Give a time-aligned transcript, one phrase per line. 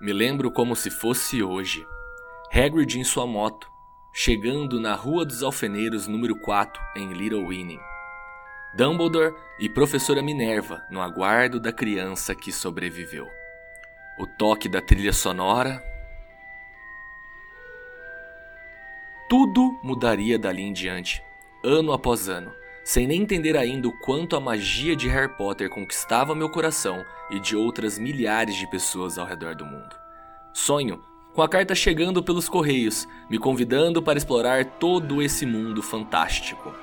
[0.00, 1.86] Me lembro como se fosse hoje.
[2.50, 3.70] Hagrid em sua moto,
[4.10, 7.78] chegando na Rua dos Alfeneiros número 4 em Little Winning.
[8.74, 13.28] Dumbledore e professora Minerva no aguardo da criança que sobreviveu.
[14.18, 15.84] O toque da trilha sonora.
[19.28, 21.22] Tudo mudaria dali em diante,
[21.62, 22.54] ano após ano,
[22.84, 27.38] sem nem entender ainda o quanto a magia de Harry Potter conquistava meu coração e
[27.38, 29.96] de outras milhares de pessoas ao redor do mundo.
[30.52, 31.02] Sonho
[31.32, 36.74] com a carta chegando pelos correios, me convidando para explorar todo esse mundo fantástico.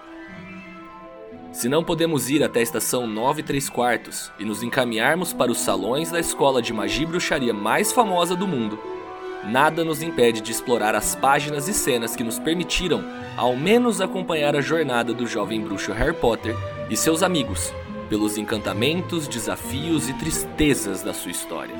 [1.51, 5.59] Se não podemos ir até a estação 9 3 quartos e nos encaminharmos para os
[5.59, 8.79] salões da escola de magia e bruxaria mais famosa do mundo,
[9.47, 13.03] nada nos impede de explorar as páginas e cenas que nos permitiram,
[13.35, 16.55] ao menos, acompanhar a jornada do jovem bruxo Harry Potter
[16.89, 17.73] e seus amigos,
[18.09, 21.75] pelos encantamentos, desafios e tristezas da sua história.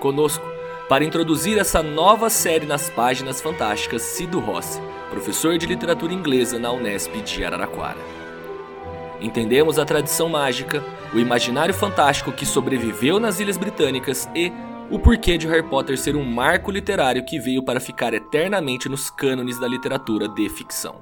[0.00, 0.44] Conosco,
[0.88, 6.72] para introduzir essa nova série nas páginas fantásticas, Cido Rossi, professor de literatura inglesa na
[6.72, 7.98] Unesp de Araraquara.
[9.20, 10.82] Entendemos a tradição mágica,
[11.12, 14.52] o imaginário fantástico que sobreviveu nas Ilhas Britânicas e
[14.90, 19.10] o porquê de Harry Potter ser um marco literário que veio para ficar eternamente nos
[19.10, 20.96] cânones da literatura de ficção.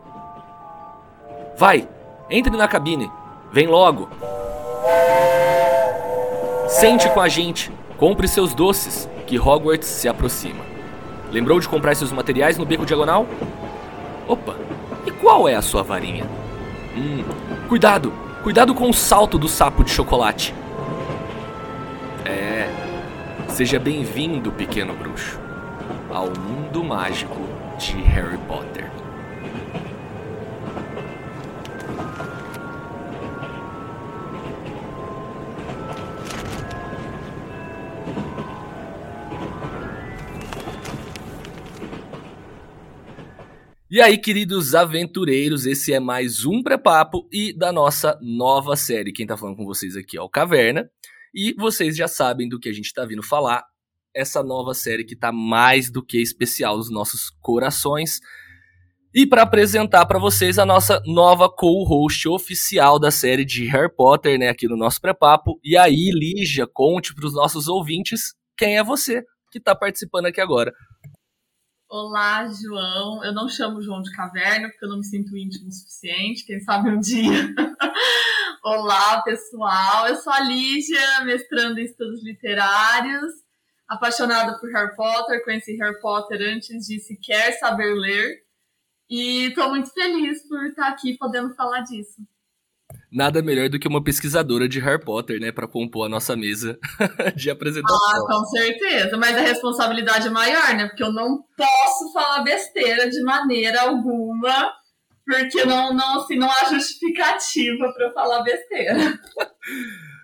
[1.56, 1.88] Vai,
[2.28, 3.10] entre na cabine,
[3.52, 4.08] vem logo.
[6.68, 10.64] Sente com a gente, compre seus doces, que Hogwarts se aproxima.
[11.30, 13.26] Lembrou de comprar seus materiais no beco diagonal?
[14.28, 14.56] Opa,
[15.06, 16.28] e qual é a sua varinha?
[16.96, 17.24] Hum,
[17.68, 20.54] cuidado, cuidado com o salto do sapo de chocolate.
[22.24, 22.68] É,
[23.48, 25.38] seja bem-vindo, pequeno bruxo,
[26.10, 27.40] ao mundo mágico
[27.78, 28.90] de Harry Potter.
[43.88, 49.12] E aí, queridos aventureiros, esse é mais um pré-papo e da nossa nova série.
[49.12, 50.90] Quem tá falando com vocês aqui é o Caverna.
[51.36, 53.62] E vocês já sabem do que a gente tá vindo falar.
[54.14, 58.20] Essa nova série que tá mais do que especial nos nossos corações.
[59.14, 64.38] E para apresentar para vocês a nossa nova co-host oficial da série de Harry Potter,
[64.38, 65.60] né, aqui no nosso pré-papo.
[65.62, 70.40] E aí, Lígia, conte para os nossos ouvintes quem é você que tá participando aqui
[70.40, 70.72] agora.
[71.86, 73.22] Olá, João.
[73.22, 76.46] Eu não chamo João de Caverna porque eu não me sinto íntimo o suficiente.
[76.46, 77.54] Quem sabe um dia.
[78.66, 80.08] Olá, pessoal.
[80.08, 83.32] Eu sou a Lígia, mestrando em estudos literários,
[83.86, 85.44] apaixonada por Harry Potter.
[85.44, 88.42] Conheci Harry Potter antes de sequer saber ler.
[89.08, 92.20] E estou muito feliz por estar aqui podendo falar disso
[93.10, 96.78] nada melhor do que uma pesquisadora de Harry Potter, né, para compor a nossa mesa
[97.34, 97.96] de apresentação.
[97.96, 100.86] Ah, com certeza, mas a responsabilidade é maior, né?
[100.86, 104.72] Porque eu não posso falar besteira de maneira alguma,
[105.26, 109.18] porque não, não, assim, não há justificativa para falar besteira.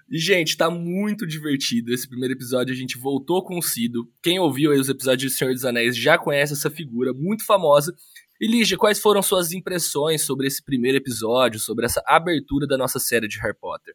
[0.09, 2.73] Gente, tá muito divertido esse primeiro episódio.
[2.73, 4.09] A gente voltou com o Cido.
[4.23, 7.95] Quem ouviu aí os episódios de Senhor dos Anéis já conhece essa figura muito famosa.
[8.41, 12.99] E Lígia, quais foram suas impressões sobre esse primeiro episódio, sobre essa abertura da nossa
[12.99, 13.95] série de Harry Potter?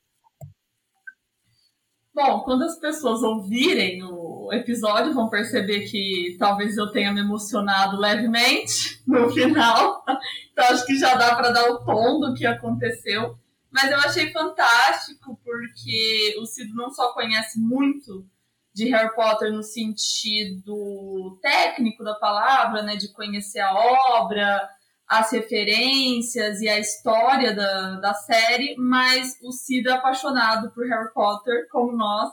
[2.18, 7.96] Bom, quando as pessoas ouvirem o episódio, vão perceber que talvez eu tenha me emocionado
[7.96, 10.04] levemente no final.
[10.52, 13.38] Então acho que já dá para dar o tom do que aconteceu.
[13.70, 18.26] Mas eu achei fantástico porque o Cido não só conhece muito
[18.74, 24.68] de Harry Potter no sentido técnico da palavra, né, de conhecer a obra,
[25.08, 31.14] as referências e a história da, da série, mas o Cid é apaixonado por Harry
[31.14, 32.30] Potter, como nós.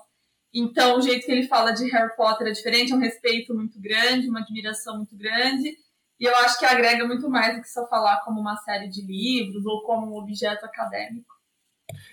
[0.53, 3.81] Então, o jeito que ele fala de Harry Potter é diferente, é um respeito muito
[3.81, 5.77] grande, uma admiração muito grande.
[6.19, 9.05] E eu acho que agrega muito mais do que só falar como uma série de
[9.05, 11.33] livros ou como um objeto acadêmico.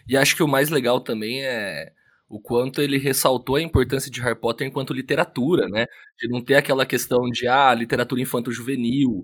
[0.07, 1.91] E acho que o mais legal também é
[2.27, 5.85] o quanto ele ressaltou a importância de Harry Potter enquanto literatura, né?
[6.17, 9.23] De não ter aquela questão de ah, literatura infanto-juvenil.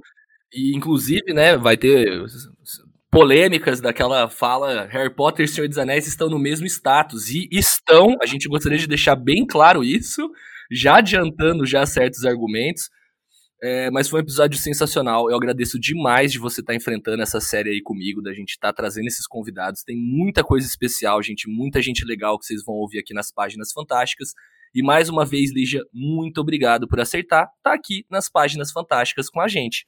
[0.54, 2.08] E inclusive, né, vai ter
[3.12, 8.16] polêmicas daquela fala Harry Potter e Senhor dos Anéis estão no mesmo status e estão,
[8.22, 10.30] a gente gostaria de deixar bem claro isso,
[10.72, 12.90] já adiantando já certos argumentos.
[13.60, 15.32] É, mas foi um episódio sensacional.
[15.32, 18.68] Eu agradeço demais de você estar tá enfrentando essa série aí comigo, da gente estar
[18.68, 19.84] tá trazendo esses convidados.
[19.84, 23.72] Tem muita coisa especial, gente, muita gente legal que vocês vão ouvir aqui nas páginas
[23.72, 24.30] fantásticas.
[24.76, 29.28] E mais uma vez, Lígia, muito obrigado por acertar estar tá aqui nas páginas fantásticas
[29.28, 29.88] com a gente.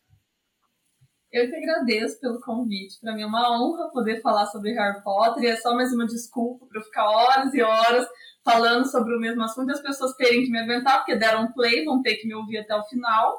[1.31, 2.99] Eu que agradeço pelo convite.
[2.99, 6.07] Para mim é uma honra poder falar sobre Harry Potter e é só mais uma
[6.07, 8.07] desculpa para eu ficar horas e horas
[8.43, 12.01] falando sobre o mesmo assunto, as pessoas terem que me aguentar, porque deram play, vão
[12.01, 13.37] ter que me ouvir até o final.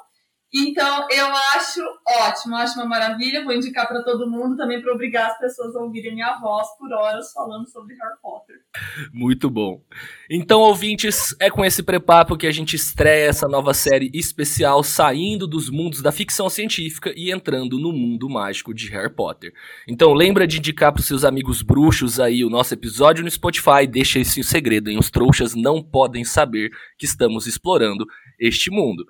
[0.52, 1.80] Então, eu acho
[2.26, 3.44] ótimo, acho uma maravilha.
[3.44, 6.92] Vou indicar para todo mundo também para obrigar as pessoas a ouvirem minha voz por
[6.92, 8.56] horas falando sobre Harry Potter.
[9.12, 9.80] Muito bom.
[10.28, 15.46] Então, ouvintes, é com esse preparo que a gente estreia essa nova série especial, saindo
[15.46, 19.52] dos mundos da ficção científica e entrando no mundo mágico de Harry Potter.
[19.86, 23.86] Então, lembra de indicar para seus amigos bruxos aí o nosso episódio no Spotify.
[23.88, 24.98] Deixa esse segredo, hein?
[24.98, 28.04] Os trouxas não podem saber que estamos explorando
[28.38, 29.06] este mundo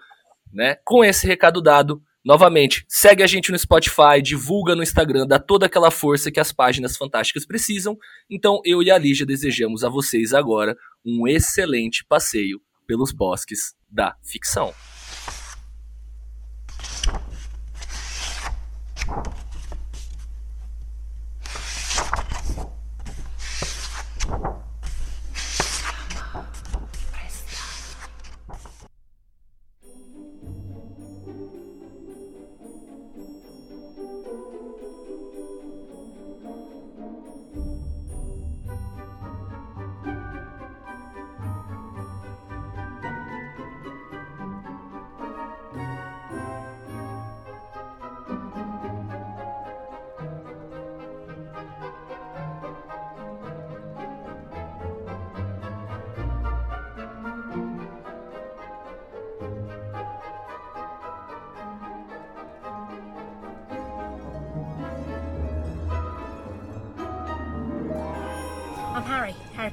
[0.52, 0.76] né?
[0.84, 5.66] Com esse recado dado, novamente, segue a gente no Spotify, divulga no Instagram, dá toda
[5.66, 7.96] aquela força que as páginas fantásticas precisam.
[8.28, 14.16] Então, eu e a Lígia desejamos a vocês agora um excelente passeio pelos bosques da
[14.22, 14.74] ficção.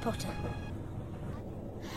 [0.08, 0.32] Potter.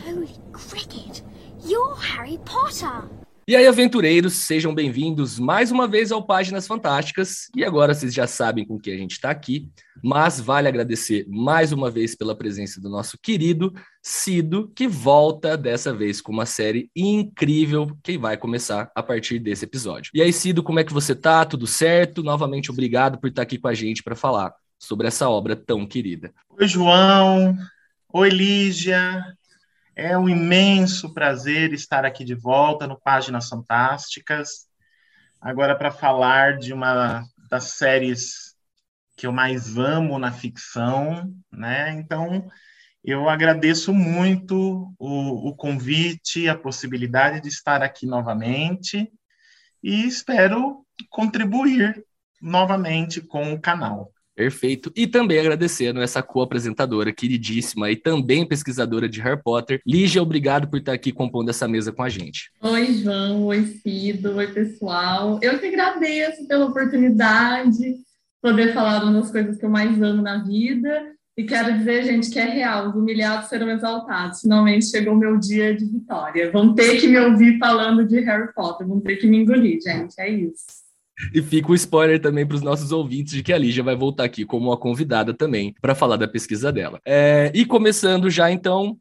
[0.04, 1.22] Holy cricket!
[1.64, 3.08] You're Harry Potter!
[3.46, 7.48] E aí, aventureiros, sejam bem-vindos mais uma vez ao Páginas Fantásticas.
[7.54, 9.70] E agora vocês já sabem com que a gente está aqui,
[10.02, 13.72] mas vale agradecer mais uma vez pela presença do nosso querido
[14.02, 19.66] Cido, que volta dessa vez com uma série incrível que vai começar a partir desse
[19.66, 20.10] episódio.
[20.12, 21.44] E aí, Cido, como é que você tá?
[21.44, 22.24] Tudo certo?
[22.24, 26.34] Novamente, obrigado por estar aqui com a gente para falar sobre essa obra tão querida.
[26.58, 27.56] Oi, João.
[28.12, 29.24] Oi, Lígia.
[29.94, 34.66] É um imenso prazer estar aqui de volta no Páginas Fantásticas.
[35.40, 38.56] Agora para falar de uma das séries
[39.16, 41.92] que eu mais amo na ficção, né?
[41.92, 42.50] Então,
[43.04, 49.08] eu agradeço muito o, o convite, a possibilidade de estar aqui novamente
[49.80, 52.04] e espero contribuir
[52.42, 54.12] novamente com o canal.
[54.40, 54.90] Perfeito.
[54.96, 59.82] E também agradecendo essa co-apresentadora queridíssima e também pesquisadora de Harry Potter.
[59.86, 62.50] Lígia, obrigado por estar aqui compondo essa mesa com a gente.
[62.62, 63.44] Oi, João.
[63.44, 64.36] Oi, Cido.
[64.36, 65.38] Oi, pessoal.
[65.42, 67.96] Eu que agradeço pela oportunidade de
[68.40, 71.12] poder falar uma das coisas que eu mais amo na vida.
[71.36, 74.40] E quero dizer, gente, que é real, os humilhados serão exaltados.
[74.40, 76.50] Finalmente chegou meu dia de vitória.
[76.50, 80.18] Vão ter que me ouvir falando de Harry Potter, vão ter que me engolir, gente.
[80.18, 80.79] É isso.
[81.34, 84.24] E fica o spoiler também para os nossos ouvintes de que a Lígia vai voltar
[84.24, 87.00] aqui como uma convidada também para falar da pesquisa dela.
[87.04, 88.96] É, e começando já então,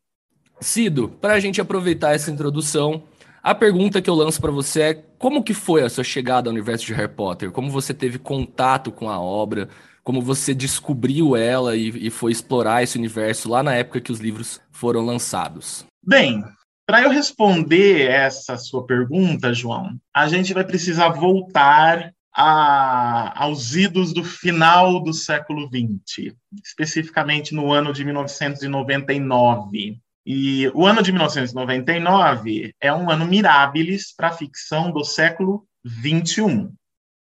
[0.61, 3.03] Cido, para a gente aproveitar essa introdução,
[3.41, 6.53] a pergunta que eu lanço para você é como que foi a sua chegada ao
[6.53, 7.51] universo de Harry Potter?
[7.51, 9.69] Como você teve contato com a obra?
[10.03, 14.19] Como você descobriu ela e, e foi explorar esse universo lá na época que os
[14.19, 15.85] livros foram lançados?
[16.05, 16.43] Bem,
[16.89, 24.11] para eu responder essa sua pergunta, João, a gente vai precisar voltar a, aos idos
[24.11, 26.33] do final do século XX,
[26.65, 29.99] especificamente no ano de 1999.
[30.25, 36.71] E o ano de 1999 é um ano mirabilis para a ficção do século XXI.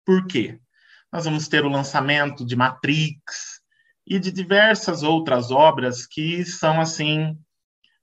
[0.04, 0.58] Por quê?
[1.14, 3.62] Nós vamos ter o lançamento de Matrix
[4.08, 7.38] e de diversas outras obras que são assim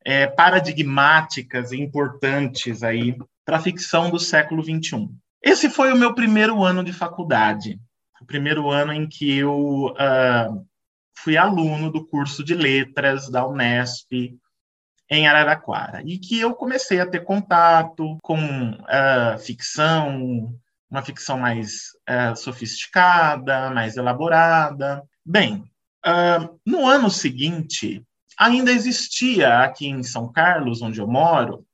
[0.09, 5.07] é, paradigmáticas e importantes aí para a ficção do século XXI.
[5.43, 7.79] Esse foi o meu primeiro ano de faculdade,
[8.19, 10.67] o primeiro ano em que eu uh,
[11.15, 14.11] fui aluno do curso de letras da Unesp
[15.11, 20.59] em Araraquara e que eu comecei a ter contato com uh, ficção,
[20.91, 25.05] uma ficção mais uh, sofisticada, mais elaborada.
[25.23, 25.71] Bem,
[26.65, 28.03] no ano seguinte
[28.39, 31.67] ainda existia aqui em São Carlos, onde eu moro,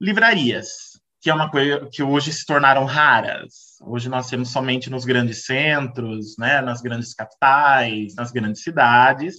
[0.00, 3.76] livrarias, que é uma coisa que hoje se tornaram raras.
[3.82, 9.36] Hoje nós temos somente nos grandes centros, né, nas grandes capitais, nas grandes cidades,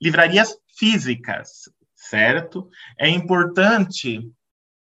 [0.00, 2.68] livrarias físicas, certo?
[2.98, 4.30] É importante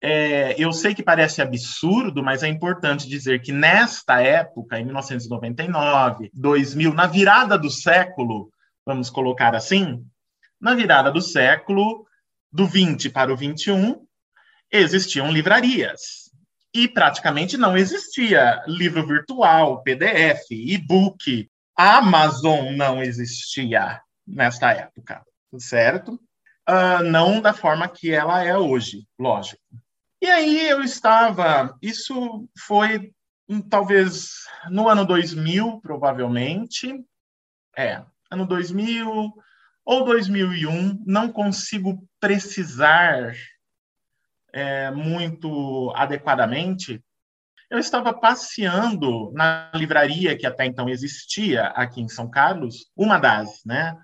[0.02, 6.30] é, eu sei que parece absurdo, mas é importante dizer que nesta época, em 1999,
[6.32, 8.50] 2000, na virada do século,
[8.86, 10.02] vamos colocar assim,
[10.60, 12.06] na virada do século,
[12.52, 14.04] do 20 para o 21,
[14.70, 16.30] existiam livrarias.
[16.72, 21.50] E praticamente não existia livro virtual, PDF, e-book.
[21.76, 25.24] A Amazon não existia nesta época,
[25.58, 26.20] certo?
[26.68, 29.62] Uh, não da forma que ela é hoje, lógico.
[30.22, 33.12] E aí eu estava, isso foi
[33.48, 36.94] hum, talvez no ano 2000, provavelmente,
[37.76, 39.32] é, ano 2000
[39.90, 43.34] ou 2001, não consigo precisar
[44.52, 47.02] é, muito adequadamente.
[47.68, 53.64] Eu estava passeando na livraria que até então existia aqui em São Carlos, uma das,
[53.66, 54.00] né?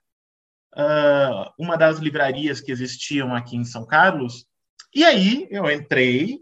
[0.74, 4.44] Uh, uma das livrarias que existiam aqui em São Carlos,
[4.92, 6.40] e aí eu entrei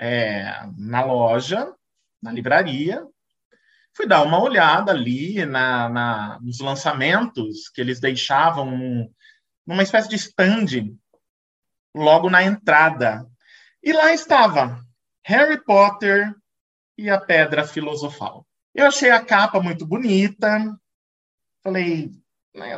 [0.00, 1.70] é, na loja,
[2.22, 3.06] na livraria,
[3.96, 9.10] fui dar uma olhada ali na, na, nos lançamentos que eles deixavam
[9.66, 10.94] numa espécie de stand
[11.94, 13.26] logo na entrada.
[13.82, 14.84] E lá estava
[15.24, 16.34] Harry Potter
[16.98, 18.46] e a Pedra Filosofal.
[18.74, 20.78] Eu achei a capa muito bonita.
[21.62, 22.12] Falei,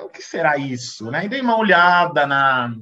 [0.05, 1.11] o que será isso?
[1.11, 1.25] Né?
[1.25, 2.77] E dei uma olhada na,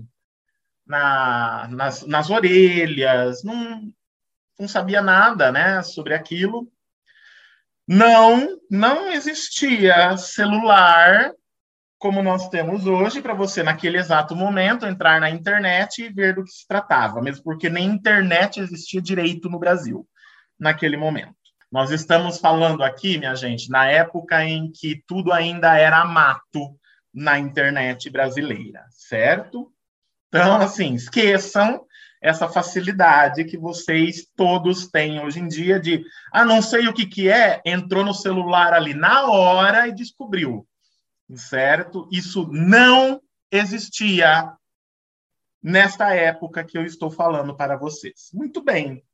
[0.87, 3.91] na, nas, nas orelhas, não,
[4.59, 6.71] não sabia nada né, sobre aquilo.
[7.87, 11.33] Não, não existia celular
[11.99, 16.45] como nós temos hoje para você, naquele exato momento, entrar na internet e ver do
[16.45, 20.07] que se tratava, mesmo porque nem internet existia direito no Brasil
[20.59, 21.35] naquele momento.
[21.73, 26.79] Nós estamos falando aqui, minha gente, na época em que tudo ainda era mato
[27.13, 29.73] na internet brasileira, certo?
[30.29, 31.85] Então, assim, esqueçam
[32.21, 37.07] essa facilidade que vocês todos têm hoje em dia de, ah, não sei o que,
[37.07, 40.67] que é, entrou no celular ali na hora e descobriu,
[41.35, 42.09] certo?
[42.11, 43.21] Isso não
[43.51, 44.53] existia
[45.63, 48.31] nesta época que eu estou falando para vocês.
[48.33, 49.05] Muito bem.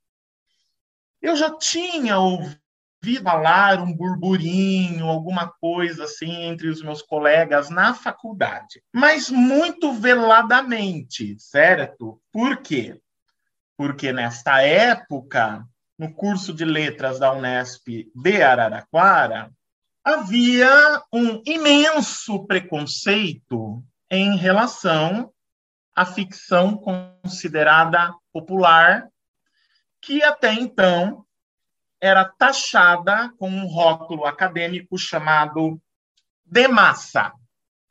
[1.21, 2.62] Eu já tinha ouvido
[3.03, 9.93] vi falar um burburinho, alguma coisa assim entre os meus colegas na faculdade, mas muito
[9.93, 12.21] veladamente, certo?
[12.31, 13.01] Por quê?
[13.77, 15.67] Porque nesta época,
[15.99, 19.51] no curso de letras da Unesp de Araraquara,
[20.05, 25.33] havia um imenso preconceito em relação
[25.95, 29.09] à ficção considerada popular,
[30.01, 31.25] que até então
[32.03, 35.81] era taxada com um rótulo acadêmico chamado
[36.45, 37.33] de massa.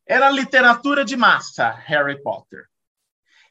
[0.05, 2.65] Era literatura de massa, Harry Potter.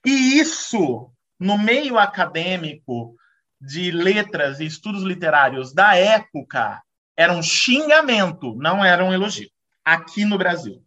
[0.05, 3.17] E isso, no meio acadêmico
[3.59, 6.83] de letras e estudos literários da época,
[7.17, 9.50] era um xingamento, não era um elogio.
[9.83, 10.85] Aqui no Brasil.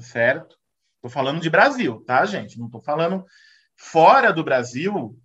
[0.00, 0.58] Certo?
[0.96, 2.58] Estou falando de Brasil, tá, gente?
[2.58, 3.24] Não estou falando
[3.76, 5.16] fora do Brasil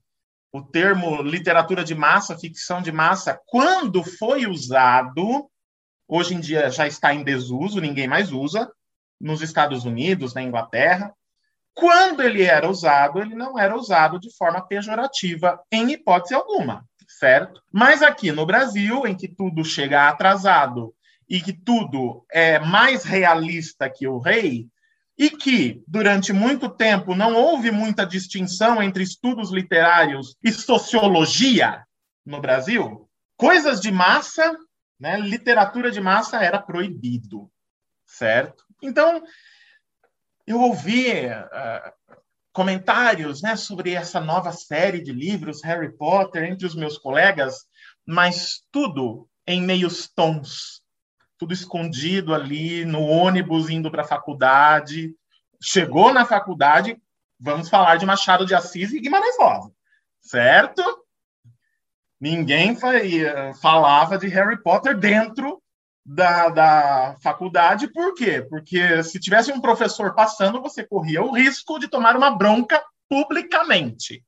[0.53, 5.49] o termo literatura de massa, ficção de massa, quando foi usado,
[6.07, 8.71] hoje em dia já está em desuso, ninguém mais usa,
[9.19, 11.11] nos Estados Unidos, na Inglaterra.
[11.73, 17.59] Quando ele era usado, ele não era usado de forma pejorativa, em hipótese alguma, certo?
[17.71, 20.93] Mas aqui no Brasil, em que tudo chega atrasado
[21.27, 24.67] e que tudo é mais realista que o rei,
[25.17, 31.85] e que, durante muito tempo, não houve muita distinção entre estudos literários e sociologia
[32.25, 34.55] no Brasil, coisas de massa,
[34.99, 37.49] né, literatura de massa era proibido,
[38.05, 38.63] certo?
[38.81, 39.23] Então,
[40.47, 42.13] eu ouvi uh,
[42.51, 47.65] comentários né, sobre essa nova série de livros, Harry Potter, entre os meus colegas,
[48.05, 50.82] mas tudo em meios tons,
[51.43, 55.13] tudo escondido ali no ônibus indo para a faculdade.
[55.61, 56.97] Chegou na faculdade,
[57.37, 59.69] vamos falar de Machado de Assis e Guimarães Rosa,
[60.21, 60.81] certo?
[62.19, 62.77] Ninguém
[63.61, 65.61] falava de Harry Potter dentro
[66.05, 68.41] da, da faculdade, por quê?
[68.41, 74.23] Porque se tivesse um professor passando, você corria o risco de tomar uma bronca publicamente.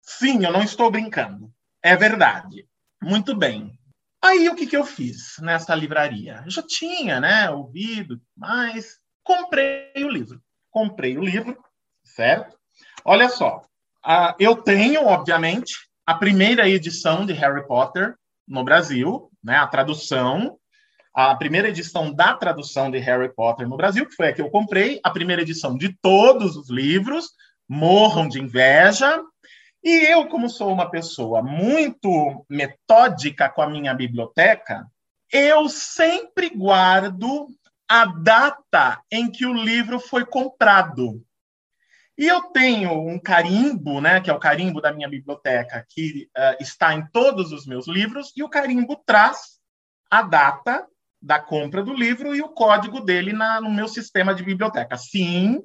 [0.00, 1.52] Sim, eu não estou brincando.
[1.82, 2.66] É verdade.
[3.02, 3.78] Muito bem.
[4.24, 6.40] Aí o que, que eu fiz nessa livraria?
[6.46, 10.40] Eu já tinha, né, ouvido, mas comprei o livro.
[10.70, 11.62] Comprei o livro,
[12.02, 12.56] certo?
[13.04, 13.58] Olha só,
[14.02, 15.74] uh, eu tenho, obviamente,
[16.06, 18.14] a primeira edição de Harry Potter
[18.48, 20.56] no Brasil, né, a tradução,
[21.14, 24.48] a primeira edição da tradução de Harry Potter no Brasil, que foi a que eu
[24.48, 27.26] comprei, a primeira edição de todos os livros,
[27.68, 29.22] morram de inveja,
[29.84, 34.86] e eu, como sou uma pessoa muito metódica com a minha biblioteca,
[35.30, 37.48] eu sempre guardo
[37.88, 41.22] a data em que o livro foi comprado.
[42.16, 46.62] E eu tenho um carimbo, né, que é o carimbo da minha biblioteca, que uh,
[46.62, 49.58] está em todos os meus livros, e o carimbo traz
[50.10, 50.86] a data
[51.20, 54.96] da compra do livro e o código dele na, no meu sistema de biblioteca.
[54.96, 55.60] Sim,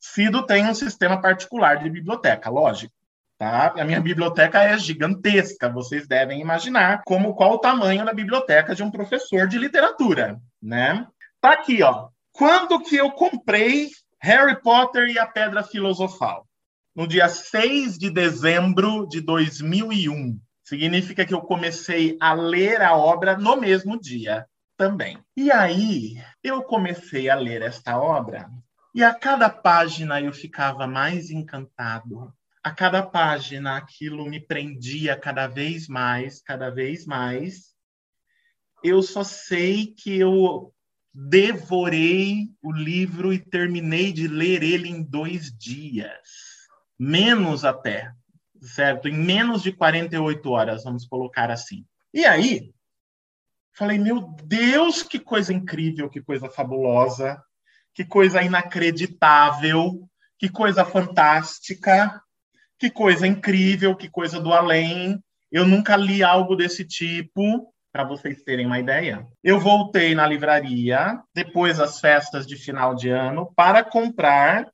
[0.00, 2.94] Cido tem um sistema particular de biblioteca, lógico.
[3.38, 3.72] Tá?
[3.78, 8.82] A minha biblioteca é gigantesca, vocês devem imaginar como qual o tamanho da biblioteca de
[8.82, 11.06] um professor de literatura, né?
[11.40, 12.08] Tá aqui, ó.
[12.32, 13.90] Quando que eu comprei
[14.20, 16.48] Harry Potter e a Pedra Filosofal?
[16.94, 20.36] No dia 6 de dezembro de 2001.
[20.64, 25.16] Significa que eu comecei a ler a obra no mesmo dia também.
[25.36, 28.50] E aí, eu comecei a ler esta obra
[28.94, 32.32] e a cada página eu ficava mais encantado.
[32.62, 37.74] A cada página aquilo me prendia cada vez mais, cada vez mais.
[38.82, 40.72] Eu só sei que eu
[41.12, 46.28] devorei o livro e terminei de ler ele em dois dias.
[46.98, 48.12] Menos até
[48.62, 49.08] certo?
[49.08, 51.86] Em menos de 48 horas, vamos colocar assim.
[52.12, 52.72] E aí,
[53.72, 57.42] falei, meu Deus, que coisa incrível, que coisa fabulosa,
[57.94, 62.22] que coisa inacreditável, que coisa fantástica,
[62.78, 65.18] que coisa incrível, que coisa do além.
[65.50, 69.26] Eu nunca li algo desse tipo, para vocês terem uma ideia.
[69.42, 74.68] Eu voltei na livraria, depois das festas de final de ano, para comprar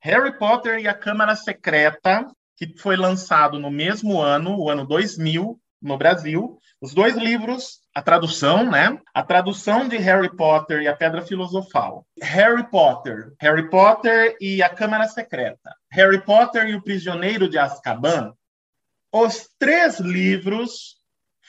[0.00, 5.58] Harry Potter e a Câmara Secreta, que foi lançado no mesmo ano, o ano 2000,
[5.80, 6.58] no Brasil.
[6.80, 9.00] Os dois livros, a tradução, né?
[9.12, 12.06] A tradução de Harry Potter e a Pedra Filosofal.
[12.22, 15.74] Harry Potter, Harry Potter e a Câmara Secreta.
[15.90, 18.32] Harry Potter e o Prisioneiro de Azkaban.
[19.12, 20.98] Os três livros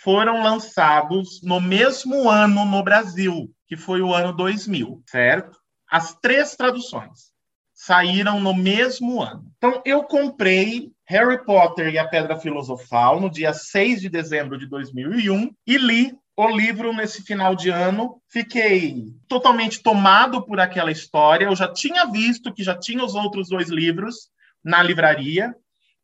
[0.03, 5.59] foram lançados no mesmo ano no Brasil, que foi o ano 2000, certo?
[5.91, 7.31] As três traduções
[7.73, 9.45] saíram no mesmo ano.
[9.57, 14.67] Então, eu comprei Harry Potter e a Pedra Filosofal no dia 6 de dezembro de
[14.67, 18.21] 2001 e li o livro nesse final de ano.
[18.27, 21.45] Fiquei totalmente tomado por aquela história.
[21.45, 24.29] Eu já tinha visto que já tinha os outros dois livros
[24.63, 25.51] na livraria.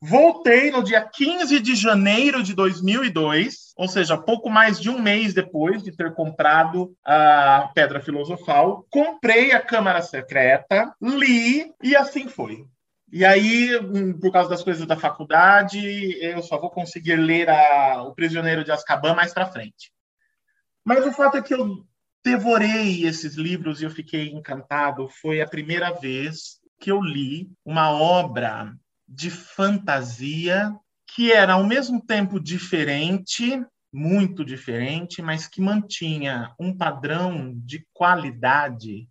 [0.02, 5.36] Voltei no dia 15 de janeiro de 2002, ou seja, pouco mais de um mês
[5.36, 8.84] depois de ter comprado a Pedra Filosofal.
[8.89, 12.65] Comprei a Câmara Secreta, li e assim foi.
[13.12, 15.80] E aí, hum, por causa das coisas da faculdade,
[16.22, 19.91] eu só vou conseguir ler a, O Prisioneiro de Azkaban mais para frente.
[20.84, 21.86] Mas o fato é que eu
[22.24, 25.08] devorei esses livros e eu fiquei encantado.
[25.08, 28.76] Foi a primeira vez que eu li uma obra
[29.08, 30.76] de fantasia
[31.08, 33.63] que era ao mesmo tempo diferente,
[33.94, 39.08] muito diferente, mas que mantinha um padrão de qualidade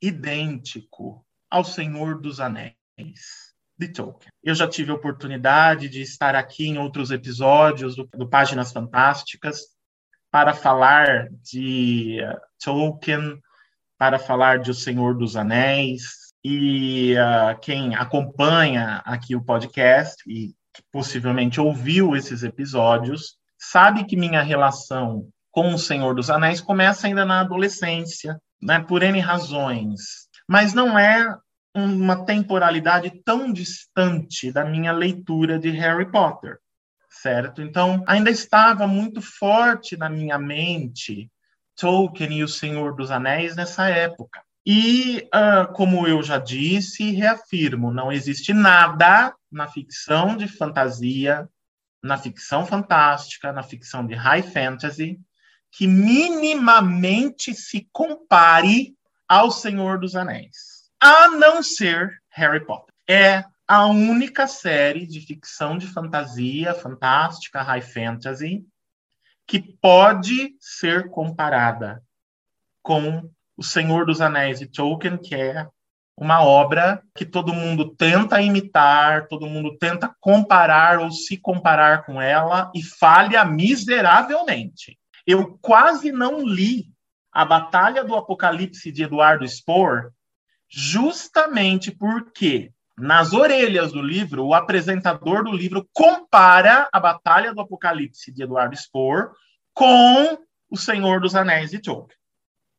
[0.00, 2.77] idêntico ao Senhor dos Anéis
[3.78, 4.32] de Tolkien.
[4.42, 9.60] Eu já tive a oportunidade de estar aqui em outros episódios do, do Páginas Fantásticas
[10.30, 13.40] para falar de uh, Tolkien,
[13.96, 20.54] para falar de O Senhor dos Anéis, e uh, quem acompanha aqui o podcast e
[20.92, 27.24] possivelmente ouviu esses episódios, sabe que minha relação com o Senhor dos Anéis começa ainda
[27.24, 30.28] na adolescência, né, por N razões.
[30.48, 31.36] Mas não é
[31.74, 36.58] uma temporalidade tão distante da minha leitura de Harry Potter,
[37.08, 37.62] certo?
[37.62, 41.30] Então, ainda estava muito forte na minha mente
[41.76, 44.42] Tolkien e o Senhor dos Anéis nessa época.
[44.66, 51.48] E, uh, como eu já disse e reafirmo, não existe nada na ficção de fantasia,
[52.02, 55.18] na ficção fantástica, na ficção de high fantasy,
[55.70, 58.94] que minimamente se compare
[59.28, 62.94] ao Senhor dos Anéis, a não ser Harry Potter.
[63.08, 68.64] É a única série de ficção de fantasia fantástica, high fantasy,
[69.46, 72.02] que pode ser comparada
[72.82, 75.66] com o Senhor dos Anéis de Tolkien, que é
[76.16, 82.20] uma obra que todo mundo tenta imitar, todo mundo tenta comparar ou se comparar com
[82.20, 84.98] ela e falha miseravelmente.
[85.26, 86.86] Eu quase não li
[87.30, 90.10] a Batalha do Apocalipse de Eduardo Spohr,
[90.68, 98.32] justamente porque nas orelhas do livro, o apresentador do livro compara a Batalha do Apocalipse
[98.32, 99.32] de Eduardo Spohr
[99.72, 102.18] com O Senhor dos Anéis de Tolkien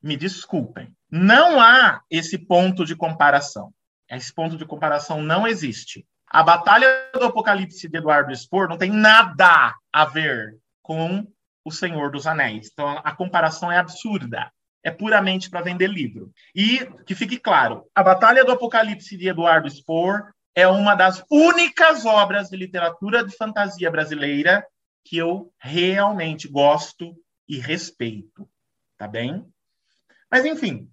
[0.02, 0.96] me desculpem.
[1.12, 3.74] Não há esse ponto de comparação.
[4.10, 6.06] Esse ponto de comparação não existe.
[6.28, 11.28] A Batalha do Apocalipse de Eduardo Spor não tem nada a ver com
[11.64, 12.70] O Senhor dos Anéis.
[12.72, 14.52] Então, a comparação é absurda.
[14.84, 16.32] É puramente para vender livro.
[16.56, 22.06] E que fique claro, a Batalha do Apocalipse de Eduardo Spohr é uma das únicas
[22.06, 24.66] obras de literatura de fantasia brasileira
[25.04, 27.16] que eu realmente gosto
[27.48, 28.48] e respeito,
[28.98, 29.46] tá bem?
[30.30, 30.90] Mas enfim,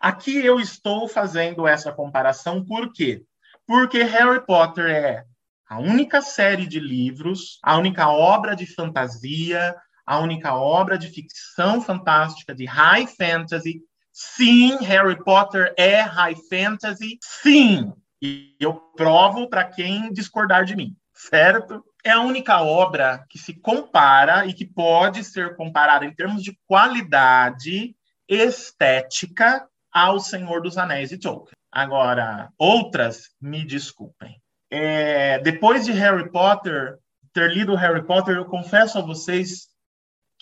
[0.00, 3.24] aqui eu estou fazendo essa comparação por quê?
[3.66, 5.24] Porque Harry Potter é
[5.68, 9.76] a única série de livros, a única obra de fantasia,
[10.06, 13.82] a única obra de ficção fantástica, de high fantasy.
[14.12, 17.18] Sim, Harry Potter é high fantasy.
[17.20, 17.92] Sim,
[18.22, 21.84] e eu provo para quem discordar de mim, certo?
[22.04, 26.56] É a única obra que se compara e que pode ser comparada em termos de
[26.66, 27.94] qualidade
[28.28, 31.56] estética ao Senhor dos Anéis de Tolkien.
[31.70, 34.40] Agora, outras, me desculpem.
[34.70, 36.98] É, depois de Harry Potter,
[37.32, 39.68] ter lido Harry Potter, eu confesso a vocês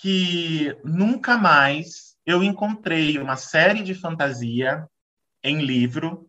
[0.05, 4.87] que nunca mais eu encontrei uma série de fantasia
[5.43, 6.29] em livro,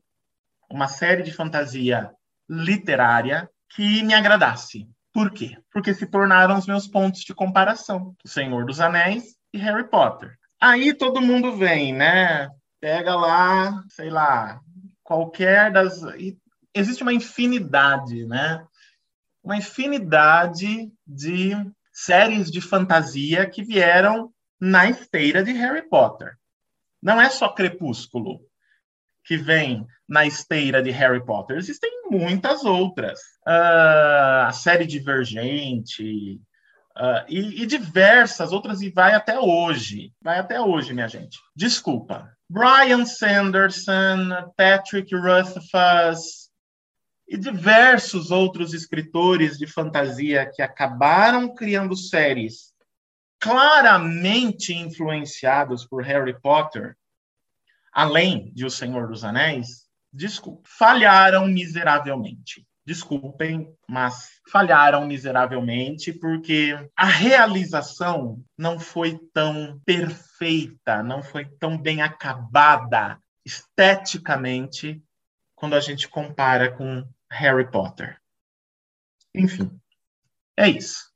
[0.72, 2.10] uma série de fantasia
[2.50, 4.88] literária que me agradasse.
[5.12, 5.58] Por quê?
[5.74, 10.38] Porque se tornaram os meus pontos de comparação: O Senhor dos Anéis e Harry Potter.
[10.58, 12.48] Aí todo mundo vem, né?
[12.80, 14.62] Pega lá, sei lá,
[15.04, 16.00] qualquer das.
[16.74, 18.66] Existe uma infinidade, né?
[19.44, 21.52] Uma infinidade de
[21.96, 24.30] séries de fantasia que vieram
[24.60, 26.34] na esteira de Harry Potter.
[27.02, 28.42] Não é só Crepúsculo
[29.24, 33.20] que vem na esteira de Harry Potter, existem muitas outras.
[33.48, 36.40] Uh, a série Divergente
[36.98, 40.12] uh, e, e diversas outras, e vai até hoje.
[40.22, 41.40] Vai até hoje, minha gente.
[41.56, 42.30] Desculpa.
[42.50, 46.45] Brian Sanderson, Patrick Rothfuss,
[47.28, 52.74] e diversos outros escritores de fantasia que acabaram criando séries
[53.40, 56.96] claramente influenciados por Harry Potter,
[57.94, 62.66] além de O Senhor dos Anéis, desculpe, falharam miseravelmente.
[62.86, 72.04] Desculpem, mas falharam miseravelmente porque a realização não foi tão perfeita, não foi tão bem
[72.04, 75.02] acabada esteticamente
[75.56, 78.18] quando a gente compara com Harry Potter.
[79.34, 79.70] Enfim,
[80.58, 81.14] é isso.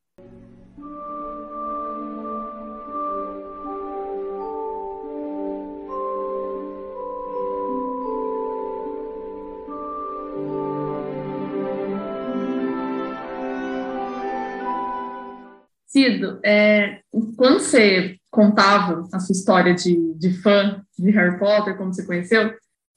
[15.87, 17.01] Cido, é,
[17.35, 22.53] quando você contava a sua história de, de fã de Harry Potter, como você conheceu,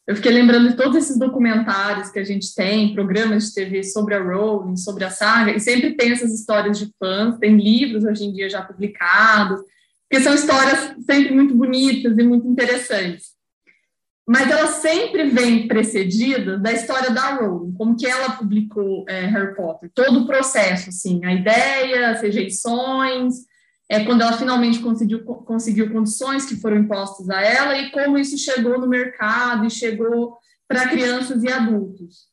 [0.06, 4.14] eu fiquei lembrando de todos esses documentários que a gente tem, programas de TV sobre
[4.14, 8.24] a Rowling, sobre a saga, e sempre tem essas histórias de fãs, tem livros hoje
[8.24, 9.60] em dia já publicados,
[10.10, 13.32] porque são histórias sempre muito bonitas e muito interessantes.
[14.26, 19.54] Mas elas sempre vêm precedidas da história da Rowling, como que ela publicou é, Harry
[19.54, 23.34] Potter, todo o processo, assim, a ideia, as rejeições,
[23.92, 28.38] é, quando ela finalmente conseguiu, conseguiu condições que foram impostas a ela e como isso
[28.38, 32.32] chegou no mercado e chegou para crianças e adultos.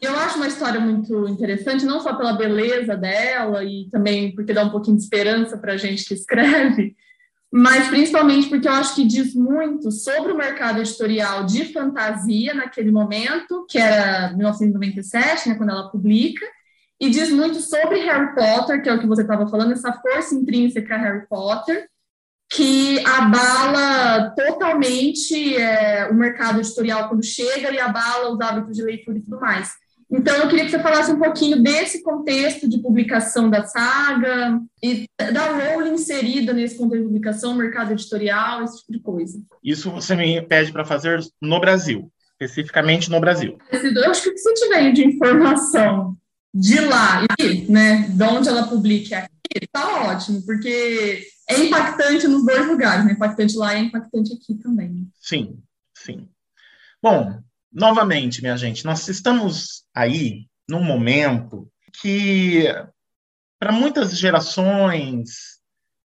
[0.00, 4.64] Eu acho uma história muito interessante, não só pela beleza dela e também porque dá
[4.64, 6.94] um pouquinho de esperança para a gente que escreve,
[7.50, 12.92] mas principalmente porque eu acho que diz muito sobre o mercado editorial de fantasia naquele
[12.92, 16.46] momento, que era 1997, né, quando ela publica,
[17.02, 20.36] e diz muito sobre Harry Potter, que é o que você estava falando, essa força
[20.36, 21.88] intrínseca a Harry Potter,
[22.48, 29.18] que abala totalmente é, o mercado editorial quando chega e abala os hábitos de leitura
[29.18, 29.72] e tudo mais.
[30.08, 35.06] Então, eu queria que você falasse um pouquinho desse contexto de publicação da saga e
[35.18, 39.42] da Rowling inserida nesse contexto de publicação, mercado editorial, esse tipo de coisa.
[39.64, 43.58] Isso você me pede para fazer no Brasil, especificamente no Brasil.
[43.72, 46.16] Eu acho que você tiver de informação
[46.54, 52.44] de lá e né, de onde ela publique aqui, tá ótimo, porque é impactante nos
[52.44, 53.12] dois lugares, né?
[53.12, 55.08] Impactante lá e é impactante aqui também.
[55.20, 55.58] Sim,
[55.94, 56.28] sim.
[57.02, 57.40] Bom,
[57.72, 62.64] novamente, minha gente, nós estamos aí num momento que,
[63.58, 65.58] para muitas gerações,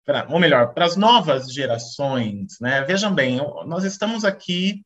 [0.05, 2.83] pra, ou melhor, para as novas gerações, né?
[2.83, 4.85] Vejam bem, nós estamos aqui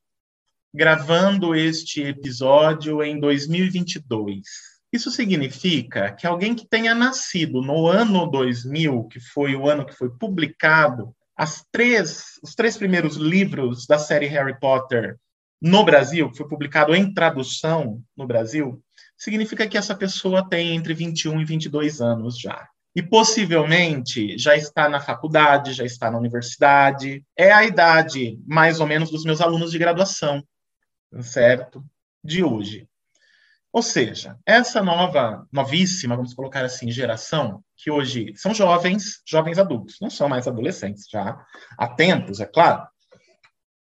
[0.72, 4.75] gravando este episódio em 2022.
[4.96, 9.92] Isso significa que alguém que tenha nascido no ano 2000, que foi o ano que
[9.92, 11.14] foi publicado
[11.70, 15.18] três, os três primeiros livros da série Harry Potter
[15.60, 18.82] no Brasil, que foi publicado em tradução no Brasil,
[19.18, 22.66] significa que essa pessoa tem entre 21 e 22 anos já.
[22.94, 27.22] e possivelmente já está na faculdade, já está na universidade.
[27.36, 30.42] É a idade, mais ou menos, dos meus alunos de graduação,
[31.20, 31.84] certo?
[32.24, 32.88] De hoje.
[33.76, 39.98] Ou seja, essa nova, novíssima, vamos colocar assim, geração, que hoje são jovens, jovens adultos,
[40.00, 41.38] não são mais adolescentes já,
[41.76, 42.88] há tempos, é claro,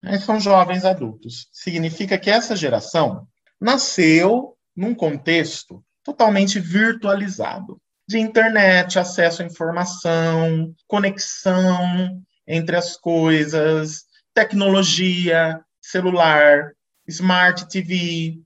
[0.01, 1.49] mas são jovens adultos.
[1.51, 3.27] Significa que essa geração
[3.59, 15.59] nasceu num contexto totalmente virtualizado de internet, acesso à informação, conexão entre as coisas, tecnologia,
[15.81, 16.71] celular,
[17.05, 18.41] smart TV,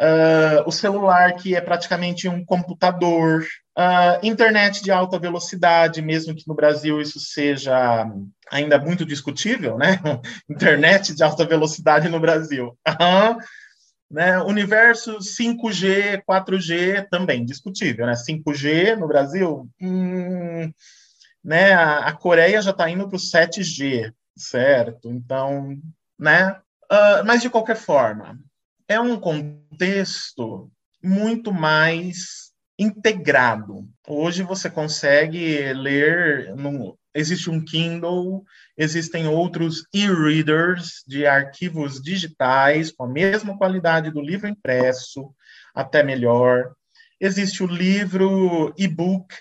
[0.00, 3.44] uh, o celular que é praticamente um computador,
[3.78, 8.10] uh, internet de alta velocidade, mesmo que no Brasil isso seja
[8.50, 10.00] ainda muito discutível, né?
[10.48, 12.76] internet de alta velocidade no Brasil.
[12.88, 13.38] Uhum.
[14.10, 14.40] Né?
[14.42, 18.14] Universo 5G, 4G também discutível, né?
[18.14, 20.72] 5G no Brasil, hum,
[21.44, 21.72] né?
[21.72, 25.08] A, a, Coreia já está indo para o 7G, certo?
[25.08, 25.78] Então,
[26.18, 26.56] né?
[26.90, 28.36] Uh, mas de qualquer forma,
[28.90, 30.68] é um contexto
[31.00, 33.88] muito mais integrado.
[34.04, 38.42] Hoje você consegue ler, no, existe um Kindle,
[38.76, 45.32] existem outros e-readers de arquivos digitais com a mesma qualidade do livro impresso,
[45.72, 46.72] até melhor.
[47.20, 49.32] Existe o livro e-book,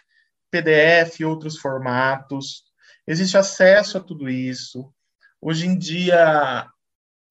[0.51, 2.65] PDF, outros formatos.
[3.07, 4.93] Existe acesso a tudo isso.
[5.41, 6.69] Hoje em dia,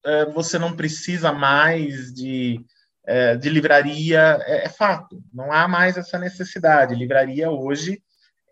[0.05, 2.63] é, você não precisa mais de,
[3.05, 6.95] é, de livraria, é, é, fato, não há mais essa necessidade.
[6.95, 8.01] Livraria hoje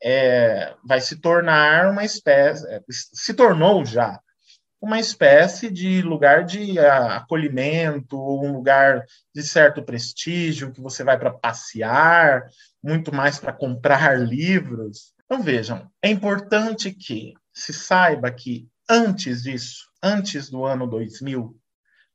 [0.03, 4.19] é, vai se tornar uma espécie, é, se tornou já
[4.79, 11.31] uma espécie de lugar de acolhimento, um lugar de certo prestígio, que você vai para
[11.31, 12.47] passear,
[12.83, 15.13] muito mais para comprar livros.
[15.25, 21.55] Então, vejam, é importante que se saiba que antes disso, antes do ano 2000,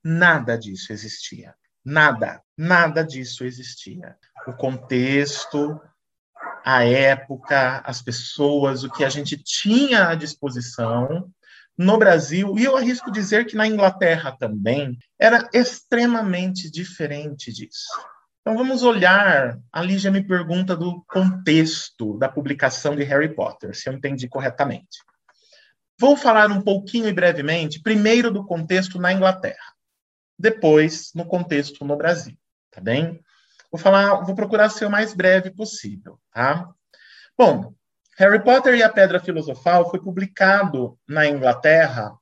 [0.03, 1.55] nada disso existia.
[1.85, 4.17] Nada, nada disso existia.
[4.47, 5.81] O contexto,
[6.65, 11.31] a época, as pessoas, o que a gente tinha à disposição
[11.77, 17.89] no Brasil, e eu arrisco dizer que na Inglaterra também, era extremamente diferente disso.
[18.41, 23.89] Então vamos olhar, a Lígia me pergunta do contexto da publicação de Harry Potter, se
[23.89, 24.99] eu entendi corretamente.
[26.03, 29.73] Vou falar um pouquinho e brevemente, primeiro do contexto na Inglaterra,
[30.37, 32.37] depois no contexto no Brasil,
[32.73, 33.21] tá bem?
[33.71, 36.69] Vou falar, vou procurar ser o mais breve possível, tá?
[37.39, 37.73] Bom,
[38.19, 42.19] Harry Potter e a Pedra Filosofal foi publicado na Inglaterra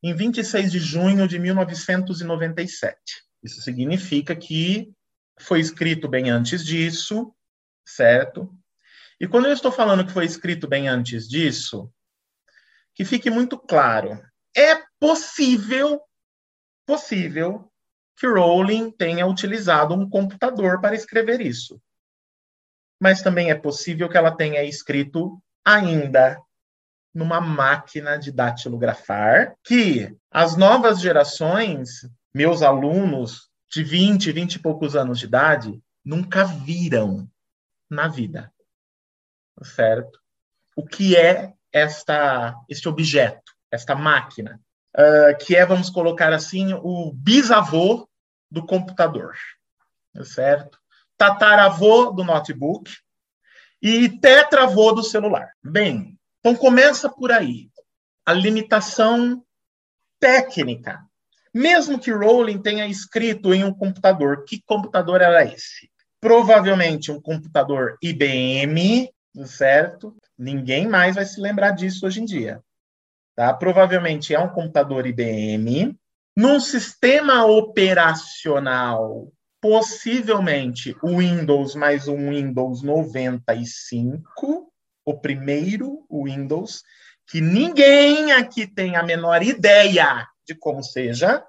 [0.00, 2.96] em 26 de junho de 1997.
[3.42, 4.92] Isso significa que
[5.40, 7.34] foi escrito bem antes disso,
[7.84, 8.48] certo?
[9.20, 11.92] E quando eu estou falando que foi escrito bem antes disso,
[12.94, 14.22] que fique muito claro.
[14.56, 16.00] É possível,
[16.86, 17.70] possível,
[18.16, 21.80] que Rowling tenha utilizado um computador para escrever isso.
[23.00, 26.40] Mas também é possível que ela tenha escrito ainda
[27.12, 34.96] numa máquina de datilografar, que as novas gerações, meus alunos de 20, 20 e poucos
[34.96, 37.28] anos de idade, nunca viram
[37.88, 38.52] na vida.
[39.62, 40.20] Certo?
[40.76, 44.60] O que é esta, este objeto, esta máquina,
[44.96, 48.08] uh, que é, vamos colocar assim, o bisavô
[48.48, 49.34] do computador,
[50.22, 50.78] certo?
[51.18, 52.90] Tataravô do notebook
[53.82, 55.50] e tetravô do celular.
[55.60, 57.68] Bem, então começa por aí.
[58.24, 59.44] A limitação
[60.20, 61.04] técnica.
[61.52, 65.90] Mesmo que Rowling tenha escrito em um computador, que computador era esse?
[66.20, 69.12] Provavelmente um computador IBM,
[69.46, 70.16] certo?
[70.38, 72.62] Ninguém mais vai se lembrar disso hoje em dia.
[73.34, 73.52] Tá?
[73.52, 75.98] Provavelmente é um computador IBM,
[76.36, 84.72] num sistema operacional, possivelmente o Windows mais um Windows 95,
[85.04, 86.82] o primeiro Windows,
[87.26, 91.44] que ninguém aqui tem a menor ideia de como seja,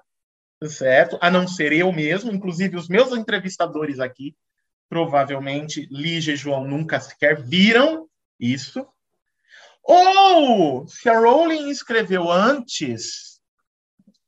[0.68, 1.18] certo?
[1.20, 4.34] A não ser eu mesmo, inclusive os meus entrevistadores aqui,
[4.88, 8.86] provavelmente Lígia e João nunca sequer viram isso.
[9.82, 13.40] Ou se a Rowling escreveu antes,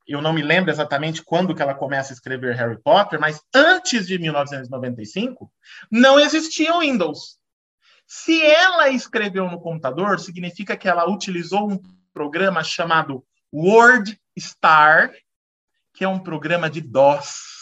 [0.07, 4.07] eu não me lembro exatamente quando que ela começa a escrever Harry Potter, mas antes
[4.07, 5.53] de 1995,
[5.90, 7.38] não existia o Windows.
[8.07, 11.79] Se ela escreveu no computador, significa que ela utilizou um
[12.14, 15.12] programa chamado Word Star,
[15.92, 17.58] que é um programa de DOS.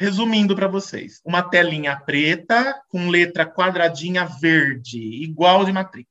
[0.00, 6.08] Resumindo para vocês, uma telinha preta com letra quadradinha verde, igual de Matrix.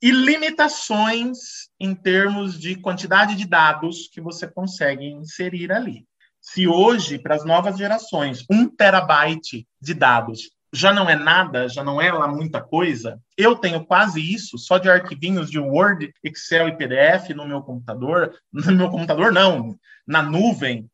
[0.00, 6.06] E limitações em termos de quantidade de dados que você consegue inserir ali.
[6.40, 11.82] Se hoje, para as novas gerações, um terabyte de dados já não é nada, já
[11.82, 16.68] não é lá muita coisa, eu tenho quase isso só de arquivinhos de Word, Excel
[16.68, 18.32] e PDF no meu computador.
[18.52, 20.88] No meu computador, não, na nuvem.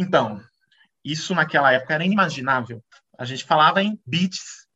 [0.00, 0.40] Então,
[1.04, 2.82] isso naquela época era inimaginável.
[3.18, 4.66] A gente falava em bits,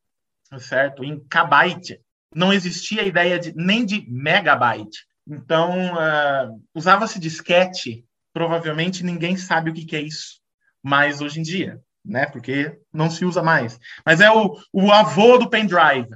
[0.58, 1.02] certo?
[1.02, 2.00] Em kbyte.
[2.34, 5.06] Não existia a ideia de, nem de megabyte.
[5.26, 8.04] Então, uh, usava-se disquete.
[8.32, 10.40] Provavelmente ninguém sabe o que, que é isso.
[10.82, 12.26] Mas hoje em dia, né?
[12.26, 13.78] Porque não se usa mais.
[14.04, 16.08] Mas é o, o avô do pendrive,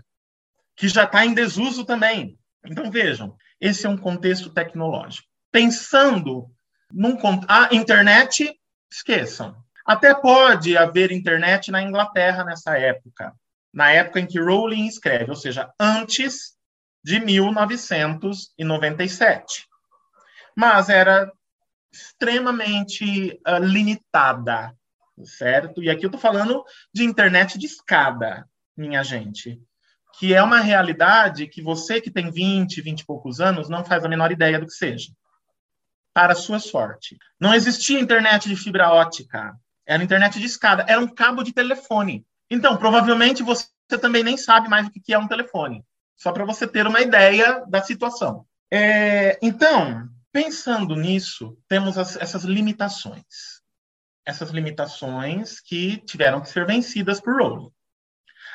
[0.76, 2.38] que já está em desuso também.
[2.64, 5.26] Então, vejam, esse é um contexto tecnológico.
[5.50, 6.50] Pensando
[6.92, 7.16] num.
[7.48, 8.54] A internet,
[8.90, 9.56] esqueçam.
[9.86, 13.32] Até pode haver internet na Inglaterra nessa época,
[13.72, 16.52] na época em que Rowling escreve, ou seja, antes
[17.02, 19.66] de 1997.
[20.56, 21.30] Mas era
[21.92, 24.74] extremamente uh, limitada,
[25.24, 25.82] certo?
[25.82, 29.60] E aqui eu estou falando de internet de escada, minha gente,
[30.18, 34.04] que é uma realidade que você que tem 20, 20 e poucos anos não faz
[34.04, 35.12] a menor ideia do que seja.
[36.14, 37.16] Para sua sorte.
[37.40, 39.54] Não existia internet de fibra ótica.
[39.86, 42.24] Era internet de escada, era um cabo de telefone.
[42.50, 43.66] Então, provavelmente você
[44.00, 45.84] também nem sabe mais o que é um telefone.
[46.16, 48.46] Só para você ter uma ideia da situação.
[48.70, 53.60] É, então, pensando nisso, temos as, essas limitações.
[54.24, 57.70] Essas limitações que tiveram que ser vencidas por Rowling.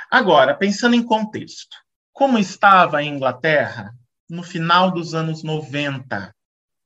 [0.10, 1.76] Agora, pensando em contexto,
[2.14, 3.94] como estava a Inglaterra
[4.30, 6.34] no final dos anos 90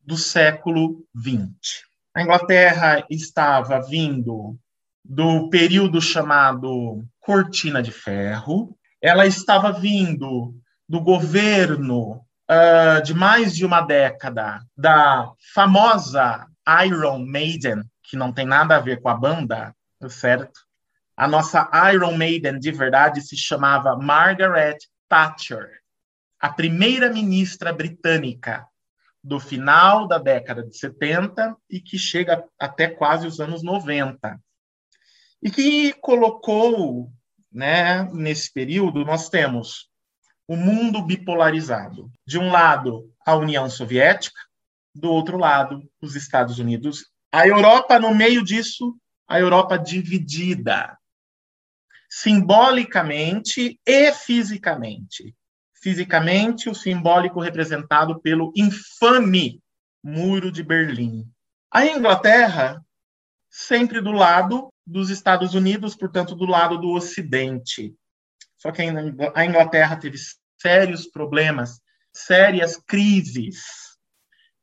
[0.02, 1.91] do século 20?
[2.14, 4.60] A Inglaterra estava vindo
[5.04, 10.54] do período chamado Cortina de Ferro, ela estava vindo
[10.88, 16.46] do governo uh, de mais de uma década da famosa
[16.86, 19.74] Iron Maiden, que não tem nada a ver com a banda,
[20.10, 20.60] certo?
[21.16, 25.80] A nossa Iron Maiden de verdade se chamava Margaret Thatcher,
[26.42, 28.68] a primeira ministra britânica
[29.24, 34.40] do final da década de 70 e que chega até quase os anos 90.
[35.42, 37.12] E que colocou,
[37.52, 39.90] né, nesse período, nós temos
[40.48, 42.12] o mundo bipolarizado.
[42.26, 44.40] De um lado, a União Soviética,
[44.94, 47.06] do outro lado, os Estados Unidos.
[47.32, 50.98] A Europa, no meio disso, a Europa dividida,
[52.10, 55.34] simbolicamente e fisicamente
[55.82, 59.62] fisicamente o simbólico representado pelo infame
[60.04, 61.28] Muro de Berlim.
[61.72, 62.84] A Inglaterra,
[63.50, 67.96] sempre do lado dos Estados Unidos, portanto, do lado do Ocidente.
[68.58, 70.18] Só que a Inglaterra teve
[70.60, 71.82] sérios problemas,
[72.14, 73.98] sérias crises,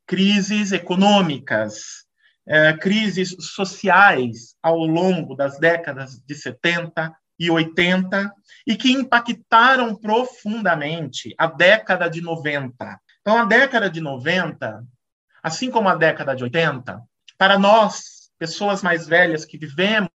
[0.07, 2.07] crises econômicas,
[2.47, 8.33] eh, crises sociais ao longo das décadas de 70 e 80
[8.67, 13.01] e que impactaram profundamente a década de 90.
[13.21, 14.85] Então, a década de 90,
[15.43, 17.01] assim como a década de 80,
[17.37, 20.11] para nós, pessoas mais velhas que vivemos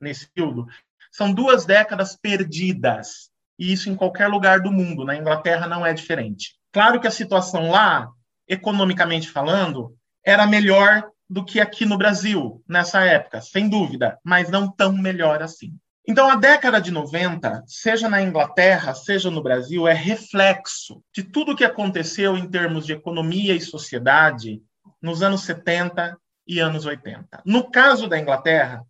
[0.00, 0.66] nesse período,
[1.10, 3.30] são duas décadas perdidas.
[3.58, 5.04] E isso em qualquer lugar do mundo.
[5.04, 6.56] Na Inglaterra não é diferente.
[6.72, 8.10] Claro que a situação lá,
[8.46, 14.70] economicamente falando, era melhor do que aqui no Brasil, nessa época, sem dúvida, mas não
[14.70, 15.74] tão melhor assim.
[16.08, 21.52] Então, a década de 90, seja na Inglaterra, seja no Brasil, é reflexo de tudo
[21.52, 24.62] o que aconteceu em termos de economia e sociedade
[25.02, 26.16] nos anos 70
[26.46, 27.42] e anos 80.
[27.44, 28.84] No caso da Inglaterra,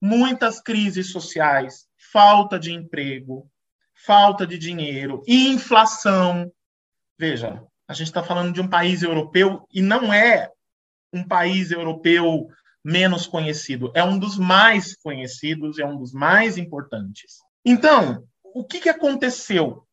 [0.00, 3.50] muitas crises sociais, falta de emprego,
[3.92, 6.52] falta de dinheiro, inflação.
[7.18, 10.50] Veja, a gente está falando de um país europeu e não é
[11.12, 12.48] um país europeu
[12.84, 17.38] menos conhecido, é um dos mais conhecidos, é um dos mais importantes.
[17.64, 19.86] Então, o que, que aconteceu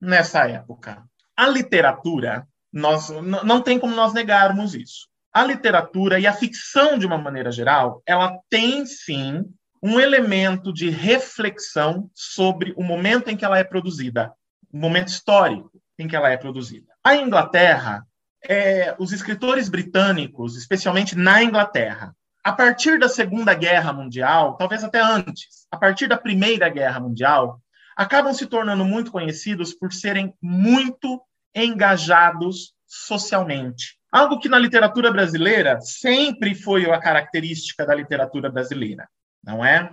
[0.00, 1.02] nessa época?
[1.34, 5.08] A literatura, nós não tem como nós negarmos isso.
[5.32, 9.44] A literatura e a ficção, de uma maneira geral, ela tem sim
[9.82, 14.32] um elemento de reflexão sobre o momento em que ela é produzida,
[14.72, 16.92] o momento histórico em que ela é produzida.
[17.02, 18.06] A Inglaterra,
[18.48, 25.02] é, os escritores britânicos, especialmente na Inglaterra, a partir da Segunda Guerra Mundial, talvez até
[25.02, 27.60] antes, a partir da Primeira Guerra Mundial,
[27.94, 31.20] acabam se tornando muito conhecidos por serem muito
[31.54, 33.98] engajados socialmente.
[34.10, 39.06] Algo que na literatura brasileira sempre foi a característica da literatura brasileira.
[39.44, 39.92] não é?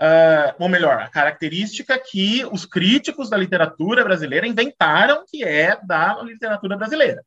[0.00, 6.20] Uh, ou melhor, a característica que os críticos da literatura brasileira inventaram, que é da
[6.22, 7.22] literatura brasileira,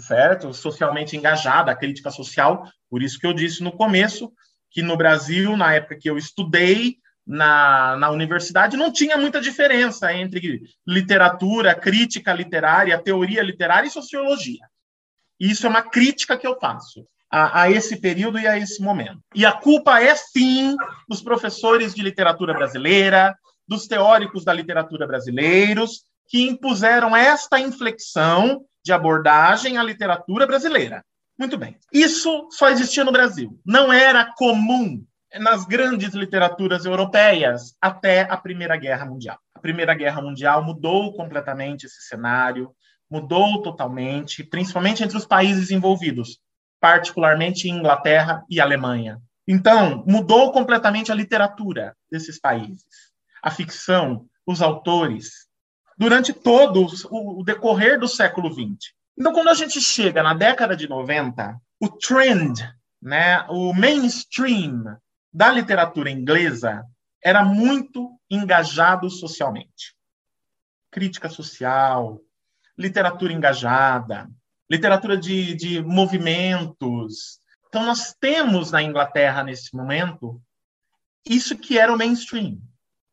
[0.00, 0.52] certo?
[0.54, 4.32] Socialmente engajada, a crítica social, por isso que eu disse no começo
[4.70, 10.12] que no Brasil, na época que eu estudei na, na universidade, não tinha muita diferença
[10.12, 14.66] entre literatura, crítica literária, teoria literária e sociologia.
[15.38, 19.20] Isso é uma crítica que eu faço a, a, esse período e a esse momento.
[19.34, 20.76] E a culpa é, sim,
[21.08, 23.36] dos professores de literatura brasileira,
[23.66, 31.04] dos teóricos da literatura brasileiros, que impuseram esta inflexão de abordagem à literatura brasileira.
[31.38, 31.76] Muito bem.
[31.92, 33.58] Isso só existia no Brasil.
[33.64, 35.04] Não era comum
[35.40, 39.38] nas grandes literaturas europeias até a Primeira Guerra Mundial.
[39.54, 42.70] A Primeira Guerra Mundial mudou completamente esse cenário,
[43.10, 46.38] mudou totalmente, principalmente entre os países envolvidos
[46.82, 49.22] particularmente Inglaterra e Alemanha.
[49.46, 52.84] Então, mudou completamente a literatura desses países,
[53.40, 55.46] a ficção, os autores,
[56.02, 58.92] durante todo o decorrer do século XX.
[59.16, 62.60] Então, quando a gente chega na década de 90, o trend,
[63.00, 64.98] né, o mainstream
[65.32, 66.84] da literatura inglesa
[67.22, 69.94] era muito engajado socialmente.
[70.90, 72.20] Crítica social,
[72.76, 74.28] literatura engajada,
[74.68, 77.38] literatura de, de movimentos.
[77.68, 80.42] Então, nós temos na Inglaterra, nesse momento,
[81.24, 82.58] isso que era o mainstream.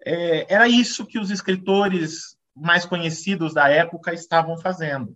[0.03, 5.15] É, era isso que os escritores mais conhecidos da época estavam fazendo,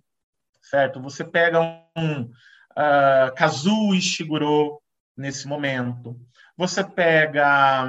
[0.61, 1.01] certo?
[1.01, 1.61] Você pega
[1.95, 4.79] um uh, Kazuo Ishiguro
[5.15, 6.19] nesse momento,
[6.57, 7.85] você pega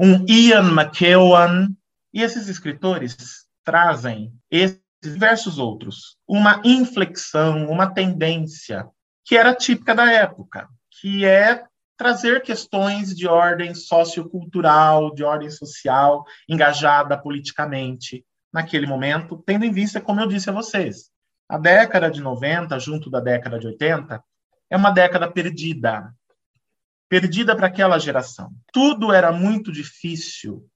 [0.00, 1.68] um Ian McEwan,
[2.14, 8.86] e esses escritores trazem esse diversos outros, uma inflexão, uma tendência
[9.24, 10.68] que era típica da época,
[11.00, 11.64] que é
[11.96, 20.00] trazer questões de ordem sociocultural, de ordem social, engajada politicamente naquele momento, tendo em vista,
[20.00, 21.10] como eu disse a vocês,
[21.48, 24.22] a década de 90, junto da década de 80,
[24.70, 26.14] é uma década perdida.
[27.08, 28.50] Perdida para aquela geração.
[28.72, 30.66] Tudo era muito difícil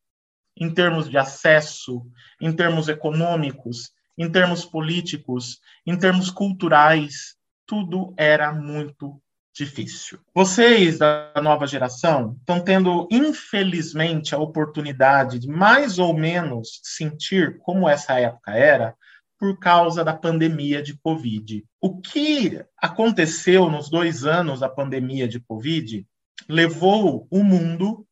[0.57, 2.07] em termos de acesso,
[2.41, 9.21] em termos econômicos, em termos políticos, em termos culturais, tudo era muito
[9.57, 10.19] difícil.
[10.35, 17.89] Vocês da nova geração estão tendo, infelizmente, a oportunidade de mais ou menos sentir como
[17.89, 18.95] essa época era
[19.39, 21.65] por causa da pandemia de Covid.
[21.81, 26.07] O que aconteceu nos dois anos da pandemia de Covid
[26.49, 28.07] levou o mundo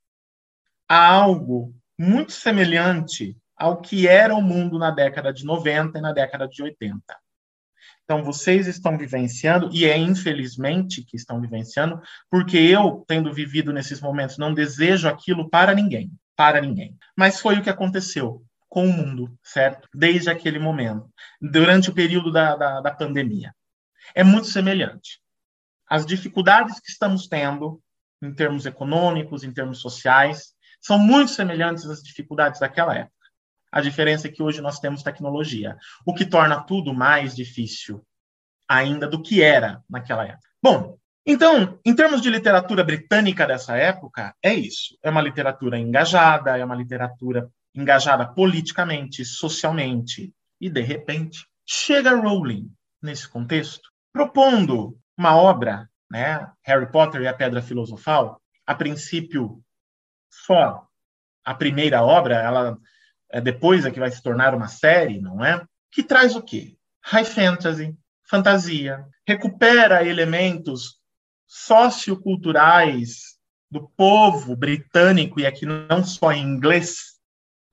[0.88, 6.12] a algo muito semelhante ao que era o mundo na década de 90 e na
[6.12, 7.01] década de 80.
[8.05, 12.01] Então, vocês estão vivenciando, e é infelizmente que estão vivenciando,
[12.31, 16.97] porque eu, tendo vivido nesses momentos, não desejo aquilo para ninguém, para ninguém.
[17.17, 19.89] Mas foi o que aconteceu com o mundo, certo?
[19.95, 21.09] Desde aquele momento,
[21.41, 23.55] durante o período da, da, da pandemia.
[24.15, 25.21] É muito semelhante.
[25.89, 27.81] As dificuldades que estamos tendo,
[28.21, 33.24] em termos econômicos, em termos sociais, são muito semelhantes às dificuldades daquela época.
[33.75, 38.07] A diferença é que hoje nós temos tecnologia, o que torna tudo mais difícil
[38.68, 40.49] ainda do que era naquela época.
[40.62, 40.97] Bom,
[41.27, 44.97] então, em termos de literatura britânica dessa época, é isso.
[45.03, 50.33] É uma literatura engajada, é uma literatura engajada politicamente, socialmente.
[50.61, 52.70] E, de repente, chega Rowling
[53.03, 59.61] nesse contexto, propondo uma obra, né, Harry Potter e a Pedra Filosofal, a princípio
[60.31, 60.87] só
[61.45, 62.79] a primeira obra, ela
[63.35, 65.61] é, depois é que vai se tornar uma série, não é?
[65.91, 66.76] Que traz o quê?
[67.03, 71.01] High fantasy, fantasia, recupera elementos
[71.45, 73.35] socioculturais
[73.68, 77.14] do povo britânico, e aqui não só em inglês,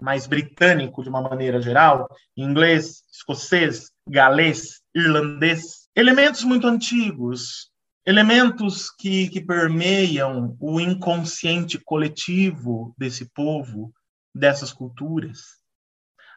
[0.01, 7.69] mas britânico de uma maneira geral, inglês, escocês, galês, irlandês, elementos muito antigos,
[8.03, 13.93] elementos que, que permeiam o inconsciente coletivo desse povo,
[14.33, 15.61] dessas culturas.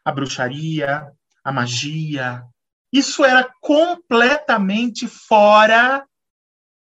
[0.04, 1.10] A bruxaria,
[1.42, 2.44] a magia.
[2.92, 6.06] Isso era completamente fora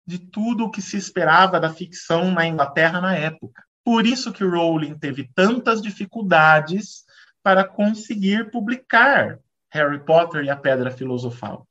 [0.07, 3.65] de tudo o que se esperava da ficção na Inglaterra na época.
[3.85, 7.05] Por isso que Rowling teve tantas dificuldades
[7.43, 9.39] para conseguir publicar
[9.71, 11.67] Harry Potter e a Pedra Filosofal.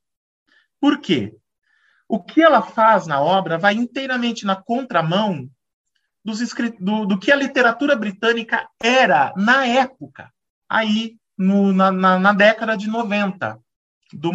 [0.80, 1.34] Por quê?
[2.08, 5.48] O que ela faz na obra vai inteiramente na contramão
[6.24, 6.40] dos
[6.78, 10.32] do, do, que a literatura britânica era na época,
[10.68, 13.58] aí no, na, na, na, década de 90,
[14.12, 14.32] do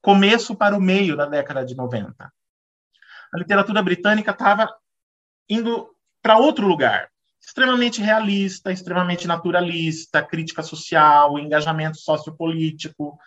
[0.00, 2.32] começo para o meio da década de 90.
[3.32, 4.72] A literatura britânica estava
[5.48, 5.90] indo
[6.22, 7.08] para outro lugar,
[7.40, 13.18] extremamente realista, extremamente naturalista, crítica social, engajamento sociopolítico,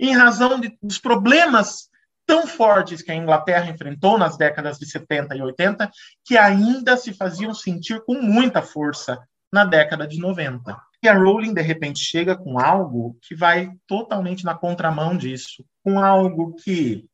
[0.00, 1.88] em razão de, dos problemas
[2.26, 5.90] tão fortes que a Inglaterra enfrentou nas décadas de 70 e 80,
[6.24, 9.18] que ainda se faziam sentir com muita força
[9.52, 10.76] na década de 90.
[11.02, 16.00] E a Rowling, de repente, chega com algo que vai totalmente na contramão disso, com
[16.00, 17.06] algo que,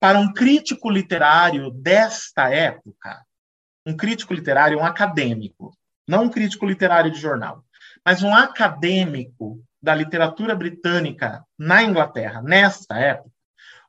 [0.00, 3.20] para um crítico literário desta época,
[3.84, 5.76] um crítico literário, um acadêmico,
[6.08, 7.64] não um crítico literário de jornal,
[8.04, 13.30] mas um acadêmico da literatura britânica na Inglaterra, nesta época,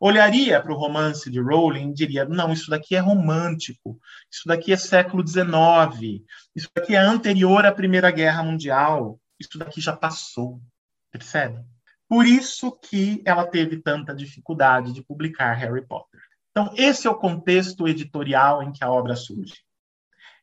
[0.05, 3.97] olharia para o romance de Rowling e diria: não, isso daqui é romântico,
[4.29, 6.21] isso daqui é século XIX,
[6.53, 10.61] isso daqui é anterior à Primeira Guerra Mundial, isso daqui já passou.
[11.09, 11.63] Percebe?
[12.09, 16.19] Por isso que ela teve tanta dificuldade de publicar Harry Potter.
[16.51, 19.55] Então, esse é o contexto editorial em que a obra surge.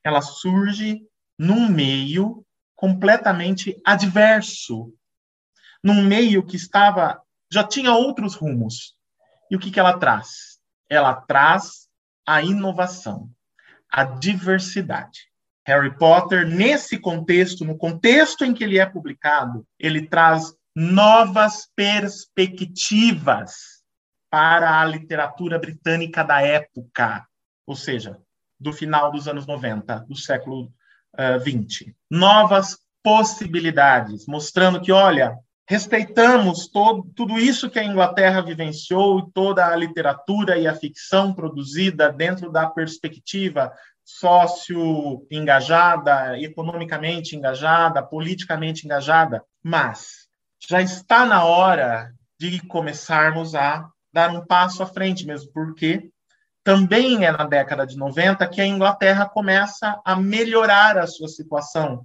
[0.03, 1.03] Ela surge
[1.39, 2.45] num meio
[2.75, 4.93] completamente adverso,
[5.85, 7.21] num meio que estava
[7.53, 8.97] já tinha outros rumos.
[9.51, 10.61] E o que, que ela traz?
[10.89, 11.89] Ela traz
[12.27, 13.31] a inovação,
[13.91, 15.29] a diversidade.
[15.67, 23.81] Harry Potter, nesse contexto, no contexto em que ele é publicado, ele traz novas perspectivas
[24.31, 27.27] para a literatura britânica da época,
[27.67, 28.19] ou seja,
[28.59, 30.73] do final dos anos 90, do século uh,
[31.19, 31.97] eh, 20.
[32.11, 35.37] Novas possibilidades, mostrando que, olha,
[35.71, 41.33] respeitamos todo, tudo isso que a Inglaterra vivenciou e toda a literatura e a ficção
[41.33, 43.73] produzida dentro da perspectiva
[44.05, 50.27] sócio-engajada, economicamente engajada, politicamente engajada, mas
[50.69, 56.11] já está na hora de começarmos a dar um passo à frente mesmo, porque
[56.65, 62.05] também é na década de 90 que a Inglaterra começa a melhorar a sua situação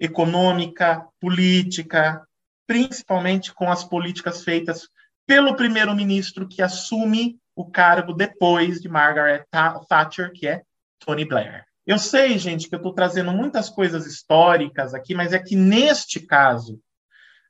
[0.00, 2.25] econômica, política,
[2.66, 4.88] principalmente com as políticas feitas
[5.26, 9.44] pelo primeiro-ministro que assume o cargo depois de Margaret
[9.88, 10.62] Thatcher, que é
[10.98, 11.64] Tony Blair.
[11.86, 16.20] Eu sei, gente, que eu estou trazendo muitas coisas históricas aqui, mas é que neste
[16.20, 16.80] caso,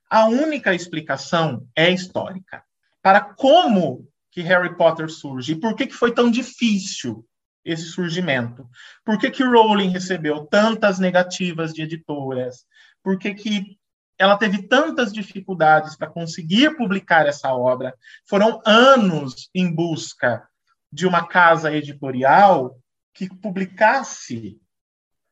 [0.09, 2.63] a única explicação é histórica.
[3.03, 7.27] Para como que Harry Potter surge e por que, que foi tão difícil
[7.65, 8.69] esse surgimento.
[9.05, 12.65] Por que, que Rowling recebeu tantas negativas de editoras?
[13.03, 13.77] Por que, que
[14.19, 17.95] ela teve tantas dificuldades para conseguir publicar essa obra.
[18.27, 20.49] Foram anos em busca
[20.91, 22.79] de uma casa editorial
[23.13, 24.59] que publicasse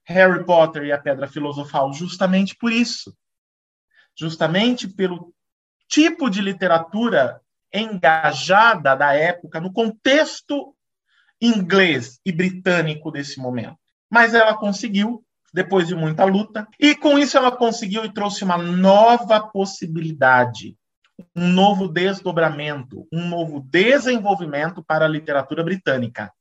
[0.05, 3.17] Harry Potter e a Pedra Filosofal, justamente por isso.
[4.17, 5.35] Justamente pelo
[5.89, 7.41] tipo de literatura
[7.73, 10.77] engajada da época no contexto
[11.41, 13.79] inglês e britânico desse momento.
[14.11, 15.24] Mas ela conseguiu
[15.55, 16.67] depois de muita luta.
[16.81, 20.77] E com isso ela conseguiu e trouxe uma nova possibilidade,
[21.35, 26.33] um novo desdobramento, um novo desenvolvimento para a literatura britânica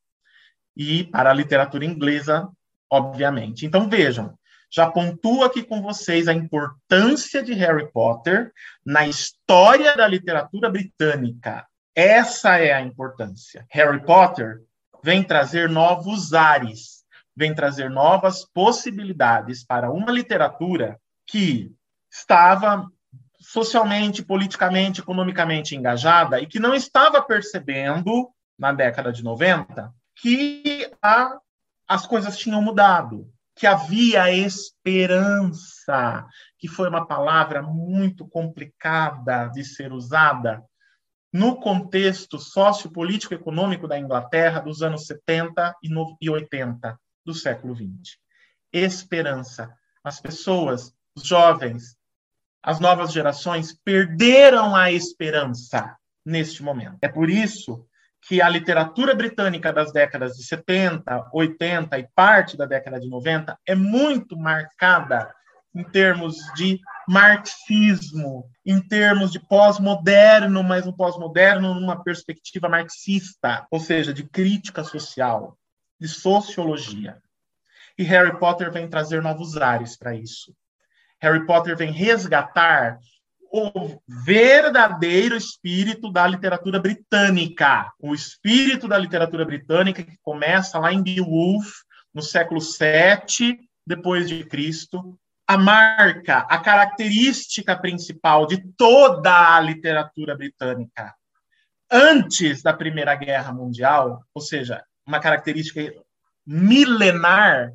[0.76, 2.49] e para a literatura inglesa,
[2.91, 3.68] obviamente.
[3.68, 4.34] Então vejam,
[4.72, 8.51] já pontuo aqui com vocês a importância de Harry Potter
[8.84, 11.68] na história da literatura britânica.
[11.95, 13.64] Essa é a importância.
[13.70, 14.64] Harry Potter
[15.03, 16.93] vem trazer novos ares
[17.36, 21.72] vem trazer novas possibilidades para uma literatura que
[22.12, 22.88] estava
[23.40, 31.38] socialmente, politicamente, economicamente engajada e que não estava percebendo, na década de 90, que a,
[31.88, 36.26] as coisas tinham mudado, que havia esperança,
[36.58, 40.64] que foi uma palavra muito complicada de ser usada
[41.32, 45.76] no contexto sociopolítico econômico da Inglaterra dos anos 70
[46.22, 48.18] e 80 do século XX.
[48.72, 49.74] Esperança.
[50.04, 51.96] As pessoas, os jovens,
[52.62, 55.96] as novas gerações perderam a esperança
[56.26, 56.98] neste momento.
[57.02, 57.86] É por isso
[58.28, 63.58] que a literatura britânica das décadas de 70, 80 e parte da década de 90
[63.66, 65.34] é muito marcada
[65.76, 73.80] em termos de marxismo, em termos de pós-moderno, mas um pós-moderno numa perspectiva marxista, ou
[73.80, 75.58] seja, de crítica social
[76.04, 77.18] de sociologia.
[77.97, 80.54] E Harry Potter vem trazer novos ares para isso.
[81.22, 82.99] Harry Potter vem resgatar
[83.49, 91.01] o verdadeiro espírito da literatura britânica, o espírito da literatura britânica que começa lá em
[91.01, 91.72] Beowulf,
[92.14, 100.36] no século VII depois de Cristo, a marca, a característica principal de toda a literatura
[100.36, 101.16] britânica
[101.89, 105.93] antes da Primeira Guerra Mundial, ou seja, uma característica
[106.45, 107.74] milenar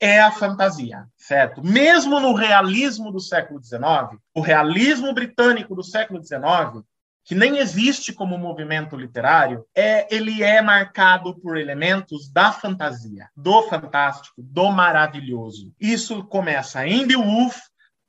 [0.00, 1.64] é a fantasia, certo?
[1.64, 6.84] Mesmo no realismo do século XIX, o realismo britânico do século XIX,
[7.24, 13.62] que nem existe como movimento literário, é ele é marcado por elementos da fantasia, do
[13.62, 15.72] fantástico, do maravilhoso.
[15.80, 17.56] Isso começa em Beowulf,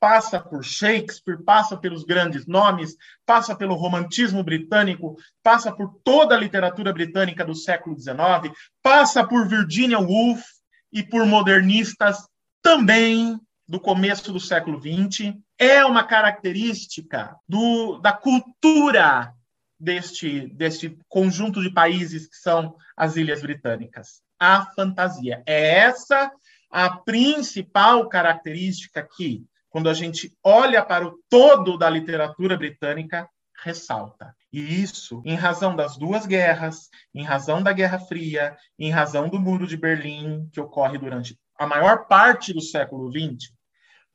[0.06, 2.96] passa por Shakespeare, passa pelos grandes nomes,
[3.26, 9.48] passa pelo romantismo britânico, passa por toda a literatura britânica do século XIX, passa por
[9.48, 10.44] Virginia Woolf
[10.92, 12.24] e por modernistas
[12.62, 13.36] também
[13.66, 19.34] do começo do século XX é uma característica do, da cultura
[19.76, 24.22] deste, deste conjunto de países que são as Ilhas Britânicas.
[24.38, 25.42] A fantasia.
[25.44, 26.30] É essa
[26.70, 33.28] a principal característica que, quando a gente olha para o todo da literatura britânica,
[33.62, 34.34] ressalta.
[34.52, 39.40] E isso, em razão das duas guerras, em razão da Guerra Fria, em razão do
[39.40, 43.52] Muro de Berlim, que ocorre durante a maior parte do século XX,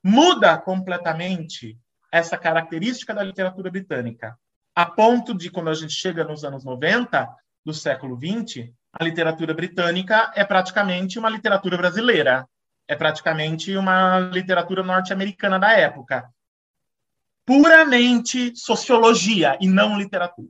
[0.02, 1.78] muda completamente
[2.10, 4.36] essa característica da literatura britânica,
[4.74, 7.28] a ponto de, quando a gente chega nos anos 90
[7.64, 12.46] do século XX, a literatura britânica é praticamente uma literatura brasileira,
[12.88, 16.28] é praticamente uma literatura norte-americana da época.
[17.44, 20.48] Puramente sociologia e não literatura.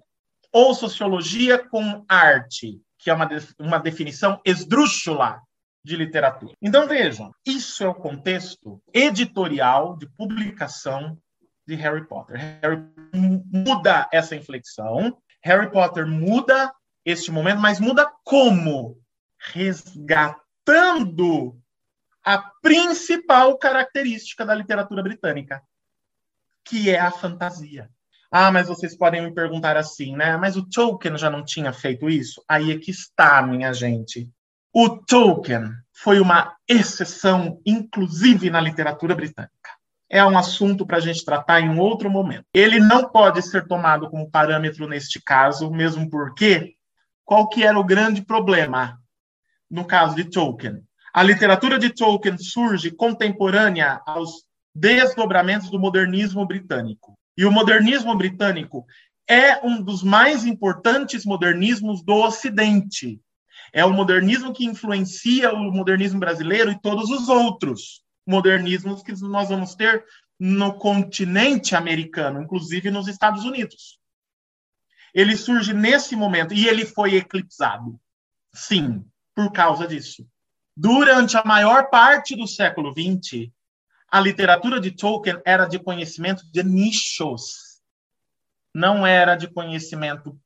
[0.53, 3.29] Ou sociologia com arte, que é uma,
[3.59, 5.41] uma definição esdrúxula
[5.85, 6.55] de literatura.
[6.61, 11.19] Então vejam, isso é o contexto editorial de publicação
[11.67, 12.37] de Harry Potter.
[12.63, 12.83] Harry
[13.15, 16.73] muda essa inflexão, Harry Potter muda
[17.05, 18.97] este momento, mas muda como?
[19.39, 20.41] Resgatando
[22.25, 25.63] a principal característica da literatura britânica,
[26.65, 27.91] que é a fantasia.
[28.31, 30.37] Ah, mas vocês podem me perguntar assim, né?
[30.37, 32.43] Mas o Tolkien já não tinha feito isso?
[32.49, 34.31] Aí é que está, minha gente.
[34.73, 39.53] O Tolkien foi uma exceção, inclusive na literatura britânica.
[40.09, 42.47] É um assunto para a gente tratar em um outro momento.
[42.55, 46.75] Ele não pode ser tomado como parâmetro neste caso, mesmo porque
[47.25, 48.99] qual que era o grande problema
[49.71, 50.83] no caso de Tolkien?
[51.15, 57.19] A literatura de Tolkien surge contemporânea aos desdobramentos do modernismo britânico.
[57.37, 58.87] E o modernismo britânico
[59.29, 63.21] é um dos mais importantes modernismos do Ocidente.
[63.75, 69.51] É o modernismo que influencia o modernismo brasileiro e todos os outros modernismos que nós
[69.51, 70.05] vamos ter
[70.41, 73.99] no continente americano, inclusive nos Estados Unidos.
[75.15, 78.01] Ele surge nesse momento e ele foi eclipsado.
[78.55, 79.05] Sim,
[79.35, 80.27] por causa disso.
[80.77, 83.51] Durante a maior parte do século XX,
[84.11, 87.81] a literatura de Tolkien era de conhecimento de nichos.
[88.75, 90.39] Não era de conhecimento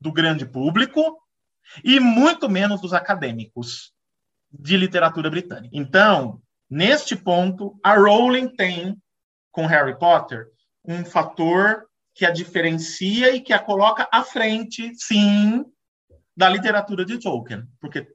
[0.00, 1.18] do grande público,
[1.82, 3.92] e muito menos dos acadêmicos
[4.52, 5.74] de literatura britânica.
[5.76, 9.00] Então, neste ponto, a Rowling tem,
[9.50, 10.48] com Harry Potter,
[10.84, 15.64] um fator que a diferencia e que a coloca à frente, sim,
[16.36, 17.66] da literatura de Tolkien.
[17.80, 18.13] Porque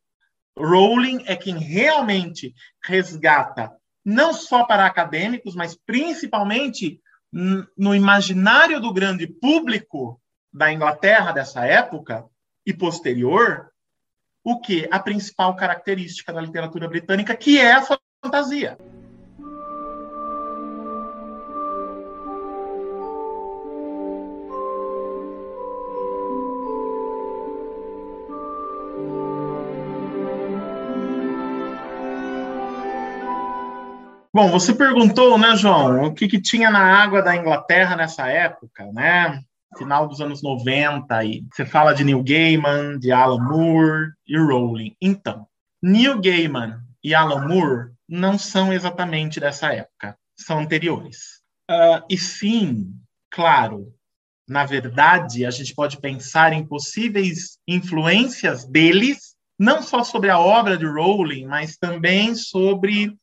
[0.59, 2.53] Rowling é quem realmente
[2.83, 3.71] resgata,
[4.03, 7.01] não só para acadêmicos, mas principalmente
[7.31, 10.19] no imaginário do grande público
[10.51, 12.25] da Inglaterra dessa época,
[12.65, 13.71] e posterior,
[14.43, 14.87] o que?
[14.91, 17.85] A principal característica da literatura britânica, que é a
[18.23, 18.77] fantasia.
[34.39, 38.89] Bom, você perguntou, né, João, o que, que tinha na água da Inglaterra nessa época,
[38.93, 39.43] né?
[39.77, 44.95] final dos anos 90 e você fala de Neil Gaiman, de Alan Moore e Rowling.
[45.01, 45.45] Então,
[45.83, 51.41] Neil Gaiman e Alan Moore não são exatamente dessa época, são anteriores.
[51.69, 52.93] Uh, e sim,
[53.29, 53.93] claro,
[54.47, 60.77] na verdade, a gente pode pensar em possíveis influências deles, não só sobre a obra
[60.77, 63.18] de Rowling, mas também sobre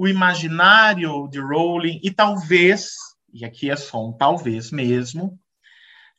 [0.00, 2.94] o imaginário de Rowling e talvez,
[3.32, 5.38] e aqui é só um talvez mesmo,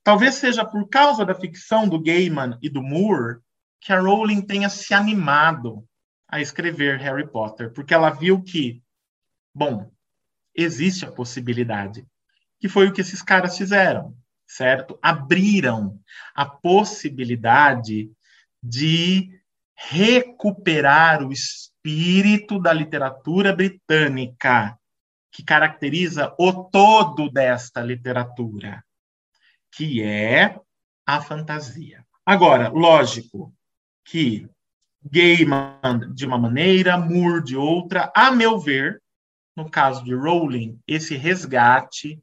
[0.03, 3.39] Talvez seja por causa da ficção do Gaiman e do Moore
[3.79, 5.87] que a Rowling tenha se animado
[6.27, 8.81] a escrever Harry Potter, porque ela viu que,
[9.53, 9.91] bom,
[10.55, 12.05] existe a possibilidade,
[12.59, 14.15] que foi o que esses caras fizeram,
[14.47, 14.97] certo?
[15.01, 15.99] Abriram
[16.33, 18.11] a possibilidade
[18.61, 19.39] de
[19.75, 21.31] recuperar o
[22.61, 24.77] da literatura britânica,
[25.31, 28.83] que caracteriza o todo desta literatura
[29.71, 30.59] que é
[31.05, 32.05] a fantasia.
[32.25, 33.53] Agora, lógico
[34.03, 34.47] que
[35.03, 38.11] Gaiman de uma maneira, Moore de outra.
[38.15, 39.01] A meu ver,
[39.55, 42.21] no caso de Rowling, esse resgate,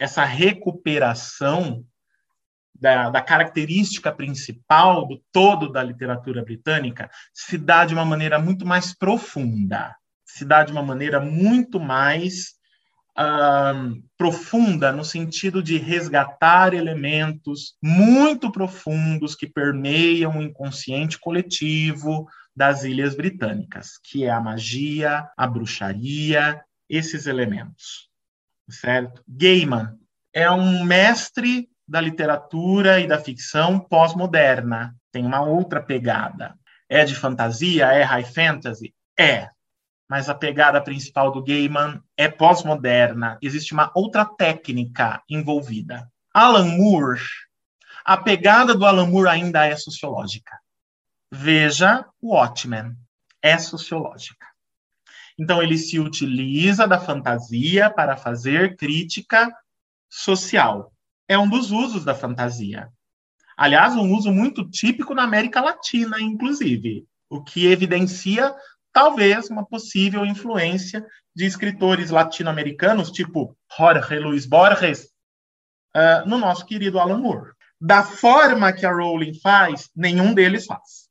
[0.00, 1.84] essa recuperação
[2.80, 8.64] da, da, característica principal do todo da literatura britânica se dá de uma maneira muito
[8.64, 12.58] mais profunda, se dá de uma maneira muito mais
[14.16, 23.14] profunda, no sentido de resgatar elementos muito profundos que permeiam o inconsciente coletivo das Ilhas
[23.14, 28.08] Britânicas, que é a magia, a bruxaria, esses elementos.
[28.68, 29.22] Certo?
[29.28, 29.98] Gaiman
[30.32, 34.94] é um mestre da literatura e da ficção pós-moderna.
[35.10, 36.56] Tem uma outra pegada.
[36.88, 37.86] É de fantasia?
[37.86, 38.94] É high fantasy?
[39.18, 39.50] É.
[40.08, 43.38] Mas a pegada principal do Gaiman é pós-moderna.
[43.42, 46.08] Existe uma outra técnica envolvida.
[46.32, 47.20] Alan Moore,
[48.04, 50.60] a pegada do Alan Moore ainda é sociológica.
[51.28, 52.94] Veja o Watchmen,
[53.42, 54.46] é sociológica.
[55.36, 59.52] Então, ele se utiliza da fantasia para fazer crítica
[60.08, 60.92] social
[61.30, 62.88] é um dos usos da fantasia.
[63.56, 68.52] Aliás, um uso muito típico na América Latina, inclusive, o que evidencia
[68.92, 75.04] talvez uma possível influência de escritores latino-americanos, tipo Jorge Luis Borges,
[75.96, 77.52] uh, no nosso querido Alan Moore.
[77.80, 81.08] Da forma que a Rowling faz, nenhum deles faz.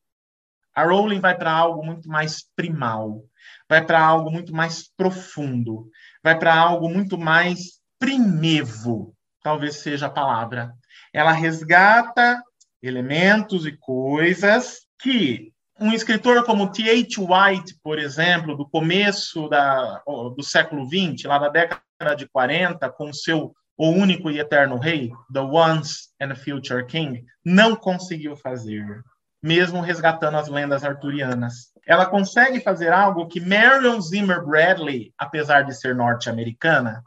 [0.75, 3.23] A Rowling vai para algo muito mais primal,
[3.69, 5.89] vai para algo muito mais profundo,
[6.21, 10.73] vai para algo muito mais primevo talvez seja a palavra.
[11.13, 12.41] Ela resgata
[12.81, 17.21] elementos e coisas que um escritor como T.H.
[17.21, 20.01] White, por exemplo, do começo da,
[20.35, 25.11] do século XX, lá da década de 40, com seu O Único e Eterno Rei,
[25.31, 29.01] The Once and Future King, não conseguiu fazer,
[29.41, 31.69] mesmo resgatando as lendas arturianas.
[31.87, 37.01] Ela consegue fazer algo que Marion Zimmer Bradley, apesar de ser norte-americana,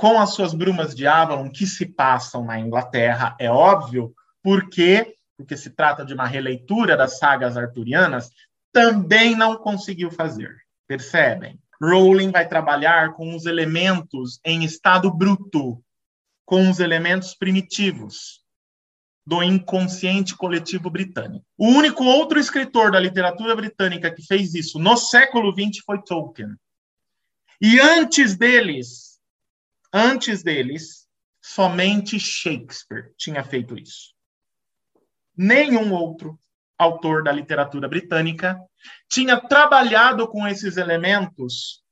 [0.00, 5.56] com as suas brumas de Avalon que se passam na Inglaterra, é óbvio, porque porque
[5.56, 8.30] se trata de uma releitura das sagas arturianas,
[8.72, 10.54] também não conseguiu fazer.
[10.86, 11.58] Percebem?
[11.82, 15.82] Rowling vai trabalhar com os elementos em estado bruto,
[16.44, 18.42] com os elementos primitivos
[19.26, 21.44] do inconsciente coletivo britânico.
[21.58, 26.54] O único outro escritor da literatura britânica que fez isso no século XX foi Tolkien.
[27.60, 29.09] E antes deles,
[29.92, 31.08] Antes deles,
[31.40, 34.14] somente Shakespeare tinha feito isso.
[35.36, 36.38] Nenhum outro
[36.78, 38.58] autor da literatura britânica
[39.08, 41.82] tinha trabalhado com esses elementos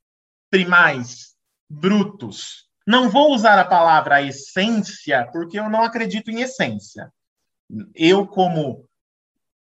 [0.50, 1.36] primais,
[1.68, 2.68] brutos.
[2.86, 7.12] Não vou usar a palavra essência, porque eu não acredito em essência.
[7.94, 8.88] Eu, como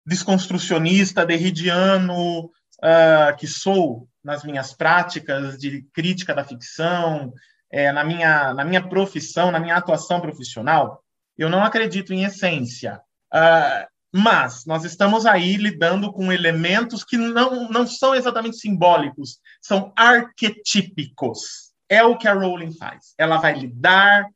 [0.06, 7.32] desconstrucionista, derridiano, uh, que sou nas minhas práticas de crítica da ficção,
[7.70, 11.02] é, na, minha, na minha profissão, na minha atuação profissional,
[11.36, 13.00] eu não acredito em essência.
[13.32, 19.92] Uh, mas nós estamos aí lidando com elementos que não, não são exatamente simbólicos, são
[19.96, 21.72] arquetípicos.
[21.88, 23.14] É o que a Rowling faz.
[23.18, 24.26] Ela vai lidar.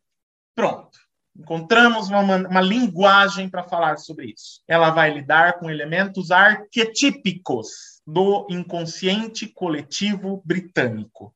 [0.55, 0.99] Pronto.
[1.35, 4.63] Encontramos uma, uma linguagem para falar sobre isso.
[4.69, 7.69] Ela vai lidar com elementos arquetípicos
[8.07, 11.35] do inconsciente coletivo britânico.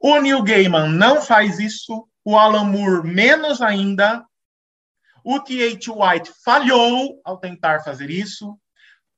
[0.00, 4.24] O Neil Gaiman não faz isso, o Alan Moore menos ainda.
[5.24, 5.92] O T.H.
[5.92, 8.58] White falhou ao tentar fazer isso.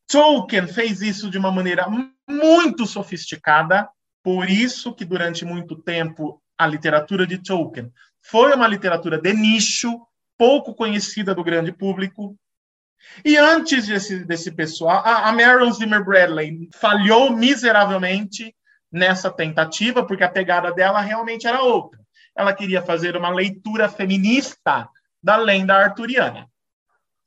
[0.07, 1.87] Tolkien fez isso de uma maneira
[2.26, 3.89] muito sofisticada,
[4.22, 10.07] por isso que durante muito tempo a literatura de Tolkien foi uma literatura de nicho,
[10.37, 12.37] pouco conhecida do grande público.
[13.24, 18.55] E antes desse, desse pessoal, a, a Marion Zimmer Bradley falhou miseravelmente
[18.91, 22.01] nessa tentativa, porque a pegada dela realmente era outra.
[22.36, 24.89] Ela queria fazer uma leitura feminista
[25.22, 26.49] da lenda arturiana.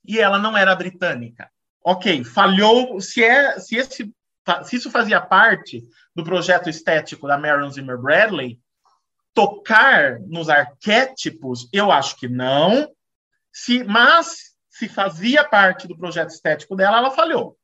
[0.06, 1.50] E ela não era britânica.
[1.84, 3.00] Ok, falhou.
[3.00, 4.12] Se, é, se, esse,
[4.64, 5.84] se isso fazia parte
[6.16, 8.60] do projeto estético da Marion Zimmer Bradley,
[9.34, 12.90] tocar nos arquétipos, eu acho que não.
[13.52, 17.58] Se, mas se fazia parte do projeto estético dela, ela falhou.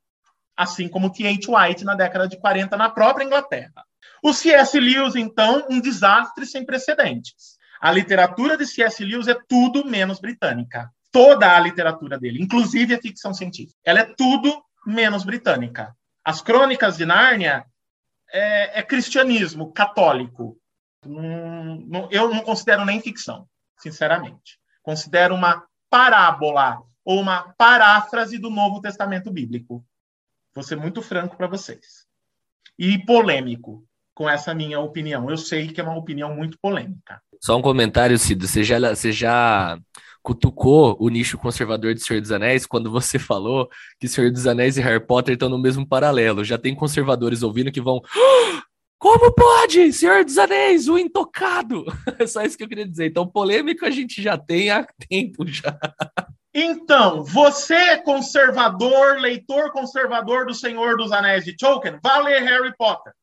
[0.55, 1.47] Assim como T.H.
[1.49, 3.85] White na década de 40 na própria Inglaterra.
[4.23, 4.79] O C.S.
[4.79, 7.57] Lewis, então, um desastre sem precedentes.
[7.79, 9.03] A literatura de C.S.
[9.03, 10.91] Lewis é tudo menos britânica.
[11.11, 15.95] Toda a literatura dele, inclusive a ficção científica, ela é tudo menos britânica.
[16.23, 17.65] As crônicas de Nárnia
[18.31, 20.59] é, é cristianismo católico.
[22.11, 24.59] eu não considero nem ficção, sinceramente.
[24.81, 29.85] Considero uma parábola ou uma paráfrase do Novo Testamento bíblico.
[30.53, 32.06] Vou ser muito franco para vocês.
[32.77, 33.83] E polêmico
[34.17, 35.29] com essa minha opinião.
[35.29, 37.21] Eu sei que é uma opinião muito polêmica.
[37.39, 38.47] Só um comentário, Cido.
[38.47, 39.77] Você já, você já
[40.23, 43.69] cutucou o nicho conservador de Senhor dos Anéis quando você falou
[43.99, 46.43] que Senhor dos Anéis e Harry Potter estão no mesmo paralelo.
[46.43, 48.01] Já tem conservadores ouvindo que vão.
[48.11, 48.63] Ah,
[48.97, 49.93] como pode?
[49.93, 51.85] Senhor dos Anéis, o intocado!
[52.19, 53.05] É só isso que eu queria dizer.
[53.05, 55.77] Então, polêmica a gente já tem há tempo já.
[56.59, 63.13] Então, você, conservador, leitor conservador do Senhor dos Anéis de Tolkien, vá ler Harry Potter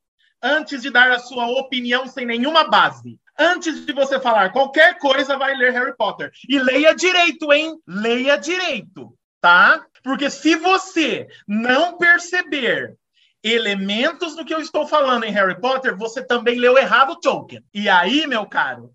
[0.41, 3.18] antes de dar a sua opinião sem nenhuma base.
[3.37, 6.30] Antes de você falar qualquer coisa, vai ler Harry Potter.
[6.49, 7.76] E leia direito, hein?
[7.85, 9.85] Leia direito, tá?
[10.05, 12.97] Porque se você não perceber
[13.43, 17.64] elementos do que eu estou falando em Harry Potter, você também leu errado Tolkien.
[17.74, 18.93] E aí, meu caro,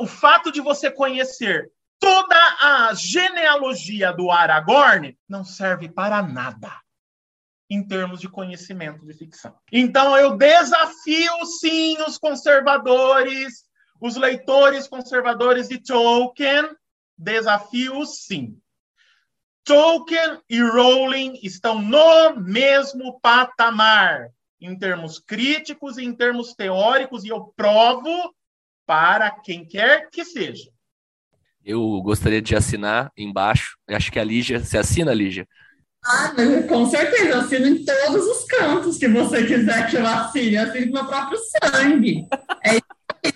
[0.00, 1.70] o fato de você conhecer
[2.02, 6.82] toda a genealogia do Aragorn não serve para nada
[7.70, 9.56] em termos de conhecimento de ficção.
[9.70, 13.64] Então eu desafio sim os conservadores,
[14.00, 16.68] os leitores conservadores de Tolkien,
[17.16, 18.60] desafio sim.
[19.64, 24.28] Tolkien e Rowling estão no mesmo patamar
[24.60, 28.34] em termos críticos e em termos teóricos e eu provo
[28.84, 30.68] para quem quer que seja.
[31.64, 33.76] Eu gostaria de assinar embaixo.
[33.88, 35.46] Acho que a Lígia, você assina, Lígia?
[36.04, 36.32] Ah,
[36.68, 40.62] com certeza, eu assino em todos os cantos que você quiser que eu assine, eu
[40.64, 42.26] assino com meu próprio sangue.
[42.64, 42.82] É isso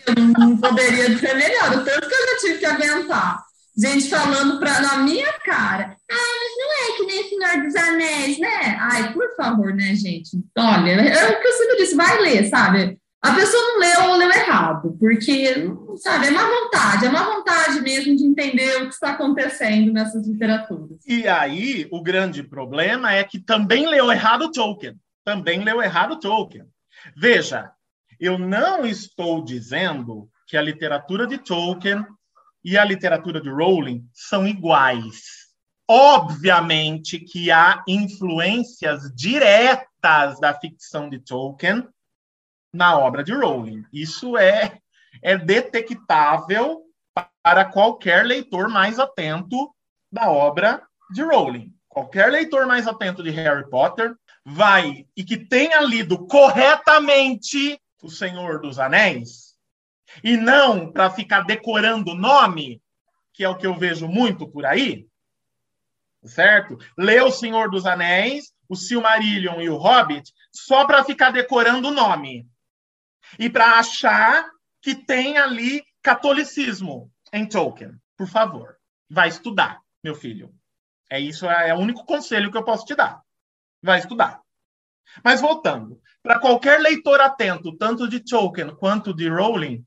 [0.09, 3.45] eu não poderia dizer melhor, o tanto que eu já tive que aguentar.
[3.79, 8.39] Gente falando pra, na minha cara, ah, mas não é que nem Senhor dos Anéis,
[8.39, 8.77] né?
[8.81, 10.31] Ai, por favor, né, gente?
[10.59, 12.99] Olha, é o que eu sempre disse, vai ler, sabe?
[13.23, 17.81] A pessoa não leu ou leu errado, porque, sabe, é má vontade, é má vontade
[17.81, 20.99] mesmo de entender o que está acontecendo nessas literaturas.
[21.07, 24.97] E aí, o grande problema é que também leu errado Tolkien.
[25.25, 26.67] Também leu errado Tolkien.
[27.17, 27.73] Veja,
[28.21, 32.07] eu não estou dizendo que a literatura de Tolkien
[32.65, 35.47] e a literatura de Rowling são iguais.
[35.89, 41.87] Obviamente que há influências diretas da ficção de Tolkien
[42.73, 43.85] na obra de Rowling.
[43.93, 44.79] Isso é,
[45.23, 46.83] é detectável
[47.43, 49.75] para qualquer leitor mais atento
[50.11, 51.73] da obra de Rowling.
[51.89, 54.15] Qualquer leitor mais atento de Harry Potter
[54.45, 59.57] vai e que tenha lido corretamente O Senhor dos Anéis
[60.23, 62.81] e não para ficar decorando o nome,
[63.33, 65.07] que é o que eu vejo muito por aí,
[66.25, 66.79] certo?
[66.97, 71.93] Lê O Senhor dos Anéis, o Silmarillion e o Hobbit só para ficar decorando o
[71.93, 72.47] nome
[73.39, 74.49] e para achar
[74.81, 77.93] que tem ali catolicismo em Tolkien.
[78.17, 78.77] Por favor,
[79.11, 80.55] vai estudar, meu filho.
[81.11, 83.21] É isso, é, é o único conselho que eu posso te dar.
[83.83, 84.41] Vai estudar.
[85.23, 89.85] Mas voltando, para qualquer leitor atento, tanto de Tolkien quanto de Rowling,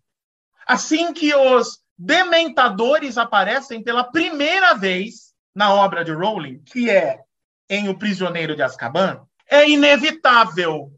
[0.66, 7.20] assim que os dementadores aparecem pela primeira vez na obra de Rowling, que é
[7.70, 10.92] em O Prisioneiro de Azkaban, é inevitável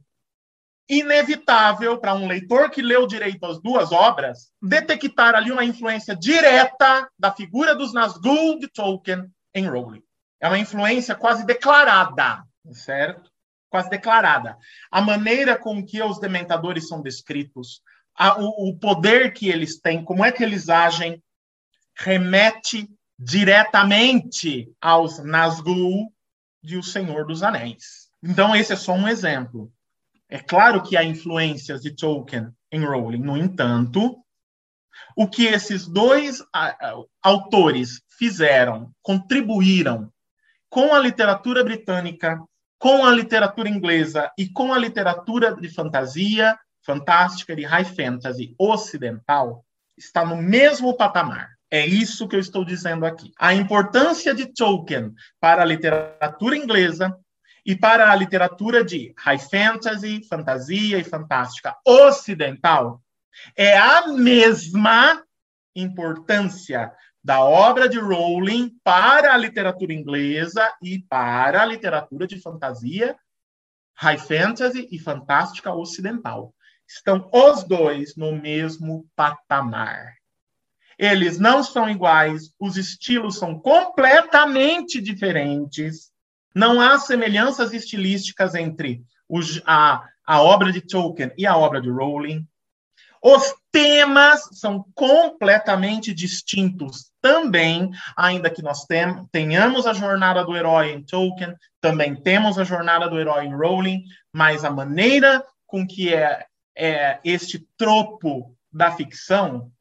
[0.91, 7.09] inevitável para um leitor que leu direito as duas obras detectar ali uma influência direta
[7.17, 10.03] da figura dos Nazgûl de Tolkien em Rowling.
[10.41, 13.31] É uma influência quase declarada, certo?
[13.69, 14.57] Quase declarada.
[14.91, 17.81] A maneira com que os dementadores são descritos,
[18.13, 21.23] a, o, o poder que eles têm, como é que eles agem,
[21.95, 26.11] remete diretamente aos Nazgûl
[26.61, 28.09] de O Senhor dos Anéis.
[28.21, 29.71] Então, esse é só um exemplo.
[30.31, 34.17] É claro que há influências de Tolkien em Rowling, no entanto,
[35.13, 36.41] o que esses dois
[37.21, 40.09] autores fizeram, contribuíram
[40.69, 42.41] com a literatura britânica,
[42.79, 49.65] com a literatura inglesa e com a literatura de fantasia, fantástica, de high fantasy ocidental,
[49.97, 51.49] está no mesmo patamar.
[51.69, 53.33] É isso que eu estou dizendo aqui.
[53.37, 57.13] A importância de Tolkien para a literatura inglesa
[57.65, 63.01] e para a literatura de high fantasy, fantasia e fantástica ocidental,
[63.55, 65.23] é a mesma
[65.75, 66.91] importância
[67.23, 73.15] da obra de Rowling para a literatura inglesa e para a literatura de fantasia,
[73.93, 76.53] high fantasy e fantástica ocidental.
[76.87, 80.15] Estão os dois no mesmo patamar.
[80.97, 86.10] Eles não são iguais, os estilos são completamente diferentes
[86.53, 89.03] não há semelhanças estilísticas entre
[89.65, 92.45] a, a obra de Tolkien e a obra de Rowling.
[93.21, 98.85] Os temas são completamente distintos também, ainda que nós
[99.31, 104.03] tenhamos a jornada do herói em Tolkien, também temos a jornada do herói em Rowling,
[104.33, 106.45] mas a maneira com que é,
[106.75, 109.71] é este tropo da ficção,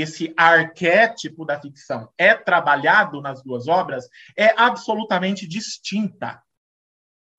[0.00, 6.42] esse arquétipo da ficção é trabalhado nas duas obras, é absolutamente distinta.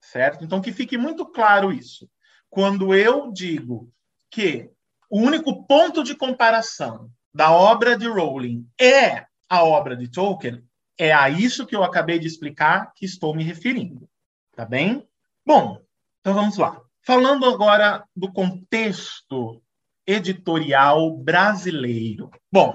[0.01, 0.43] Certo?
[0.43, 2.10] Então, que fique muito claro isso.
[2.49, 3.91] Quando eu digo
[4.32, 4.72] que
[5.10, 10.64] o único ponto de comparação da obra de Rowling é a obra de Tolkien,
[10.97, 14.10] é a isso que eu acabei de explicar que estou me referindo.
[14.55, 15.08] Tá bem?
[15.45, 15.80] Bom,
[16.20, 16.82] então vamos lá.
[17.03, 19.62] Falando agora do contexto
[20.08, 22.32] editorial brasileiro.
[22.51, 22.74] Bom,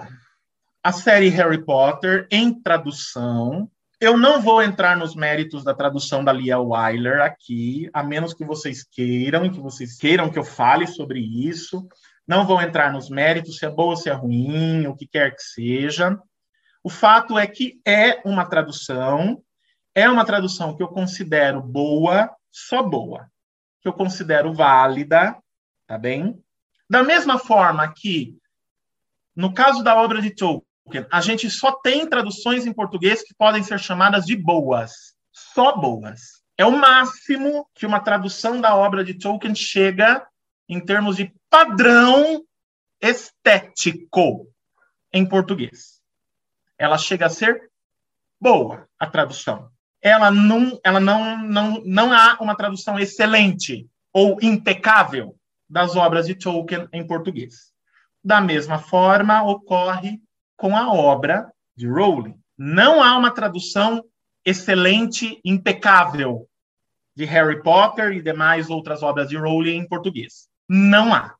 [0.85, 3.71] a série Harry Potter em tradução.
[3.99, 8.45] Eu não vou entrar nos méritos da tradução da Lia Wyler aqui, a menos que
[8.45, 11.87] vocês queiram, que vocês queiram que eu fale sobre isso.
[12.27, 15.43] Não vou entrar nos méritos se é boa se é ruim, o que quer que
[15.43, 16.19] seja.
[16.85, 19.41] O fato é que é uma tradução,
[19.95, 23.29] é uma tradução que eu considero boa, só boa,
[23.81, 25.37] que eu considero válida,
[25.87, 26.43] tá bem?
[26.93, 28.37] Da mesma forma que,
[29.35, 33.63] no caso da obra de Tolkien, a gente só tem traduções em português que podem
[33.63, 36.43] ser chamadas de boas, só boas.
[36.59, 40.23] É o máximo que uma tradução da obra de Tolkien chega
[40.69, 42.45] em termos de padrão
[43.01, 44.47] estético
[45.11, 45.99] em português.
[46.77, 47.71] Ela chega a ser
[48.39, 49.71] boa, a tradução.
[50.03, 55.35] Ela não, ela não, não, não há uma tradução excelente ou impecável
[55.73, 57.73] das obras de Tolkien em português.
[58.23, 60.21] Da mesma forma, ocorre
[60.55, 62.39] com a obra de Rowling.
[62.57, 64.05] Não há uma tradução
[64.45, 66.47] excelente, impecável
[67.17, 70.49] de Harry Potter e demais outras obras de Rowling em português.
[70.69, 71.35] Não há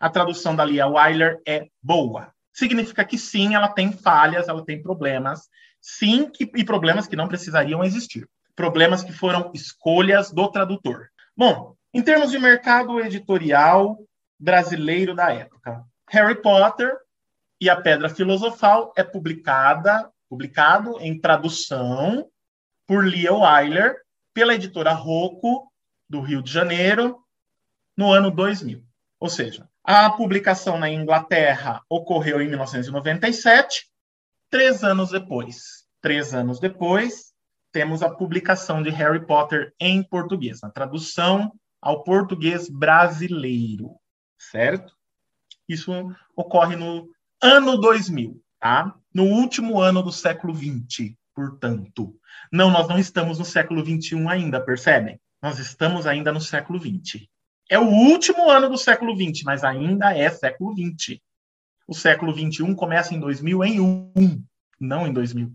[0.00, 2.32] a tradução da Lia Wyler é boa.
[2.52, 5.48] Significa que sim, ela tem falhas, ela tem problemas,
[5.80, 8.28] sim, que, e problemas que não precisariam existir.
[8.54, 11.08] Problemas que foram escolhas do tradutor.
[11.36, 14.04] Bom, em termos de mercado editorial
[14.36, 16.92] brasileiro da época, Harry Potter
[17.60, 22.28] e a Pedra Filosofal é publicada, publicado em tradução
[22.84, 23.94] por Lia Wyler
[24.34, 25.72] pela editora Rocco
[26.10, 27.24] do Rio de Janeiro
[27.96, 28.82] no ano 2000.
[29.20, 33.88] Ou seja, a publicação na Inglaterra ocorreu em 1997.
[34.50, 37.32] Três anos depois, três anos depois,
[37.70, 41.52] temos a publicação de Harry Potter em português, a tradução
[41.84, 43.90] ao português brasileiro,
[44.38, 44.96] certo?
[45.68, 45.92] Isso
[46.34, 47.10] ocorre no
[47.42, 48.94] ano 2000, tá?
[49.12, 52.18] No último ano do século 20, portanto.
[52.50, 55.20] Não, nós não estamos no século 21 ainda, percebem?
[55.42, 57.30] Nós estamos ainda no século 20.
[57.68, 61.20] É o último ano do século XX, mas ainda é século XX.
[61.86, 64.42] O século XXI começa em 2001,
[64.80, 65.52] não em 2000.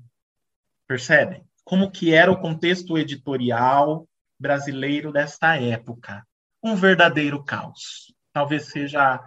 [0.87, 1.43] Percebem?
[1.63, 4.07] Como que era o contexto editorial
[4.39, 6.25] brasileiro desta época?
[6.63, 8.13] Um verdadeiro caos.
[8.33, 9.19] Talvez seja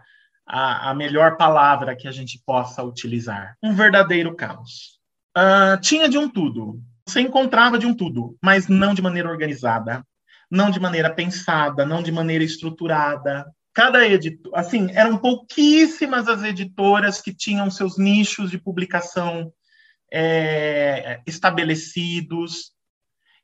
[0.46, 3.56] a, a melhor palavra que a gente possa utilizar.
[3.62, 4.98] Um verdadeiro caos.
[5.36, 6.80] Uh, tinha de um tudo.
[7.06, 10.04] Você encontrava de um tudo, mas não de maneira organizada
[10.52, 13.46] não de maneira pensada, não de maneira estruturada.
[13.72, 19.50] Cada editor, assim, eram pouquíssimas as editoras que tinham seus nichos de publicação
[20.12, 22.72] é, estabelecidos.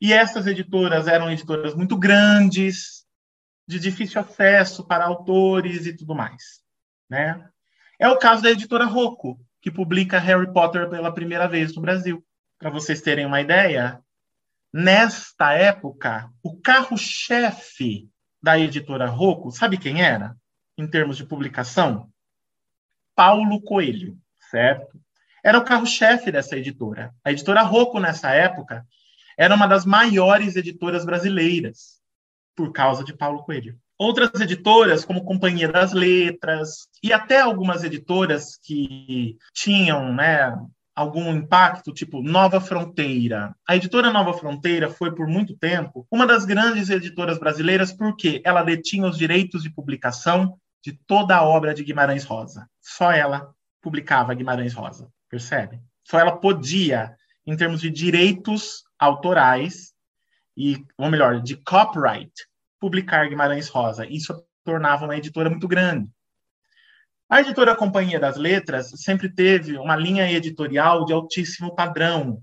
[0.01, 3.05] E essas editoras eram editoras muito grandes,
[3.67, 6.61] de difícil acesso para autores e tudo mais.
[7.09, 7.47] Né?
[7.99, 12.25] É o caso da editora Rocco, que publica Harry Potter pela primeira vez no Brasil.
[12.57, 14.01] Para vocês terem uma ideia,
[14.71, 18.07] Nesta época, o carro-chefe
[18.41, 20.37] da editora Rocco, sabe quem era?
[20.77, 22.11] Em termos de publicação?
[23.15, 24.15] Paulo Coelho,
[24.51, 25.01] certo?
[25.43, 27.11] Era o carro-chefe dessa editora.
[27.23, 28.85] A editora Rocco, nessa época,
[29.39, 32.01] era uma das maiores editoras brasileiras,
[32.53, 33.79] por causa de Paulo Coelho.
[33.97, 40.53] Outras editoras, como Companhia das Letras, e até algumas editoras que tinham né,
[40.93, 43.55] algum impacto, tipo Nova Fronteira.
[43.65, 48.61] A editora Nova Fronteira foi, por muito tempo, uma das grandes editoras brasileiras, porque ela
[48.61, 52.67] detinha os direitos de publicação de toda a obra de Guimarães Rosa.
[52.81, 53.49] Só ela
[53.81, 55.79] publicava Guimarães Rosa, percebe?
[56.03, 57.15] Só ela podia,
[57.45, 59.93] em termos de direitos autorais,
[60.55, 62.31] e, ou melhor, de copyright,
[62.79, 64.05] publicar Guimarães Rosa.
[64.05, 66.09] Isso tornava uma editora muito grande.
[67.29, 72.41] A editora Companhia das Letras sempre teve uma linha editorial de altíssimo padrão.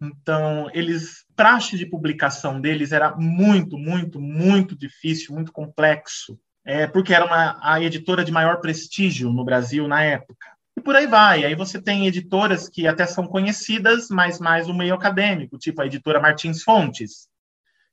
[0.00, 6.38] Então, eles praxe de publicação deles era muito, muito, muito difícil, muito complexo.
[6.64, 10.46] é, porque era uma, a editora de maior prestígio no Brasil na época.
[10.76, 11.44] E por aí vai.
[11.44, 15.86] Aí você tem editoras que até são conhecidas, mas mais no meio acadêmico, tipo a
[15.86, 17.28] editora Martins Fontes,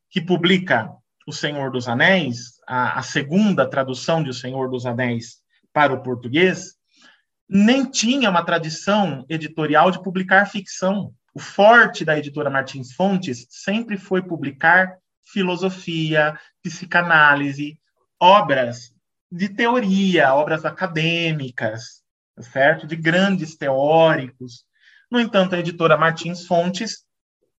[0.10, 0.92] que publica
[1.28, 5.42] O Senhor dos Anéis, a, a segunda tradução de O Senhor dos Anéis
[5.74, 6.76] para o português,
[7.50, 11.14] nem tinha uma tradição editorial de publicar ficção.
[11.34, 17.80] O forte da editora Martins Fontes sempre foi publicar filosofia, psicanálise,
[18.20, 18.94] obras
[19.32, 22.02] de teoria, obras acadêmicas,
[22.44, 22.88] certo?
[22.88, 24.66] De grandes teóricos.
[25.10, 27.06] No entanto, a editora Martins Fontes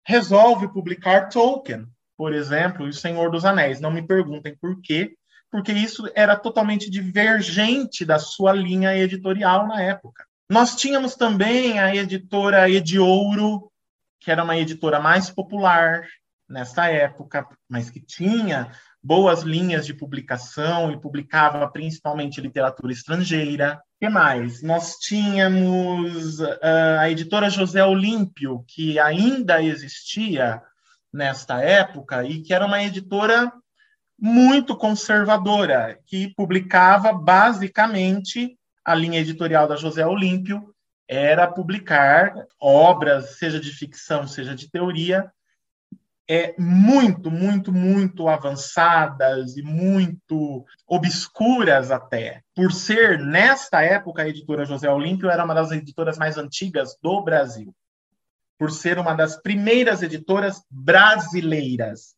[0.07, 3.81] resolve publicar Tolkien, por exemplo, e O Senhor dos Anéis.
[3.81, 5.15] Não me perguntem por quê,
[5.51, 10.27] porque isso era totalmente divergente da sua linha editorial na época.
[10.51, 13.71] Nós tínhamos também a editora Ediouro,
[14.21, 16.07] que era uma editora mais popular
[16.49, 18.71] nessa época, mas que tinha
[19.03, 23.81] boas linhas de publicação e publicava principalmente literatura estrangeira.
[23.97, 24.63] O que mais?
[24.63, 30.63] Nós tínhamos uh, a editora José Olímpio, que ainda existia
[31.13, 33.53] nesta época e que era uma editora
[34.21, 40.75] muito conservadora, que publicava basicamente a linha editorial da José Olímpio
[41.07, 45.33] era publicar obras, seja de ficção, seja de teoria,
[46.31, 52.43] é, muito, muito, muito avançadas e muito obscuras até.
[52.55, 57.23] Por ser, nesta época, a editora José Olímpio era uma das editoras mais antigas do
[57.23, 57.75] Brasil.
[58.59, 62.15] Por ser uma das primeiras editoras brasileiras.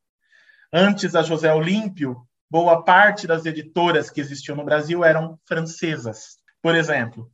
[0.72, 2.16] Antes da José Olímpio,
[2.50, 6.38] boa parte das editoras que existiam no Brasil eram francesas.
[6.60, 7.30] Por exemplo,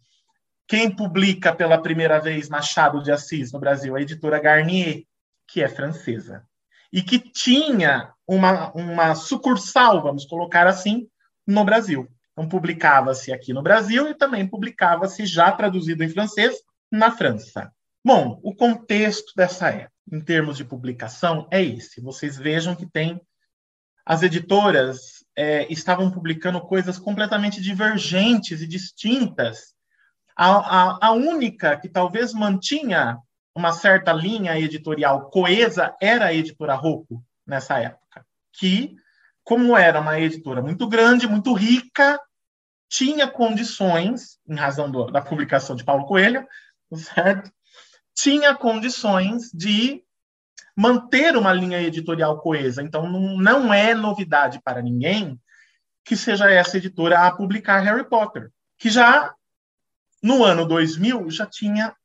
[0.68, 3.96] quem publica pela primeira vez Machado de Assis no Brasil?
[3.96, 5.04] A editora Garnier,
[5.46, 6.44] que é francesa
[6.92, 11.06] e que tinha uma, uma sucursal, vamos colocar assim,
[11.46, 12.08] no Brasil.
[12.32, 16.56] Então, publicava-se aqui no Brasil e também publicava-se, já traduzido em francês,
[16.90, 17.72] na França.
[18.04, 22.00] Bom, o contexto dessa época, em termos de publicação, é esse.
[22.00, 23.20] Vocês vejam que tem.
[24.04, 29.74] As editoras é, estavam publicando coisas completamente divergentes e distintas.
[30.36, 33.18] A, a, a única que talvez mantinha
[33.56, 38.94] uma certa linha editorial coesa era a editora Rocco nessa época, que,
[39.42, 42.20] como era uma editora muito grande, muito rica,
[42.86, 46.46] tinha condições, em razão do, da publicação de Paulo Coelho,
[46.94, 47.50] certo?
[48.14, 50.04] Tinha condições de
[50.76, 52.82] manter uma linha editorial coesa.
[52.82, 55.40] Então, não, não é novidade para ninguém
[56.04, 59.34] que seja essa editora a publicar Harry Potter, que já
[60.22, 61.96] no ano 2000 já tinha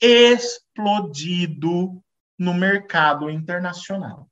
[0.00, 2.00] explodido
[2.38, 4.28] no mercado internacional.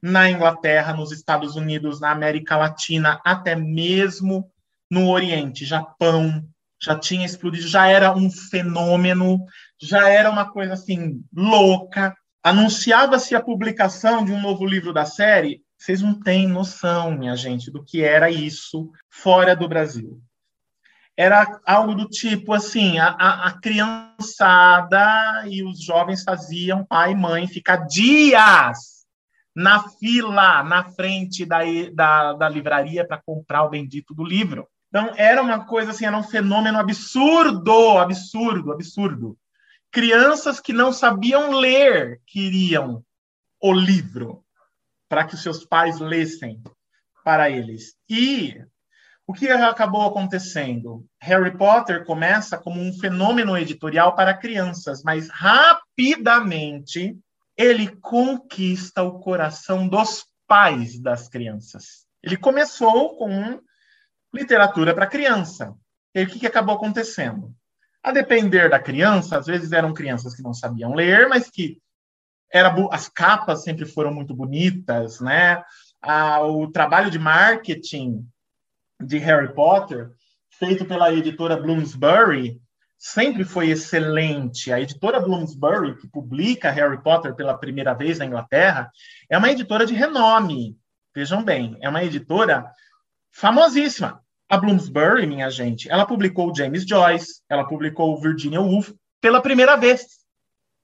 [0.00, 4.50] Na Inglaterra, nos Estados Unidos, na América Latina, até mesmo
[4.90, 6.44] no Oriente, Japão,
[6.80, 9.38] já tinha explodido, já era um fenômeno,
[9.80, 12.16] já era uma coisa assim louca.
[12.42, 15.62] Anunciava-se a publicação de um novo livro da série.
[15.78, 20.20] Vocês não têm noção, minha gente, do que era isso fora do Brasil
[21.16, 27.46] era algo do tipo assim, a, a, criançada e os jovens faziam pai e mãe
[27.46, 29.02] ficar dias
[29.54, 31.60] na fila, na frente da,
[31.92, 34.66] da, da livraria para comprar o bendito do livro.
[34.88, 39.38] Então, era uma coisa assim, era um fenômeno absurdo, absurdo, absurdo.
[39.90, 43.04] Crianças que não sabiam ler queriam
[43.60, 44.42] o livro
[45.08, 46.62] para que os seus pais lessem
[47.22, 47.94] para eles.
[48.08, 48.56] E
[49.32, 51.06] o que acabou acontecendo?
[51.18, 57.18] Harry Potter começa como um fenômeno editorial para crianças, mas rapidamente
[57.56, 62.06] ele conquista o coração dos pais das crianças.
[62.22, 63.58] Ele começou com
[64.34, 65.74] literatura para criança.
[66.14, 67.54] E o que, acabou acontecendo?
[68.02, 71.80] A depender da criança, às vezes eram crianças que não sabiam ler, mas que
[72.52, 75.64] era, as capas sempre foram muito bonitas, né?
[76.02, 78.28] Ah, o trabalho de marketing
[79.04, 80.10] de Harry Potter,
[80.50, 82.60] feito pela editora Bloomsbury,
[82.98, 84.72] sempre foi excelente.
[84.72, 88.90] A editora Bloomsbury, que publica Harry Potter pela primeira vez na Inglaterra,
[89.28, 90.76] é uma editora de renome.
[91.14, 92.64] Vejam bem, é uma editora
[93.32, 94.22] famosíssima.
[94.48, 100.06] A Bloomsbury, minha gente, ela publicou James Joyce, ela publicou Virginia Woolf pela primeira vez.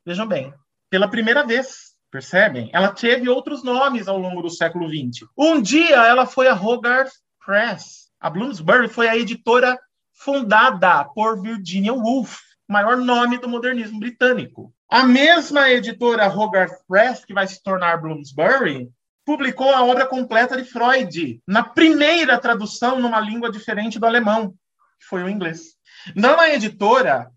[0.04, 0.52] Vejam bem,
[0.90, 1.88] pela primeira vez.
[2.10, 2.70] Percebem?
[2.72, 5.28] Ela teve outros nomes ao longo do século XX.
[5.36, 7.12] Um dia ela foi a Hogarth
[7.44, 9.78] Press, a Bloomsbury foi a editora
[10.12, 14.72] fundada por Virginia Woolf, maior nome do modernismo britânico.
[14.90, 18.90] A mesma editora Hogarth Press, que vai se tornar Bloomsbury,
[19.24, 24.54] publicou a obra completa de Freud, na primeira tradução numa língua diferente do alemão,
[24.98, 25.76] que foi o inglês.
[26.16, 27.30] Não é uma editora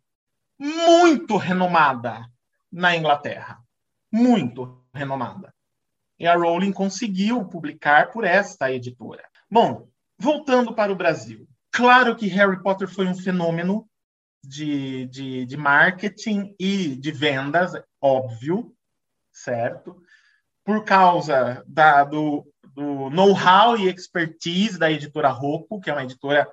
[0.57, 2.25] muito renomada
[2.71, 3.59] na Inglaterra.
[4.11, 5.53] Muito renomada.
[6.17, 9.23] E a Rowling conseguiu publicar por esta editora.
[9.49, 9.90] Bom,
[10.21, 11.47] voltando para o Brasil.
[11.71, 13.89] Claro que Harry Potter foi um fenômeno
[14.43, 18.71] de, de, de marketing e de vendas, óbvio,
[19.31, 19.99] certo?
[20.63, 22.45] Por causa da, do,
[22.75, 26.47] do know-how e expertise da editora Rocco, que é uma editora,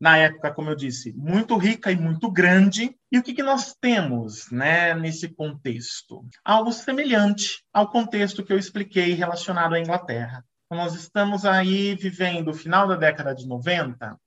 [0.00, 2.96] na época, como eu disse, muito rica e muito grande.
[3.12, 6.24] E o que, que nós temos né, nesse contexto?
[6.42, 10.42] Algo semelhante ao contexto que eu expliquei relacionado à Inglaterra.
[10.66, 14.18] Então, nós estamos aí vivendo o final da década de 90,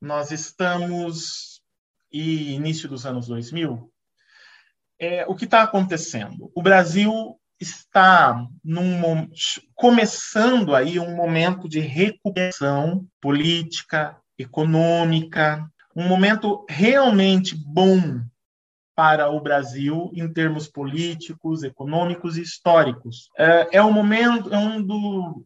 [0.00, 1.62] nós estamos
[2.12, 3.90] e início dos anos 2000,
[4.98, 6.52] é, o que está acontecendo?
[6.54, 9.28] O Brasil está num,
[9.74, 15.64] começando aí um momento de recuperação política, econômica,
[15.96, 18.20] um momento realmente bom
[18.94, 23.30] para o Brasil em termos políticos, econômicos e históricos.
[23.38, 25.44] É, é um momento, é um do,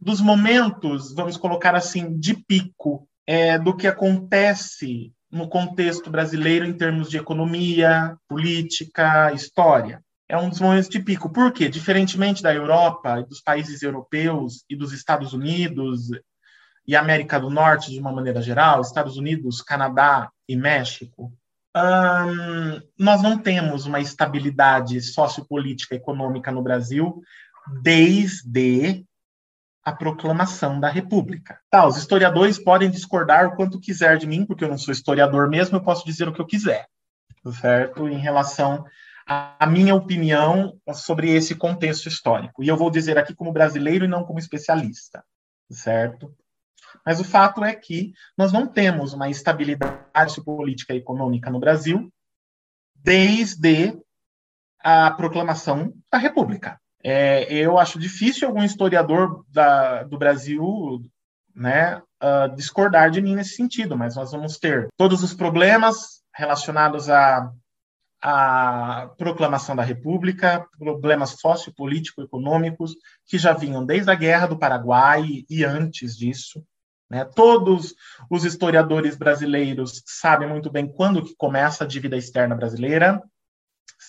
[0.00, 6.72] dos momentos, vamos colocar assim, de pico é, do que acontece no contexto brasileiro em
[6.72, 10.02] termos de economia, política, história.
[10.28, 11.28] É um dos momentos de pico.
[11.28, 11.68] Por quê?
[11.68, 16.08] Diferentemente da Europa, dos países europeus e dos Estados Unidos
[16.86, 21.32] e América do Norte de uma maneira geral, Estados Unidos, Canadá e México,
[21.76, 27.22] hum, nós não temos uma estabilidade sociopolítica econômica no Brasil
[27.82, 29.04] desde
[29.84, 31.58] a proclamação da República.
[31.70, 35.48] Tá, os historiadores podem discordar o quanto quiser de mim, porque eu não sou historiador
[35.48, 36.86] mesmo, eu posso dizer o que eu quiser,
[37.60, 38.08] certo?
[38.08, 38.84] Em relação
[39.26, 42.62] à minha opinião sobre esse contexto histórico.
[42.62, 45.24] E eu vou dizer aqui como brasileiro e não como especialista,
[45.70, 46.34] certo?
[47.04, 52.12] Mas o fato é que nós não temos uma estabilidade política e econômica no Brasil
[52.94, 53.96] desde
[54.82, 56.79] a proclamação da República.
[57.02, 61.00] É, eu acho difícil algum historiador da, do Brasil
[61.54, 67.08] né, uh, discordar de mim nesse sentido, mas nós vamos ter todos os problemas relacionados
[67.08, 67.50] à,
[68.22, 72.94] à proclamação da República, problemas sociopolítico-econômicos
[73.26, 76.62] que já vinham desde a Guerra do Paraguai e antes disso.
[77.10, 77.24] Né?
[77.24, 77.94] Todos
[78.30, 83.20] os historiadores brasileiros sabem muito bem quando que começa a dívida externa brasileira,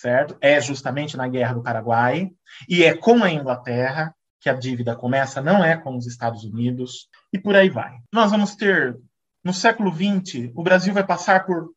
[0.02, 0.36] certo?
[0.40, 2.32] É justamente na Guerra do Paraguai
[2.68, 7.08] e é com a Inglaterra que a dívida começa, não é com os Estados Unidos
[7.32, 7.98] e por aí vai.
[8.12, 8.98] Nós vamos ter
[9.44, 11.70] no século XX o Brasil vai passar por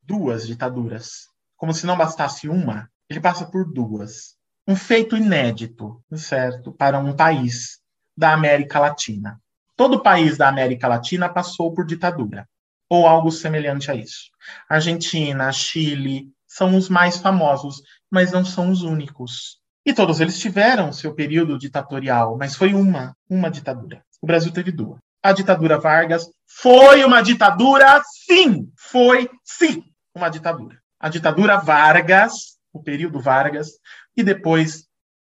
[0.00, 1.26] duas ditaduras,
[1.56, 4.36] como se não bastasse uma, ele passa por duas.
[4.66, 7.80] Um feito inédito, certo, para um país
[8.16, 9.40] da América Latina.
[9.76, 12.48] Todo país da América Latina passou por ditadura
[12.88, 14.30] ou algo semelhante a isso.
[14.68, 19.58] Argentina, Chile, são os mais famosos, mas não são os únicos.
[19.84, 24.04] E todos eles tiveram seu período ditatorial, mas foi uma, uma ditadura.
[24.22, 25.00] O Brasil teve duas.
[25.20, 29.82] A ditadura Vargas foi uma ditadura, sim, foi sim
[30.14, 30.78] uma ditadura.
[31.00, 33.70] A ditadura Vargas, o período Vargas,
[34.16, 34.86] e depois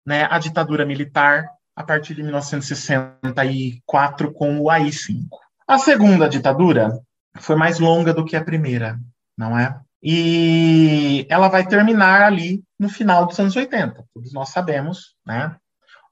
[0.04, 5.28] né, a ditadura militar a partir de 1964 com o AI-5.
[5.66, 6.92] A segunda ditadura
[7.38, 8.98] foi mais longa do que a primeira,
[9.36, 9.80] não é?
[10.02, 15.56] E ela vai terminar ali no final dos anos 80, todos nós sabemos, né?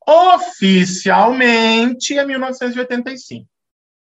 [0.06, 1.38] Oficialmente
[2.18, 3.46] é 1985.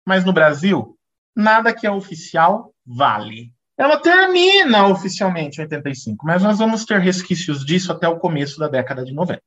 [0.06, 0.98] Mas no Brasil,
[1.36, 3.52] nada que é oficial vale.
[3.78, 8.68] Ela termina oficialmente em 85, mas nós vamos ter resquícios disso até o começo da
[8.68, 9.42] década de 90,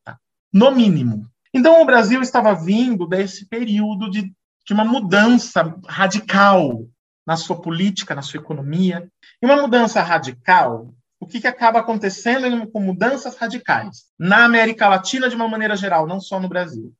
[0.52, 1.28] no mínimo.
[1.52, 4.32] Então o Brasil estava vindo desse período de,
[4.64, 6.86] de uma mudança radical
[7.30, 9.08] na sua política, na sua economia.
[9.40, 14.06] E uma mudança radical, o que, que acaba acontecendo com mudanças radicais?
[14.18, 16.92] Na América Latina, de uma maneira geral, não só no Brasil.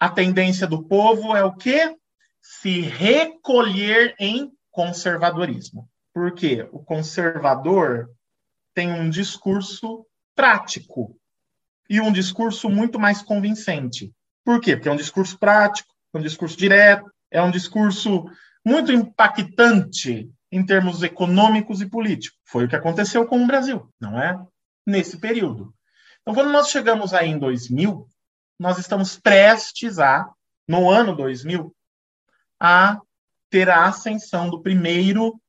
[0.00, 1.94] A tendência do povo é o quê?
[2.40, 5.86] Se recolher em conservadorismo.
[6.14, 6.66] Por quê?
[6.72, 8.08] O conservador
[8.72, 11.14] tem um discurso prático
[11.90, 14.10] e um discurso muito mais convincente.
[14.42, 14.76] Por quê?
[14.76, 18.30] Porque é um discurso prático, é um discurso direto, é um discurso
[18.66, 22.36] muito impactante em termos econômicos e políticos.
[22.44, 24.36] Foi o que aconteceu com o Brasil, não é?
[24.84, 25.72] Nesse período.
[26.20, 28.08] Então, quando nós chegamos aí em 2000,
[28.58, 30.28] nós estamos prestes a,
[30.66, 31.72] no ano 2000,
[32.58, 33.00] a
[33.48, 35.40] ter a ascensão do primeiro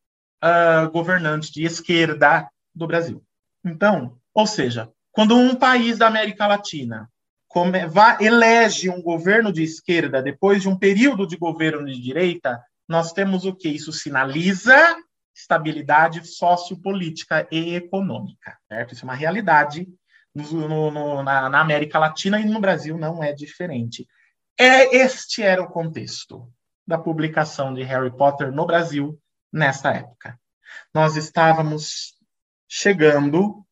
[0.44, 3.24] uh, governante de esquerda do Brasil.
[3.66, 7.10] Então, ou seja, quando um país da América Latina
[7.48, 12.64] come, vá, elege um governo de esquerda depois de um período de governo de direita,
[12.88, 13.70] nós temos o que?
[13.70, 14.96] Isso sinaliza
[15.36, 18.58] estabilidade sociopolítica e econômica.
[18.68, 18.94] Certo?
[18.94, 19.88] Isso é uma realidade
[20.34, 24.08] no, no, na, na América Latina e no Brasil não é diferente.
[24.58, 26.52] É, este era o contexto
[26.86, 29.20] da publicação de Harry Potter no Brasil
[29.52, 30.40] nessa época.
[30.94, 32.16] Nós estávamos
[32.68, 33.64] chegando,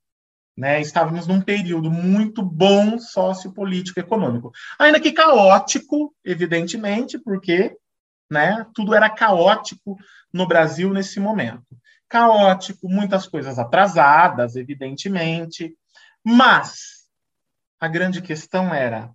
[0.56, 4.52] né, estávamos num período muito bom sociopolítico econômico.
[4.78, 7.76] Ainda que caótico, evidentemente, porque
[8.30, 9.98] né, tudo era caótico
[10.34, 11.66] no Brasil nesse momento.
[12.08, 15.76] Caótico, muitas coisas atrasadas, evidentemente,
[16.24, 17.06] mas
[17.80, 19.10] a grande questão era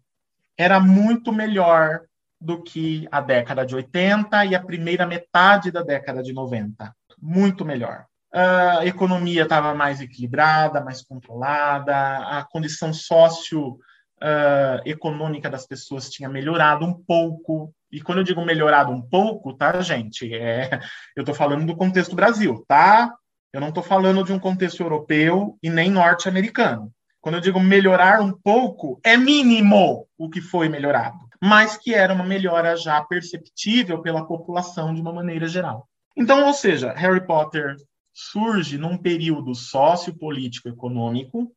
[0.56, 2.02] era muito melhor
[2.38, 6.94] do que a década de 80 e a primeira metade da década de 90.
[7.18, 8.04] Muito melhor.
[8.32, 16.92] A economia estava mais equilibrada, mais controlada, a condição socioeconômica das pessoas tinha melhorado um
[16.92, 17.74] pouco.
[17.90, 20.32] E quando eu digo melhorado um pouco, tá, gente?
[20.34, 20.80] É,
[21.16, 23.12] eu estou falando do contexto Brasil, tá?
[23.52, 26.92] Eu não estou falando de um contexto europeu e nem norte-americano.
[27.20, 32.14] Quando eu digo melhorar um pouco, é mínimo o que foi melhorado, mas que era
[32.14, 35.86] uma melhora já perceptível pela população de uma maneira geral.
[36.16, 37.76] Então, ou seja, Harry Potter
[38.12, 41.52] surge num período sociopolítico econômico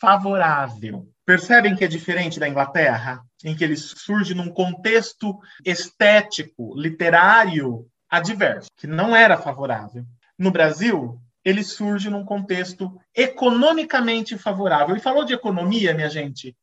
[0.00, 1.08] favorável.
[1.26, 8.68] Percebem que é diferente da Inglaterra, em que ele surge num contexto estético, literário adverso,
[8.76, 10.04] que não era favorável.
[10.38, 14.96] No Brasil, ele surge num contexto economicamente favorável.
[14.96, 16.56] E falou de economia, minha gente.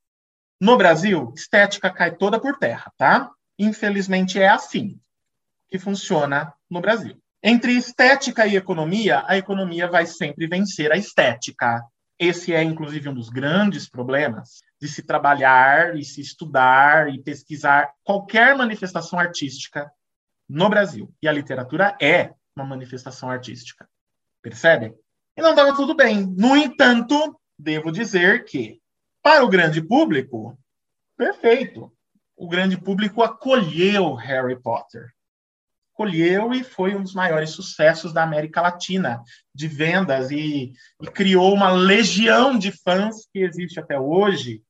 [0.60, 3.32] No Brasil, estética cai toda por terra, tá?
[3.58, 5.00] Infelizmente é assim
[5.70, 7.18] que funciona no Brasil.
[7.44, 11.84] Entre estética e economia, a economia vai sempre vencer a estética.
[12.19, 17.94] Esse é, inclusive, um dos grandes problemas de se trabalhar e se estudar e pesquisar
[18.03, 19.91] qualquer manifestação artística
[20.49, 21.14] no Brasil.
[21.22, 23.88] E a literatura é uma manifestação artística.
[24.41, 24.95] Percebe?
[25.35, 26.26] E não estava tudo bem.
[26.26, 28.81] No entanto, devo dizer que,
[29.22, 30.57] para o grande público,
[31.15, 31.94] perfeito.
[32.35, 35.11] O grande público acolheu Harry Potter.
[35.98, 41.52] Acolheu e foi um dos maiores sucessos da América Latina de vendas e, e criou
[41.52, 44.61] uma legião de fãs que existe até hoje.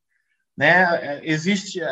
[0.58, 1.20] Né?
[1.24, 1.86] Existe uh,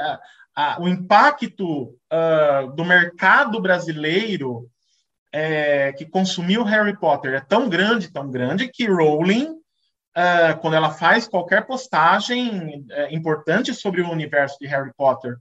[0.57, 4.69] uh, o impacto uh, do mercado brasileiro
[5.33, 10.91] é, que consumiu Harry Potter é tão grande, tão grande, que Rowling, uh, quando ela
[10.91, 15.35] faz qualquer postagem uh, importante sobre o universo de Harry Potter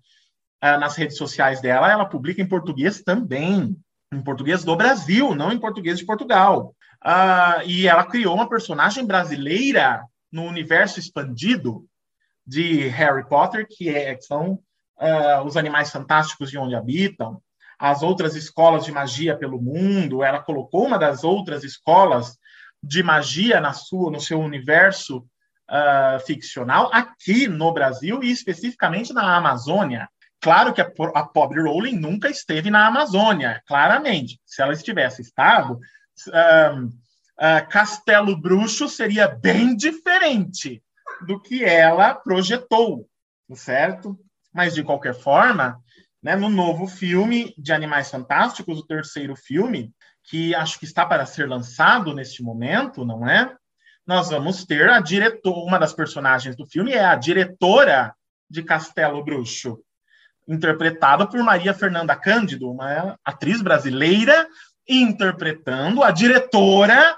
[0.65, 3.77] uh, nas redes sociais dela, ela publica em português também,
[4.13, 6.75] em português do Brasil, não em português de Portugal.
[7.67, 11.85] e ela criou uma personagem brasileira no universo expandido
[12.47, 14.59] de Harry Potter, que, é, que são
[15.45, 17.43] os animais fantásticos de onde habitam,
[17.79, 22.39] as outras escolas de magia pelo mundo, ela colocou uma das outras escolas
[22.83, 29.37] de magia na sua, no seu universo uh, ficcional aqui no Brasil e especificamente na
[29.37, 30.09] Amazônia.
[30.45, 34.39] Claro que a, a, pobre Rowling nunca esteve na Amazônia, claramente.
[34.45, 35.81] Se ela estivesse estado,
[36.29, 40.83] uh, uh, Castelo Bruxo seria bem diferente
[41.27, 43.09] do que ela projetou,
[43.55, 44.19] certo?
[44.53, 45.81] Mas, de qualquer forma,
[46.23, 49.95] né, no novo filme de Animais Fantásticos, o terceiro filme,
[50.25, 53.51] que acho que está para ser lançado neste momento, não é?
[54.07, 58.15] Nós vamos ter a diretora, uma das personagens do filme é a diretora
[58.51, 59.83] de Castelo Bruxo,
[60.47, 64.47] interpretada por Maria Fernanda Cândido, uma atriz brasileira,
[64.89, 67.17] interpretando a diretora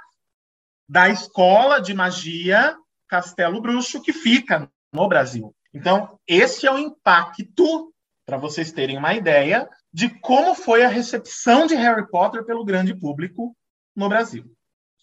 [0.88, 2.76] da escola de magia
[3.08, 5.54] Castelo Bruxo, que fica no Brasil.
[5.74, 7.92] Então, esse é o impacto
[8.24, 12.94] para vocês terem uma ideia de como foi a recepção de Harry Potter pelo grande
[12.94, 13.56] público
[13.94, 14.44] no Brasil.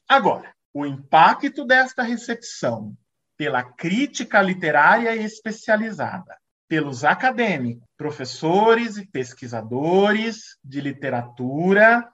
[0.07, 2.95] Agora, o impacto desta recepção
[3.37, 6.37] pela crítica literária especializada,
[6.67, 12.07] pelos acadêmicos, professores e pesquisadores de literatura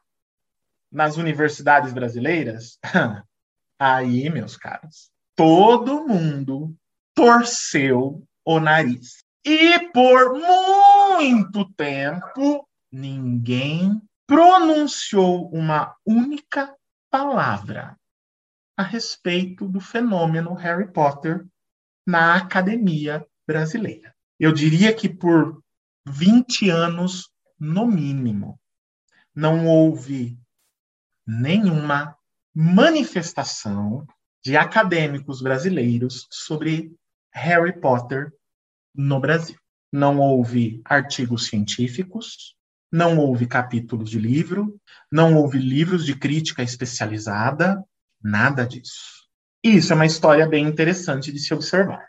[0.92, 2.78] nas universidades brasileiras,
[3.80, 6.76] aí, meus caros, todo mundo
[7.14, 9.24] torceu o nariz.
[9.46, 16.76] E por muito tempo, ninguém pronunciou uma única
[17.10, 17.98] palavra
[18.78, 21.46] a respeito do fenômeno Harry Potter
[22.06, 24.16] na academia brasileira.
[24.40, 25.62] Eu diria que por
[26.08, 27.30] 20 anos,
[27.60, 28.60] no mínimo,
[29.36, 30.40] não houve
[31.28, 32.16] nenhuma
[32.56, 34.08] manifestação
[34.44, 36.92] de acadêmicos brasileiros sobre
[37.32, 38.34] Harry Potter
[38.96, 39.58] no Brasil.
[39.92, 42.56] Não houve artigos científicos,
[42.92, 44.80] não houve capítulos de livro,
[45.12, 47.84] não houve livros de crítica especializada,
[48.22, 49.28] nada disso.
[49.64, 52.09] Isso é uma história bem interessante de se observar.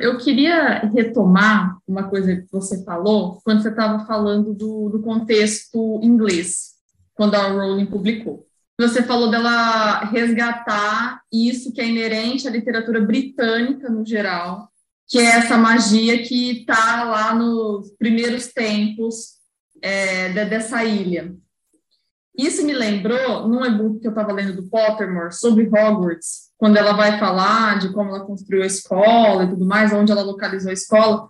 [0.00, 6.00] Eu queria retomar uma coisa que você falou quando você estava falando do, do contexto
[6.02, 6.74] inglês,
[7.14, 8.46] quando a Rowling publicou.
[8.80, 14.68] Você falou dela resgatar isso que é inerente à literatura britânica no geral,
[15.08, 19.38] que é essa magia que está lá nos primeiros tempos
[19.82, 21.34] é, dessa ilha.
[22.38, 26.92] Isso me lembrou num e-book que eu estava lendo do Pottermore sobre Hogwarts, quando ela
[26.92, 30.74] vai falar de como ela construiu a escola e tudo mais, onde ela localizou a
[30.74, 31.28] escola,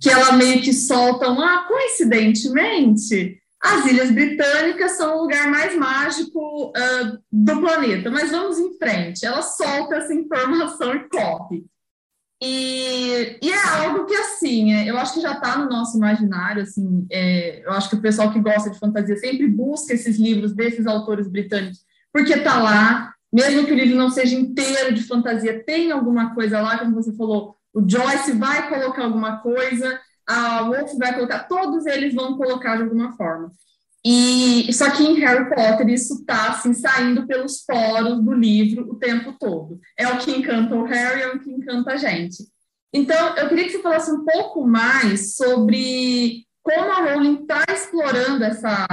[0.00, 5.76] que ela meio que solta um, ah, coincidentemente, as Ilhas Britânicas são o lugar mais
[5.76, 9.26] mágico uh, do planeta, mas vamos em frente.
[9.26, 11.64] Ela solta essa informação e corre.
[12.42, 16.62] E, e, é algo que, assim, é, eu acho que já está no nosso imaginário,
[16.62, 20.54] assim, é, eu acho que o pessoal que gosta de fantasia sempre busca esses livros
[20.54, 21.78] desses autores britânicos,
[22.12, 26.60] porque está lá, mesmo que o livro não seja inteiro de fantasia, tem alguma coisa
[26.60, 31.86] lá, como você falou, o Joyce vai colocar alguma coisa, a Wolf vai colocar, todos
[31.86, 33.50] eles vão colocar de alguma forma.
[34.08, 38.94] E só que em Harry Potter isso está assim, saindo pelos poros do livro o
[38.94, 39.80] tempo todo.
[39.98, 42.44] É o que encanta o Harry, é o que encanta a gente.
[42.92, 48.44] Então, eu queria que você falasse um pouco mais sobre como a Rowling está explorando
[48.44, 48.86] essa,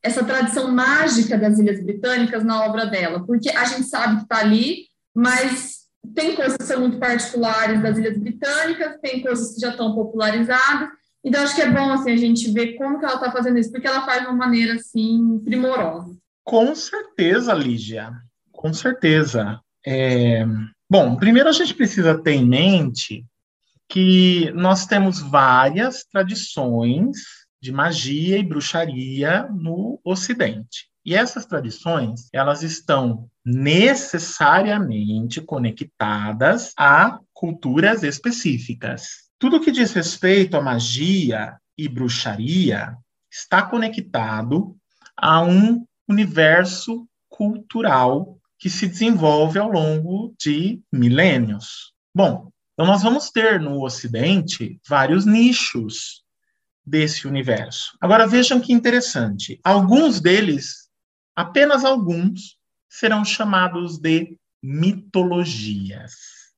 [0.00, 4.38] essa tradição mágica das Ilhas Britânicas na obra dela, porque a gente sabe que está
[4.38, 9.70] ali, mas tem coisas que são muito particulares das Ilhas Britânicas, tem coisas que já
[9.70, 10.88] estão popularizadas,
[11.24, 13.72] então, acho que é bom assim, a gente ver como que ela está fazendo isso,
[13.72, 16.14] porque ela faz de uma maneira assim, primorosa.
[16.44, 18.12] Com certeza, Lígia.
[18.52, 19.58] Com certeza.
[19.86, 20.44] É...
[20.88, 23.24] Bom, primeiro a gente precisa ter em mente
[23.88, 27.16] que nós temos várias tradições
[27.60, 30.90] de magia e bruxaria no Ocidente.
[31.04, 39.23] E essas tradições, elas estão necessariamente conectadas a culturas específicas.
[39.44, 42.96] Tudo que diz respeito à magia e bruxaria
[43.30, 44.74] está conectado
[45.14, 51.92] a um universo cultural que se desenvolve ao longo de milênios.
[52.14, 56.24] Bom, então nós vamos ter no Ocidente vários nichos
[56.82, 57.98] desse universo.
[58.00, 59.60] Agora vejam que interessante.
[59.62, 60.88] Alguns deles,
[61.36, 62.56] apenas alguns,
[62.88, 66.14] serão chamados de mitologias.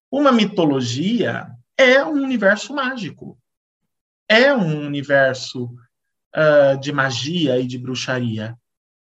[0.09, 3.39] Uma mitologia é um universo mágico.
[4.29, 5.67] É um universo
[6.35, 8.57] uh, de magia e de bruxaria.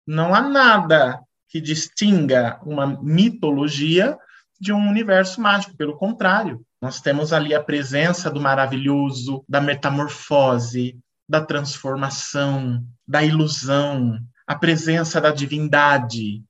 [0.06, 4.18] Não há nada que distinga uma mitologia
[4.60, 5.76] de um universo mágico.
[5.76, 10.98] Pelo contrário, nós temos ali a presença do maravilhoso, da metamorfose,
[11.28, 16.42] da transformação, da ilusão, a presença da divindade,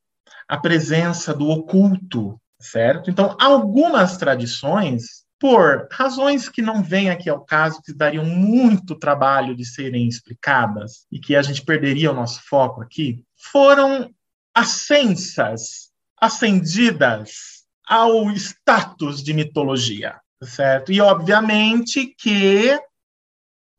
[0.47, 3.11] a presença do oculto, certo?
[3.11, 9.55] Então, algumas tradições por razões que não vêm aqui ao caso, que dariam muito trabalho
[9.55, 14.13] de serem explicadas e que a gente perderia o nosso foco aqui, foram
[14.53, 15.91] ascensas,
[16.21, 20.91] ascendidas ao status de mitologia, certo?
[20.91, 22.79] E obviamente que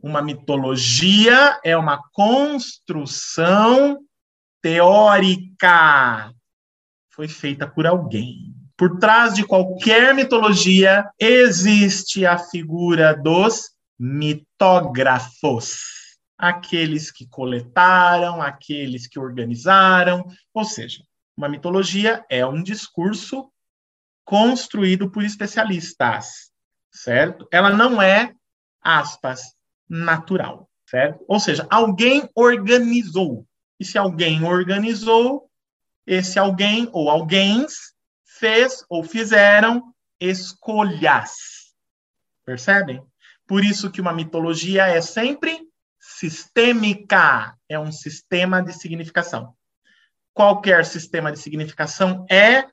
[0.01, 3.99] uma mitologia é uma construção
[4.61, 6.33] teórica,
[7.09, 8.48] foi feita por alguém.
[8.79, 15.81] Por trás de qualquer mitologia existe a figura dos mitógrafos,
[16.37, 21.03] aqueles que coletaram, aqueles que organizaram, ou seja,
[21.35, 23.51] uma mitologia é um discurso
[24.23, 26.49] construído por especialistas,
[26.89, 27.49] certo?
[27.51, 28.33] Ela não é,
[28.81, 29.41] aspas,
[29.89, 31.21] natural, certo?
[31.27, 33.45] Ou seja, alguém organizou.
[33.77, 35.49] E se alguém organizou,
[36.07, 37.65] esse alguém ou alguém
[38.39, 41.31] fez ou fizeram escolhas.
[42.45, 43.03] Percebem?
[43.45, 45.67] Por isso que uma mitologia é sempre
[45.99, 49.53] sistêmica, é um sistema de significação.
[50.33, 52.65] Qualquer sistema de significação é,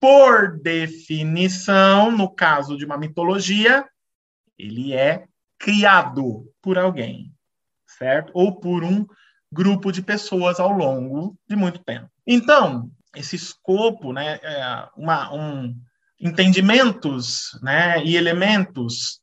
[0.00, 3.88] por definição, no caso de uma mitologia,
[4.58, 5.26] ele é
[5.58, 7.32] criado por alguém,
[7.86, 8.30] certo?
[8.34, 9.06] Ou por um
[9.50, 12.10] grupo de pessoas ao longo de muito tempo.
[12.26, 15.74] Então, esse escopo, né, é, uma, um,
[16.20, 19.20] entendimentos né, e elementos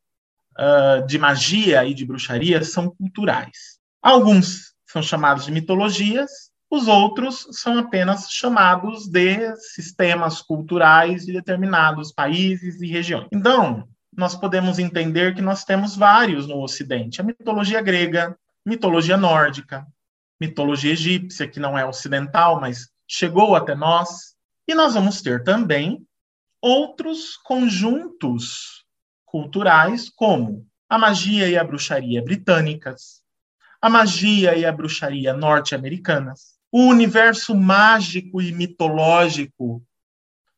[0.58, 3.80] uh, de magia e de bruxaria são culturais.
[4.02, 12.14] Alguns são chamados de mitologias, os outros são apenas chamados de sistemas culturais de determinados
[12.14, 13.28] países e regiões.
[13.32, 19.86] Então, nós podemos entender que nós temos vários no Ocidente: a mitologia grega, mitologia nórdica,
[20.40, 24.36] mitologia egípcia, que não é ocidental, mas chegou até nós,
[24.66, 26.08] e nós vamos ter também
[26.62, 28.86] outros conjuntos
[29.26, 33.22] culturais, como a magia e a bruxaria britânicas,
[33.82, 39.84] a magia e a bruxaria norte-americanas, o universo mágico e mitológico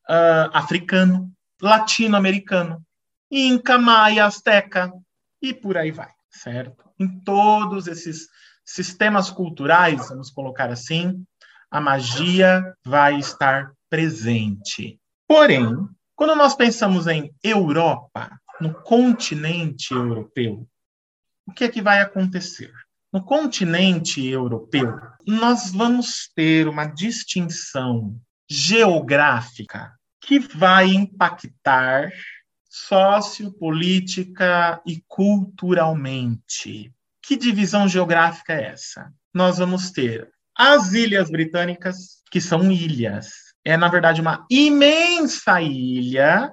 [0.07, 2.85] uh, africano, latino-americano,
[3.31, 4.93] Inca, Maia, Azteca,
[5.41, 6.87] e por aí vai, certo?
[6.99, 8.27] Em todos esses
[8.63, 11.25] sistemas culturais, vamos colocar assim,
[11.73, 14.99] a magia vai estar presente.
[15.27, 15.65] Porém,
[16.15, 20.67] quando nós pensamos em Europa, no continente europeu,
[21.47, 22.71] o que é que vai acontecer?
[23.11, 32.11] No continente europeu, nós vamos ter uma distinção geográfica que vai impactar
[32.69, 36.93] sociopolítica e culturalmente.
[37.19, 39.11] Que divisão geográfica é essa?
[39.33, 43.31] Nós vamos ter as Ilhas Britânicas, que são ilhas.
[43.65, 46.51] É, na verdade, uma imensa ilha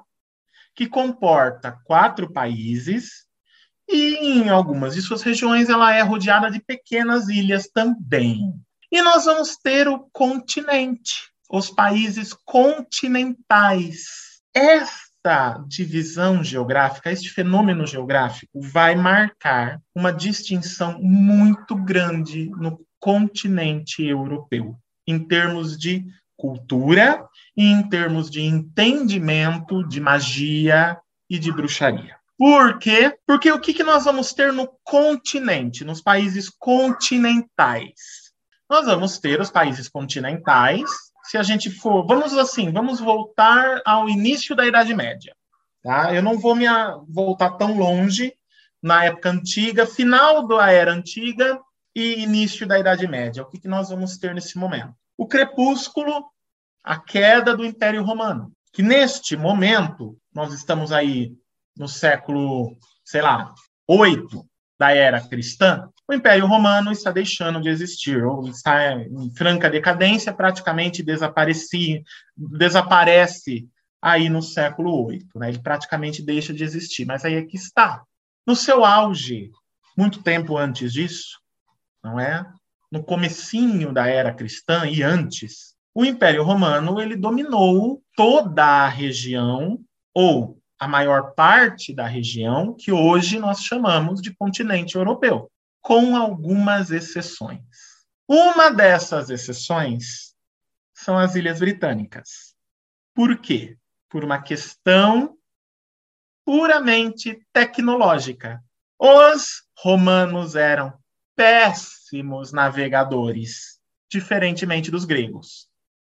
[0.74, 3.26] que comporta quatro países
[3.88, 8.54] e em algumas de suas regiões ela é rodeada de pequenas ilhas também.
[8.90, 14.04] E nós vamos ter o continente, os países continentais.
[14.54, 24.76] Esta divisão geográfica, este fenômeno geográfico, vai marcar uma distinção muito grande no continente europeu,
[25.06, 26.04] em termos de
[26.36, 30.98] cultura e em termos de entendimento de magia
[31.28, 32.16] e de bruxaria.
[32.38, 33.14] Por quê?
[33.26, 38.30] Porque o que, que nós vamos ter no continente, nos países continentais?
[38.68, 40.88] Nós vamos ter os países continentais,
[41.24, 45.34] se a gente for, vamos assim, vamos voltar ao início da Idade Média.
[45.82, 46.14] Tá?
[46.14, 46.64] Eu não vou me
[47.08, 48.32] voltar tão longe
[48.82, 51.60] na época antiga, final da Era Antiga
[51.94, 53.42] e início da Idade Média.
[53.42, 54.94] O que, que nós vamos ter nesse momento?
[55.16, 56.24] O crepúsculo,
[56.82, 58.52] a queda do Império Romano.
[58.72, 61.34] Que neste momento, nós estamos aí
[61.76, 63.52] no século, sei lá,
[63.86, 64.46] 8
[64.78, 70.32] da era cristã, o Império Romano está deixando de existir, ou está em franca decadência,
[70.32, 72.04] praticamente desaparece
[74.02, 75.28] aí no século VIII.
[75.36, 75.50] Né?
[75.50, 78.02] Ele praticamente deixa de existir, mas aí é que está.
[78.46, 79.50] No seu auge,
[79.96, 81.38] muito tempo antes disso,
[82.02, 82.44] não é?
[82.90, 89.78] No comecinho da era cristã e antes, o Império Romano ele dominou toda a região
[90.14, 95.50] ou a maior parte da região que hoje nós chamamos de continente europeu
[95.80, 97.60] com algumas exceções.
[98.28, 100.34] Uma dessas exceções
[100.94, 102.54] são as Ilhas Britânicas.
[103.14, 103.76] Por quê?
[104.08, 105.36] Por uma questão
[106.44, 108.62] puramente tecnológica.
[108.98, 110.99] Os romanos eram
[111.40, 113.78] péssimos navegadores,
[114.10, 115.68] diferentemente dos gregos.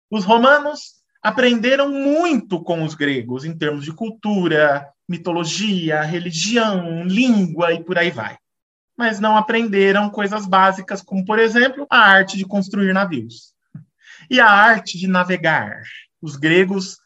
[0.09, 7.81] Os romanos aprenderam muito com os gregos em termos de cultura, mitologia, religião, língua e
[7.81, 8.37] por aí vai
[8.97, 13.51] mas não aprenderam coisas básicas, como, por exemplo, a arte de construir navios
[14.29, 15.81] e a arte de navegar.
[16.21, 16.99] Os gregos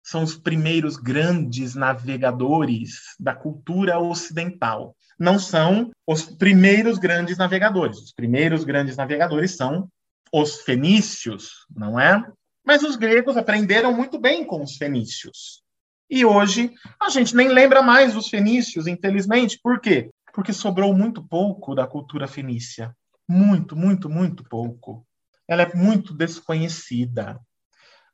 [0.00, 4.94] são os primeiros grandes navegadores da cultura ocidental.
[5.18, 7.98] Não são os primeiros grandes navegadores.
[7.98, 9.88] Os primeiros grandes navegadores são
[10.32, 12.22] os fenícios, não é?
[12.64, 15.62] Mas os gregos aprenderam muito bem com os fenícios.
[16.10, 19.58] E hoje a gente nem lembra mais dos fenícios, infelizmente.
[19.62, 20.10] Por quê?
[20.34, 22.94] porque sobrou muito pouco da cultura fenícia.
[23.26, 25.06] Muito, muito, muito pouco.
[25.46, 27.40] Ela é muito desconhecida.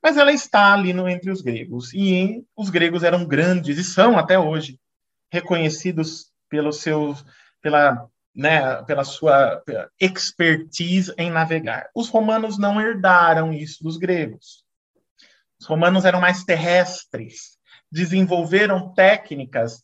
[0.01, 1.91] Mas ela está ali no, entre os gregos.
[1.93, 4.79] E os gregos eram grandes, e são até hoje,
[5.31, 7.15] reconhecidos pelo seu,
[7.61, 8.05] pela,
[8.35, 9.63] né, pela sua
[9.99, 11.89] expertise em navegar.
[11.95, 14.65] Os romanos não herdaram isso dos gregos.
[15.59, 17.57] Os romanos eram mais terrestres,
[17.89, 19.83] desenvolveram técnicas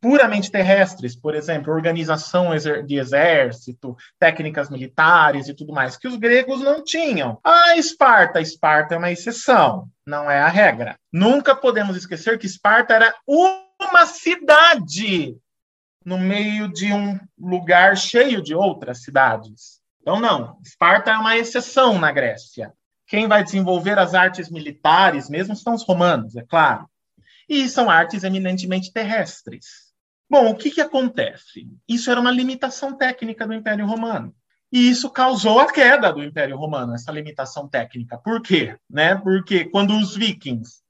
[0.00, 2.50] puramente terrestres, por exemplo, organização
[2.84, 7.38] de exército, técnicas militares e tudo mais, que os gregos não tinham.
[7.44, 10.96] A Esparta, Esparta é uma exceção, não é a regra.
[11.12, 15.36] Nunca podemos esquecer que Esparta era uma cidade
[16.08, 19.82] no meio de um lugar cheio de outras cidades.
[20.00, 22.72] Então, não, Esparta é uma exceção na Grécia.
[23.06, 26.88] Quem vai desenvolver as artes militares mesmo são os romanos, é claro.
[27.46, 29.92] E são artes eminentemente terrestres.
[30.30, 31.68] Bom, o que, que acontece?
[31.86, 34.34] Isso era uma limitação técnica do Império Romano.
[34.72, 38.16] E isso causou a queda do Império Romano, essa limitação técnica.
[38.16, 38.78] Por quê?
[38.88, 39.14] Né?
[39.14, 40.80] Porque quando os vikings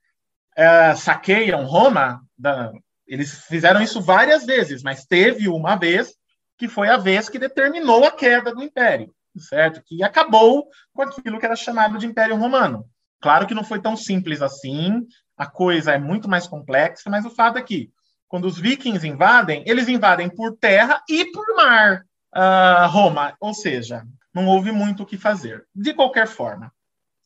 [0.55, 2.71] é, saqueiam Roma, da,
[3.09, 6.13] eles fizeram isso várias vezes, mas teve uma vez
[6.57, 9.81] que foi a vez que determinou a queda do Império, certo?
[9.83, 12.85] Que acabou com aquilo que era chamado de Império Romano.
[13.19, 15.05] Claro que não foi tão simples assim,
[15.35, 17.91] a coisa é muito mais complexa, mas o fato é que
[18.27, 22.05] quando os vikings invadem, eles invadem por terra e por mar
[22.35, 25.65] uh, Roma, ou seja, não houve muito o que fazer.
[25.73, 26.71] De qualquer forma, o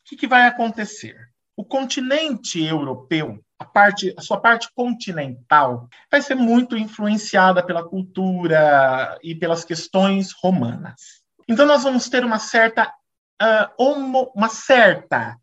[0.06, 1.18] que, que vai acontecer?
[1.56, 9.18] O continente europeu, a, parte, a sua parte continental, vai ser muito influenciada pela cultura
[9.23, 11.23] e pelas questões romanas.
[11.48, 12.88] Então, nós vamos ter uma certa,
[13.41, 15.38] uh, homo, uma certa,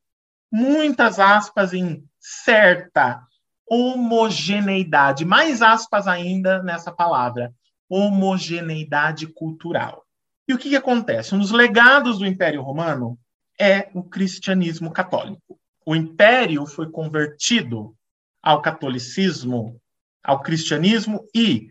[0.52, 3.22] muitas aspas em certa
[3.68, 7.52] homogeneidade, mais aspas ainda nessa palavra,
[7.88, 10.04] homogeneidade cultural.
[10.46, 11.34] E o que, que acontece?
[11.34, 13.18] Um dos legados do Império Romano
[13.58, 15.58] é o cristianismo católico.
[15.86, 17.94] O império foi convertido
[18.42, 19.80] ao catolicismo,
[20.22, 21.68] ao cristianismo, e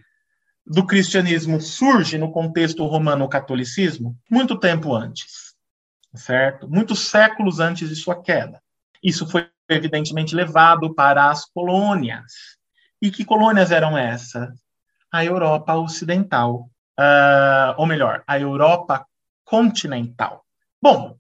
[0.66, 5.56] do cristianismo surge no contexto romano o catolicismo muito tempo antes,
[6.14, 6.70] certo?
[6.70, 8.62] Muitos séculos antes de sua queda.
[9.02, 12.58] Isso foi evidentemente levado para as colônias.
[13.02, 14.50] E que colônias eram essas?
[15.12, 16.70] A Europa Ocidental,
[17.00, 19.06] uh, ou melhor, a Europa
[19.44, 20.46] continental.
[20.82, 21.18] Bom,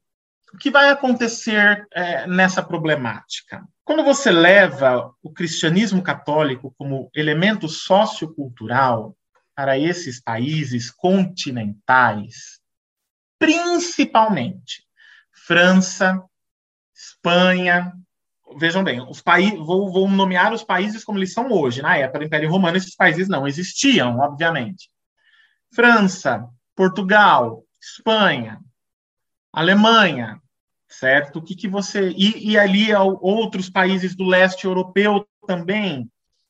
[0.54, 3.64] o que vai acontecer é, nessa problemática?
[3.84, 9.16] Quando você leva o cristianismo católico como elemento sociocultural
[9.56, 12.60] para esses países continentais,
[13.38, 14.84] principalmente
[15.32, 16.22] França,
[16.94, 17.94] Espanha,
[18.58, 21.82] vejam bem, os países, vou, vou, nomear os países como eles são hoje.
[21.82, 24.90] Na época do Império Romano, esses países não existiam, obviamente.
[25.74, 28.60] França, Portugal, Espanha,
[29.52, 30.42] Alemanha,
[30.88, 31.40] certo?
[31.40, 32.10] O que, que você.
[32.10, 36.04] E, e ali outros países do leste europeu também.
[36.04, 36.10] O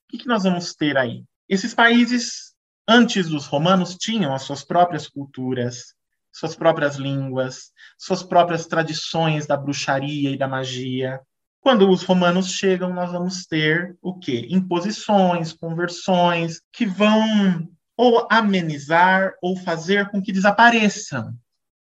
[0.10, 1.24] que, que nós vamos ter aí?
[1.48, 2.54] Esses países,
[2.88, 5.94] antes dos romanos, tinham as suas próprias culturas,
[6.32, 11.20] suas próprias línguas, suas próprias tradições da bruxaria e da magia.
[11.62, 14.48] Quando os romanos chegam, nós vamos ter o quê?
[14.50, 17.68] Imposições, conversões, que vão
[17.98, 21.38] ou amenizar ou fazer com que desapareçam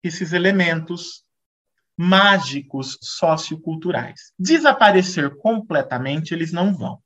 [0.08, 1.24] esses elementos
[1.98, 4.32] mágicos socioculturais.
[4.38, 7.00] Desaparecer completamente eles não vão,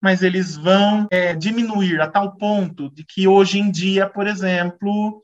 [0.00, 5.22] mas eles vão é, diminuir a tal ponto de que hoje em dia, por exemplo,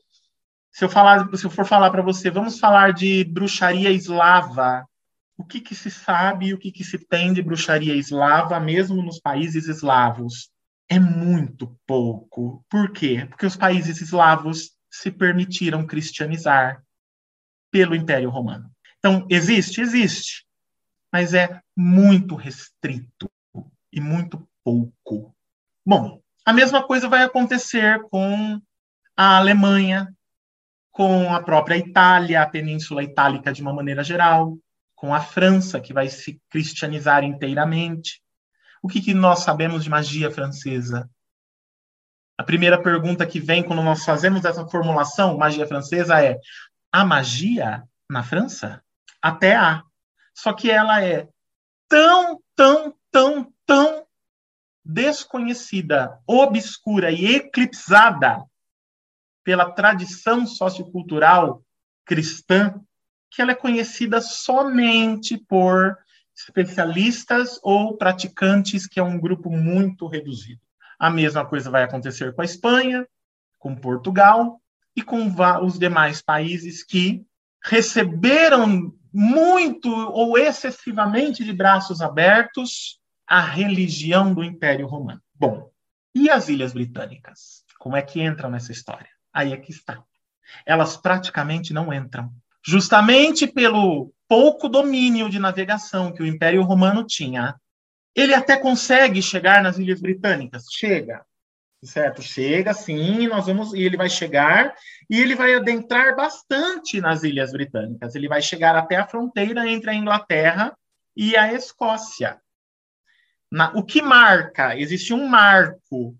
[0.71, 4.85] se eu falar, se eu for falar para você, vamos falar de bruxaria eslava
[5.37, 9.01] o que, que se sabe e o que, que se tem de bruxaria eslava, mesmo
[9.01, 10.49] nos países eslavos?
[10.87, 12.63] É muito pouco.
[12.69, 13.25] Por quê?
[13.29, 16.81] Porque os países eslavos se permitiram cristianizar
[17.71, 18.69] pelo Império Romano.
[18.99, 19.81] Então, existe?
[19.81, 20.45] Existe.
[21.11, 23.29] Mas é muito restrito
[23.91, 25.35] e muito pouco.
[25.85, 28.59] Bom, a mesma coisa vai acontecer com
[29.15, 30.13] a Alemanha,
[30.91, 34.57] com a própria Itália, a Península Itálica de uma maneira geral,
[34.95, 38.21] com a França, que vai se cristianizar inteiramente.
[38.81, 41.09] O que, que nós sabemos de magia francesa?
[42.37, 46.39] A primeira pergunta que vem quando nós fazemos essa formulação, magia francesa, é:
[46.95, 48.81] a magia na França?
[49.21, 49.83] Até há.
[50.33, 51.27] Só que ela é
[51.89, 54.07] tão, tão, tão, tão
[54.83, 58.45] desconhecida, obscura e eclipsada
[59.43, 61.61] pela tradição sociocultural
[62.05, 62.79] cristã
[63.29, 65.97] que ela é conhecida somente por
[66.33, 70.61] especialistas ou praticantes, que é um grupo muito reduzido.
[70.97, 73.05] A mesma coisa vai acontecer com a Espanha,
[73.59, 74.61] com Portugal
[74.95, 75.27] e com
[75.63, 77.25] os demais países que
[77.63, 85.21] receberam muito ou excessivamente de braços abertos a religião do Império Romano.
[85.33, 85.69] Bom,
[86.13, 87.63] e as Ilhas Britânicas?
[87.79, 89.09] Como é que entram nessa história?
[89.33, 90.03] Aí é que está.
[90.65, 92.31] Elas praticamente não entram
[92.65, 97.55] justamente pelo pouco domínio de navegação que o Império Romano tinha.
[98.15, 101.23] Ele até consegue chegar nas Ilhas Britânicas, chega,
[101.83, 102.21] certo?
[102.21, 104.73] Chega, sim, nós vamos e ele vai chegar
[105.09, 108.15] e ele vai adentrar bastante nas Ilhas Britânicas.
[108.15, 110.75] Ele vai chegar até a fronteira entre a Inglaterra
[111.15, 112.39] e a Escócia.
[113.51, 114.77] Na, o que marca?
[114.77, 116.17] Existe um marco,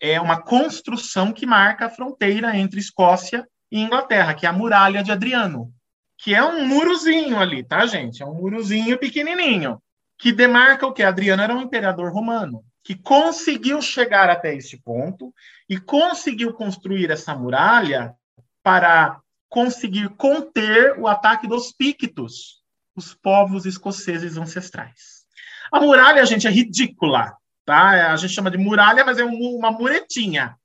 [0.00, 5.02] é uma construção que marca a fronteira entre Escócia e Inglaterra, que é a muralha
[5.02, 5.72] de Adriano,
[6.18, 8.22] que é um murozinho ali, tá, gente?
[8.22, 9.80] É um murozinho pequenininho,
[10.18, 11.02] que demarca o que?
[11.02, 15.32] Adriano era um imperador romano, que conseguiu chegar até este ponto
[15.68, 18.14] e conseguiu construir essa muralha
[18.62, 22.62] para conseguir conter o ataque dos Pictos,
[22.96, 25.22] os povos escoceses ancestrais.
[25.70, 28.12] A muralha, gente, é ridícula, tá?
[28.12, 30.56] A gente chama de muralha, mas é uma muretinha,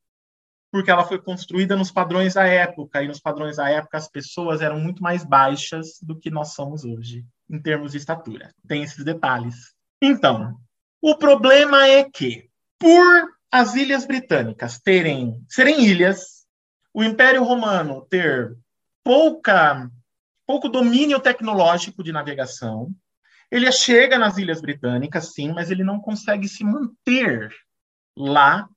[0.72, 4.61] porque ela foi construída nos padrões da época, e nos padrões da época as pessoas
[4.61, 8.53] eram muito mais baixas do que nós somos hoje, em termos de estatura.
[8.68, 9.73] Tem esses detalhes.
[10.02, 10.57] Então,
[11.02, 12.49] o problema é que,
[12.80, 16.45] por as ilhas britânicas terem serem ilhas,
[16.94, 18.56] o Império Romano ter
[19.03, 19.90] pouca
[20.45, 22.90] pouco domínio tecnológico de navegação,
[23.52, 27.49] ele chega nas ilhas britânicas, sim, mas ele não consegue se manter
[28.15, 28.68] lá.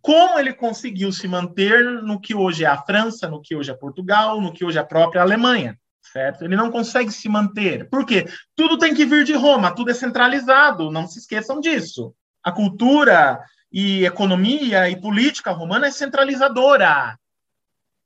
[0.00, 3.74] Como ele conseguiu se manter no que hoje é a França, no que hoje é
[3.74, 5.78] Portugal, no que hoje é a própria Alemanha,
[6.12, 6.44] certo?
[6.44, 7.88] Ele não consegue se manter.
[7.88, 8.26] Por quê?
[8.54, 12.14] Tudo tem que vir de Roma, tudo é centralizado, não se esqueçam disso.
[12.42, 13.40] A cultura
[13.72, 17.18] e economia e política romana é centralizadora.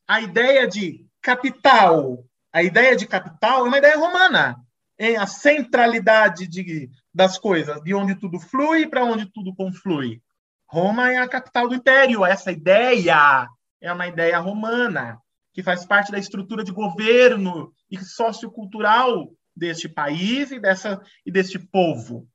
[0.06, 4.56] A ideia de capital, a ideia de capital é uma ideia romana.
[4.96, 10.20] É a centralidade de, das coisas, de onde tudo flui para onde tudo conflui.
[10.66, 12.24] Roma é a capital do império.
[12.24, 13.46] Essa ideia
[13.80, 15.20] é uma ideia romana,
[15.58, 21.58] que faz parte da estrutura de governo e sociocultural deste país e, dessa, e deste
[21.58, 22.28] povo.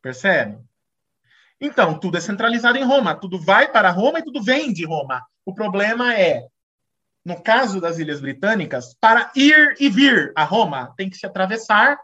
[0.00, 0.58] Percebe?
[1.60, 5.22] Então, tudo é centralizado em Roma, tudo vai para Roma e tudo vem de Roma.
[5.44, 6.46] O problema é,
[7.22, 11.98] no caso das Ilhas Britânicas, para ir e vir a Roma, tem que se atravessar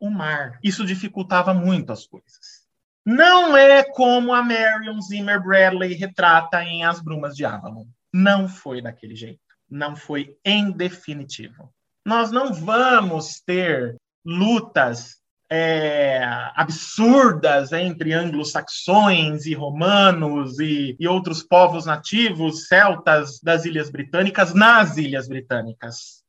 [0.00, 0.58] o mar.
[0.64, 2.64] Isso dificultava muito as coisas.
[3.04, 7.84] Não é como a Marion Zimmer Bradley retrata em As Brumas de Avalon.
[8.10, 9.45] Não foi daquele jeito.
[9.68, 11.72] Não foi em definitivo.
[12.04, 15.16] Nós não vamos ter lutas
[15.50, 16.22] é,
[16.54, 24.96] absurdas entre anglo-saxões e romanos e, e, outros povos nativos celtas das Ilhas Britânicas nas
[24.96, 26.24] Ilhas Britânicas.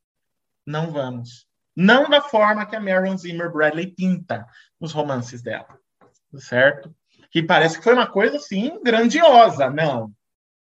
[0.66, 1.48] Não vamos.
[1.76, 4.46] Não da forma que a Marion Zimmer Bradley pinta
[4.80, 5.80] nos romances dela,
[6.38, 6.94] certo?
[7.32, 9.70] Que parece que foi uma coisa assim grandiosa.
[9.70, 10.12] Não,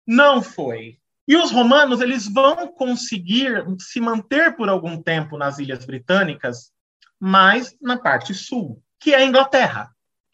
[0.06, 0.98] não foi.
[1.28, 6.72] E os romanos eles vão conseguir se manter por algum tempo nas Ilhas Britânicas
[7.18, 9.90] mas na parte sul, que é a Inglaterra.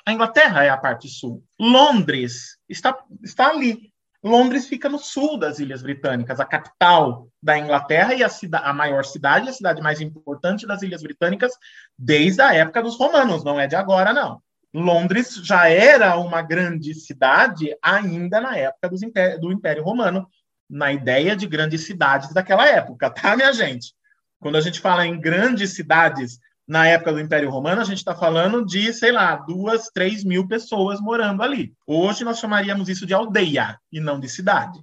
[0.06, 1.42] A Inglaterra é a parte sul.
[1.58, 3.92] Londres está, está ali.
[4.22, 8.28] Londres fica no sul das Ilhas Britânicas, a capital da Inglaterra e a,
[8.62, 11.52] a maior cidade, a cidade mais importante das Ilhas Britânicas
[11.98, 14.42] desde a época dos romanos, não é de agora, não.
[14.72, 18.90] Londres já era uma grande cidade ainda na época
[19.38, 20.26] do Império Romano,
[20.68, 23.94] na ideia de grandes cidades daquela época, tá, minha gente?
[24.40, 28.14] Quando a gente fala em grandes cidades na época do Império Romano, a gente está
[28.14, 31.74] falando de, sei lá, duas, três mil pessoas morando ali.
[31.86, 34.82] Hoje nós chamaríamos isso de aldeia e não de cidade.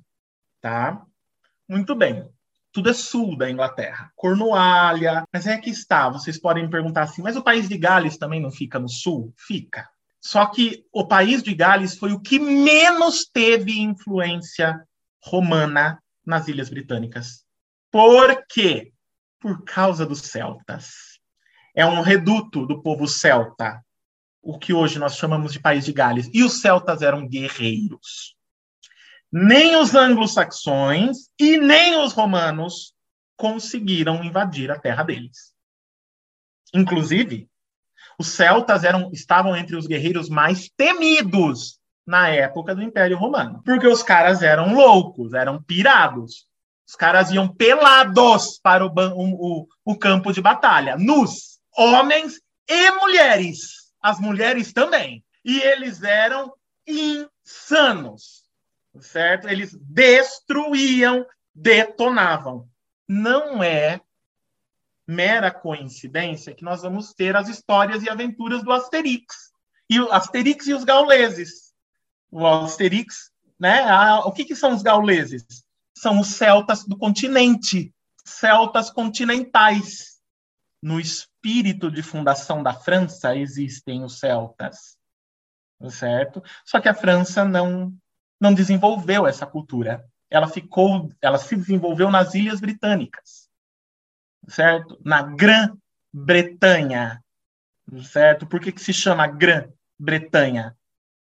[0.61, 1.01] Tá?
[1.67, 2.29] Muito bem.
[2.71, 4.11] Tudo é sul da Inglaterra.
[4.15, 5.23] Cornualha.
[5.33, 6.07] Mas é que está.
[6.09, 9.33] Vocês podem me perguntar assim, mas o país de Gales também não fica no sul?
[9.35, 9.89] Fica.
[10.19, 14.79] Só que o país de Gales foi o que menos teve influência
[15.23, 17.45] romana nas Ilhas Britânicas.
[17.91, 18.93] Por quê?
[19.39, 21.11] Por causa dos celtas
[21.75, 23.83] é um reduto do povo celta,
[24.41, 26.29] o que hoje nós chamamos de País de Gales.
[26.33, 28.35] E os celtas eram guerreiros.
[29.31, 32.93] Nem os anglo-saxões e nem os romanos
[33.37, 35.53] conseguiram invadir a terra deles.
[36.73, 37.49] Inclusive,
[38.19, 43.87] os celtas eram, estavam entre os guerreiros mais temidos na época do Império Romano, porque
[43.87, 46.47] os caras eram loucos, eram pirados.
[46.87, 53.93] Os caras iam pelados para o, o, o campo de batalha, nus homens e mulheres.
[54.01, 55.23] As mulheres também.
[55.45, 56.53] E eles eram
[56.87, 58.43] insanos,
[58.99, 59.47] certo?
[59.47, 62.67] Eles destruíam, detonavam.
[63.07, 64.01] Não é
[65.07, 69.51] mera coincidência que nós vamos ter as histórias e aventuras do Asterix.
[69.89, 71.70] E Asterix e os gauleses.
[72.31, 73.83] O Asterix, né?
[73.83, 75.45] Ah, o que, que são os gauleses?
[75.95, 77.93] São os celtas do continente,
[78.25, 80.19] celtas continentais.
[80.81, 84.97] No espírito de fundação da França existem os celtas,
[85.89, 86.41] certo?
[86.65, 87.95] Só que a França não
[88.41, 90.03] não desenvolveu essa cultura.
[90.27, 93.47] Ela ficou, ela se desenvolveu nas Ilhas Britânicas,
[94.47, 94.99] certo?
[95.05, 97.23] Na Grã-Bretanha,
[98.03, 98.47] certo?
[98.47, 100.75] Por que, que se chama Grã-Bretanha?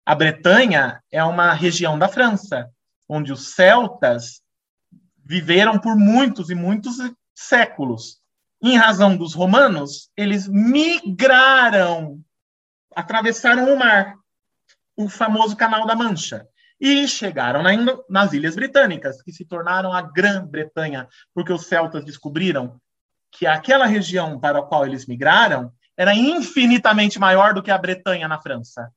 [0.05, 2.69] A Bretanha é uma região da França,
[3.09, 4.41] onde os celtas
[5.23, 6.97] viveram por muitos e muitos
[7.33, 8.21] séculos
[8.61, 12.19] em razão dos romanos, eles migraram,
[12.95, 14.15] atravessaram o mar
[14.97, 16.47] o famoso Canal da Mancha.
[16.79, 17.71] E chegaram na,
[18.09, 22.79] nas Ilhas Britânicas, que se tornaram a Grã-Bretanha, porque os celtas descobriram
[23.31, 28.27] que aquela região para a qual eles migraram era infinitamente maior do que a Bretanha
[28.27, 28.91] na França.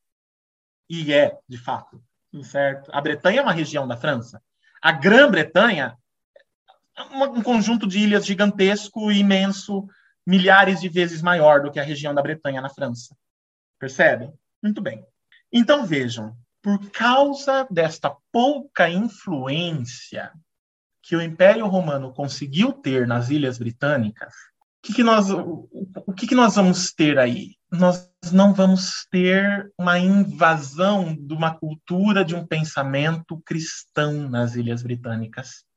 [0.88, 2.02] E é, de fato,
[2.42, 2.90] certo?
[2.92, 4.42] A Bretanha é uma região da França.
[4.80, 5.96] A Grã-Bretanha
[6.96, 9.86] é um conjunto de ilhas gigantesco e imenso,
[10.26, 13.16] milhares de vezes maior do que a região da Bretanha na França.
[13.78, 14.32] Percebem?
[14.62, 15.04] Muito bem.
[15.52, 20.32] Então vejam, por causa desta pouca influência
[21.02, 24.34] que o Império Romano conseguiu ter nas Ilhas Britânicas,
[24.82, 27.56] que, que nós, o, que, que nós vamos ter aí?
[27.70, 34.82] Nós não vamos ter uma invasão de uma cultura, de um pensamento cristão nas Ilhas
[34.82, 35.68] Britânicas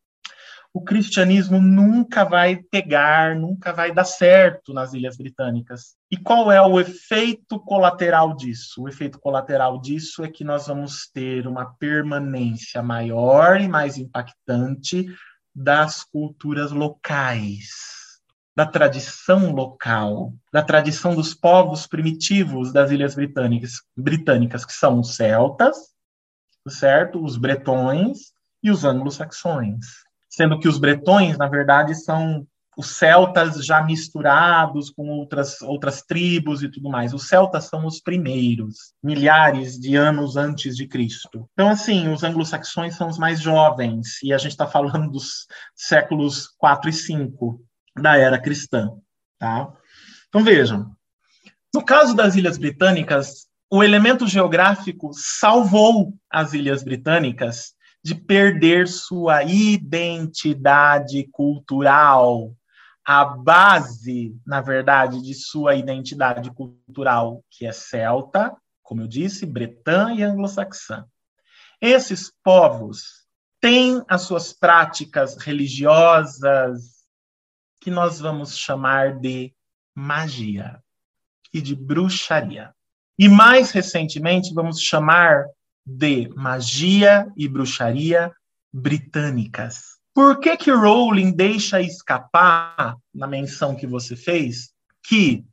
[0.73, 5.95] o cristianismo nunca vai pegar, nunca vai dar certo nas Ilhas Britânicas.
[6.09, 8.83] E qual é o efeito colateral disso?
[8.83, 15.05] O efeito colateral disso é que nós vamos ter uma permanência maior e mais impactante
[15.53, 17.69] das culturas locais,
[18.55, 25.15] da tradição local, da tradição dos povos primitivos das Ilhas Britânicas, britânicas que são os
[25.15, 25.77] celtas,
[26.67, 27.23] certo?
[27.23, 29.85] Os bretões e os anglo-saxões
[30.31, 32.47] sendo que os bretões, na verdade, são
[32.77, 37.13] os celtas já misturados com outras, outras tribos e tudo mais.
[37.13, 41.49] Os celtas são os primeiros, milhares de anos antes de Cristo.
[41.51, 46.47] Então, assim, os anglo-saxões são os mais jovens, e a gente está falando dos séculos
[46.57, 47.61] 4 e 5
[47.99, 48.91] da era cristã.
[49.39, 49.72] Tá?
[50.30, 50.95] Então, vejam.
[51.73, 57.73] No caso das Ilhas Britânicas, o elemento geográfico salvou as Ilhas Britânicas
[58.03, 62.53] de perder sua identidade cultural,
[63.05, 70.13] a base, na verdade, de sua identidade cultural, que é celta, como eu disse, bretã
[70.13, 71.05] e anglo-saxã.
[71.80, 73.26] Esses povos
[73.59, 77.00] têm as suas práticas religiosas,
[77.81, 79.51] que nós vamos chamar de
[79.93, 80.79] magia
[81.51, 82.73] e de bruxaria.
[83.17, 85.45] E mais recentemente, vamos chamar
[85.85, 88.31] de magia e bruxaria
[88.71, 89.99] britânicas.
[90.13, 94.71] Por que que Rowling deixa escapar, na menção que você fez,
[95.03, 95.43] que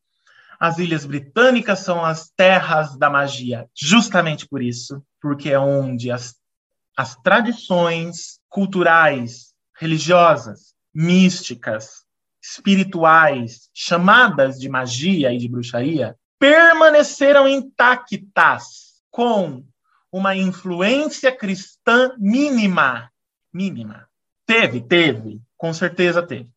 [0.61, 3.69] as Ilhas Britânicas são as terras da magia?
[3.75, 6.37] Justamente por isso, porque é onde as,
[6.97, 12.08] as tradições culturais, religiosas, místicas,
[12.53, 19.65] espirituais, chamadas de magia e de bruxaria, permaneceram intactas com
[20.11, 23.11] uma influência cristã mínima.
[23.53, 24.09] Mínima.
[24.47, 26.49] Teve, teve, com certeza teve.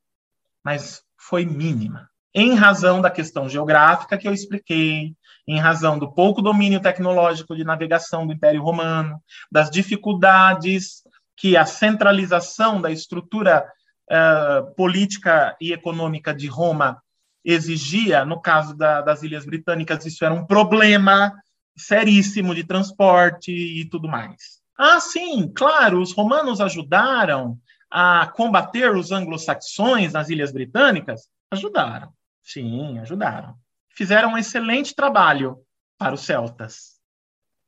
[0.63, 2.09] Mas foi mínima.
[2.33, 5.13] Em razão da questão geográfica que eu expliquei,
[5.45, 11.01] em razão do pouco domínio tecnológico de navegação do Império Romano, das dificuldades
[11.35, 13.65] que a centralização da estrutura
[14.11, 17.01] uh, política e econômica de Roma
[17.43, 21.33] exigia, no caso da, das Ilhas Britânicas, isso era um problema
[21.75, 24.61] seríssimo de transporte e tudo mais.
[24.77, 27.57] Ah, sim, claro, os romanos ajudaram
[27.89, 31.29] a combater os anglo-saxões nas Ilhas Britânicas?
[31.49, 32.13] Ajudaram,
[32.43, 33.55] sim, ajudaram.
[33.89, 35.57] Fizeram um excelente trabalho
[35.97, 36.99] para os celtas.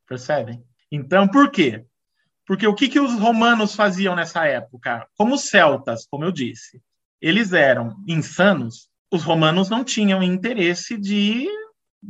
[0.07, 0.63] Percebem?
[0.91, 1.85] Então, por quê?
[2.45, 5.07] Porque o que, que os romanos faziam nessa época?
[5.17, 6.81] Como os celtas, como eu disse,
[7.21, 11.47] eles eram insanos, os romanos não tinham interesse de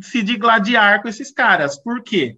[0.01, 1.77] se digladiar com esses caras.
[1.77, 2.37] Por quê?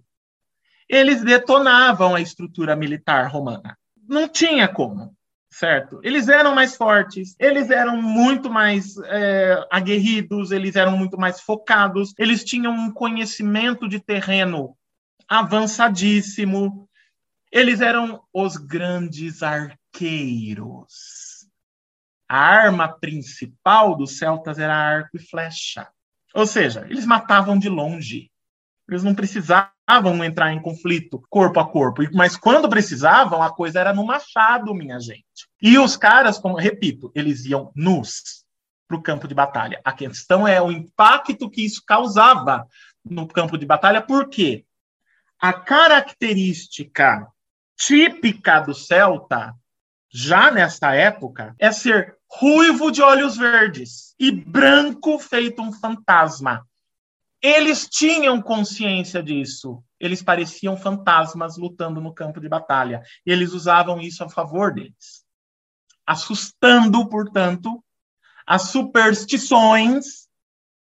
[0.88, 3.78] Eles detonavam a estrutura militar romana.
[4.08, 5.16] Não tinha como,
[5.50, 6.00] certo?
[6.02, 12.12] Eles eram mais fortes, eles eram muito mais é, aguerridos, eles eram muito mais focados,
[12.18, 14.76] eles tinham um conhecimento de terreno
[15.28, 16.85] avançadíssimo,
[17.56, 20.92] eles eram os grandes arqueiros.
[22.28, 25.88] A arma principal dos celtas era arco e flecha.
[26.34, 28.30] Ou seja, eles matavam de longe.
[28.86, 32.02] Eles não precisavam entrar em conflito corpo a corpo.
[32.12, 35.48] Mas quando precisavam, a coisa era no machado, minha gente.
[35.62, 38.44] E os caras, como repito, eles iam nus
[38.86, 39.80] para o campo de batalha.
[39.82, 42.68] A questão é o impacto que isso causava
[43.02, 44.66] no campo de batalha, por quê?
[45.40, 47.26] A característica
[47.76, 49.54] típica do celta,
[50.08, 56.66] já nessa época, é ser ruivo de olhos verdes e branco feito um fantasma.
[57.42, 59.82] Eles tinham consciência disso.
[60.00, 63.02] Eles pareciam fantasmas lutando no campo de batalha.
[63.24, 65.24] Eles usavam isso a favor deles,
[66.06, 67.82] assustando, portanto,
[68.46, 70.26] as superstições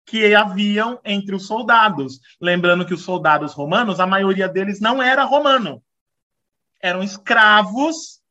[0.05, 2.19] que haviam entre os soldados.
[2.39, 5.81] Lembrando que os soldados romanos, a maioria deles não era romano.
[6.81, 8.21] Eram escravos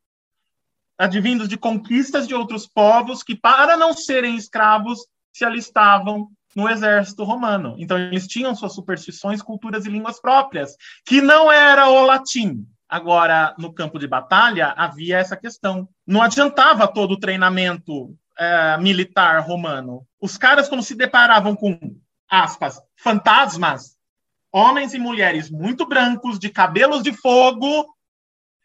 [0.98, 4.98] advindos de conquistas de outros povos que, para não serem escravos,
[5.32, 7.74] se alistavam no exército romano.
[7.78, 12.66] Então, eles tinham suas superstições, culturas e línguas próprias, que não era o latim.
[12.88, 15.88] Agora, no campo de batalha, havia essa questão.
[16.06, 20.04] Não adiantava todo o treinamento é, militar romano.
[20.20, 21.78] Os caras, quando se deparavam com,
[22.28, 23.96] aspas, fantasmas,
[24.52, 27.86] homens e mulheres muito brancos, de cabelos de fogo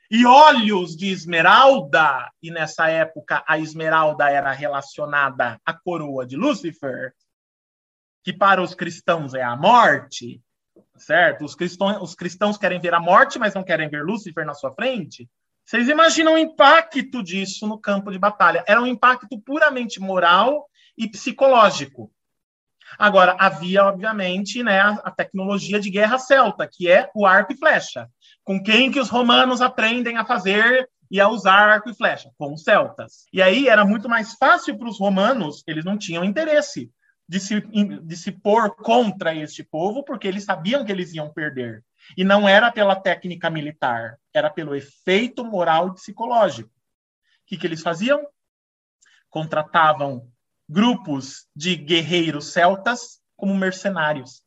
[0.09, 7.13] e olhos de esmeralda, e nessa época a esmeralda era relacionada à coroa de Lúcifer,
[8.23, 10.41] que para os cristãos é a morte,
[10.97, 11.45] certo?
[11.45, 14.73] Os cristãos, os cristãos querem ver a morte, mas não querem ver Lúcifer na sua
[14.73, 15.29] frente.
[15.65, 18.63] Vocês imaginam o impacto disso no campo de batalha?
[18.67, 22.11] Era um impacto puramente moral e psicológico.
[22.99, 28.07] Agora, havia, obviamente, né, a tecnologia de guerra celta, que é o arco e flecha.
[28.45, 32.31] Com quem que os romanos aprendem a fazer e a usar arco e flecha?
[32.37, 33.25] Com os celtas.
[33.33, 36.91] E aí era muito mais fácil para os romanos, eles não tinham interesse
[37.27, 41.83] de se, de se pôr contra este povo, porque eles sabiam que eles iam perder.
[42.15, 46.69] E não era pela técnica militar, era pelo efeito moral e psicológico.
[46.69, 46.71] O
[47.47, 48.27] que, que eles faziam?
[49.27, 50.29] Contratavam
[50.69, 54.44] grupos de guerreiros celtas como mercenários.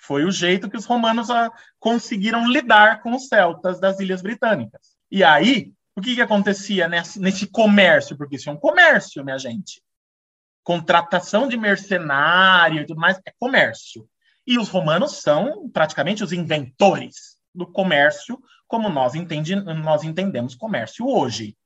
[0.00, 4.96] Foi o jeito que os romanos ah, conseguiram lidar com os celtas das Ilhas Britânicas.
[5.10, 8.16] E aí, o que, que acontecia nesse, nesse comércio?
[8.16, 9.82] Porque isso é um comércio, minha gente
[10.62, 14.08] contratação de mercenário e tudo mais, é comércio.
[14.46, 19.12] E os romanos são praticamente os inventores do comércio, como nós,
[19.82, 21.56] nós entendemos comércio hoje,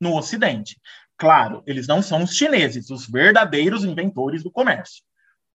[0.00, 0.80] no Ocidente.
[1.16, 5.04] Claro, eles não são os chineses, os verdadeiros inventores do comércio.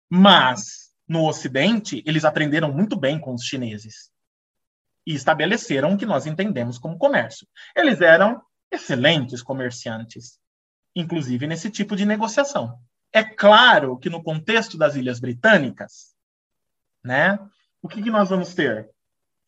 [0.10, 4.12] Mas, no Ocidente, eles aprenderam muito bem com os chineses
[5.06, 7.48] e estabeleceram o que nós entendemos como comércio.
[7.76, 10.40] Eles eram excelentes comerciantes
[10.96, 12.78] inclusive nesse tipo de negociação.
[13.12, 16.14] É claro que no contexto das Ilhas Britânicas,
[17.04, 17.40] né,
[17.82, 18.90] o que, que nós vamos ter?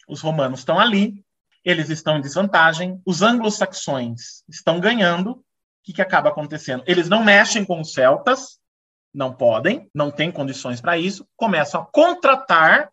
[0.07, 1.23] Os romanos estão ali,
[1.64, 5.32] eles estão em desvantagem, os anglo-saxões estão ganhando.
[5.32, 5.44] O
[5.84, 6.84] que, que acaba acontecendo?
[6.86, 8.60] Eles não mexem com os celtas,
[9.16, 12.92] não podem, não têm condições para isso, começam a contratar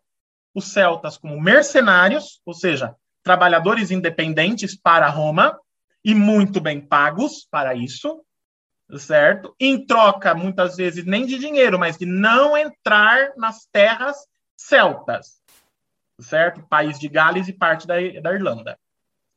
[0.55, 5.59] os celtas como mercenários, ou seja, trabalhadores independentes para Roma
[6.03, 8.23] e muito bem pagos para isso,
[8.97, 9.53] certo?
[9.59, 14.17] Em troca, muitas vezes, nem de dinheiro, mas de não entrar nas terras
[14.55, 15.41] celtas,
[16.19, 16.65] certo?
[16.67, 18.79] País de Gales e parte da, da Irlanda,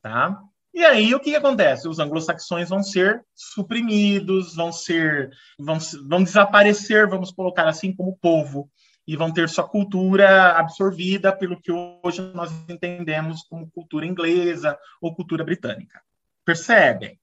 [0.03, 0.41] tá?
[0.77, 1.89] E aí, o que, que acontece?
[1.89, 8.71] Os anglo-saxões vão ser suprimidos, vão ser, vão, vão desaparecer, vamos colocar assim, como povo,
[9.07, 15.15] e vão ter sua cultura absorvida pelo que hoje nós entendemos como cultura inglesa ou
[15.15, 15.99] cultura britânica.
[16.45, 17.19] Percebem?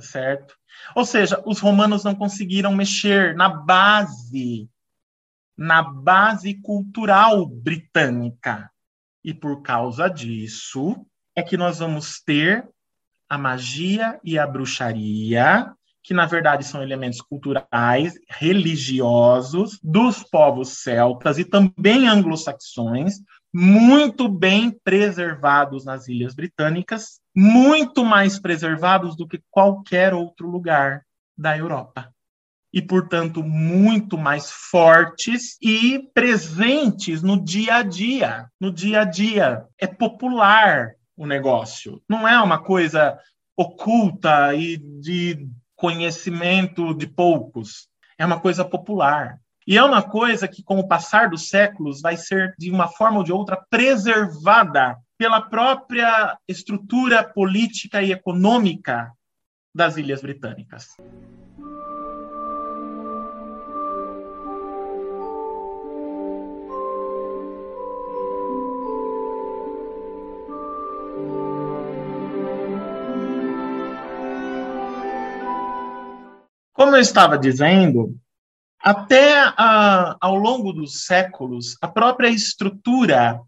[0.00, 0.56] certo?
[0.96, 4.66] Ou seja, os romanos não conseguiram mexer na base,
[5.54, 8.70] na base cultural britânica.
[9.22, 11.06] E por causa disso
[11.36, 12.66] é que nós vamos ter
[13.34, 21.38] a magia e a bruxaria, que na verdade são elementos culturais, religiosos dos povos celtas
[21.38, 23.14] e também anglo-saxões,
[23.52, 31.02] muito bem preservados nas Ilhas Britânicas, muito mais preservados do que qualquer outro lugar
[31.36, 32.12] da Europa.
[32.72, 38.48] E, portanto, muito mais fortes e presentes no dia a dia.
[38.60, 39.64] No dia a dia.
[39.78, 42.02] É popular o negócio.
[42.08, 43.18] Não é uma coisa
[43.56, 47.88] oculta e de conhecimento de poucos.
[48.18, 49.38] É uma coisa popular.
[49.66, 53.18] E é uma coisa que, com o passar dos séculos, vai ser, de uma forma
[53.18, 59.10] ou de outra, preservada pela própria estrutura política e econômica
[59.74, 60.88] das Ilhas Britânicas.
[76.84, 78.14] Como eu estava dizendo,
[78.78, 83.40] até ah, ao longo dos séculos, a própria estrutura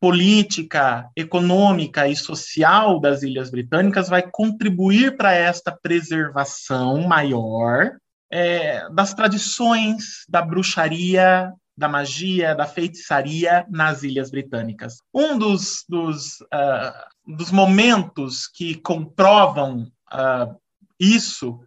[0.00, 7.98] política, econômica e social das Ilhas Britânicas vai contribuir para esta preservação maior
[8.32, 15.02] é, das tradições da bruxaria, da magia, da feitiçaria nas Ilhas Britânicas.
[15.12, 20.58] Um dos, dos, uh, dos momentos que comprovam uh,
[20.98, 21.60] isso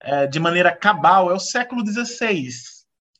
[0.00, 2.48] é, de maneira cabal é o século XVI.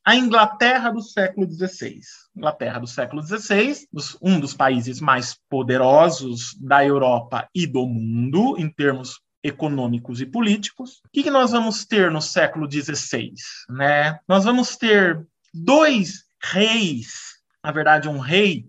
[0.04, 2.00] a Inglaterra do século XVI.
[2.34, 3.86] Inglaterra do século XVI,
[4.22, 11.00] um dos países mais poderosos da Europa e do mundo, em termos econômicos e políticos.
[11.04, 13.34] O que, nós vamos ter no século XVI?
[13.68, 14.18] Né?
[14.26, 18.66] Nós vamos ter dois reis, na verdade, um rei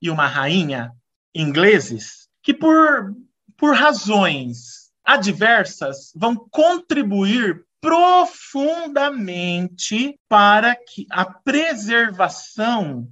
[0.00, 0.92] e uma rainha
[1.34, 3.14] ingleses, que por,
[3.56, 4.81] por razões
[5.12, 13.08] adversas vão contribuir profundamente para que a preservação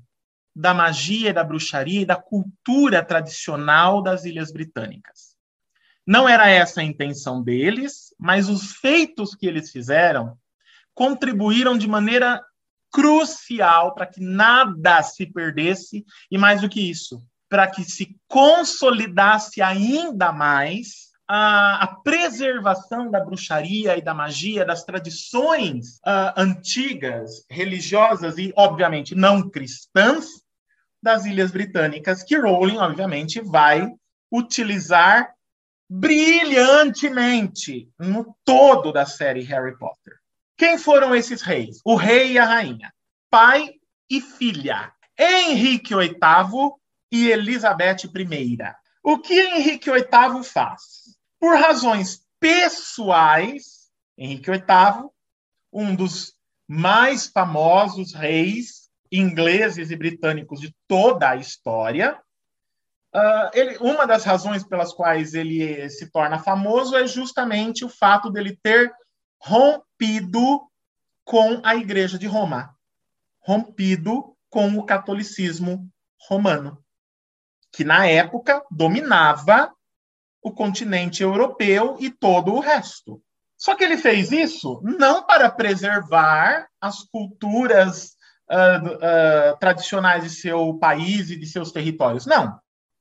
[0.55, 5.35] da magia, da bruxaria e da cultura tradicional das Ilhas Britânicas.
[6.06, 10.39] Não era essa a intenção deles, mas os feitos que eles fizeram
[10.94, 12.40] contribuíram de maneira
[12.93, 19.62] crucial para que nada se perdesse e mais do que isso, para que se consolidasse
[19.62, 28.36] ainda mais a, a, preservação da bruxaria e da magia, das tradições uh, antigas, religiosas
[28.36, 30.27] e, obviamente, não cristãs
[31.01, 33.89] das Ilhas Britânicas, que Rowling, obviamente, vai
[34.28, 35.32] utilizar
[35.89, 40.19] brilhantemente no todo da série Harry Potter.
[40.57, 41.78] Quem foram esses reis?
[41.85, 42.93] O rei e a rainha,
[43.31, 43.74] pai
[44.11, 46.73] e filha, Henrique VIII
[47.12, 48.59] e Elizabeth I.
[49.01, 51.19] O que Henrique VIII faz?
[51.40, 55.10] Por razões pessoais, Henrique VIII,
[55.72, 56.36] um dos
[56.68, 62.22] mais famosos reis ingleses e britânicos de toda a história,
[63.12, 68.30] Uh, ele, uma das razões pelas quais ele se torna famoso é justamente o fato
[68.30, 68.94] dele ter
[69.40, 70.70] rompido
[71.24, 72.72] com a Igreja de Roma,
[73.40, 75.90] rompido com o catolicismo
[76.28, 76.84] romano,
[77.72, 79.74] que na época dominava
[80.42, 83.22] o continente europeu e todo o resto.
[83.56, 88.16] Só que ele fez isso não para preservar as culturas
[88.50, 92.24] uh, uh, tradicionais de seu país e de seus territórios.
[92.24, 92.58] Não.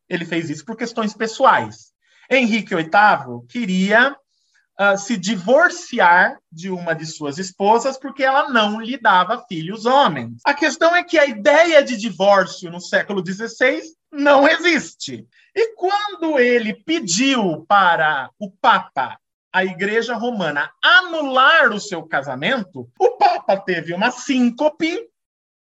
[0.09, 1.93] Ele fez isso por questões pessoais.
[2.29, 8.97] Henrique VIII queria uh, se divorciar de uma de suas esposas porque ela não lhe
[8.97, 10.41] dava filhos homens.
[10.45, 13.81] A questão é que a ideia de divórcio no século XVI
[14.11, 15.27] não existe.
[15.55, 19.19] E quando ele pediu para o Papa,
[19.51, 24.99] a Igreja Romana, anular o seu casamento, o Papa teve uma síncope,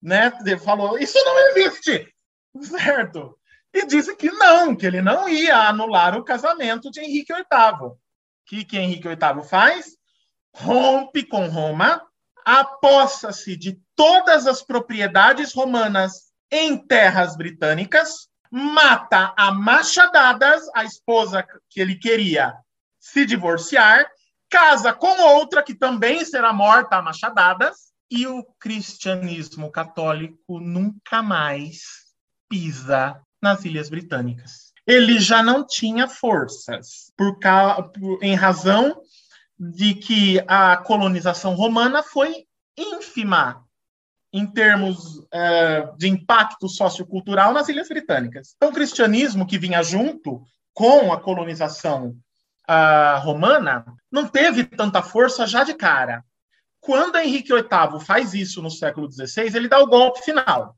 [0.01, 0.31] né?
[0.45, 2.13] Ele falou: Isso não existe,
[2.61, 3.37] certo?
[3.73, 7.87] E disse que não, que ele não ia anular o casamento de Henrique VIII.
[7.87, 7.97] O
[8.45, 9.97] que, que Henrique VIII faz?
[10.53, 12.01] Rompe com Roma,
[12.45, 21.81] apossa-se de todas as propriedades romanas em terras britânicas mata a machadadas a esposa que
[21.81, 22.55] ele queria
[22.97, 24.09] se divorciar,
[24.49, 31.81] casa com outra que também será morta a machadadas, e o cristianismo católico nunca mais
[32.47, 34.71] pisa nas Ilhas Britânicas.
[34.87, 39.01] Ele já não tinha forças, por, por em razão
[39.59, 42.45] de que a colonização romana foi
[42.77, 43.64] ínfima
[44.35, 48.53] em termos uh, de impacto sociocultural nas Ilhas Britânicas.
[48.57, 50.43] Então, o cristianismo que vinha junto
[50.73, 52.17] com a colonização
[52.69, 56.21] uh, romana não teve tanta força já de cara.
[56.81, 60.75] Quando Henrique VIII faz isso no século XVI, ele dá o golpe final.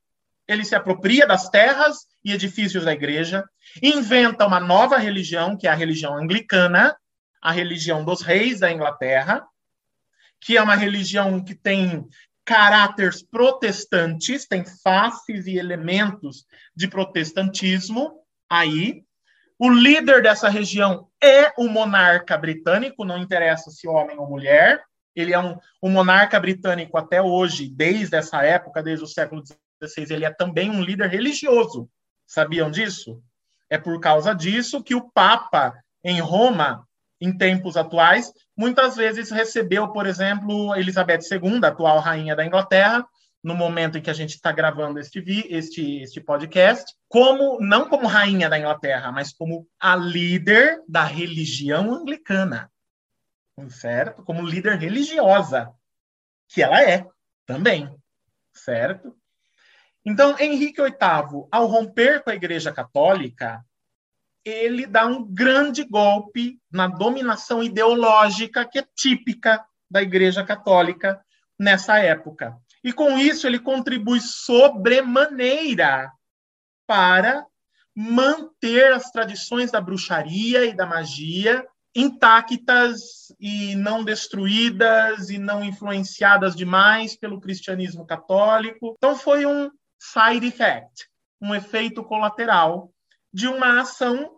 [0.48, 3.44] Ele se apropria das terras e edifícios da igreja,
[3.82, 6.96] inventa uma nova religião, que é a religião anglicana,
[7.42, 9.44] a religião dos reis da Inglaterra,
[10.40, 12.08] que é uma religião que tem
[12.48, 19.04] caráteres protestantes, tem faces e elementos de protestantismo aí.
[19.60, 24.82] O líder dessa região é o monarca britânico, não interessa se homem ou mulher.
[25.14, 29.44] Ele é um, um monarca britânico até hoje, desde essa época, desde o século
[29.84, 31.90] XVI, ele é também um líder religioso.
[32.26, 33.22] Sabiam disso?
[33.70, 36.88] É por causa disso que o Papa em Roma
[37.20, 43.08] em tempos atuais, muitas vezes recebeu, por exemplo, Elizabeth II, atual rainha da Inglaterra,
[43.44, 48.08] no momento em que a gente está gravando este, este, este podcast, como não como
[48.08, 52.72] rainha da Inglaterra, mas como a líder da religião anglicana,
[53.70, 54.24] certo?
[54.24, 55.72] Como líder religiosa,
[56.50, 57.06] que ela é
[57.46, 57.96] também,
[58.52, 59.16] certo?
[60.04, 63.64] Então, Henrique VIII, ao romper com a Igreja Católica,
[64.48, 71.20] ele dá um grande golpe na dominação ideológica que é típica da Igreja Católica
[71.60, 72.58] nessa época.
[72.84, 76.12] E com isso ele contribui sobremaneira
[76.86, 77.46] para
[77.94, 81.68] manter as tradições da bruxaria e da magia
[81.98, 88.94] intactas e não destruídas e não influenciadas demais pelo cristianismo católico.
[88.98, 91.10] Então foi um side effect,
[91.42, 92.92] um efeito colateral
[93.34, 94.37] de uma ação,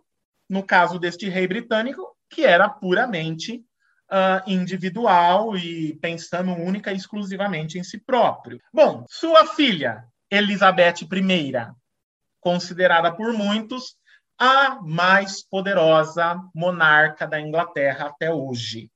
[0.50, 3.64] no caso deste rei britânico, que era puramente
[4.10, 8.60] uh, individual e pensando única e exclusivamente em si próprio.
[8.74, 11.52] Bom, sua filha, Elizabeth I,
[12.40, 13.96] considerada por muitos
[14.36, 18.90] a mais poderosa monarca da Inglaterra até hoje.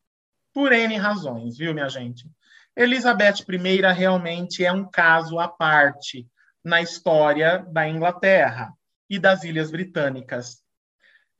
[0.52, 2.28] Por N razões, viu, minha gente?
[2.76, 6.26] Elizabeth I realmente é um caso à parte
[6.64, 8.72] na história da Inglaterra
[9.09, 10.63] e das Ilhas Britânicas.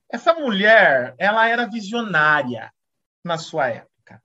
[0.09, 2.71] Essa mulher, ela era visionária
[3.23, 4.21] na sua época.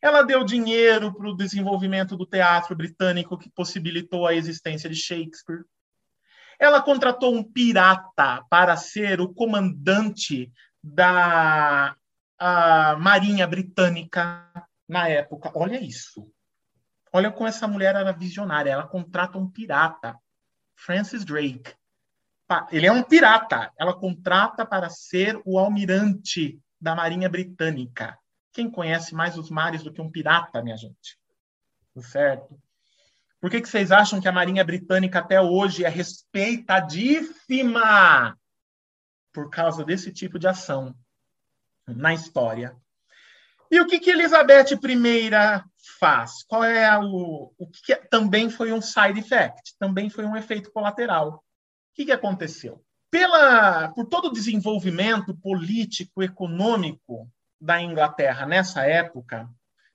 [0.00, 5.64] Ela deu dinheiro para o desenvolvimento do teatro britânico que possibilitou a existência de Shakespeare.
[6.58, 10.52] Ela contratou um pirata para ser o comandante
[10.82, 11.96] da
[12.98, 14.48] Marinha Britânica
[14.88, 15.50] na época.
[15.54, 16.30] Olha isso.
[17.12, 18.70] Olha como essa mulher era visionária.
[18.70, 20.16] Ela contrata um pirata,
[20.76, 21.74] Francis Drake.
[22.70, 23.72] Ele é um pirata.
[23.78, 28.16] Ela contrata para ser o almirante da Marinha Britânica.
[28.52, 31.18] Quem conhece mais os mares do que um pirata, minha gente?
[31.98, 32.56] Certo?
[33.40, 38.38] Por que, que vocês acham que a Marinha Britânica até hoje é respeitadíssima?
[39.32, 40.94] Por causa desse tipo de ação
[41.86, 42.76] na história.
[43.70, 45.30] E o que, que Elizabeth I
[45.98, 46.44] faz?
[46.44, 49.74] Qual é o, o que, que também foi um side effect?
[49.78, 51.42] Também foi um efeito colateral.
[51.94, 52.84] O que, que aconteceu?
[53.14, 57.30] pela, por todo o desenvolvimento político, econômico
[57.60, 59.48] da Inglaterra nessa época,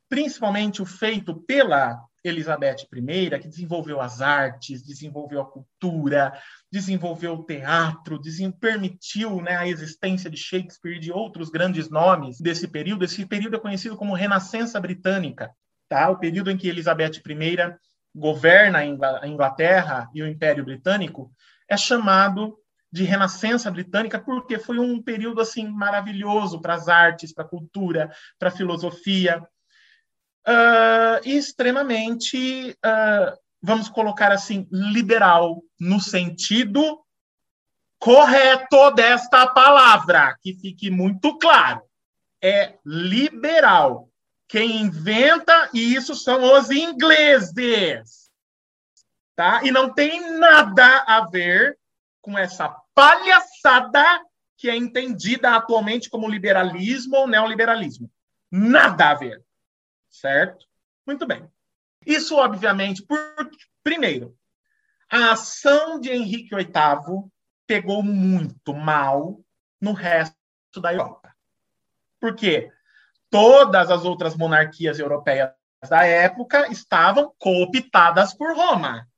[0.08, 6.32] principalmente o feito pela Elizabeth I, que desenvolveu as artes, desenvolveu a cultura,
[6.72, 8.22] desenvolveu o teatro,
[8.58, 13.04] permitiu né, a existência de Shakespeare e de outros grandes nomes desse período.
[13.04, 15.52] Esse período é conhecido como Renascença Britânica,
[15.90, 16.10] tá?
[16.10, 17.76] o período em que Elizabeth I
[18.16, 21.34] governa a Inglaterra e o Império Britânico,
[21.70, 22.58] é chamado
[22.92, 28.12] de renascença britânica, porque foi um período assim maravilhoso para as artes, para a cultura,
[28.40, 29.40] para a filosofia,
[30.48, 37.00] uh, e extremamente, uh, vamos colocar assim, liberal, no sentido
[38.00, 41.82] correto desta palavra, que fique muito claro.
[42.42, 44.10] É liberal.
[44.48, 48.29] Quem inventa isso são os ingleses.
[49.40, 49.62] Tá?
[49.64, 51.80] E não tem nada a ver
[52.22, 54.04] com essa palhaçada
[54.58, 58.12] que é entendida atualmente como liberalismo ou neoliberalismo.
[58.52, 59.42] Nada a ver.
[60.10, 60.66] Certo?
[61.08, 61.50] Muito bem.
[62.06, 63.18] Isso, obviamente, por
[63.82, 64.38] primeiro,
[65.10, 67.32] a ação de Henrique VIII
[67.66, 69.40] pegou muito mal
[69.80, 70.36] no resto
[70.82, 71.34] da Europa.
[72.20, 72.70] Por quê?
[73.30, 75.54] Todas as outras monarquias europeias
[75.90, 79.09] da época estavam cooptadas por Roma.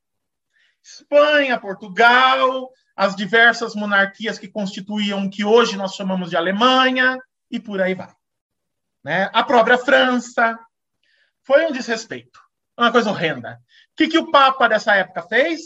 [0.83, 7.17] Espanha, Portugal, as diversas monarquias que constituíam o que hoje nós chamamos de Alemanha,
[7.49, 8.13] e por aí vai.
[9.03, 9.29] Né?
[9.33, 10.57] A própria França.
[11.43, 12.39] Foi um desrespeito.
[12.77, 13.59] Uma coisa horrenda.
[13.91, 15.61] O que, que o Papa dessa época fez?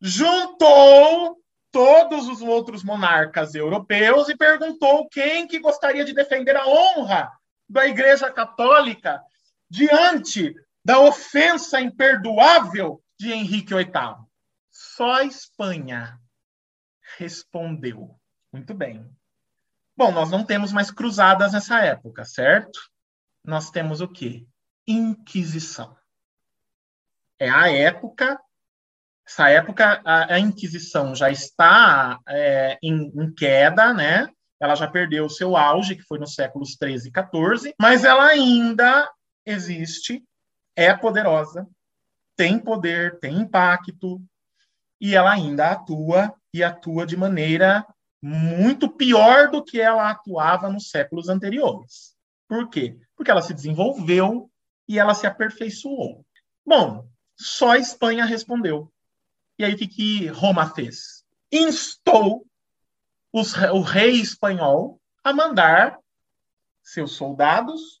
[0.00, 1.38] Juntou
[1.70, 7.32] todos os outros monarcas europeus e perguntou quem que gostaria de defender a honra
[7.68, 9.20] da Igreja Católica
[9.68, 10.54] diante
[10.84, 13.90] da ofensa imperdoável de Henrique VIII.
[14.96, 16.20] Só a Espanha
[17.18, 18.16] respondeu.
[18.52, 19.04] Muito bem.
[19.96, 22.78] Bom, nós não temos mais cruzadas nessa época, certo?
[23.42, 24.46] Nós temos o quê?
[24.86, 25.96] Inquisição.
[27.40, 28.40] É a época.
[29.26, 34.28] Essa época, a, a Inquisição já está é, em, em queda, né?
[34.60, 38.26] Ela já perdeu o seu auge, que foi nos séculos 13 e 14, mas ela
[38.26, 39.10] ainda
[39.44, 40.22] existe,
[40.76, 41.66] é poderosa,
[42.36, 44.22] tem poder, tem impacto,
[45.00, 47.86] e ela ainda atua e atua de maneira
[48.22, 52.16] muito pior do que ela atuava nos séculos anteriores.
[52.48, 52.96] Por quê?
[53.16, 54.50] Porque ela se desenvolveu
[54.88, 56.24] e ela se aperfeiçoou.
[56.64, 57.06] Bom,
[57.36, 58.90] só a Espanha respondeu.
[59.58, 61.24] E aí o que, que Roma fez?
[61.52, 62.46] Instou
[63.32, 65.98] os, o rei espanhol a mandar
[66.82, 68.00] seus soldados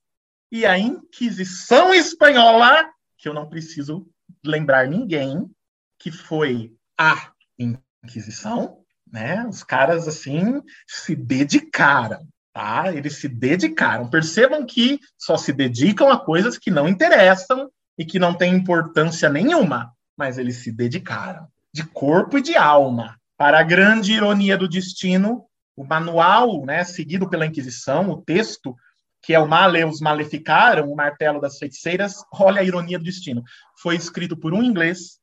[0.50, 2.88] e a Inquisição espanhola,
[3.18, 4.08] que eu não preciso
[4.44, 5.50] lembrar ninguém,
[5.98, 8.78] que foi a Inquisição,
[9.10, 9.46] né?
[9.46, 12.92] Os caras assim se dedicaram, tá?
[12.92, 14.10] Eles se dedicaram.
[14.10, 19.28] Percebam que só se dedicam a coisas que não interessam e que não têm importância
[19.28, 23.18] nenhuma, mas eles se dedicaram de corpo e de alma.
[23.36, 25.44] Para a grande ironia do destino,
[25.76, 28.76] o manual, né, seguido pela Inquisição, o texto,
[29.20, 33.42] que é o Maleus Maleficaram, o martelo das feiticeiras, olha a ironia do destino.
[33.82, 35.18] Foi escrito por um inglês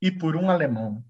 [0.00, 1.02] e por um alemão.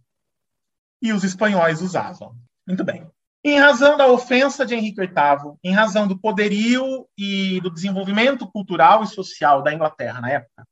[1.00, 2.36] E os espanhóis usavam.
[2.66, 3.08] Muito bem.
[3.44, 9.04] Em razão da ofensa de Henrique VIII, em razão do poderio e do desenvolvimento cultural
[9.04, 10.66] e social da Inglaterra na época,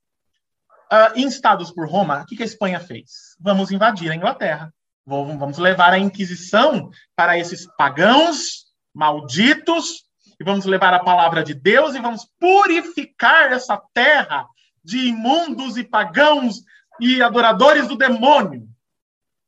[0.92, 3.36] uh, instados por Roma, o que a Espanha fez?
[3.40, 4.72] Vamos invadir a Inglaterra.
[5.06, 10.06] Vamos levar a Inquisição para esses pagãos malditos
[10.40, 14.46] e vamos levar a palavra de Deus e vamos purificar essa terra
[14.82, 16.62] de imundos e pagãos
[17.00, 18.68] e adoradores do demônio.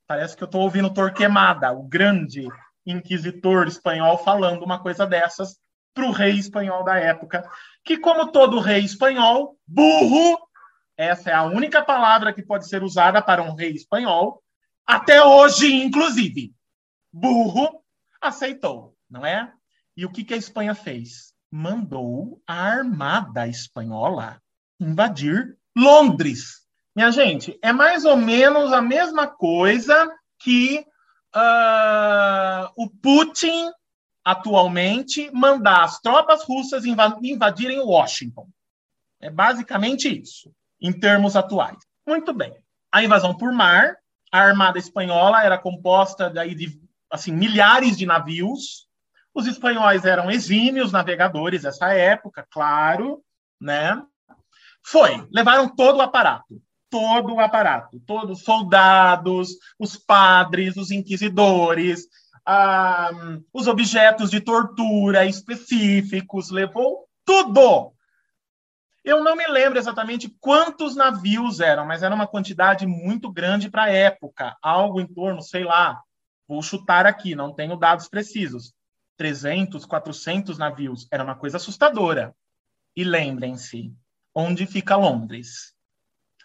[0.07, 2.47] Parece que eu estou ouvindo Torquemada, o grande
[2.87, 5.59] inquisitor espanhol, falando uma coisa dessas
[5.95, 7.49] para o rei espanhol da época,
[7.85, 10.39] que, como todo rei espanhol, burro,
[10.97, 14.43] essa é a única palavra que pode ser usada para um rei espanhol,
[14.87, 16.55] até hoje, inclusive.
[17.13, 17.83] Burro
[18.21, 19.53] aceitou, não é?
[19.97, 21.35] E o que, que a Espanha fez?
[21.51, 24.41] Mandou a armada espanhola
[24.79, 26.68] invadir Londres.
[26.99, 30.85] Minha gente, é mais ou menos a mesma coisa que
[31.33, 33.71] uh, o Putin
[34.25, 38.49] atualmente mandar as tropas russas invadirem Washington.
[39.21, 41.79] É basicamente isso, em termos atuais.
[42.05, 42.53] Muito bem.
[42.91, 43.97] A invasão por mar
[44.33, 48.89] a Armada Espanhola era composta daí de assim, milhares de navios.
[49.33, 53.23] Os espanhóis eram exímios navegadores nessa época, claro,
[53.61, 54.03] né?
[54.83, 56.61] Foi, levaram todo o aparato,
[56.91, 62.07] todo o aparato, todos os soldados, os padres, os inquisidores,
[62.45, 63.11] ah,
[63.53, 67.93] os objetos de tortura específicos, levou tudo.
[69.05, 73.85] Eu não me lembro exatamente quantos navios eram, mas era uma quantidade muito grande para
[73.85, 76.03] a época, algo em torno, sei lá,
[76.47, 78.73] vou chutar aqui, não tenho dados precisos,
[79.17, 82.35] 300, 400 navios, era uma coisa assustadora.
[82.97, 83.95] E lembrem-se,
[84.35, 85.75] onde fica Londres?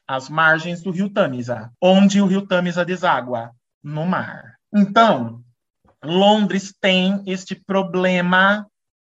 [0.07, 1.71] Às margens do rio Tâmisa.
[1.81, 3.51] Onde o rio Tâmisa deságua?
[3.81, 4.55] No mar.
[4.73, 5.43] Então,
[6.03, 8.67] Londres tem este problema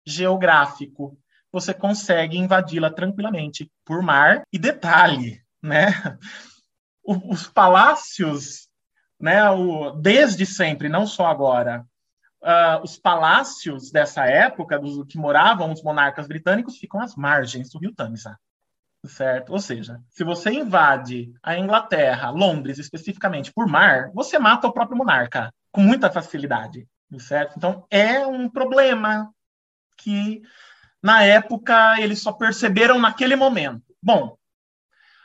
[0.06, 1.16] geográfico
[1.52, 4.43] você consegue invadi-la tranquilamente por mar.
[4.51, 6.19] E detalhe, né?
[7.05, 8.69] Os palácios,
[9.20, 9.48] né?
[9.51, 11.85] O, desde sempre, não só agora,
[12.43, 17.78] uh, os palácios dessa época, dos que moravam os monarcas britânicos, ficam às margens do
[17.78, 18.39] Rio Tamisa.
[19.05, 19.53] Certo?
[19.53, 24.97] Ou seja, se você invade a Inglaterra, Londres especificamente, por mar, você mata o próprio
[24.97, 26.87] monarca com muita facilidade.
[27.19, 27.55] Certo?
[27.57, 29.31] Então, é um problema
[29.99, 30.43] que
[31.03, 33.83] na época, eles só perceberam naquele momento.
[34.01, 34.37] Bom,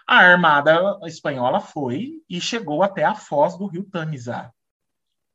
[0.08, 4.52] a armada espanhola foi e chegou até a foz do rio Tamisa,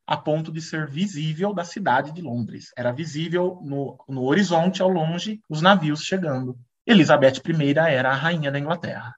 [0.05, 2.73] a ponto de ser visível da cidade de Londres.
[2.75, 6.59] Era visível no, no horizonte, ao longe, os navios chegando.
[6.85, 9.15] Elizabeth I era a rainha da Inglaterra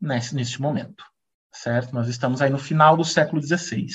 [0.00, 1.04] nesse, neste momento.
[1.52, 1.94] Certo?
[1.94, 3.86] Nós estamos aí no final do século XVI.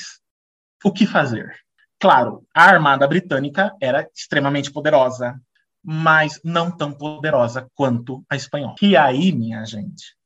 [0.84, 1.54] O que fazer?
[2.00, 5.40] Claro, a armada britânica era extremamente poderosa,
[5.82, 8.74] mas não tão poderosa quanto a espanhola.
[8.82, 10.16] E aí, minha gente,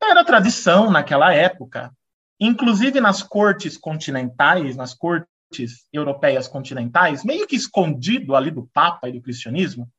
[0.00, 1.92] era tradição naquela época,
[2.38, 9.12] inclusive nas cortes continentais, nas cortes europeias continentais, meio que escondido ali do Papa e
[9.12, 9.90] do cristianismo,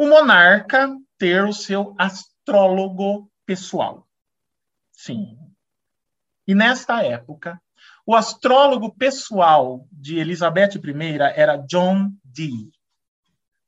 [0.00, 4.08] o monarca ter o seu astrólogo pessoal.
[4.90, 5.36] Sim.
[6.46, 7.60] E nesta época,
[8.06, 12.72] o astrólogo pessoal de Elizabeth I era John Dee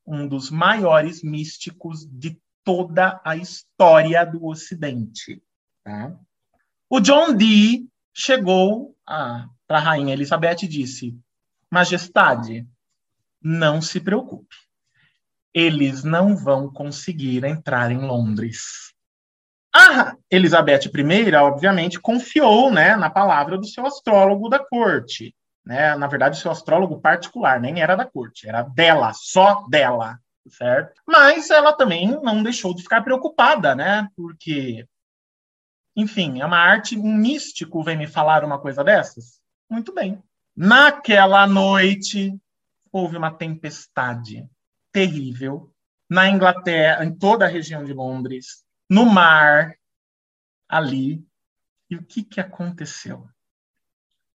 [0.07, 5.43] um dos maiores místicos de toda a história do Ocidente.
[5.85, 6.19] Tá?
[6.89, 11.15] O John Dee chegou para a rainha Elizabeth e disse:
[11.71, 12.67] Majestade,
[13.39, 14.57] não se preocupe.
[15.55, 18.93] Eles não vão conseguir entrar em Londres.
[19.75, 25.35] A Elizabeth I, obviamente, confiou né, na palavra do seu astrólogo da corte
[25.65, 25.97] né?
[25.97, 30.19] Na verdade, seu astrólogo particular, nem era da corte, era dela, só dela,
[30.49, 31.01] certo?
[31.07, 34.09] Mas ela também não deixou de ficar preocupada, né?
[34.17, 34.87] Porque,
[35.97, 39.41] enfim, é uma arte, um místico vem me falar uma coisa dessas?
[39.71, 40.23] Muito bem.
[40.55, 42.37] Naquela noite,
[42.91, 44.47] houve uma tempestade
[44.93, 45.73] terrível
[46.09, 49.75] na Inglaterra, em toda a região de Londres, no mar,
[50.69, 51.25] ali.
[51.89, 53.29] E o que, que aconteceu?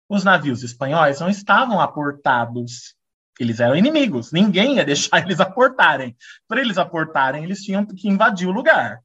[0.07, 2.95] os navios espanhóis não estavam aportados.
[3.40, 6.15] Eles eram inimigos, ninguém ia deixar eles aportarem.
[6.48, 9.02] Para eles aportarem, eles tinham que invadir o lugar.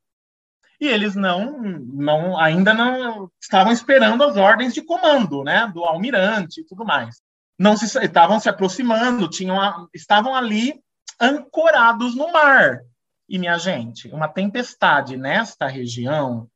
[0.81, 6.61] E eles não, não, ainda não estavam esperando as ordens de comando, né, do almirante
[6.61, 7.21] e tudo mais.
[7.59, 10.81] não se estavam se aproximando, tinham estavam ali
[11.21, 12.81] ancorados no mar.
[13.29, 16.49] E minha gente, uma tempestade nesta região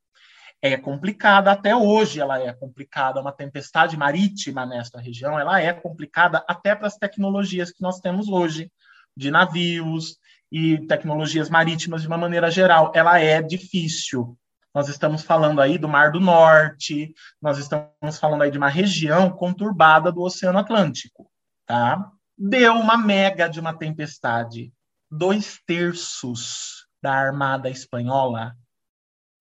[0.60, 6.42] é complicada até hoje, ela é complicada, uma tempestade marítima nesta região, ela é complicada
[6.48, 8.72] até para as tecnologias que nós temos hoje,
[9.14, 10.16] de navios
[10.50, 14.38] e tecnologias marítimas de uma maneira geral, ela é difícil.
[14.74, 19.30] Nós estamos falando aí do Mar do Norte, nós estamos falando aí de uma região
[19.30, 21.30] conturbada do Oceano Atlântico,
[21.66, 22.10] tá?
[22.36, 24.72] Deu uma mega de uma tempestade.
[25.10, 28.56] Dois terços da armada espanhola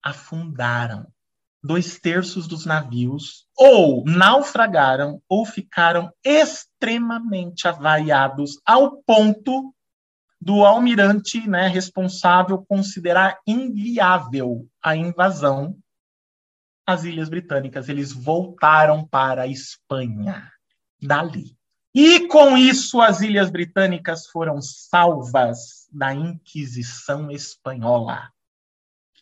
[0.02, 1.06] afundaram
[1.64, 9.74] dois terços dos navios ou naufragaram ou ficaram extremamente avariados ao ponto
[10.38, 15.74] do almirante né, responsável considerar inviável a invasão
[16.86, 17.88] às Ilhas Britânicas.
[17.88, 20.52] Eles voltaram para a Espanha
[21.00, 21.56] dali.
[21.94, 28.32] E com isso as Ilhas Britânicas foram salvas da Inquisição Espanhola,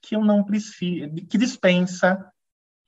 [0.00, 2.32] que eu não preciso, que dispensa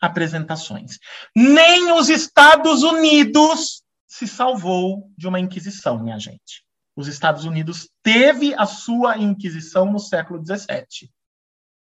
[0.01, 0.99] apresentações.
[1.37, 6.65] Nem os Estados Unidos se salvou de uma inquisição, minha gente.
[6.97, 11.11] Os Estados Unidos teve a sua inquisição no século XVII.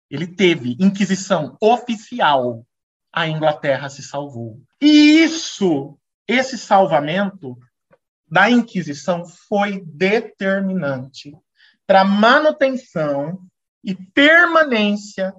[0.09, 2.65] Ele teve inquisição oficial.
[3.11, 4.61] A Inglaterra se salvou.
[4.79, 5.97] E isso,
[6.27, 7.57] esse salvamento
[8.29, 11.35] da Inquisição foi determinante
[11.87, 13.39] para a manutenção
[13.83, 15.33] e permanência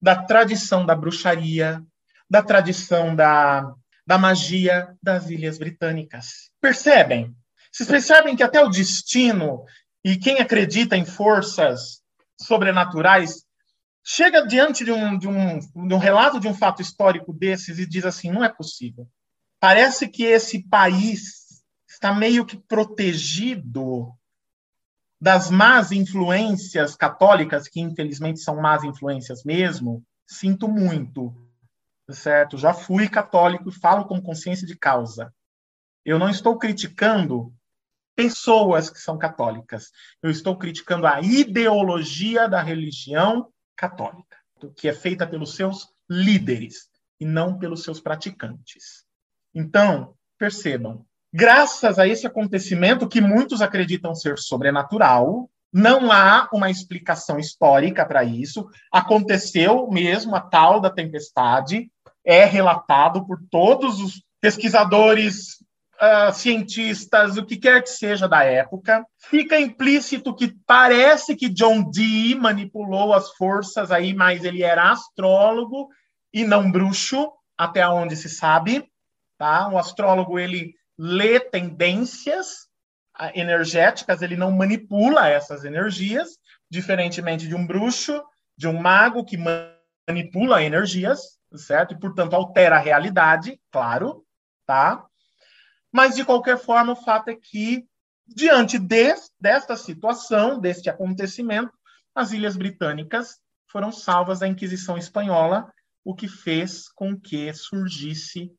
[0.00, 1.82] da tradição da bruxaria,
[2.28, 3.74] da tradição da,
[4.06, 6.50] da magia das Ilhas Britânicas.
[6.60, 7.34] Percebem?
[7.72, 9.64] Vocês percebem que até o destino
[10.04, 12.02] e quem acredita em forças
[12.40, 13.44] sobrenaturais
[14.04, 17.86] chega diante de um, de, um, de um relato de um fato histórico desses e
[17.86, 19.08] diz assim: não é possível.
[19.60, 21.41] Parece que esse país
[22.02, 24.12] está meio que protegido
[25.20, 30.04] das más influências católicas, que infelizmente são más influências mesmo.
[30.26, 31.32] Sinto muito
[32.10, 32.58] certo?
[32.58, 35.32] Já fui católico e falo com consciência de causa.
[36.04, 37.54] Eu não estou criticando
[38.14, 39.90] pessoas que são católicas.
[40.20, 44.36] Eu estou criticando a ideologia da religião católica,
[44.76, 46.88] que é feita pelos seus líderes
[47.20, 49.06] e não pelos seus praticantes.
[49.54, 57.38] Então, percebam, graças a esse acontecimento que muitos acreditam ser sobrenatural, não há uma explicação
[57.38, 58.68] histórica para isso.
[58.92, 61.90] Aconteceu mesmo a tal da tempestade,
[62.24, 65.62] é relatado por todos os pesquisadores,
[66.02, 69.06] uh, cientistas, o que quer que seja da época.
[69.18, 75.88] Fica implícito que parece que John Dee manipulou as forças aí, mas ele era astrólogo
[76.32, 78.84] e não bruxo, até onde se sabe.
[79.38, 79.68] Tá?
[79.68, 82.68] O astrólogo ele lê tendências
[83.14, 86.38] ah, energéticas, ele não manipula essas energias,
[86.70, 88.22] diferentemente de um bruxo,
[88.56, 89.38] de um mago que
[90.08, 91.94] manipula energias certo?
[91.94, 94.24] E, portanto, altera a realidade, claro,
[94.66, 95.04] tá?
[95.90, 97.86] Mas, de qualquer forma, o fato é que,
[98.26, 101.72] diante de, desta situação, deste acontecimento,
[102.14, 103.40] as Ilhas Britânicas
[103.70, 105.72] foram salvas da Inquisição Espanhola,
[106.04, 108.52] o que fez com que surgisse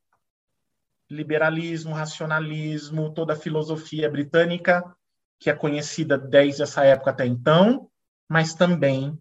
[1.14, 4.84] liberalismo, racionalismo, toda a filosofia britânica,
[5.38, 7.88] que é conhecida desde essa época até então,
[8.28, 9.18] mas também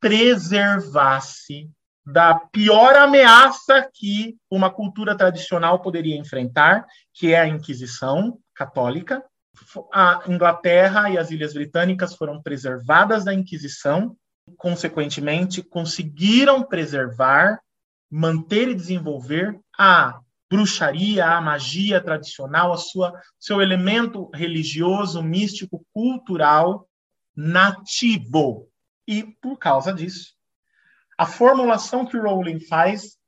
[0.00, 1.70] preservasse
[2.06, 9.22] da pior ameaça que uma cultura tradicional poderia enfrentar, que é a Inquisição católica.
[9.92, 14.16] A Inglaterra e as Ilhas Britânicas foram preservadas da Inquisição,
[14.56, 17.60] consequentemente, conseguiram preservar,
[18.10, 20.18] manter e desenvolver a
[20.50, 26.88] bruxaria, a magia tradicional, a sua seu elemento religioso, místico, cultural
[27.36, 28.68] nativo.
[29.06, 30.34] E por causa disso,
[31.16, 33.18] a formulação que Rowling faz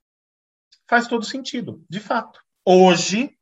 [0.88, 2.40] faz todo sentido, de fato.
[2.64, 3.38] Hoje,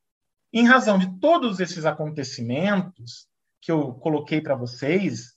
[0.52, 3.26] em razão de todos esses acontecimentos
[3.60, 5.34] que eu coloquei para vocês,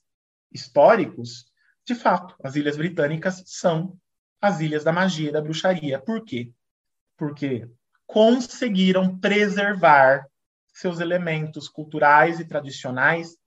[0.52, 1.46] históricos,
[1.86, 3.98] de fato, as Ilhas Britânicas são
[4.42, 6.00] as Ilhas da Magia e da Bruxaria.
[6.00, 6.52] Por quê?
[7.16, 7.70] Porque
[8.12, 10.28] conseguiram preservar
[10.74, 13.38] seus elementos culturais e tradicionais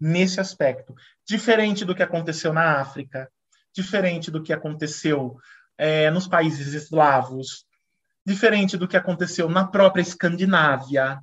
[0.00, 0.94] nesse aspecto.
[1.28, 3.30] Diferente do que aconteceu na África,
[3.74, 5.36] diferente do que aconteceu
[5.76, 7.66] é, nos países eslavos,
[8.24, 11.20] diferente do que aconteceu na própria Escandinávia,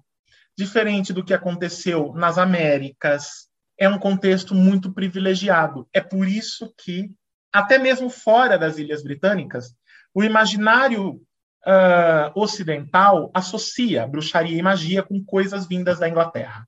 [0.56, 3.50] diferente do que aconteceu nas Américas.
[3.80, 5.88] É um contexto muito privilegiado.
[5.92, 7.12] É por isso que,
[7.52, 9.76] até mesmo fora das Ilhas Britânicas,
[10.14, 11.20] o imaginário
[11.66, 16.68] uh, ocidental associa bruxaria e magia com coisas vindas da Inglaterra,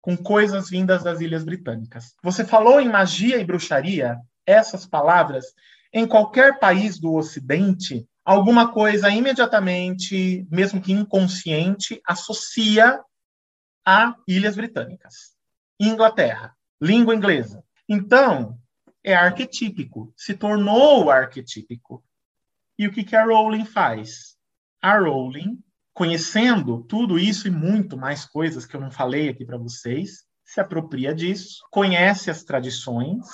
[0.00, 2.14] com coisas vindas das Ilhas Britânicas.
[2.22, 5.46] Você falou em magia e bruxaria, essas palavras,
[5.92, 13.00] em qualquer país do Ocidente, alguma coisa imediatamente, mesmo que inconsciente, associa
[13.84, 15.36] a Ilhas Britânicas.
[15.78, 17.62] Inglaterra, língua inglesa.
[17.88, 18.58] Então,
[19.02, 22.02] é arquetípico, se tornou arquetípico.
[22.78, 24.35] E o que, que a Rowling faz?
[24.86, 25.58] A Rowling,
[25.92, 30.60] conhecendo tudo isso e muito mais coisas que eu não falei aqui para vocês, se
[30.60, 33.26] apropria disso, conhece as tradições,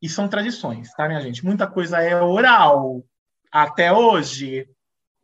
[0.00, 1.44] e são tradições, tá, minha gente?
[1.44, 3.04] Muita coisa é oral
[3.50, 4.68] até hoje,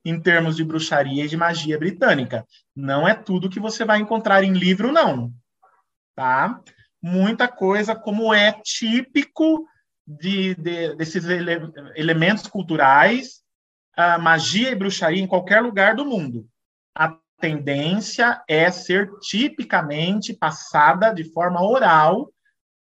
[0.05, 2.45] em termos de bruxaria e de magia britânica.
[2.75, 5.33] Não é tudo que você vai encontrar em livro, não.
[6.17, 6.61] Tá?
[7.01, 9.67] Muita coisa, como é típico
[10.05, 11.53] de, de desses ele,
[11.95, 13.41] elementos culturais,
[13.97, 16.49] a magia e bruxaria em qualquer lugar do mundo.
[16.95, 22.31] A tendência é ser tipicamente passada de forma oral,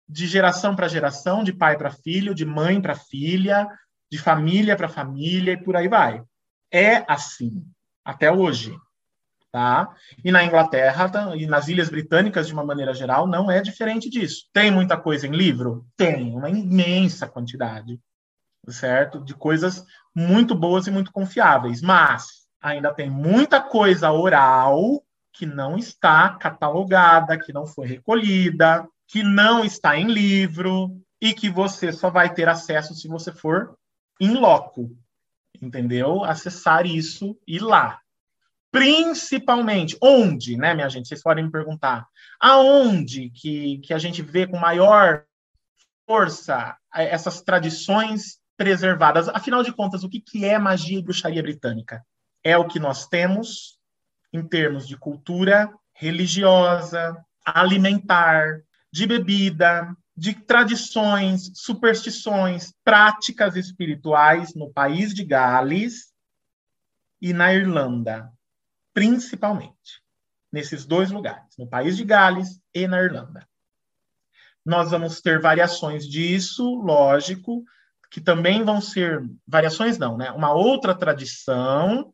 [0.08, 3.68] de geração para geração, de pai para filho, de mãe para filha,
[4.12, 6.22] de família para família e por aí vai.
[6.72, 7.66] É assim,
[8.04, 8.76] até hoje.
[9.54, 9.94] Tá?
[10.24, 14.10] E na Inglaterra tá, e nas Ilhas Britânicas, de uma maneira geral, não é diferente
[14.10, 14.46] disso.
[14.54, 15.86] Tem muita coisa em livro?
[15.98, 18.00] Tem, uma imensa quantidade
[18.70, 19.20] certo?
[19.20, 19.86] De coisas
[20.16, 27.40] muito boas e muito confiáveis, mas ainda tem muita coisa oral que não está catalogada,
[27.40, 32.50] que não foi recolhida, que não está em livro e que você só vai ter
[32.50, 33.78] acesso se você for
[34.20, 34.96] em loco,
[35.62, 36.24] entendeu?
[36.24, 38.00] Acessar isso e lá.
[38.72, 41.08] Principalmente, onde, né, minha gente?
[41.08, 42.08] Vocês podem me perguntar.
[42.40, 45.26] Aonde que, que a gente vê com maior
[46.08, 49.28] força essas tradições preservadas.
[49.30, 52.06] Afinal de contas, o que, que é magia e bruxaria britânica?
[52.44, 53.80] É o que nós temos
[54.32, 58.62] em termos de cultura religiosa, alimentar,
[58.94, 66.14] de bebida, de tradições, superstições, práticas espirituais no país de Gales
[67.20, 68.32] e na Irlanda,
[68.94, 70.04] principalmente.
[70.52, 73.48] Nesses dois lugares, no país de Gales e na Irlanda.
[74.64, 77.64] Nós vamos ter variações disso, lógico,
[78.12, 80.32] que também vão ser variações, não, né?
[80.32, 82.14] Uma outra tradição,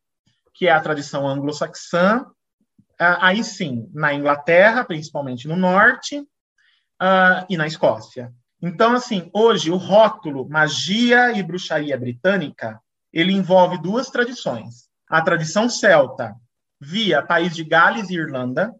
[0.53, 7.57] que é a tradição anglo-saxã, uh, aí sim, na Inglaterra, principalmente no norte, uh, e
[7.57, 8.31] na Escócia.
[8.61, 12.79] Então, assim, hoje o rótulo magia e bruxaria britânica,
[13.11, 14.87] ele envolve duas tradições.
[15.09, 16.35] A tradição celta,
[16.79, 18.71] via país de Gales e Irlanda,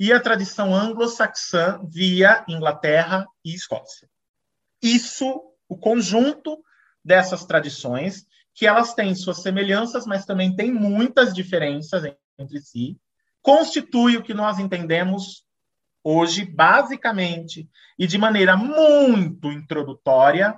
[0.00, 4.08] e a tradição anglo-saxã via Inglaterra e Escócia.
[4.82, 6.62] Isso o conjunto
[7.04, 12.04] dessas tradições, que elas têm suas semelhanças, mas também têm muitas diferenças
[12.38, 12.98] entre si,
[13.42, 15.44] constitui o que nós entendemos
[16.02, 17.68] hoje, basicamente,
[17.98, 20.56] e de maneira muito introdutória,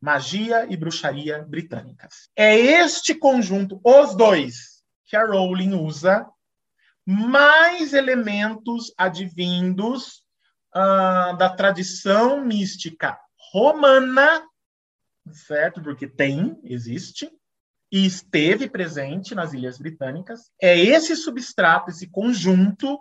[0.00, 2.28] magia e bruxaria britânicas.
[2.36, 6.26] É este conjunto, os dois, que a Rowling usa,
[7.04, 10.24] mais elementos advindos
[10.74, 13.18] uh, da tradição mística
[13.56, 14.46] romana,
[15.32, 15.80] certo?
[15.80, 17.30] Porque tem, existe,
[17.90, 20.50] e esteve presente nas Ilhas Britânicas.
[20.60, 23.00] É esse substrato, esse conjunto,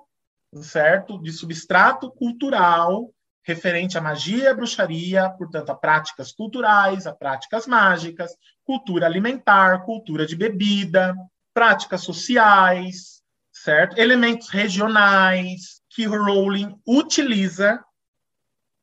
[0.62, 1.22] certo?
[1.22, 3.12] De substrato cultural
[3.44, 8.32] referente à magia e à bruxaria, portanto, a práticas culturais, a práticas mágicas,
[8.64, 11.14] cultura alimentar, cultura de bebida,
[11.54, 13.22] práticas sociais,
[13.52, 14.00] certo?
[14.00, 17.84] Elementos regionais que Rowling utiliza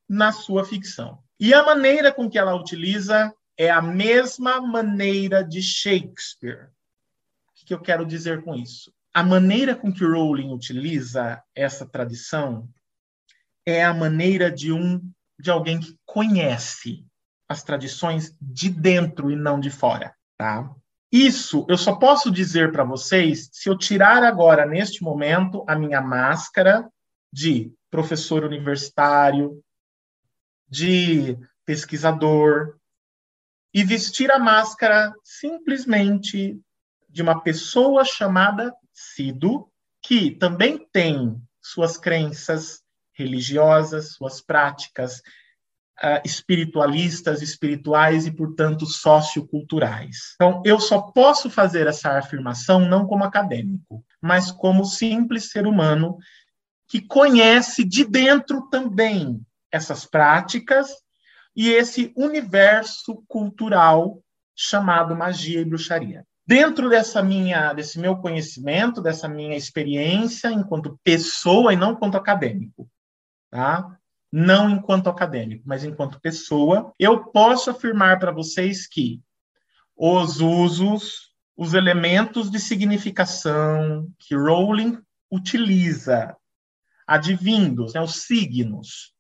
[0.09, 1.23] na sua ficção.
[1.43, 6.69] E a maneira com que ela utiliza é a mesma maneira de Shakespeare.
[7.61, 8.95] O que eu quero dizer com isso?
[9.13, 12.69] A maneira com que Rowling utiliza essa tradição
[13.67, 15.03] é a maneira de um
[15.37, 17.05] de alguém que conhece
[17.49, 20.73] as tradições de dentro e não de fora, tá?
[21.11, 26.01] Isso eu só posso dizer para vocês se eu tirar agora neste momento a minha
[26.01, 26.89] máscara
[27.33, 29.61] de professor universitário,
[30.73, 31.37] de
[31.67, 32.79] pesquisador
[33.75, 36.59] e vestir a máscara simplesmente
[37.11, 39.69] de uma pessoa chamada Sido,
[40.03, 42.81] que também tem suas crenças
[43.13, 45.19] religiosas, suas práticas
[46.03, 50.35] uh, espiritualistas, espirituais e, portanto, socioculturais.
[50.37, 56.17] Então, eu só posso fazer essa afirmação não como acadêmico, mas como simples ser humano
[56.89, 60.91] que conhece de dentro também essas práticas
[61.57, 64.23] e esse universo cultural
[64.55, 66.27] chamado magia e bruxaria.
[66.47, 72.89] dentro dessa minha, desse meu conhecimento, dessa minha experiência enquanto pessoa e não enquanto acadêmico,
[73.51, 73.97] tá?
[74.31, 79.23] Não enquanto acadêmico, mas enquanto pessoa, eu posso afirmar para vocês que
[79.97, 84.99] os usos, os elementos de significação que Rowling
[85.31, 86.37] utiliza,
[87.07, 89.15] advindos, né, os signos,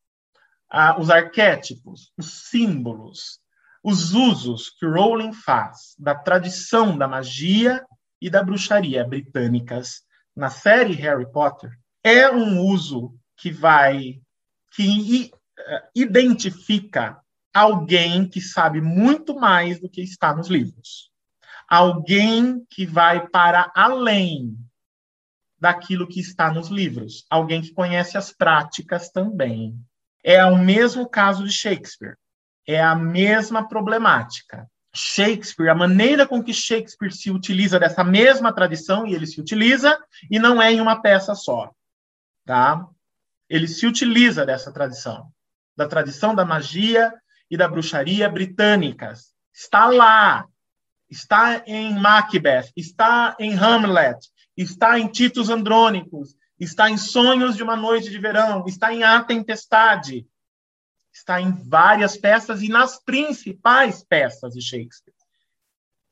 [0.99, 3.41] os arquétipos, os símbolos,
[3.85, 7.85] os usos que Rowling faz da tradição da magia
[8.21, 10.03] e da bruxaria britânicas
[10.35, 11.71] na série Harry Potter
[12.03, 14.21] é um uso que vai
[14.75, 17.21] que eh, identifica
[17.53, 21.11] alguém que sabe muito mais do que está nos livros.
[21.69, 24.57] Alguém que vai para além
[25.61, 27.27] daquilo que está nos livros.
[27.29, 29.79] Alguém que conhece as práticas também.
[30.23, 32.17] É o mesmo caso de Shakespeare
[32.67, 34.69] é a mesma problemática.
[34.95, 39.99] Shakespeare, a maneira com que Shakespeare se utiliza dessa mesma tradição, e ele se utiliza,
[40.31, 41.71] e não é em uma peça só,
[42.45, 42.87] tá?
[43.49, 45.29] Ele se utiliza dessa tradição,
[45.77, 47.13] da tradição da magia
[47.51, 49.33] e da bruxaria britânicas.
[49.53, 50.47] Está lá,
[51.09, 54.19] está em Macbeth, está em Hamlet,
[54.57, 59.23] está em Titus Andrônicos, está em Sonhos de uma Noite de Verão, está em A
[59.23, 60.27] Tempestade,
[61.13, 65.15] está em várias peças e nas principais peças de Shakespeare.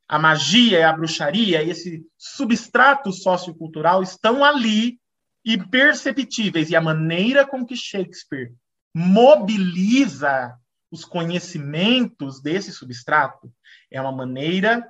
[0.08, 4.98] A magia e a bruxaria, esse substrato sociocultural estão ali
[5.44, 6.68] e perceptíveis.
[6.68, 8.52] E a maneira com que Shakespeare
[8.92, 10.58] mobiliza
[10.90, 13.52] os conhecimentos desse substrato
[13.88, 14.84] é uma maneira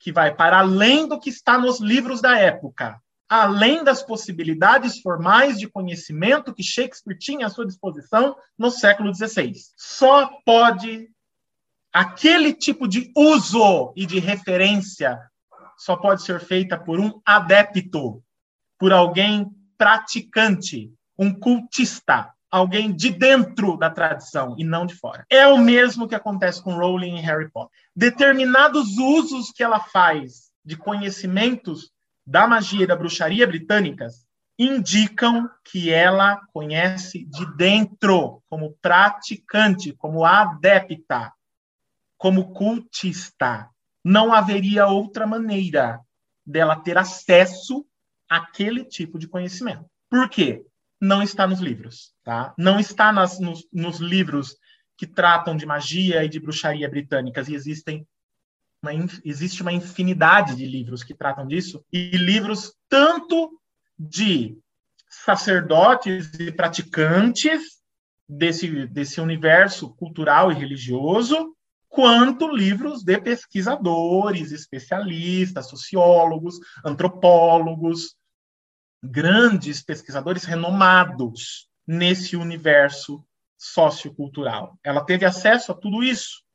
[0.00, 5.58] que vai para além do que está nos livros da época além das possibilidades formais
[5.58, 9.52] de conhecimento que Shakespeare tinha à sua disposição no século XVI.
[9.76, 11.10] Só pode
[11.92, 15.18] aquele tipo de uso e de referência
[15.78, 18.20] só pode ser feita por um adepto,
[18.76, 19.48] por alguém
[19.78, 25.24] praticante, um cultista, alguém de dentro da tradição e não de fora.
[25.30, 27.78] É o mesmo que acontece com Rowling em Harry Potter.
[27.94, 31.92] Determinados usos que ela faz de conhecimentos
[32.28, 34.26] da magia e da bruxaria britânicas
[34.58, 41.32] indicam que ela conhece de dentro, como praticante, como adepta,
[42.18, 43.70] como cultista.
[44.04, 46.00] Não haveria outra maneira
[46.44, 47.86] dela ter acesso
[48.28, 49.86] àquele tipo de conhecimento.
[50.10, 50.66] Por quê?
[51.00, 52.52] Não está nos livros, tá?
[52.58, 54.54] Não está nas, nos, nos livros
[54.98, 58.06] que tratam de magia e de bruxaria britânicas e existem
[58.82, 58.92] uma,
[59.24, 63.58] existe uma infinidade de livros que tratam disso, e livros tanto
[63.98, 64.56] de
[65.08, 67.78] sacerdotes e praticantes
[68.28, 71.54] desse, desse universo cultural e religioso,
[71.88, 78.14] quanto livros de pesquisadores, especialistas, sociólogos, antropólogos,
[79.02, 83.24] grandes pesquisadores renomados nesse universo
[83.56, 84.78] sociocultural.
[84.84, 86.46] Ela teve acesso a tudo isso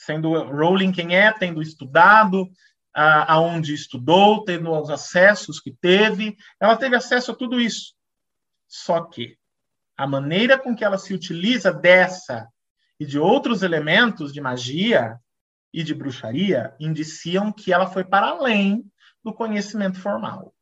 [0.00, 2.50] sendo Rowling quem é, tendo estudado
[2.94, 7.94] aonde estudou, tendo os acessos que teve, ela teve acesso a tudo isso.
[8.66, 9.36] Só que
[9.96, 12.48] a maneira com que ela se utiliza dessa
[12.98, 15.20] e de outros elementos de magia
[15.72, 18.82] e de bruxaria indiciam que ela foi para além
[19.22, 20.54] do conhecimento formal,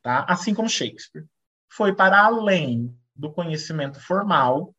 [0.00, 0.24] tá?
[0.28, 1.26] Assim como Shakespeare
[1.68, 4.74] foi para além do conhecimento formal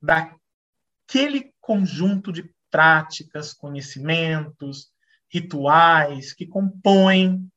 [0.00, 4.90] daquele conjunto de práticas, conhecimentos,
[5.30, 7.48] rituais que compõem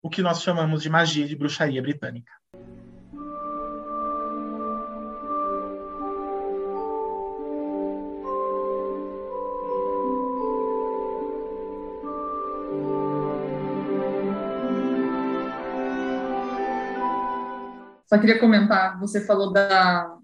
[0.00, 2.30] o que nós chamamos de magia de bruxaria britânica.
[18.06, 20.16] Só queria comentar, você falou da,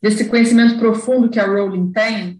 [0.00, 2.39] desse conhecimento profundo que a Rowling tem,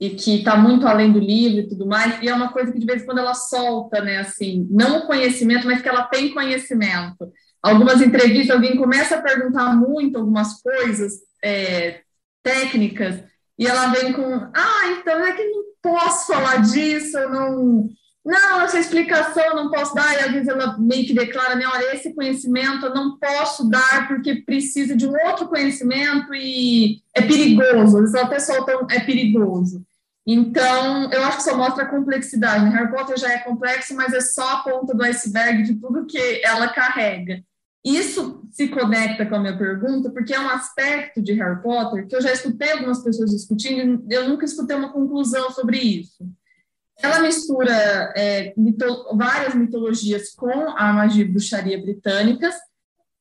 [0.00, 2.78] e que está muito além do livro e tudo mais, e é uma coisa que
[2.78, 6.34] de vez em quando ela solta, né, assim, não o conhecimento, mas que ela tem
[6.34, 7.32] conhecimento.
[7.62, 12.02] Algumas entrevistas, alguém começa a perguntar muito algumas coisas é,
[12.42, 13.22] técnicas,
[13.58, 17.88] e ela vem com, ah, então é que não posso falar disso, eu não...
[18.26, 21.64] Não, essa explicação eu não posso dar, e às vezes ela meio que declara, né,
[21.64, 27.22] olha, esse conhecimento eu não posso dar porque precisa de um outro conhecimento e é
[27.22, 29.80] perigoso, eles até soltam, é perigoso.
[30.26, 32.64] Então, eu acho que só mostra a complexidade.
[32.64, 32.70] Né?
[32.70, 36.42] Harry Potter já é complexo, mas é só a ponta do iceberg de tudo que
[36.44, 37.40] ela carrega.
[37.84, 42.16] Isso se conecta com a minha pergunta, porque é um aspecto de Harry Potter que
[42.16, 46.28] eu já escutei algumas pessoas discutindo, eu nunca escutei uma conclusão sobre isso.
[47.02, 47.72] Ela mistura
[48.16, 52.54] é, mito, várias mitologias com a magia e bruxaria britânicas,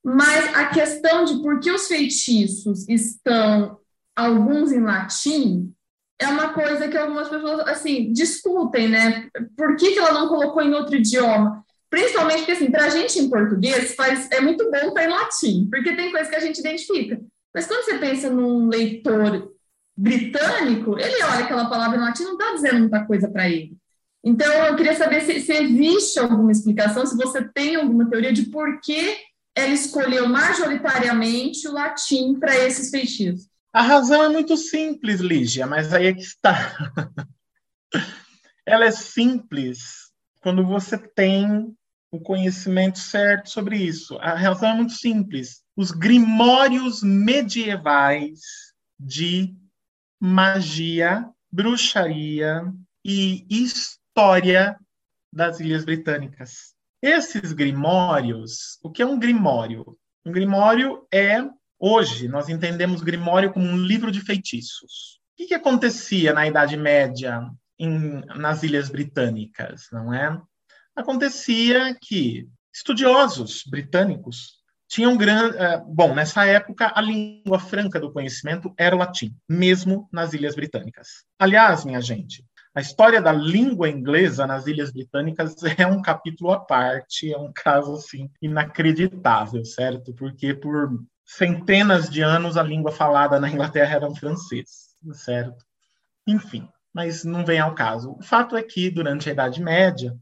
[0.04, 3.80] mas a questão de por que os feitiços estão
[4.16, 5.74] alguns em latim
[6.20, 9.30] é uma coisa que algumas pessoas assim discutem, né?
[9.58, 11.64] Por que, que ela não colocou em outro idioma?
[11.90, 15.68] Principalmente porque assim, para a gente em português faz é muito bom estar em latim,
[15.70, 17.20] porque tem coisas que a gente identifica.
[17.54, 19.55] Mas quando você pensa num leitor
[19.98, 23.78] britânico, ele olha aquela palavra em latim não está dizendo muita coisa para ele.
[24.24, 28.44] Então, eu queria saber se, se, existe alguma explicação, se você tem alguma teoria de
[28.48, 29.18] por que
[29.56, 33.48] ela escolheu majoritariamente o latim para esses feitiços.
[33.72, 36.76] A razão é muito simples, Lígia, mas aí é que está.
[38.66, 41.76] ela é simples quando você tem
[42.12, 44.18] o conhecimento certo sobre isso.
[44.20, 45.62] A razão é muito simples.
[45.76, 48.40] Os grimórios medievais
[49.00, 49.54] de
[50.19, 52.64] magia, bruxaria
[53.03, 54.77] e história
[55.32, 56.74] das Ilhas Britânicas.
[57.02, 59.98] Esses grimórios, o que é um grimório?
[60.26, 61.38] Um grimório é,
[61.77, 65.19] hoje, nós entendemos grimório como um livro de feitiços.
[65.34, 70.42] O que, que acontecia na Idade Média em, nas Ilhas Britânicas, não é?
[70.95, 75.58] Acontecia que estudiosos britânicos tinham grande.
[75.58, 80.56] Uh, bom, nessa época, a língua franca do conhecimento era o latim, mesmo nas Ilhas
[80.56, 81.26] Britânicas.
[81.40, 82.44] Aliás, minha gente,
[82.76, 87.52] a história da língua inglesa nas Ilhas Britânicas é um capítulo à parte, é um
[87.54, 90.14] caso assim inacreditável, certo?
[90.14, 90.90] Porque por
[91.26, 95.66] centenas de anos a língua falada na Inglaterra era o francês, certo?
[96.28, 98.12] Enfim, mas não vem ao caso.
[98.12, 100.16] O fato é que durante a Idade Média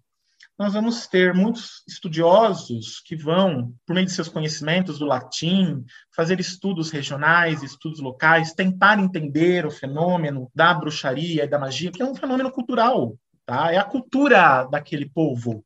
[0.58, 5.84] nós vamos ter muitos estudiosos que vão, por meio de seus conhecimentos do latim,
[6.16, 12.02] fazer estudos regionais, estudos locais, tentar entender o fenômeno da bruxaria e da magia, que
[12.02, 13.72] é um fenômeno cultural, tá?
[13.74, 15.66] É a cultura daquele povo,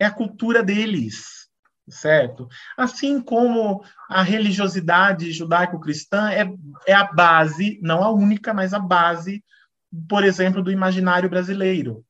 [0.00, 1.48] é a cultura deles,
[1.88, 2.48] certo?
[2.76, 6.44] Assim como a religiosidade judaico-cristã é,
[6.88, 9.44] é a base, não a única, mas a base,
[10.08, 12.04] por exemplo, do imaginário brasileiro.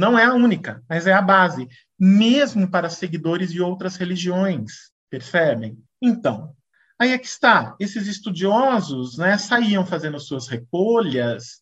[0.00, 5.78] Não é a única, mas é a base, mesmo para seguidores de outras religiões, percebem?
[6.00, 6.56] Então,
[6.98, 7.76] aí é que está.
[7.78, 11.60] Esses estudiosos né, saíam fazendo suas recolhas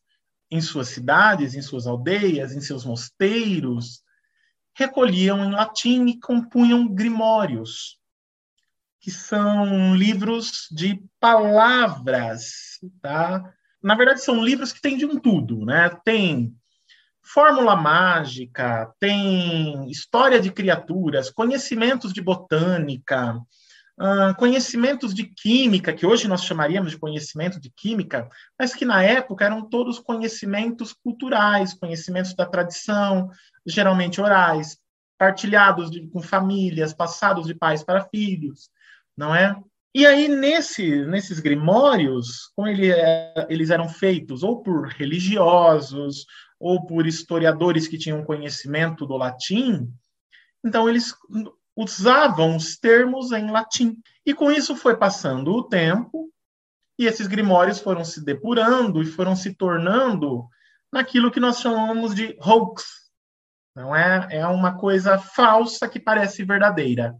[0.48, 4.04] em suas cidades, em suas aldeias, em seus mosteiros,
[4.72, 7.98] recolhiam em latim e compunham grimórios,
[9.00, 13.52] que são livros de palavras, tá?
[13.82, 15.90] Na verdade, são livros que têm de um tudo, né?
[16.04, 16.56] Tem
[17.32, 23.36] fórmula mágica, tem história de criaturas, conhecimentos de botânica,
[24.00, 29.02] uh, conhecimentos de química, que hoje nós chamaríamos de conhecimento de química, mas que na
[29.02, 33.30] época eram todos conhecimentos culturais, conhecimentos da tradição,
[33.66, 34.78] geralmente orais,
[35.18, 38.70] partilhados de, com famílias, passados de pais para filhos,
[39.16, 39.54] não é?
[39.94, 46.26] E aí, nesse, nesses grimórios, como ele, é, eles eram feitos ou por religiosos,
[46.60, 49.88] ou por historiadores que tinham conhecimento do latim,
[50.64, 51.14] então eles
[51.76, 53.96] usavam os termos em latim.
[54.26, 56.30] E com isso foi passando o tempo,
[56.98, 60.48] e esses grimórios foram se depurando e foram se tornando
[60.92, 62.84] naquilo que nós chamamos de hoax.
[63.74, 67.16] Não é, é uma coisa falsa que parece verdadeira.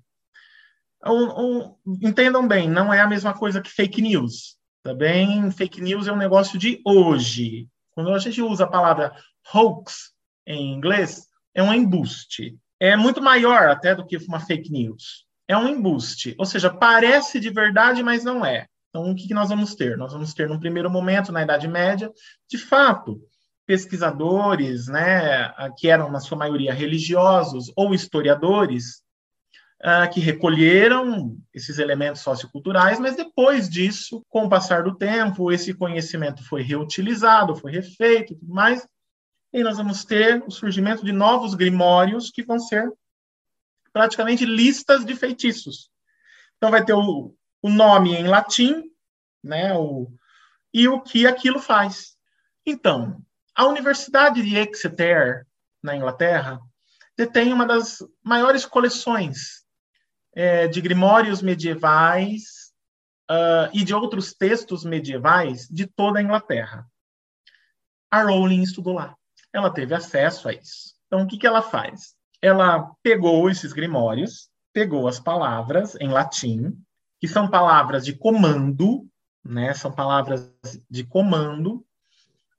[2.02, 4.56] Entendam bem, não é a mesma coisa que fake news.
[4.82, 7.68] Também tá fake news é um negócio de hoje.
[7.90, 9.12] Quando a gente usa a palavra
[9.52, 10.12] hoax
[10.46, 12.56] em inglês, é um embuste.
[12.80, 15.26] É muito maior até do que uma fake news.
[15.46, 18.66] É um embuste, ou seja, parece de verdade, mas não é.
[18.90, 19.96] Então, o que nós vamos ter?
[19.96, 22.10] Nós vamos ter, num primeiro momento, na Idade Média,
[22.50, 23.20] de fato,
[23.66, 29.02] pesquisadores, né, que eram, na sua maioria, religiosos ou historiadores,
[29.82, 35.74] uh, que recolheram esses elementos socioculturais, mas depois disso, com o passar do tempo, esse
[35.74, 38.86] conhecimento foi reutilizado, foi refeito e tudo mais,
[39.52, 42.92] e nós vamos ter o surgimento de novos grimórios que vão ser
[43.92, 45.90] praticamente listas de feitiços.
[46.56, 48.84] Então vai ter o, o nome em latim,
[49.42, 50.12] né, o,
[50.74, 52.16] e o que aquilo faz.
[52.66, 53.22] Então,
[53.54, 55.46] a Universidade de Exeter,
[55.82, 56.60] na Inglaterra,
[57.16, 59.66] detém uma das maiores coleções
[60.38, 62.72] é, de grimórios medievais
[63.28, 66.86] uh, e de outros textos medievais de toda a Inglaterra.
[68.08, 69.16] A Rowling estudou lá.
[69.52, 70.94] Ela teve acesso a isso.
[71.08, 72.14] Então, o que, que ela faz?
[72.40, 76.72] Ela pegou esses grimórios, pegou as palavras em latim,
[77.20, 79.08] que são palavras de comando,
[79.44, 79.74] né?
[79.74, 80.52] São palavras
[80.88, 81.84] de comando,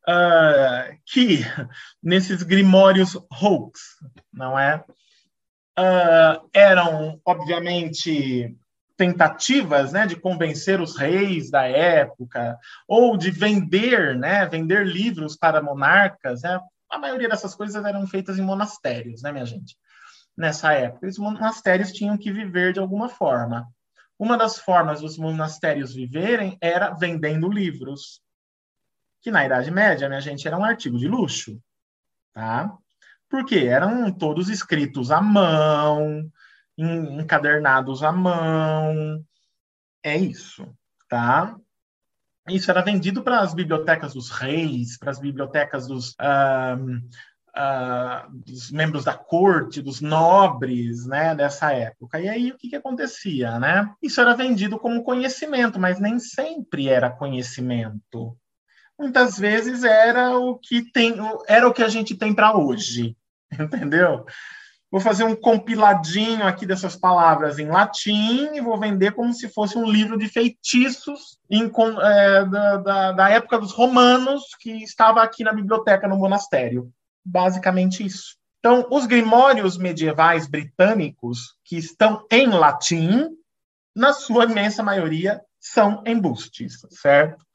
[0.05, 1.39] uh, que
[2.03, 3.79] nesses grimórios hoax,
[4.33, 4.83] não é?
[5.79, 8.53] Uh, eram, obviamente,
[8.99, 15.63] tentativas né, de convencer os reis da época, ou de vender, né, vender livros para
[15.63, 16.41] monarcas.
[16.41, 16.59] Né?
[16.91, 19.77] A maioria dessas coisas eram feitas em monastérios, né, minha gente?
[20.37, 21.07] Nessa época.
[21.07, 23.65] Os monastérios tinham que viver de alguma forma.
[24.17, 28.21] Uma das formas dos monastérios viverem era vendendo livros,
[29.21, 31.57] que na Idade Média, minha gente, era um artigo de luxo,
[32.33, 32.77] tá?
[33.29, 36.29] Porque eram todos escritos à mão,
[36.77, 39.23] encadernados à mão.
[40.03, 40.67] É isso,
[41.07, 41.55] tá?
[42.47, 46.97] Isso era vendido para as bibliotecas dos reis, para as bibliotecas dos, uh,
[47.55, 52.19] uh, dos, membros da corte, dos nobres, né, dessa época.
[52.19, 53.93] E aí o que, que acontecia, né?
[54.01, 58.35] Isso era vendido como conhecimento, mas nem sempre era conhecimento.
[58.99, 61.15] Muitas vezes era o que tem,
[61.47, 63.15] era o que a gente tem para hoje,
[63.57, 64.25] entendeu?
[64.91, 69.77] Vou fazer um compiladinho aqui dessas palavras em latim e vou vender como se fosse
[69.77, 71.71] um livro de feitiços em,
[72.01, 76.91] é, da, da, da, época dos romanos que estava aqui na biblioteca no monastério.
[77.23, 78.35] Basicamente isso.
[78.59, 83.29] Então, os grimórios medievais britânicos que estão em latim,
[83.95, 87.45] na sua imensa maioria, são embustes, certo?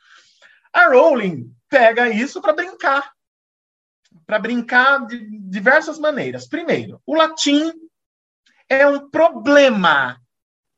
[0.75, 3.15] A Rowling pega isso para brincar
[4.27, 6.47] para brincar de diversas maneiras.
[6.47, 7.73] Primeiro, o latim
[8.69, 10.20] é um problema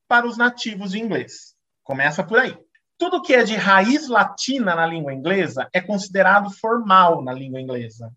[0.08, 1.54] para os nativos de inglês.
[1.82, 2.56] Começa por aí.
[2.98, 8.12] Tudo que é de raiz latina na língua inglesa é considerado formal na língua inglesa.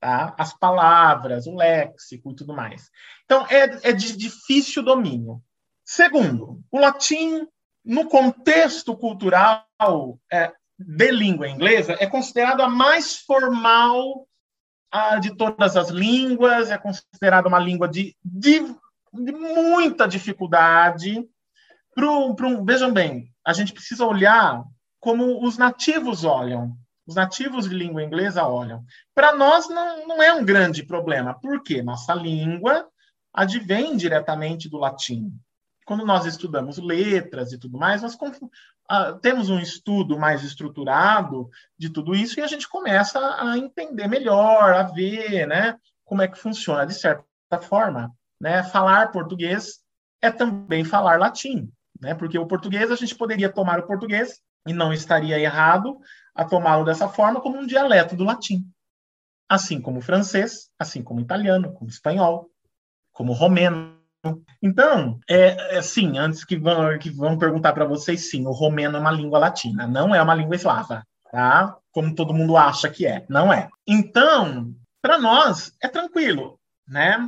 [0.00, 0.34] Tá?
[0.38, 2.90] As palavras, o léxico e tudo mais.
[3.24, 5.42] Então, é, é de difícil domínio.
[5.84, 7.46] Segundo, o latim,
[7.84, 9.66] no contexto cultural
[10.32, 14.26] é, de língua inglesa, é considerado a mais formal
[15.20, 18.60] de todas as línguas, é considerada uma língua de, de,
[19.12, 21.24] de muita dificuldade.
[21.94, 24.64] Pro, pro, vejam bem, a gente precisa olhar
[24.98, 26.76] como os nativos olham,
[27.06, 28.84] os nativos de língua inglesa olham.
[29.14, 32.88] Para nós não, não é um grande problema, porque nossa língua
[33.32, 35.32] advém diretamente do latim
[35.90, 41.90] quando nós estudamos letras e tudo mais, nós uh, temos um estudo mais estruturado de
[41.90, 46.38] tudo isso e a gente começa a entender melhor, a ver, né, como é que
[46.38, 47.24] funciona de certa
[47.60, 48.62] forma, né?
[48.62, 49.80] Falar português
[50.22, 51.68] é também falar latim,
[52.00, 52.14] né?
[52.14, 55.98] Porque o português a gente poderia tomar o português e não estaria errado
[56.32, 58.64] a tomá-lo dessa forma como um dialeto do latim,
[59.48, 62.48] assim como o francês, assim como o italiano, como o espanhol,
[63.10, 63.99] como o romeno
[64.62, 68.96] então, é, é sim, antes que vão, que vão perguntar para vocês, sim, o romeno
[68.96, 71.76] é uma língua latina, não é uma língua eslava, tá?
[71.90, 73.68] Como todo mundo acha que é, não é.
[73.86, 77.18] Então, para nós é tranquilo, né?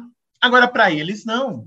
[0.41, 1.67] Agora para eles não.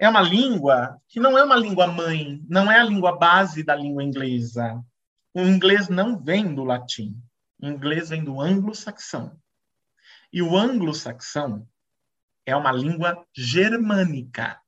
[0.00, 3.74] É uma língua que não é uma língua mãe, não é a língua base da
[3.74, 4.82] língua inglesa.
[5.34, 7.16] O inglês não vem do latim.
[7.60, 9.36] O inglês vem do anglo-saxão.
[10.32, 11.66] E o anglo-saxão
[12.48, 14.58] é uma língua germânica,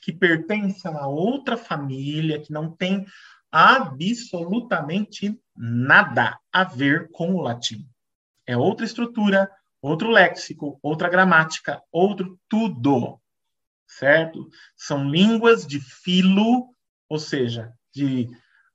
[0.00, 3.04] que pertence a uma outra família, que não tem
[3.50, 7.84] absolutamente nada a ver com o latim.
[8.46, 9.50] É outra estrutura,
[9.82, 13.20] outro léxico, outra gramática, outro tudo,
[13.84, 14.48] certo?
[14.76, 16.72] São línguas de filo,
[17.08, 18.28] ou seja, de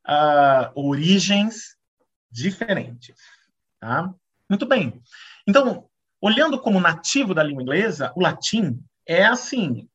[0.06, 1.78] uh, origens
[2.30, 3.16] diferentes,
[3.80, 4.14] tá?
[4.50, 5.02] Muito bem.
[5.48, 5.90] Então,
[6.24, 9.90] Olhando como nativo da língua inglesa, o latim é assim: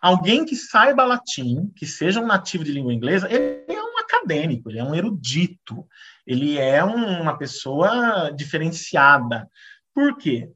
[0.00, 4.70] alguém que saiba latim, que seja um nativo de língua inglesa, ele é um acadêmico,
[4.70, 5.86] ele é um erudito,
[6.26, 9.46] ele é uma pessoa diferenciada.
[9.92, 10.50] Por quê?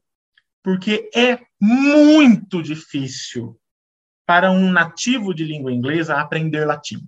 [0.62, 3.60] Porque é muito difícil
[4.24, 7.07] para um nativo de língua inglesa aprender latim.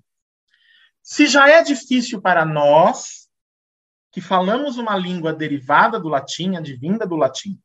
[1.02, 3.30] Se já é difícil para nós,
[4.12, 7.58] que falamos uma língua derivada do latim, advinda do latim,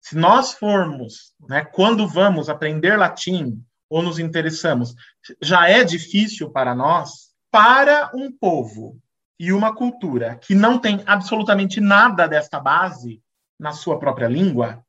[0.00, 4.94] se nós formos, né, quando vamos aprender latim ou nos interessamos,
[5.42, 8.98] já é difícil para nós, para um povo
[9.38, 13.22] e uma cultura que não tem absolutamente nada desta base
[13.58, 14.84] na sua própria língua,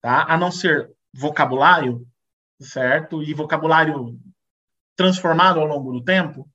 [0.00, 0.24] tá?
[0.28, 2.06] A não ser vocabulário,
[2.60, 3.22] certo?
[3.22, 4.18] E vocabulário
[4.96, 6.48] transformado ao longo do tempo,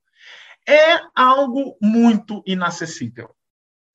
[0.66, 3.34] é algo muito inacessível.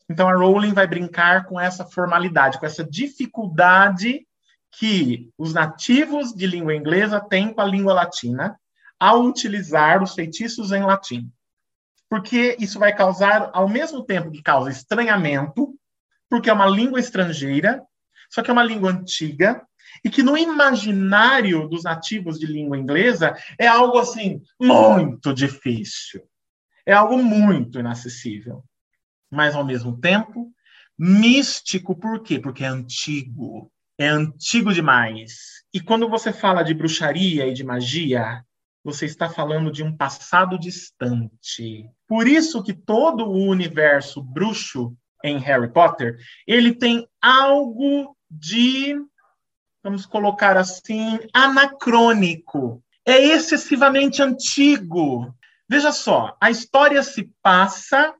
[0.10, 4.26] Então a Rowling vai brincar com essa formalidade, com essa dificuldade
[4.72, 8.60] que os nativos de língua inglesa têm com a língua latina
[9.00, 11.32] ao utilizar os feitiços em latim.
[12.10, 15.76] Porque isso vai causar, ao mesmo tempo que causa estranhamento,
[16.30, 17.82] porque é uma língua estrangeira,
[18.30, 19.66] só que é uma língua antiga,
[20.04, 26.22] e que no imaginário dos nativos de língua inglesa é algo assim muito difícil.
[26.86, 28.64] É algo muito inacessível.
[29.32, 30.52] Mas, ao mesmo tempo,
[30.98, 32.40] místico, por quê?
[32.40, 33.72] Porque é antigo.
[33.98, 35.64] É antigo demais.
[35.74, 38.44] E quando você fala de bruxaria e de magia,
[38.84, 41.90] você está falando de um passado distante.
[42.08, 48.96] Por isso que todo o universo bruxo em Harry Potter, ele tem algo de,
[49.84, 52.84] vamos colocar assim, anacrônico.
[53.04, 55.34] É excessivamente antigo.
[55.68, 58.14] Veja só, a história se passa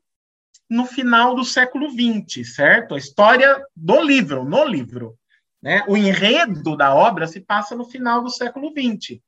[0.70, 2.96] no final do século XX, certo?
[2.96, 5.18] A história do livro, no livro.
[5.62, 5.84] Né?
[5.88, 9.20] O enredo da obra se passa no final do século XX.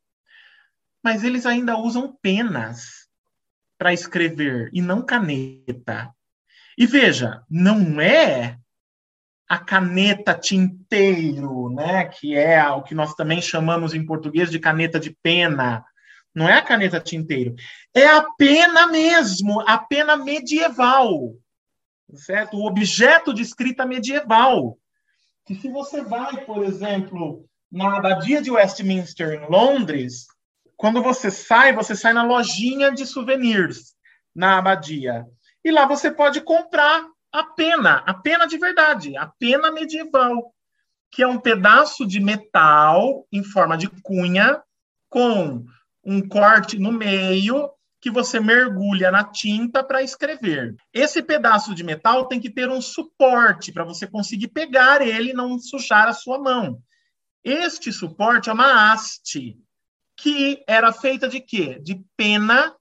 [1.04, 3.08] Mas eles ainda usam penas
[3.78, 6.12] para escrever e não caneta.
[6.78, 8.58] E veja, não é
[9.48, 15.00] a caneta tinteiro, né, que é o que nós também chamamos em português de caneta
[15.00, 15.86] de pena.
[16.38, 17.56] Não é a caneta tinteiro,
[17.96, 21.34] é a pena mesmo, a pena medieval,
[22.14, 22.58] certo?
[22.58, 24.78] O objeto de escrita medieval.
[25.48, 30.28] Que se você vai, por exemplo, na abadia de Westminster em Londres,
[30.76, 33.96] quando você sai, você sai na lojinha de souvenirs
[34.36, 35.26] na abadia.
[35.66, 40.54] E lá você pode comprar a pena, a pena de verdade, a pena medieval,
[41.10, 44.62] que é um pedaço de metal em forma de cunha
[45.10, 45.66] com
[46.08, 47.70] um corte no meio
[48.00, 50.74] que você mergulha na tinta para escrever.
[50.94, 55.34] Esse pedaço de metal tem que ter um suporte para você conseguir pegar ele e
[55.34, 56.82] não sujar a sua mão.
[57.44, 59.60] Este suporte é uma haste,
[60.16, 61.78] que era feita de quê?
[61.84, 62.74] De pena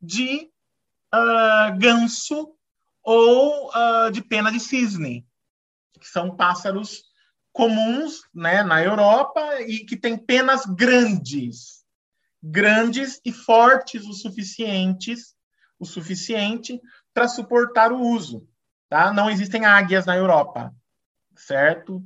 [0.00, 0.50] de
[1.14, 2.56] uh, ganso
[3.04, 5.24] ou uh, de pena de cisne,
[6.00, 7.04] que são pássaros
[7.52, 11.83] comuns né, na Europa e que têm penas grandes,
[12.44, 15.34] grandes e fortes o suficientes,
[15.78, 16.78] o suficiente
[17.14, 18.46] para suportar o uso.
[18.88, 19.12] Tá?
[19.12, 20.72] Não existem águias na Europa,
[21.34, 22.04] certo?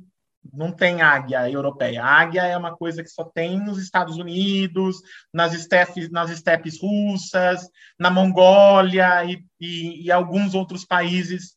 [0.53, 2.03] não tem águia europeia.
[2.03, 4.97] A águia é uma coisa que só tem nos Estados Unidos,
[5.33, 7.69] nas estepes, nas estepes russas,
[7.99, 11.55] na Mongólia e, e, e alguns outros países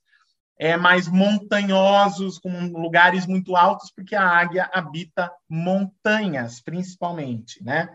[0.59, 7.89] é, mais montanhosos, com lugares muito altos, porque a águia habita montanhas, principalmente, né?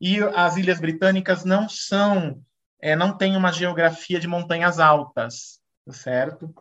[0.00, 2.42] E as Ilhas Britânicas não são,
[2.80, 6.52] é, não têm uma geografia de montanhas altas, certo?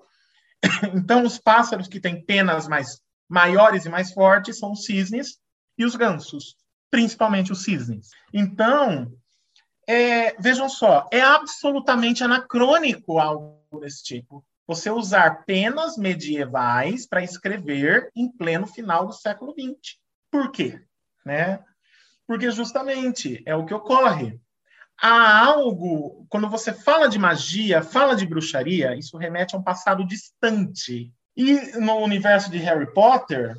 [0.94, 5.40] Então, os pássaros que têm penas mais maiores e mais fortes são os cisnes
[5.78, 6.58] e os gansos,
[6.92, 8.10] principalmente os cisnes.
[8.34, 9.10] Então,
[9.88, 14.46] é, vejam só, é absolutamente anacrônico algo desse tipo.
[14.68, 19.98] Você usar penas medievais para escrever em pleno final do século XX.
[20.30, 20.80] Por quê?
[21.26, 21.64] Né?
[22.30, 24.40] Porque justamente é o que ocorre.
[25.02, 30.06] Há algo, quando você fala de magia, fala de bruxaria, isso remete a um passado
[30.06, 31.12] distante.
[31.36, 33.56] E no universo de Harry Potter,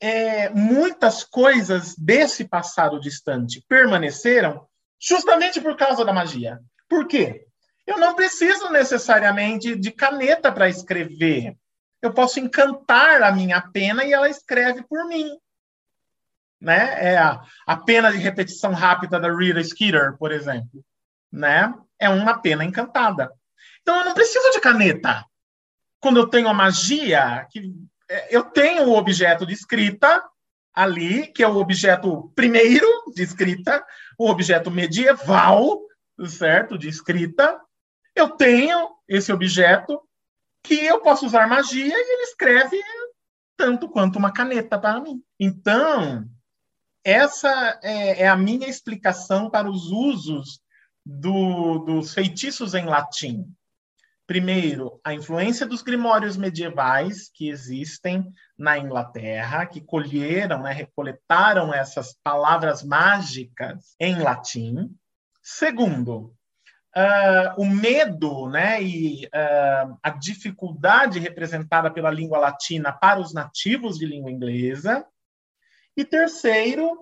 [0.00, 4.66] é, muitas coisas desse passado distante permaneceram
[5.00, 6.58] justamente por causa da magia.
[6.88, 7.46] Por quê?
[7.86, 11.56] Eu não preciso necessariamente de caneta para escrever.
[12.02, 15.38] Eu posso encantar a minha pena e ela escreve por mim.
[16.60, 17.12] Né?
[17.12, 20.84] É a, a pena de repetição rápida da Rita Skeeter, por exemplo.
[21.32, 21.72] Né?
[21.98, 23.30] É uma pena encantada.
[23.80, 25.24] Então eu não preciso de caneta
[26.00, 27.72] quando eu tenho a magia, que
[28.08, 30.22] é, eu tenho o objeto de escrita
[30.72, 33.84] ali, que é o objeto primeiro de escrita,
[34.16, 35.80] o objeto medieval,
[36.26, 37.60] certo, de escrita.
[38.14, 40.00] Eu tenho esse objeto
[40.62, 42.80] que eu posso usar magia e ele escreve
[43.56, 45.22] tanto quanto uma caneta para mim.
[45.38, 46.28] Então,
[47.04, 50.60] essa é, é a minha explicação para os usos
[51.04, 53.46] do, dos feitiços em latim.
[54.26, 62.14] Primeiro, a influência dos grimórios medievais que existem na Inglaterra, que colheram, né, recoletaram essas
[62.22, 64.94] palavras mágicas em latim.
[65.42, 66.34] Segundo,
[66.94, 73.98] uh, o medo né, e uh, a dificuldade representada pela língua latina para os nativos
[73.98, 75.06] de língua inglesa.
[75.98, 76.96] E terceiro,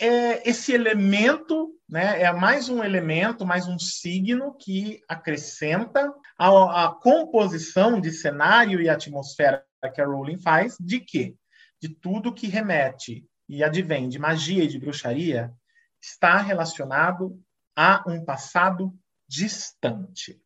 [0.00, 6.94] é esse elemento, né, é mais um elemento, mais um signo que acrescenta a, a
[6.94, 9.62] composição de cenário e atmosfera
[9.92, 11.36] que a Rowling faz, de quê?
[11.78, 15.52] De tudo que remete e advém de magia e de bruxaria
[16.00, 17.38] está relacionado
[17.76, 18.90] a um passado
[19.28, 20.40] distante.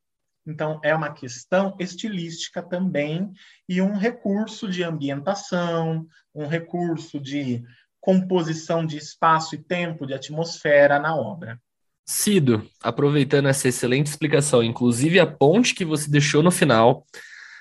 [0.48, 3.30] Então, é uma questão estilística também
[3.68, 7.62] e um recurso de ambientação, um recurso de
[8.00, 11.60] composição de espaço e tempo, de atmosfera na obra.
[12.06, 17.04] Cido, aproveitando essa excelente explicação, inclusive a ponte que você deixou no final,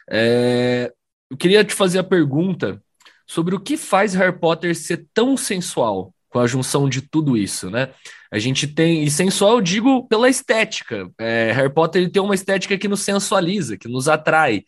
[0.10, 0.94] é...
[1.30, 2.82] eu queria te fazer a pergunta
[3.28, 7.70] sobre o que faz Harry Potter ser tão sensual com a junção de tudo isso,
[7.70, 7.90] né?
[8.32, 11.10] A gente tem, e sensual eu digo pela estética.
[11.18, 14.64] É, Harry Potter ele tem uma estética que nos sensualiza, que nos atrai.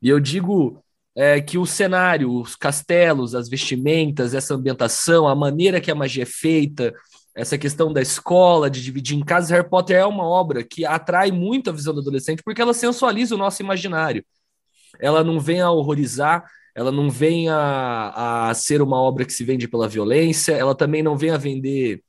[0.00, 0.82] E eu digo
[1.16, 6.24] é, que o cenário, os castelos, as vestimentas, essa ambientação, a maneira que a magia
[6.24, 6.92] é feita,
[7.34, 11.30] essa questão da escola, de dividir em casa, Harry Potter é uma obra que atrai
[11.30, 14.24] muito a visão do adolescente porque ela sensualiza o nosso imaginário.
[15.00, 19.44] Ela não vem a horrorizar, ela não vem a, a ser uma obra que se
[19.44, 22.02] vende pela violência, ela também não vem a vender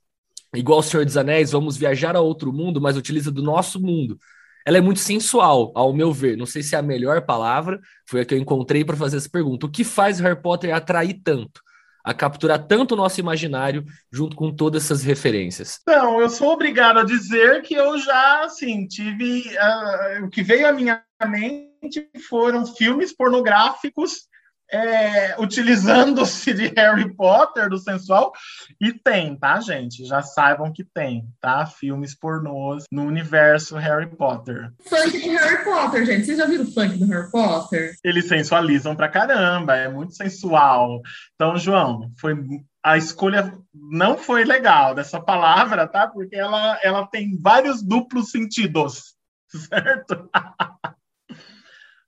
[0.56, 4.17] igual o Senhor dos Anéis, vamos viajar a outro mundo, mas utiliza do nosso mundo.
[4.66, 6.38] Ela é muito sensual, ao meu ver.
[6.38, 9.30] Não sei se é a melhor palavra, foi a que eu encontrei para fazer essa
[9.30, 9.66] pergunta.
[9.66, 11.61] O que faz Harry Potter atrair tanto?
[12.06, 15.80] A capturar tanto o nosso imaginário junto com todas essas referências?
[15.88, 19.43] Não, eu sou obrigado a dizer que eu já, assim, tive.
[19.50, 24.27] Uh, o que veio à minha mente foram filmes pornográficos
[24.74, 28.34] é, utilizando-se de Harry Potter, do sensual,
[28.82, 30.03] e tem, tá, gente?
[30.03, 31.68] Já saibam que tem, tá?
[31.68, 34.74] Filmes pornôs no universo Harry Potter.
[34.90, 36.26] Funk de Harry Potter, gente.
[36.26, 37.93] Vocês já viram o funk do Harry Potter?
[38.03, 41.02] Eles sensualizam pra caramba, é muito sensual.
[41.35, 42.35] Então, João, foi
[42.84, 46.08] a escolha não foi legal dessa palavra, tá?
[46.08, 49.16] Porque ela, ela tem vários duplos sentidos,
[49.48, 50.30] certo?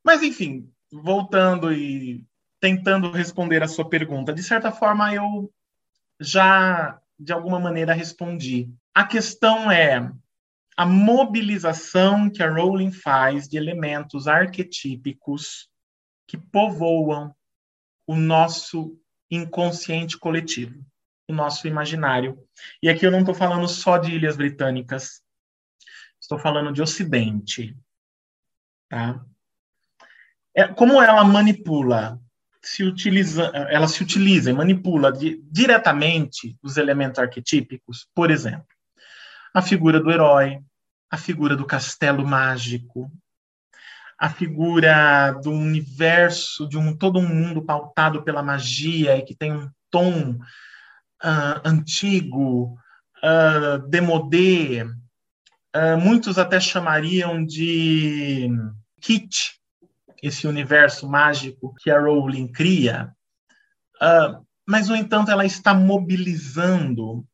[0.03, 2.26] Mas, enfim, voltando e
[2.66, 4.34] tentando responder a sua pergunta.
[4.34, 5.53] De certa forma, eu
[6.19, 8.74] já, de alguma maneira, respondi.
[8.92, 10.11] A questão é
[10.76, 15.69] a mobilização que a Rowling faz de elementos arquetípicos
[16.27, 17.35] que povoam
[18.08, 20.84] o nosso inconsciente coletivo,
[21.30, 22.35] o nosso imaginário.
[22.82, 25.22] E aqui eu não estou falando só de ilhas britânicas,
[26.19, 27.77] estou falando de Ocidente.
[28.90, 29.24] Tá?
[30.56, 32.19] É, como ela manipula
[32.66, 38.66] se utiliza, ela se utiliza e manipula de, diretamente os elementos arquetípicos, por exemplo,
[39.53, 40.60] a figura do herói,
[41.10, 43.11] a figura do castelo mágico,
[44.18, 49.53] a figura do universo, de um todo um mundo pautado pela magia e que tem
[49.53, 52.76] um tom uh, antigo,
[53.24, 54.85] uh, demodé,
[55.76, 58.50] uh, muitos até chamariam de
[59.00, 59.61] kit,
[60.28, 63.14] esse universo mágico que a Rowling cria,
[64.02, 67.26] uh, mas, no entanto, ela está mobilizando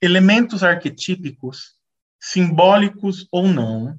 [0.00, 1.74] elementos arquetípicos,
[2.20, 3.98] simbólicos ou não,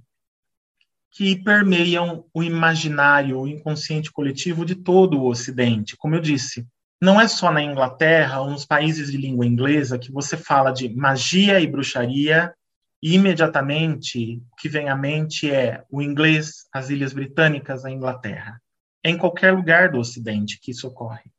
[1.11, 5.95] que permeiam o imaginário, o inconsciente coletivo de todo o Ocidente.
[5.98, 6.66] Como eu disse,
[7.02, 10.90] não é só na Inglaterra ou nos países de língua inglesa que você fala de
[10.90, 12.53] magia e bruxaria
[13.06, 18.59] e imediatamente o que vem à mente é o inglês, as Ilhas Britânicas, a Inglaterra.
[19.03, 21.30] É em qualquer lugar do Ocidente que isso ocorre.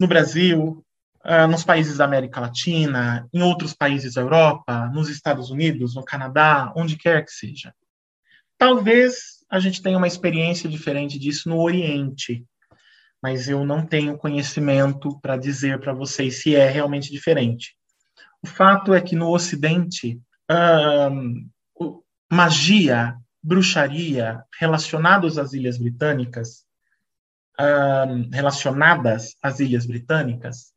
[0.00, 0.84] No Brasil,
[1.24, 6.04] uh, nos países da América Latina, em outros países da Europa, nos Estados Unidos, no
[6.04, 7.72] Canadá, onde quer que seja.
[8.58, 12.44] Talvez a gente tenha uma experiência diferente disso no Oriente,
[13.22, 17.76] mas eu não tenho conhecimento para dizer para vocês se é realmente diferente.
[18.42, 20.20] O fato é que no Ocidente
[22.30, 26.64] magia, bruxaria relacionados às Ilhas Britânicas,
[28.32, 30.72] relacionadas às Ilhas Britânicas,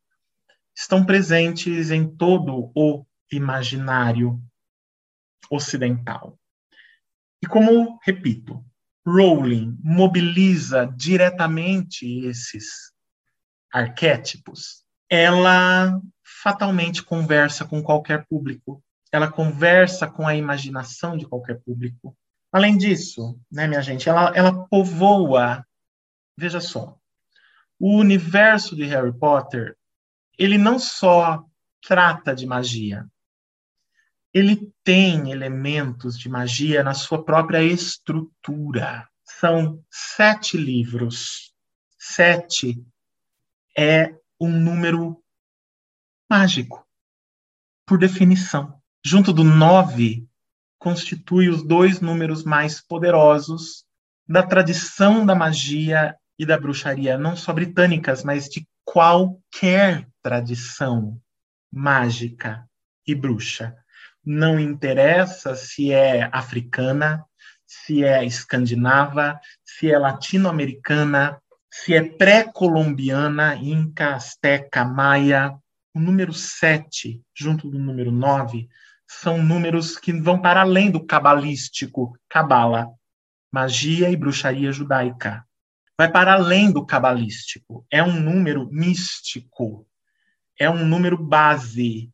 [0.74, 4.40] estão presentes em todo o imaginário
[5.50, 6.38] ocidental.
[7.42, 8.64] E como, repito,
[9.06, 12.92] Rowling mobiliza diretamente esses
[13.72, 22.16] arquétipos, ela fatalmente conversa com qualquer público ela conversa com a imaginação de qualquer público.
[22.52, 25.66] Além disso, né, minha gente, ela, ela povoa,
[26.36, 26.98] veja só,
[27.78, 29.76] o universo de Harry Potter,
[30.38, 31.44] ele não só
[31.80, 33.06] trata de magia,
[34.32, 39.08] ele tem elementos de magia na sua própria estrutura.
[39.24, 41.54] São sete livros.
[41.98, 42.84] Sete
[43.76, 45.22] é um número
[46.28, 46.86] mágico,
[47.86, 48.75] por definição
[49.06, 50.26] junto do 9,
[50.80, 53.84] constitui os dois números mais poderosos
[54.28, 61.20] da tradição da magia e da bruxaria, não só britânicas, mas de qualquer tradição
[61.72, 62.68] mágica
[63.06, 63.76] e bruxa.
[64.24, 67.24] Não interessa se é africana,
[67.64, 75.56] se é escandinava, se é latino-americana, se é pré-colombiana, inca, azteca, maia.
[75.94, 78.68] O número 7, junto do número 9,
[79.08, 82.88] são números que vão para além do cabalístico, cabala,
[83.52, 85.44] magia e bruxaria judaica.
[85.98, 87.86] Vai para além do cabalístico.
[87.90, 89.86] É um número místico.
[90.58, 92.10] É um número base.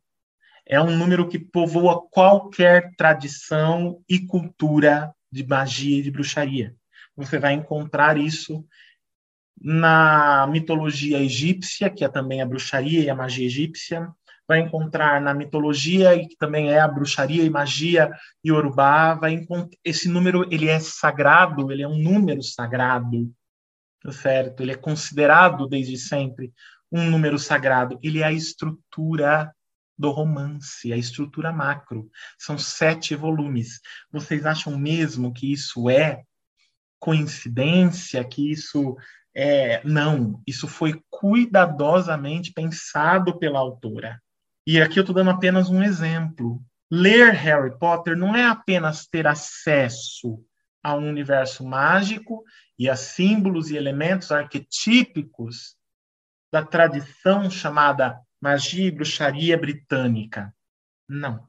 [0.65, 6.73] É um número que povoa qualquer tradição e cultura de magia e de bruxaria.
[7.15, 8.65] Você vai encontrar isso
[9.59, 14.09] na mitologia egípcia, que é também a bruxaria e a magia egípcia,
[14.47, 18.11] vai encontrar na mitologia, que também é a bruxaria e magia
[18.45, 23.31] iorubá, vai encontrar esse número, ele é sagrado, ele é um número sagrado,
[24.11, 24.61] certo?
[24.61, 26.53] Ele é considerado desde sempre
[26.91, 29.51] um número sagrado, ele é a estrutura
[29.97, 32.09] do romance, a estrutura macro.
[32.37, 33.79] São sete volumes.
[34.11, 36.23] Vocês acham mesmo que isso é
[36.99, 38.95] coincidência, que isso
[39.35, 39.81] é.
[39.83, 44.21] Não, isso foi cuidadosamente pensado pela autora.
[44.65, 46.63] E aqui eu estou dando apenas um exemplo.
[46.89, 50.41] Ler Harry Potter não é apenas ter acesso
[50.81, 52.43] a um universo mágico
[52.77, 55.75] e a símbolos e elementos arquetípicos
[56.51, 60.53] da tradição chamada magia e bruxaria britânica.
[61.09, 61.47] Não.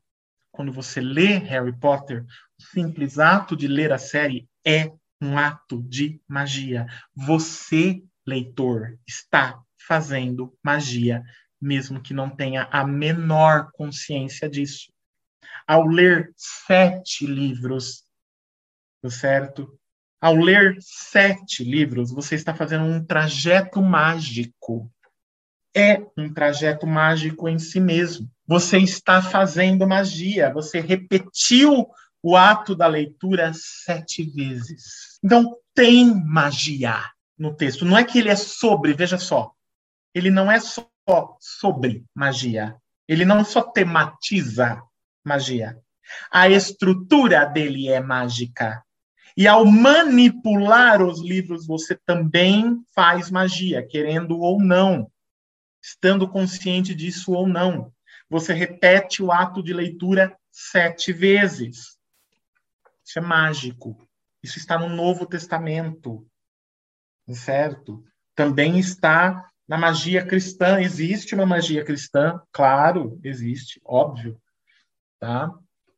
[0.50, 2.24] Quando você lê Harry Potter,
[2.58, 6.86] o simples ato de ler a série é um ato de magia.
[7.14, 11.22] Você, leitor, está fazendo magia
[11.64, 14.92] mesmo que não tenha a menor consciência disso.
[15.66, 18.04] Ao ler sete livros,
[19.00, 19.78] tá certo?
[20.20, 24.90] Ao ler sete livros, você está fazendo um trajeto mágico.
[25.74, 28.30] É um trajeto mágico em si mesmo.
[28.46, 30.52] Você está fazendo magia.
[30.52, 31.88] Você repetiu
[32.22, 35.18] o ato da leitura sete vezes.
[35.22, 37.84] Então, tem magia no texto.
[37.84, 39.52] Não é que ele é sobre, veja só.
[40.14, 42.76] Ele não é só só sobre magia.
[43.06, 44.82] Ele não só tematiza
[45.24, 45.78] magia.
[46.30, 48.82] A estrutura dele é mágica.
[49.36, 55.10] E ao manipular os livros, você também faz magia, querendo ou não,
[55.82, 57.92] estando consciente disso ou não.
[58.30, 61.98] Você repete o ato de leitura sete vezes.
[63.04, 64.08] Isso é mágico.
[64.42, 66.26] Isso está no Novo Testamento.
[67.28, 68.04] Certo?
[68.34, 72.40] Também está na magia cristã, existe uma magia cristã?
[72.52, 74.38] Claro, existe, óbvio.
[75.18, 75.50] Tá?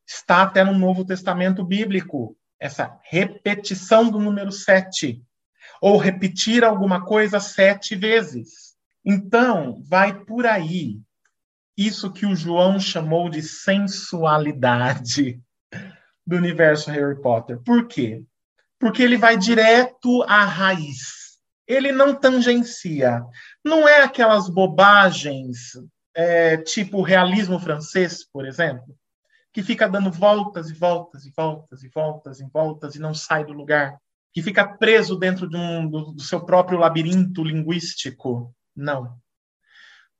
[0.06, 5.20] Está até no Novo Testamento Bíblico, essa repetição do número sete.
[5.80, 8.76] Ou repetir alguma coisa sete vezes.
[9.04, 11.00] Então, vai por aí.
[11.76, 15.40] Isso que o João chamou de sensualidade
[16.26, 17.60] do universo Harry Potter.
[17.60, 18.22] Por quê?
[18.78, 21.25] Porque ele vai direto à raiz
[21.66, 23.22] ele não tangencia.
[23.64, 25.72] Não é aquelas bobagens,
[26.14, 28.96] é, tipo realismo francês, por exemplo,
[29.52, 33.44] que fica dando voltas e voltas e voltas e voltas e voltas e não sai
[33.44, 33.96] do lugar,
[34.32, 38.54] que fica preso dentro de um, do, do seu próprio labirinto linguístico.
[38.74, 39.16] Não.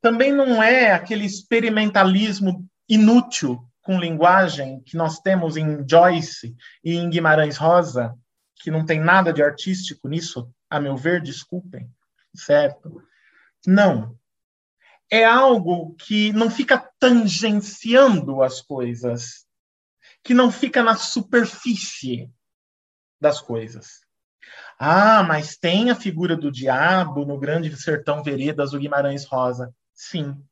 [0.00, 7.08] Também não é aquele experimentalismo inútil com linguagem que nós temos em Joyce e em
[7.08, 8.14] Guimarães Rosa,
[8.56, 11.90] que não tem nada de artístico nisso, a meu ver, desculpem,
[12.34, 13.02] certo?
[13.66, 14.18] Não.
[15.10, 19.46] É algo que não fica tangenciando as coisas,
[20.22, 22.30] que não fica na superfície
[23.20, 24.00] das coisas.
[24.78, 29.74] Ah, mas tem a figura do diabo no Grande Sertão Veredas do Guimarães Rosa.
[29.94, 30.44] Sim,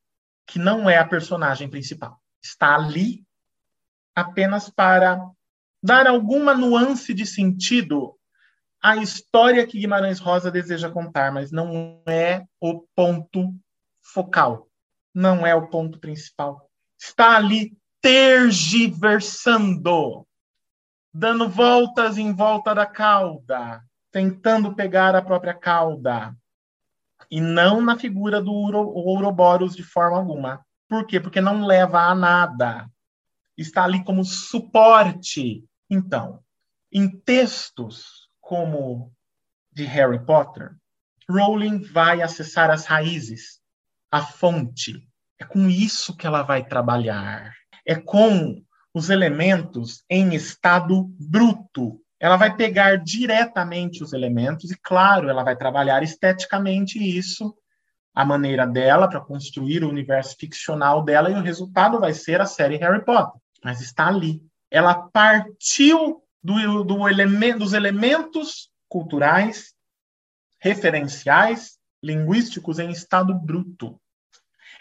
[0.47, 2.20] que não é a personagem principal.
[2.43, 3.25] Está ali
[4.15, 5.20] apenas para
[5.83, 8.18] dar alguma nuance de sentido
[8.85, 13.55] a história que Guimarães Rosa deseja contar, mas não é o ponto
[14.03, 14.69] focal,
[15.15, 16.69] não é o ponto principal.
[16.99, 20.27] Está ali tergiversando,
[21.11, 23.83] dando voltas em volta da cauda,
[24.13, 26.37] tentando pegar a própria cauda,
[27.31, 30.63] e não na figura do Ouroboros de forma alguma.
[30.91, 31.19] Por quê?
[31.19, 32.87] Porque não leva a nada.
[33.57, 35.65] Está ali como suporte.
[35.89, 36.45] Então,
[36.93, 39.13] em textos como
[39.73, 40.73] de Harry Potter,
[41.29, 43.61] Rowling vai acessar as raízes,
[44.11, 45.09] a fonte.
[45.41, 47.53] É com isso que ela vai trabalhar.
[47.87, 52.01] É com os elementos em estado bruto.
[52.21, 57.55] Ela vai pegar diretamente os elementos e, claro, ela vai trabalhar esteticamente isso,
[58.15, 62.47] a maneira dela para construir o universo ficcional dela e o resultado vai ser a
[62.47, 63.41] série Harry Potter.
[63.65, 64.41] Mas está ali.
[64.71, 69.73] Ela partiu do, do elemento, dos elementos culturais,
[70.61, 73.99] referenciais, linguísticos em estado bruto.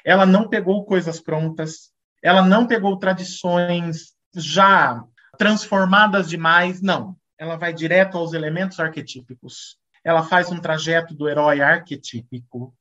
[0.03, 5.01] Ela não pegou coisas prontas, ela não pegou tradições já
[5.37, 7.15] transformadas demais, não.
[7.37, 9.77] Ela vai direto aos elementos arquetípicos.
[10.03, 12.75] Ela faz um trajeto do herói arquetípico.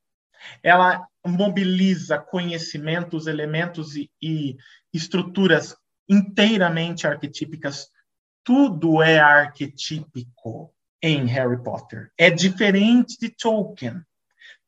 [0.61, 4.57] Ela mobiliza conhecimentos, elementos e, e
[4.93, 5.75] estruturas
[6.07, 7.89] inteiramente arquetípicas.
[8.43, 12.11] Tudo é arquetípico em Harry Potter.
[12.17, 14.01] É diferente de Tolkien.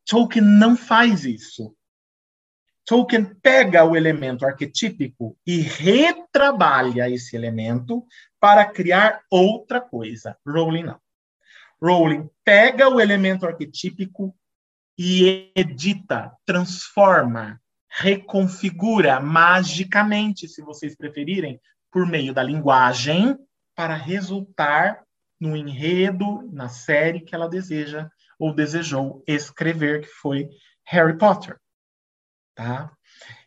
[0.05, 1.75] Tolkien não faz isso.
[2.85, 8.05] Tolkien pega o elemento arquetípico e retrabalha esse elemento
[8.39, 10.37] para criar outra coisa.
[10.45, 10.99] Rowling não.
[11.81, 14.35] Rowling pega o elemento arquetípico
[14.97, 21.59] e edita, transforma, reconfigura magicamente, se vocês preferirem,
[21.91, 23.37] por meio da linguagem,
[23.75, 25.03] para resultar
[25.39, 30.49] no enredo, na série que ela deseja ou desejou escrever, que foi
[30.85, 31.59] Harry Potter.
[32.55, 32.91] Tá?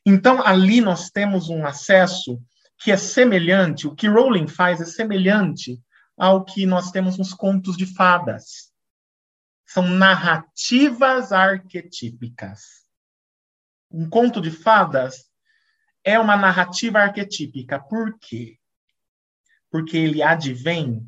[0.04, 2.40] Então, ali nós temos um acesso
[2.78, 5.80] que é semelhante, o que Rowling faz é semelhante
[6.16, 8.72] ao que nós temos nos contos de fadas.
[9.66, 12.86] São narrativas arquetípicas.
[13.90, 15.30] Um conto de fadas
[16.04, 17.78] é uma narrativa arquetípica.
[17.78, 18.57] Por quê?
[19.70, 21.06] Porque ele advém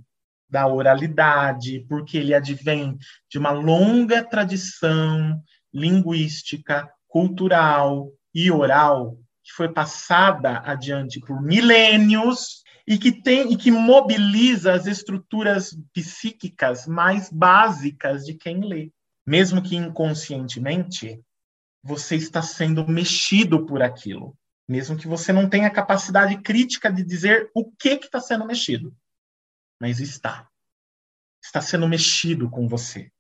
[0.49, 2.99] da oralidade, porque ele advém
[3.31, 5.41] de uma longa tradição
[5.73, 13.71] linguística, cultural e oral que foi passada adiante por milênios e que tem e que
[13.71, 18.93] mobiliza as estruturas psíquicas mais básicas de quem lê,
[19.27, 21.21] mesmo que inconscientemente,
[21.83, 24.37] você está sendo mexido por aquilo,
[24.71, 28.95] mesmo que você não tenha capacidade crítica de dizer o que está sendo mexido
[29.81, 30.47] mas está.
[31.43, 33.11] Está sendo mexido com você.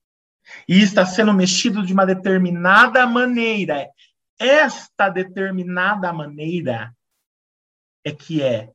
[0.68, 3.88] E está sendo mexido de uma determinada maneira.
[4.38, 6.94] Esta determinada maneira
[8.04, 8.70] é que é,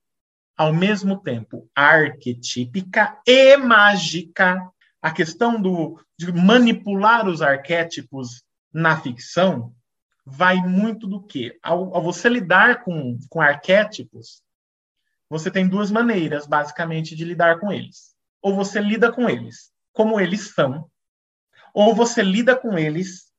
[0.58, 4.60] ao mesmo tempo, arquetípica e mágica.
[5.02, 9.76] A questão do, de manipular os arquétipos na ficção
[10.26, 11.58] vai muito do que?
[11.62, 14.42] Ao, ao você lidar com, com arquétipos,
[15.30, 18.16] você tem duas maneiras, basicamente, de lidar com eles.
[18.42, 20.92] Ou você lida com eles como eles são,
[21.74, 23.32] ou você lida com eles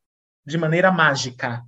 [0.45, 1.63] de maneira mágica.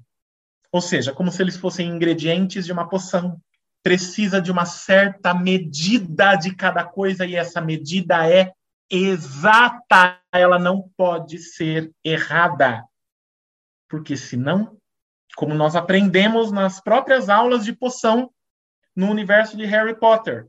[0.73, 3.41] Ou seja, como se eles fossem ingredientes de uma poção.
[3.83, 8.53] Precisa de uma certa medida de cada coisa e essa medida é
[8.91, 12.85] exata, ela não pode ser errada.
[13.89, 14.78] Porque senão,
[15.39, 18.29] como nós aprendemos nas próprias aulas de poção,
[18.95, 20.49] no universo de Harry Potter,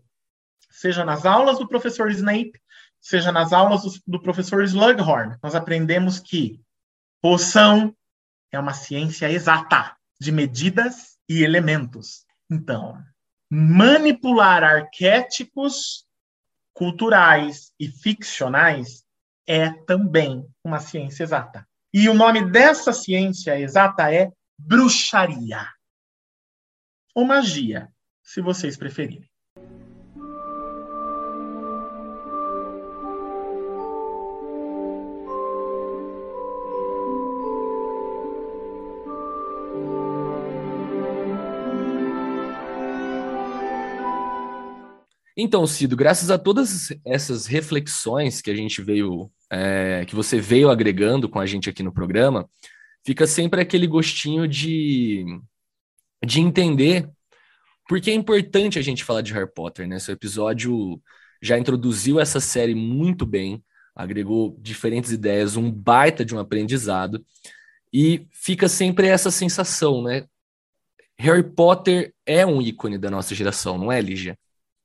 [0.72, 2.59] seja nas aulas do professor Snape,
[3.00, 5.38] seja nas aulas do, do professor Slughorn.
[5.43, 6.59] Nós aprendemos que
[7.22, 7.95] poção
[8.51, 12.26] é uma ciência exata de medidas e elementos.
[12.50, 12.98] Então,
[13.48, 16.03] manipular arquétipos
[16.74, 19.06] culturais e ficcionais
[19.45, 21.64] é também uma ciência exata.
[21.93, 25.66] E o nome dessa ciência exata é bruxaria
[27.16, 29.30] ou magia se vocês preferirem.
[45.42, 50.70] Então, Cido, graças a todas essas reflexões que a gente veio, é, que você veio
[50.70, 52.48] agregando com a gente aqui no programa,
[53.06, 55.26] fica sempre aquele gostinho de,
[56.26, 57.10] de entender
[57.90, 59.98] porque é importante a gente falar de Harry Potter, né?
[59.98, 61.02] Seu episódio
[61.42, 63.64] já introduziu essa série muito bem,
[63.95, 67.26] agregou diferentes ideias, um baita de um aprendizado,
[67.92, 70.26] e fica sempre essa sensação, né?
[71.18, 74.38] Harry Potter é um ícone da nossa geração, não é, Lígia?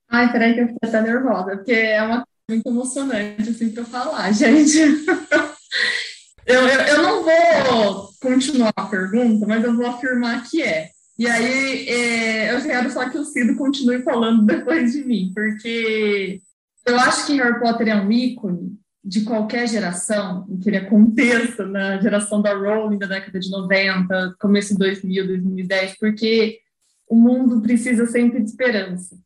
[0.08, 3.84] Ai, peraí que eu fiquei até nervosa, porque é uma coisa muito emocionante, assim, pra
[3.84, 4.78] falar, gente.
[6.46, 10.90] Eu, eu, eu não vou continuar a pergunta, mas eu vou afirmar que é.
[11.18, 16.40] E aí é, eu quero só que o Cido continue falando depois de mim, porque
[16.86, 22.00] eu acho que Harry Potter é um ícone de qualquer geração, que ele aconteça na
[22.00, 26.58] geração da Rowling da década de 90, começo de 2000, 2010, porque
[27.06, 29.16] o mundo precisa sempre de esperança.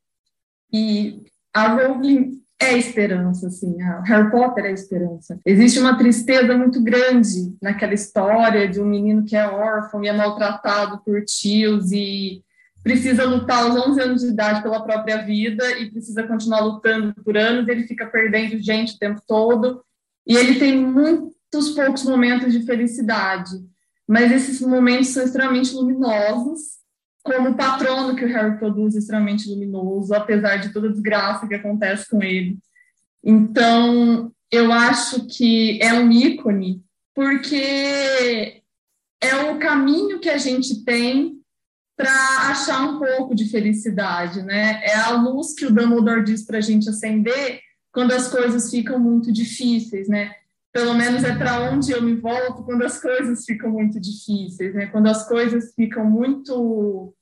[0.72, 1.22] E
[1.54, 5.38] a Rowling é esperança, assim, Harry Potter é esperança.
[5.46, 10.12] Existe uma tristeza muito grande naquela história de um menino que é órfão e é
[10.12, 12.42] maltratado por tios e
[12.82, 17.36] precisa lutar aos 11 anos de idade pela própria vida e precisa continuar lutando por
[17.36, 19.82] anos, ele fica perdendo gente o tempo todo,
[20.26, 23.50] e ele tem muitos poucos momentos de felicidade,
[24.06, 26.77] mas esses momentos são extremamente luminosos,
[27.22, 31.54] como o patrono que o Harry produz extremamente luminoso, apesar de toda a desgraça que
[31.54, 32.58] acontece com ele.
[33.22, 36.82] Então, eu acho que é um ícone,
[37.14, 38.62] porque
[39.20, 41.38] é o caminho que a gente tem
[41.96, 42.12] para
[42.50, 44.80] achar um pouco de felicidade, né?
[44.84, 47.60] É a luz que o Dumbledore diz para a gente acender
[47.92, 50.32] quando as coisas ficam muito difíceis, né?
[50.72, 54.86] Pelo menos é para onde eu me volto quando as coisas ficam muito difíceis, né?
[54.86, 57.14] Quando as coisas ficam muito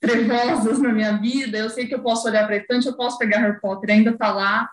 [0.00, 3.38] trevosas na minha vida, eu sei que eu posso olhar para estante, eu posso pegar
[3.38, 4.68] Harry Potter, ainda está lá,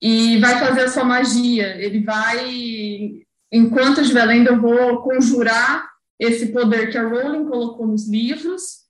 [0.00, 1.76] e vai fazer a sua magia.
[1.82, 3.22] Ele vai,
[3.52, 5.88] enquanto estiver lendo, eu vou conjurar
[6.18, 8.88] esse poder que a Rowling colocou nos livros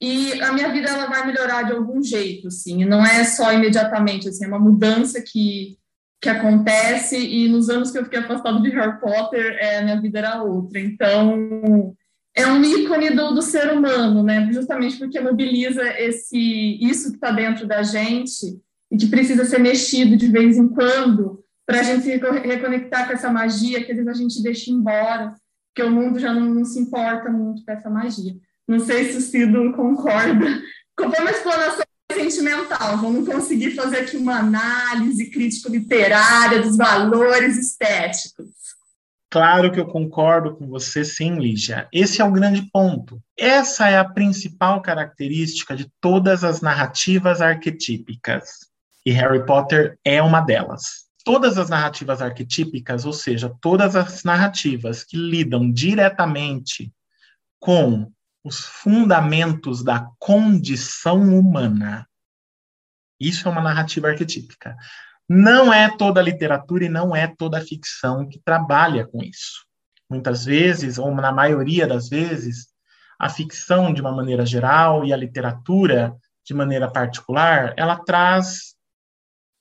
[0.00, 2.84] e a minha vida ela vai melhorar de algum jeito, assim.
[2.84, 5.78] Não é só imediatamente, assim, é uma mudança que
[6.24, 10.18] que acontece e nos anos que eu fiquei afastado de Harry Potter, é, minha vida
[10.18, 10.80] era outra.
[10.80, 11.94] Então,
[12.34, 14.50] é um ícone do, do ser humano, né?
[14.50, 18.58] Justamente porque mobiliza esse isso que está dentro da gente
[18.90, 23.12] e que precisa ser mexido de vez em quando para a gente se reconectar com
[23.12, 25.34] essa magia que às vezes a gente deixa embora
[25.74, 28.34] porque o mundo já não, não se importa muito com essa magia.
[28.66, 30.46] Não sei se o Cido concorda.
[30.96, 31.83] Foi uma explanação
[32.30, 38.46] sentimental, vamos conseguir fazer aqui uma análise crítico-literária dos valores estéticos.
[39.30, 41.88] Claro que eu concordo com você, sim, Lígia.
[41.92, 43.20] Esse é o grande ponto.
[43.36, 48.68] Essa é a principal característica de todas as narrativas arquetípicas.
[49.04, 55.02] E Harry Potter é uma delas todas as narrativas arquetípicas, ou seja, todas as narrativas
[55.02, 56.92] que lidam diretamente
[57.58, 58.12] com
[58.44, 62.06] os fundamentos da condição humana.
[63.28, 64.76] Isso é uma narrativa arquetípica.
[65.28, 69.64] Não é toda literatura e não é toda ficção que trabalha com isso.
[70.10, 72.66] Muitas vezes, ou na maioria das vezes,
[73.18, 78.74] a ficção, de uma maneira geral, e a literatura, de maneira particular, ela traz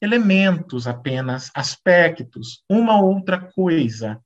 [0.02, 4.22] elementos apenas, aspectos, uma outra coisa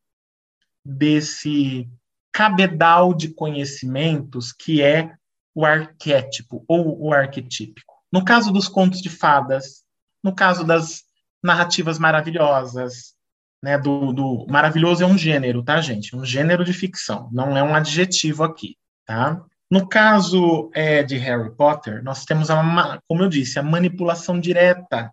[0.83, 1.87] desse
[2.31, 5.13] cabedal de conhecimentos que é
[5.53, 7.96] o arquétipo ou o arquetípico.
[8.11, 9.83] No caso dos contos de fadas,
[10.23, 11.03] no caso das
[11.43, 13.15] narrativas maravilhosas,
[13.61, 16.15] né, do, do maravilhoso é um gênero, tá, gente?
[16.15, 19.41] Um gênero de ficção, não é um adjetivo aqui, tá?
[19.69, 25.11] No caso é, de Harry Potter, nós temos, a, como eu disse, a manipulação direta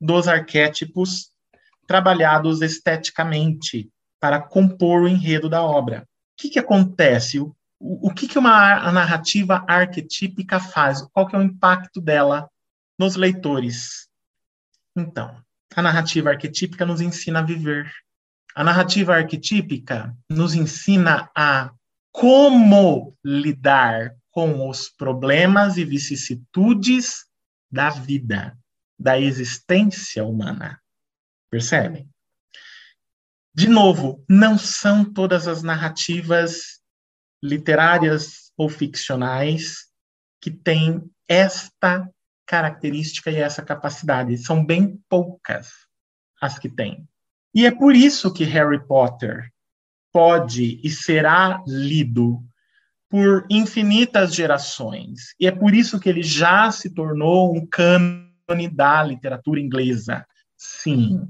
[0.00, 1.30] dos arquétipos
[1.86, 6.02] trabalhados esteticamente para compor o enredo da obra.
[6.02, 7.38] O que, que acontece?
[7.78, 11.02] O, que, que uma narrativa arquetípica faz?
[11.12, 12.48] Qual que é o impacto dela
[12.98, 14.08] nos leitores?
[14.96, 15.42] Então,
[15.74, 17.92] a narrativa arquetípica nos ensina a viver.
[18.54, 21.70] A narrativa arquetípica nos ensina a
[22.10, 27.26] como lidar com os problemas e vicissitudes
[27.70, 28.56] da vida
[28.98, 30.80] da existência humana.
[31.50, 32.08] Percebem?
[33.54, 36.75] De novo, não são todas as narrativas
[37.46, 39.86] literárias ou ficcionais
[40.40, 42.08] que têm esta
[42.46, 44.36] característica e essa capacidade.
[44.38, 45.68] São bem poucas
[46.40, 47.06] as que têm.
[47.54, 49.50] E é por isso que Harry Potter
[50.12, 52.42] pode e será lido
[53.08, 55.34] por infinitas gerações.
[55.40, 58.26] E é por isso que ele já se tornou um cano
[58.72, 60.26] da literatura inglesa.
[60.56, 61.28] Sim.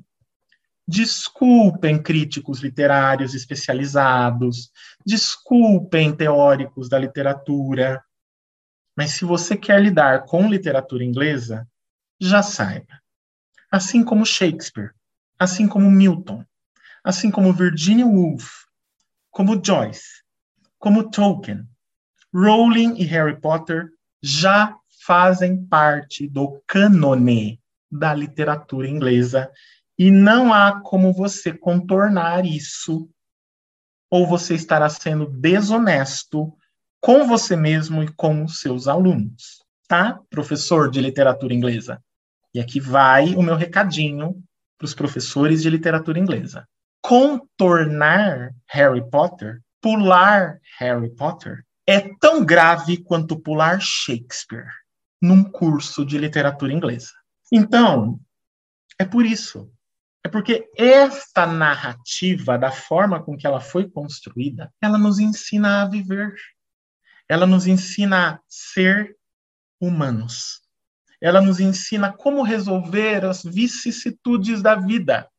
[0.86, 4.70] Desculpem críticos literários especializados,
[5.04, 8.04] desculpem teóricos da literatura,
[8.96, 11.68] mas se você quer lidar com literatura inglesa,
[12.20, 13.00] já saiba.
[13.70, 14.92] Assim como Shakespeare,
[15.38, 16.44] assim como Milton,
[17.02, 18.66] assim como Virginia Woolf,
[19.30, 20.22] como Joyce,
[20.78, 21.68] como Tolkien,
[22.32, 23.90] Rowling e Harry Potter
[24.22, 29.50] já fazem parte do cânone da literatura inglesa
[29.98, 33.08] e não há como você contornar isso
[34.10, 36.56] ou você estará sendo desonesto
[37.00, 40.20] com você mesmo e com os seus alunos, tá?
[40.30, 42.02] Professor de literatura inglesa.
[42.54, 44.42] E aqui vai o meu recadinho
[44.78, 46.66] para os professores de literatura inglesa.
[47.02, 54.68] Contornar Harry Potter, pular Harry Potter, é tão grave quanto pular Shakespeare
[55.20, 57.12] num curso de literatura inglesa.
[57.52, 58.18] Então,
[58.98, 59.70] é por isso.
[60.26, 65.88] É porque esta narrativa, da forma com que ela foi construída, ela nos ensina a
[65.88, 66.34] viver.
[67.28, 69.16] Ela nos ensina a ser
[69.80, 70.62] humanos.
[71.20, 75.30] Ela nos ensina como resolver as vicissitudes da vida,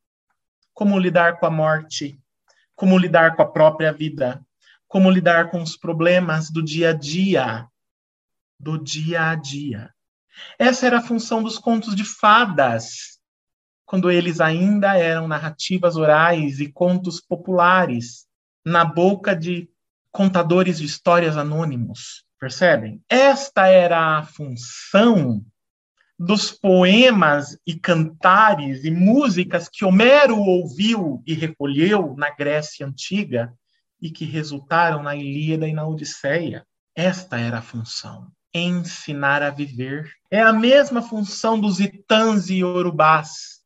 [0.74, 2.18] como lidar com a morte,
[2.74, 4.42] como lidar com a própria vida,
[4.88, 7.68] como lidar com os problemas do dia a dia,
[8.58, 9.94] do dia a dia.
[10.58, 13.17] Essa era a função dos contos de fadas,
[13.88, 18.28] quando eles ainda eram narrativas orais e contos populares,
[18.64, 19.70] na boca de
[20.12, 22.26] contadores de histórias anônimos.
[22.38, 23.02] Percebem?
[23.10, 25.42] Esta era a função
[26.20, 33.54] dos poemas e cantares e músicas que Homero ouviu e recolheu na Grécia Antiga
[34.02, 36.66] e que resultaram na Ilíada e na Odisseia.
[36.94, 40.12] Esta era a função ensinar a viver.
[40.30, 43.57] É a mesma função dos itãs e yorubás,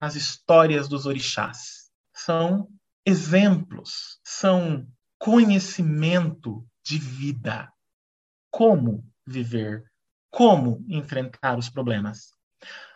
[0.00, 1.90] as histórias dos orixás.
[2.14, 2.68] São
[3.04, 4.86] exemplos, são
[5.18, 7.72] conhecimento de vida.
[8.50, 9.84] Como viver,
[10.30, 12.32] como enfrentar os problemas.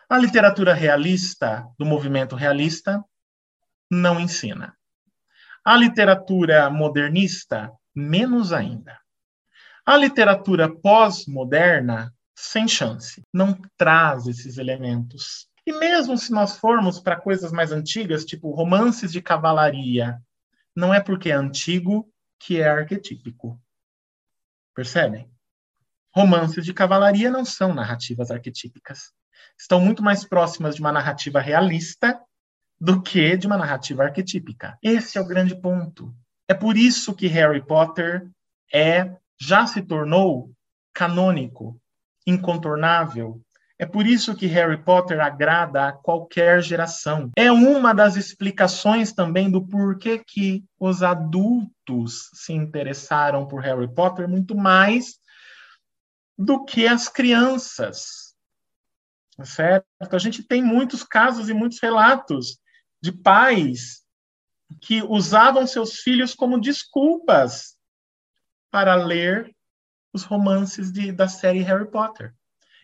[0.09, 3.03] A literatura realista, do movimento realista,
[3.89, 4.75] não ensina.
[5.63, 8.99] A literatura modernista, menos ainda.
[9.85, 15.47] A literatura pós-moderna, sem chance, não traz esses elementos.
[15.71, 20.21] E mesmo se nós formos para coisas mais antigas, tipo romances de cavalaria,
[20.75, 23.57] não é porque é antigo que é arquetípico.
[24.75, 25.31] Percebem?
[26.13, 29.13] Romances de cavalaria não são narrativas arquetípicas.
[29.57, 32.19] Estão muito mais próximas de uma narrativa realista
[32.77, 34.77] do que de uma narrativa arquetípica.
[34.83, 36.13] Esse é o grande ponto.
[36.49, 38.29] É por isso que Harry Potter
[38.73, 40.51] é já se tornou
[40.93, 41.79] canônico,
[42.27, 43.41] incontornável.
[43.81, 47.31] É por isso que Harry Potter agrada a qualquer geração.
[47.35, 54.29] É uma das explicações também do porquê que os adultos se interessaram por Harry Potter
[54.29, 55.19] muito mais
[56.37, 58.35] do que as crianças.
[59.43, 59.87] Certo?
[59.99, 62.59] A gente tem muitos casos e muitos relatos
[63.01, 64.03] de pais
[64.79, 67.75] que usavam seus filhos como desculpas
[68.69, 69.51] para ler
[70.13, 72.35] os romances de, da série Harry Potter.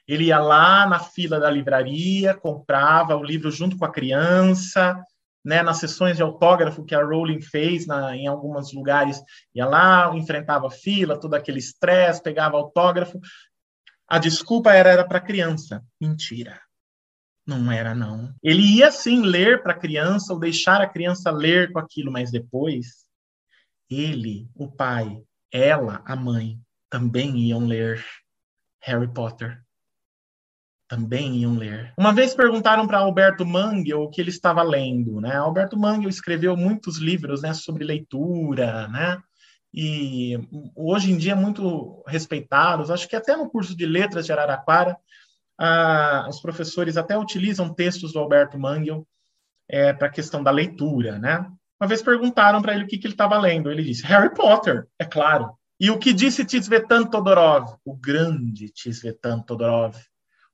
[0.07, 5.03] Ele ia lá na fila da livraria, comprava o livro junto com a criança,
[5.43, 9.21] né, nas sessões de autógrafo que a Rowling fez na, em alguns lugares,
[9.55, 13.19] ia lá, enfrentava fila, todo aquele estresse, pegava autógrafo.
[14.07, 15.83] A desculpa era, para criança.
[15.99, 16.61] Mentira.
[17.45, 18.33] Não era, não.
[18.43, 22.29] Ele ia sim ler para a criança ou deixar a criança ler com aquilo, mas
[22.29, 23.05] depois,
[23.89, 28.05] ele, o pai, ela, a mãe, também iam ler
[28.81, 29.61] Harry Potter.
[30.88, 31.93] Também iam ler.
[31.98, 35.35] Uma vez perguntaram para Alberto Mangel o que ele estava lendo, né?
[35.35, 39.17] Alberto Mangel escreveu muitos livros, né, sobre leitura, né?
[39.74, 40.40] E
[40.75, 42.90] hoje em dia muito respeitados.
[42.90, 44.98] Acho que até no curso de letras de Araraquara,
[46.30, 49.06] os professores até utilizam textos do Alberto Mangel
[49.69, 51.45] é, para a questão da leitura, né?
[51.80, 53.69] Uma vez perguntaram para ele o que, que ele estava lendo.
[53.69, 55.51] Ele disse: Harry Potter, é claro.
[55.80, 59.95] E o que disse Tzvetan Todorov, o grande Tzvetan Todorov,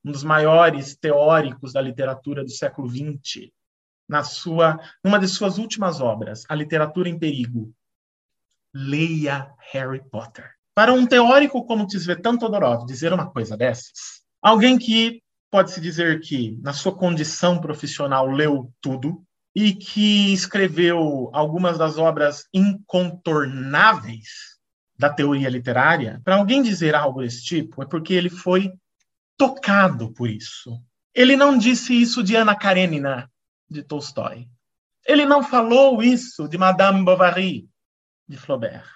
[0.03, 3.51] um dos maiores teóricos da literatura do século XX,
[4.07, 7.73] na sua, numa de suas últimas obras, A Literatura em Perigo.
[8.73, 10.51] Leia Harry Potter.
[10.75, 16.57] Para um teórico como Tzvetan Todorov dizer uma coisa dessas, alguém que pode-se dizer que,
[16.63, 19.23] na sua condição profissional, leu tudo,
[19.55, 24.57] e que escreveu algumas das obras incontornáveis
[24.97, 28.73] da teoria literária, para alguém dizer algo desse tipo, é porque ele foi
[29.37, 30.81] tocado por isso.
[31.13, 33.31] Ele não disse isso de Ana Karenina,
[33.69, 34.47] de Tolstói.
[35.05, 37.69] Ele não falou isso de Madame Bovary,
[38.27, 38.89] de Flaubert.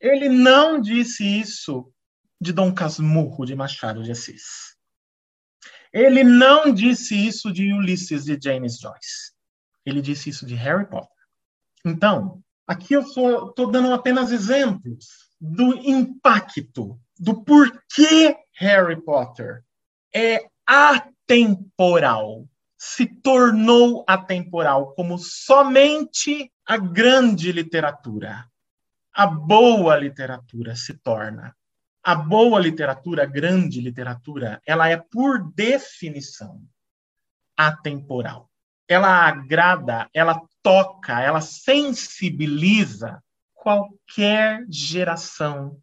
[0.00, 1.92] Ele não disse isso
[2.40, 4.76] de Dom Casmurro, de Machado de Assis.
[5.92, 9.32] Ele não disse isso de Ulisses de James Joyce.
[9.84, 11.08] Ele disse isso de Harry Potter.
[11.84, 19.62] Então, aqui eu estou dando apenas exemplos do impacto, do porquê Harry Potter
[20.14, 22.46] é atemporal,
[22.76, 28.46] se tornou atemporal como somente a grande literatura,
[29.12, 31.54] a boa literatura se torna
[32.06, 36.62] a boa literatura, a grande literatura, ela é, por definição,
[37.56, 38.48] atemporal.
[38.86, 43.20] Ela agrada, ela toca, ela sensibiliza
[43.52, 45.82] qualquer geração,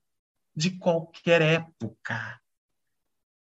[0.56, 2.40] de qualquer época.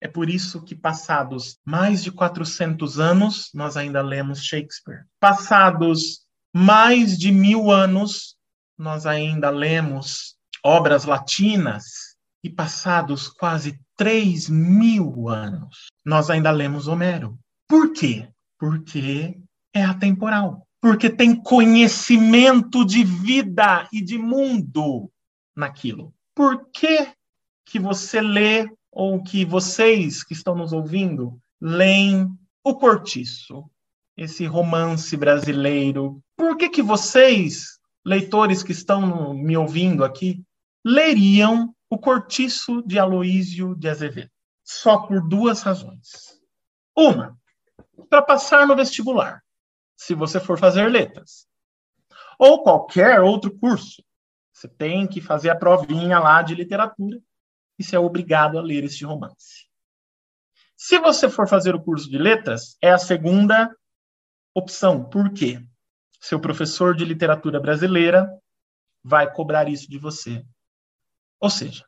[0.02, 5.06] É por isso que, passados mais de 400 anos, nós ainda lemos Shakespeare.
[5.20, 8.36] Passados mais de mil anos,
[8.78, 17.40] nós ainda lemos obras latinas, e passados quase 3 mil anos, nós ainda lemos Homero.
[17.68, 18.28] Por quê?
[18.60, 19.40] Porque
[19.74, 20.68] é atemporal.
[20.82, 25.10] Porque tem conhecimento de vida e de mundo
[25.56, 26.14] naquilo.
[26.36, 27.14] Por que,
[27.66, 32.28] que você lê, ou que vocês que estão nos ouvindo, leem
[32.64, 33.70] O Cortiço,
[34.18, 36.24] esse romance brasileiro?
[36.36, 40.44] Por que, que vocês, leitores que estão me ouvindo aqui,
[40.84, 44.32] leriam O Cortiço de Aloísio de Azevedo?
[44.64, 46.40] Só por duas razões.
[46.96, 47.38] Uma,
[48.10, 49.44] para passar no vestibular,
[49.96, 51.48] se você for fazer letras.
[52.40, 54.04] Ou qualquer outro curso.
[54.54, 57.20] Você tem que fazer a provinha lá de literatura
[57.78, 59.68] e você é obrigado a ler este romance.
[60.78, 63.76] Se você for fazer o curso de letras, é a segunda
[64.54, 65.04] opção.
[65.04, 65.60] Por quê?
[66.22, 68.30] Seu professor de literatura brasileira
[69.04, 70.46] vai cobrar isso de você.
[71.40, 71.86] Ou seja,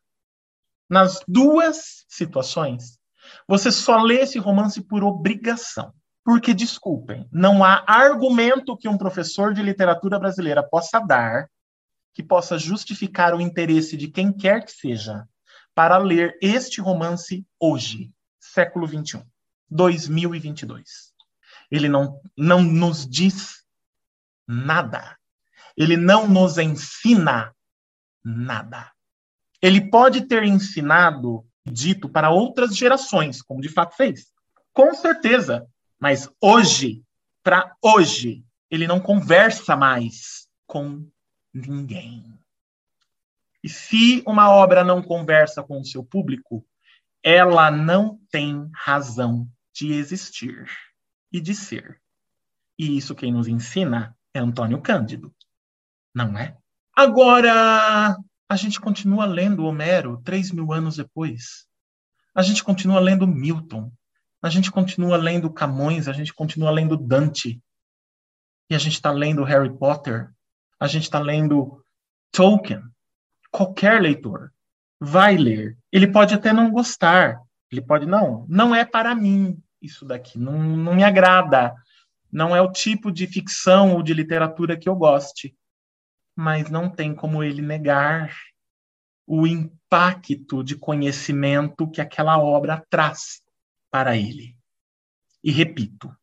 [0.89, 2.99] nas duas situações,
[3.47, 5.93] você só lê esse romance por obrigação.
[6.23, 11.47] Porque, desculpem, não há argumento que um professor de literatura brasileira possa dar
[12.15, 15.27] que possa justificar o interesse de quem quer que seja
[15.75, 19.21] para ler este romance hoje, século 21,
[19.69, 21.13] 2022.
[21.69, 23.65] Ele não, não nos diz
[24.47, 25.17] nada.
[25.75, 27.53] Ele não nos ensina
[28.23, 28.89] nada.
[29.61, 34.27] Ele pode ter ensinado, dito para outras gerações, como de fato fez.
[34.71, 35.67] Com certeza.
[35.99, 37.03] Mas hoje,
[37.43, 41.05] para hoje, ele não conversa mais com
[41.55, 42.37] ninguém.
[43.63, 46.65] E se uma obra não conversa com o seu público,
[47.23, 50.69] ela não tem razão de existir
[51.31, 51.99] e de ser.
[52.77, 55.33] E isso quem nos ensina é Antônio Cândido,
[56.13, 56.55] não é?
[56.95, 58.17] Agora,
[58.47, 61.65] a gente continua lendo Homero três mil anos depois.
[62.35, 63.91] A gente continua lendo Milton.
[64.41, 66.07] A gente continua lendo Camões.
[66.07, 67.61] A gente continua lendo Dante.
[68.69, 70.34] E a gente está lendo Harry Potter.
[70.79, 71.83] A gente está lendo
[72.31, 72.81] Tolkien.
[73.51, 74.51] Qualquer leitor
[74.99, 75.77] vai ler.
[75.91, 77.41] Ele pode até não gostar.
[77.71, 80.37] Ele pode, não, não é para mim isso daqui.
[80.37, 81.73] Não, não me agrada.
[82.31, 85.55] Não é o tipo de ficção ou de literatura que eu goste
[86.35, 88.35] mas não tem como ele negar
[89.25, 93.41] o impacto de conhecimento que aquela obra traz
[93.89, 94.55] para ele.
[95.41, 96.13] E repito,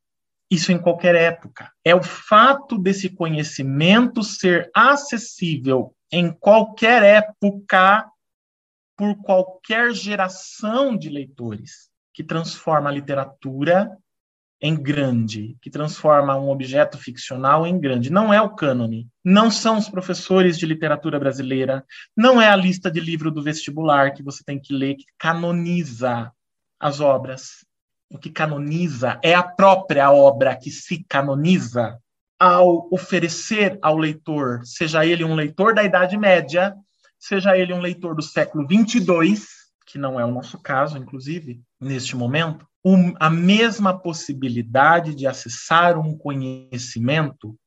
[0.53, 1.73] isso em qualquer época.
[1.83, 8.07] É o fato desse conhecimento ser acessível em qualquer época,
[8.95, 13.97] por qualquer geração de leitores, que transforma a literatura
[14.61, 18.13] em grande, que transforma um objeto ficcional em grande.
[18.13, 21.83] Não é o cânone, não são os professores de literatura brasileira,
[22.15, 26.31] não é a lista de livro do vestibular que você tem que ler, que canoniza
[26.79, 27.65] as obras.
[28.13, 31.99] O que canoniza é a própria obra que se canoniza
[32.39, 36.77] ao oferecer ao leitor, seja ele um leitor da Idade Média,
[37.19, 39.47] seja ele um leitor do século 22,
[39.87, 45.99] que não é o nosso caso, inclusive, neste momento, um, a mesma possibilidade de acessar
[45.99, 47.59] um conhecimento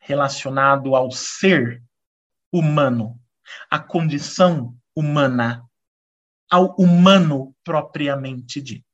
[0.00, 1.80] relacionado ao ser
[2.52, 3.16] humano,
[3.70, 5.62] à condição humana,
[6.50, 8.87] ao humano propriamente dito.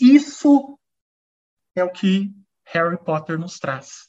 [0.00, 0.78] Isso
[1.76, 2.32] é o que
[2.66, 4.08] Harry Potter nos traz.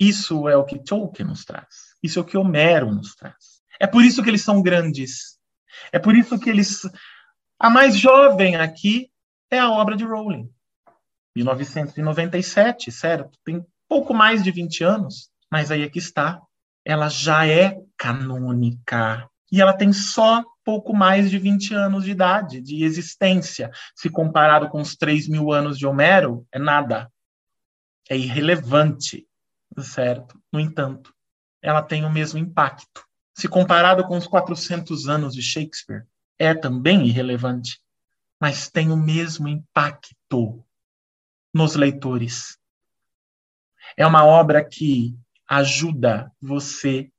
[0.00, 1.94] Isso é o que Tolkien nos traz.
[2.02, 3.62] Isso é o que Homero nos traz.
[3.80, 5.38] É por isso que eles são grandes.
[5.92, 6.82] É por isso que eles.
[7.58, 9.10] A mais jovem aqui
[9.50, 10.50] é a obra de Rowling.
[11.36, 13.38] 1997, certo?
[13.44, 16.40] Tem pouco mais de 20 anos, mas aí é que está.
[16.84, 19.28] Ela já é canônica.
[19.50, 23.70] E ela tem só pouco mais de 20 anos de idade, de existência.
[23.96, 27.10] Se comparado com os 3 mil anos de Homero, é nada.
[28.10, 29.26] É irrelevante,
[29.78, 30.38] certo?
[30.52, 31.14] No entanto,
[31.62, 33.02] ela tem o mesmo impacto.
[33.32, 36.04] Se comparado com os 400 anos de Shakespeare,
[36.38, 37.80] é também irrelevante
[38.40, 40.64] mas tem o mesmo impacto
[41.52, 42.58] nos leitores.
[43.96, 47.10] É uma obra que ajuda você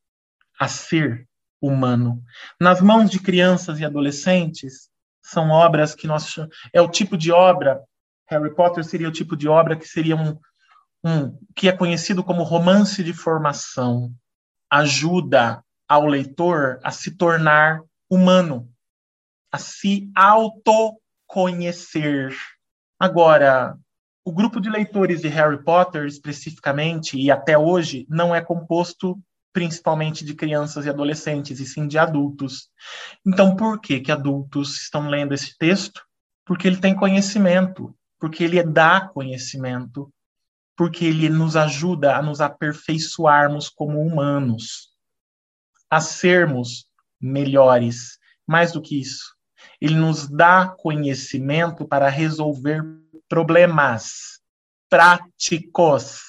[0.58, 1.28] a ser
[1.62, 2.24] humano.
[2.60, 4.90] Nas mãos de crianças e adolescentes,
[5.22, 6.36] são obras que nós
[6.74, 7.84] é o tipo de obra
[8.30, 10.40] Harry Potter seria o tipo de obra que seria um,
[11.04, 14.14] um que é conhecido como romance de formação.
[14.70, 18.72] Ajuda ao leitor a se tornar humano,
[19.52, 22.36] a se auto conhecer.
[23.00, 23.76] Agora,
[24.24, 29.20] o grupo de leitores de Harry Potter, especificamente, e até hoje, não é composto
[29.60, 32.70] principalmente de crianças e adolescentes, e sim de adultos.
[33.28, 36.02] Então, por que que adultos estão lendo esse texto?
[36.46, 40.10] Porque ele tem conhecimento, porque ele dá conhecimento,
[40.78, 44.92] porque ele nos ajuda a nos aperfeiçoarmos como humanos,
[45.90, 46.86] a sermos
[47.20, 48.18] melhores.
[48.48, 49.36] Mais do que isso,
[49.82, 52.82] ele nos dá conhecimento para resolver
[53.28, 54.40] problemas
[54.90, 56.22] práticos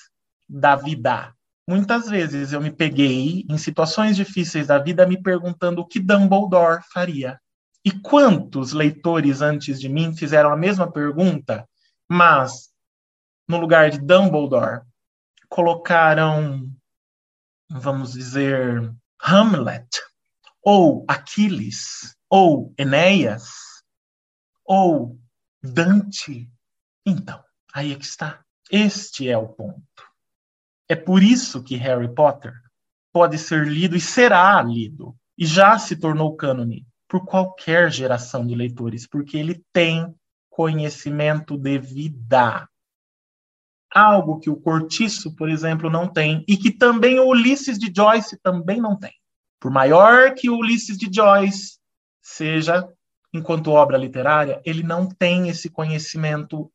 [0.49, 1.33] da vida.
[1.71, 6.83] Muitas vezes eu me peguei em situações difíceis da vida me perguntando o que Dumbledore
[6.93, 7.41] faria.
[7.85, 11.65] E quantos leitores antes de mim fizeram a mesma pergunta,
[12.09, 12.73] mas
[13.47, 14.83] no lugar de Dumbledore
[15.49, 16.69] colocaram,
[17.71, 18.93] vamos dizer,
[19.23, 19.89] Hamlet,
[20.65, 23.49] ou Aquiles, ou Enéas,
[24.65, 25.21] ou
[25.63, 26.51] Dante.
[27.07, 27.41] Então,
[27.73, 28.45] aí é que está.
[28.73, 30.10] Este é o ponto.
[30.91, 32.53] É por isso que Harry Potter
[33.13, 38.57] pode ser lido e será lido, e já se tornou cânone por qualquer geração de
[38.57, 40.13] leitores, porque ele tem
[40.49, 42.69] conhecimento de vida.
[43.89, 48.37] Algo que o Cortiço, por exemplo, não tem, e que também o Ulisses de Joyce
[48.43, 49.15] também não tem.
[49.61, 51.79] Por maior que o Ulisses de Joyce
[52.21, 52.85] seja,
[53.33, 56.69] enquanto obra literária, ele não tem esse conhecimento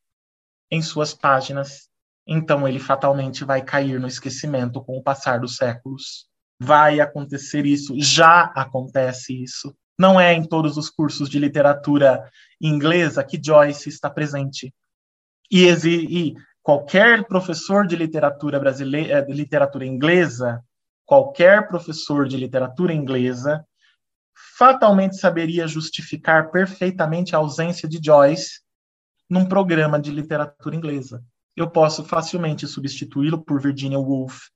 [0.72, 1.90] em suas páginas,
[2.28, 6.28] então ele fatalmente vai cair no esquecimento com o passar dos séculos.
[6.60, 9.76] Vai acontecer isso, já acontece isso.
[9.98, 12.30] Não é em todos os cursos de literatura
[12.60, 14.74] inglesa que Joyce está presente.
[15.52, 20.64] E, e qualquer professor de literatura brasileira, de literatura inglesa,
[21.06, 23.64] qualquer professor de literatura inglesa
[24.58, 28.62] fatalmente saberia justificar perfeitamente a ausência de Joyce
[29.30, 31.24] num programa de literatura inglesa.
[31.56, 34.50] Eu posso facilmente substituí-lo por Virginia Woolf,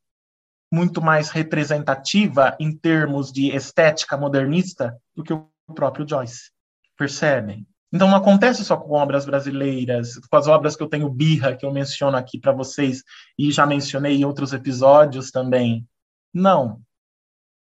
[0.71, 6.51] muito mais representativa em termos de estética modernista do que o próprio Joyce.
[6.97, 7.65] Percebem?
[7.91, 11.65] Então não acontece só com obras brasileiras, com as obras que eu tenho birra, que
[11.65, 13.03] eu menciono aqui para vocês
[13.37, 15.87] e já mencionei em outros episódios também.
[16.31, 16.81] Não.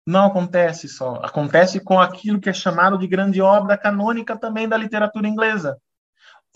[0.06, 1.16] Não acontece só.
[1.16, 5.78] Acontece com aquilo que é chamado de grande obra canônica também da literatura inglesa.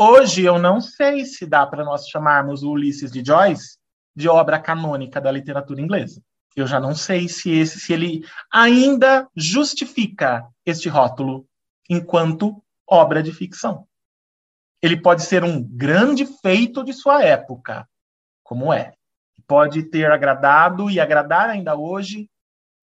[0.00, 3.78] Hoje eu não sei se dá para nós chamarmos o Ulisses de Joyce
[4.14, 6.22] de obra canônica da literatura inglesa.
[6.54, 11.48] Eu já não sei se esse, se ele ainda justifica este rótulo
[11.90, 13.88] enquanto obra de ficção.
[14.80, 17.84] Ele pode ser um grande feito de sua época,
[18.44, 18.94] como é.
[19.48, 22.30] Pode ter agradado e agradar ainda hoje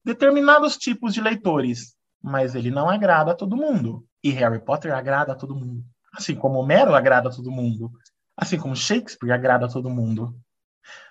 [0.03, 4.05] determinados tipos de leitores, mas ele não agrada a todo mundo.
[4.21, 5.81] E Harry Potter agrada a todo mundo.
[6.15, 7.91] Assim como Homero agrada a todo mundo.
[8.37, 10.33] Assim como Shakespeare agrada a todo mundo.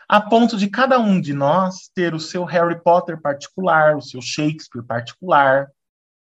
[0.08, 4.20] A ponto de cada um de nós ter o seu Harry Potter particular, o seu
[4.20, 5.70] Shakespeare particular,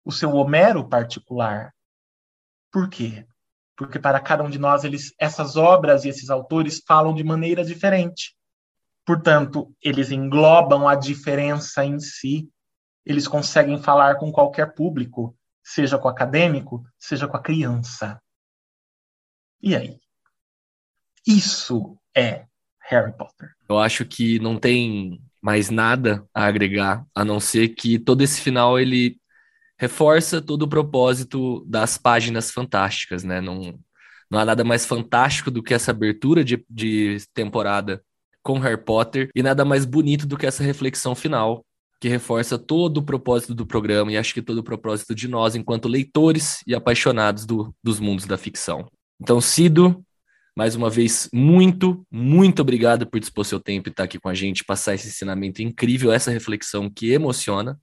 [0.04, 1.72] o seu Homero particular.
[2.72, 3.26] Por quê?
[3.76, 7.64] Porque para cada um de nós eles, essas obras e esses autores falam de maneira
[7.64, 8.36] diferente.
[9.04, 12.48] Portanto, eles englobam a diferença em si.
[13.04, 18.20] Eles conseguem falar com qualquer público, seja com o acadêmico, seja com a criança.
[19.62, 19.98] E aí?
[21.26, 22.46] Isso é
[22.88, 23.50] Harry Potter.
[23.68, 28.40] Eu acho que não tem mais nada a agregar, a não ser que todo esse
[28.40, 29.18] final ele
[29.78, 33.40] reforça todo o propósito das páginas fantásticas, né?
[33.40, 33.78] Não,
[34.30, 38.02] não há nada mais fantástico do que essa abertura de, de temporada
[38.42, 41.64] com Harry Potter e nada mais bonito do que essa reflexão final
[42.00, 45.54] que reforça todo o propósito do programa e acho que todo o propósito de nós
[45.54, 48.88] enquanto leitores e apaixonados do, dos mundos da ficção.
[49.20, 50.02] Então, Cido,
[50.56, 54.34] mais uma vez, muito, muito obrigado por dispor seu tempo e estar aqui com a
[54.34, 57.78] gente, passar esse ensinamento incrível, essa reflexão que emociona.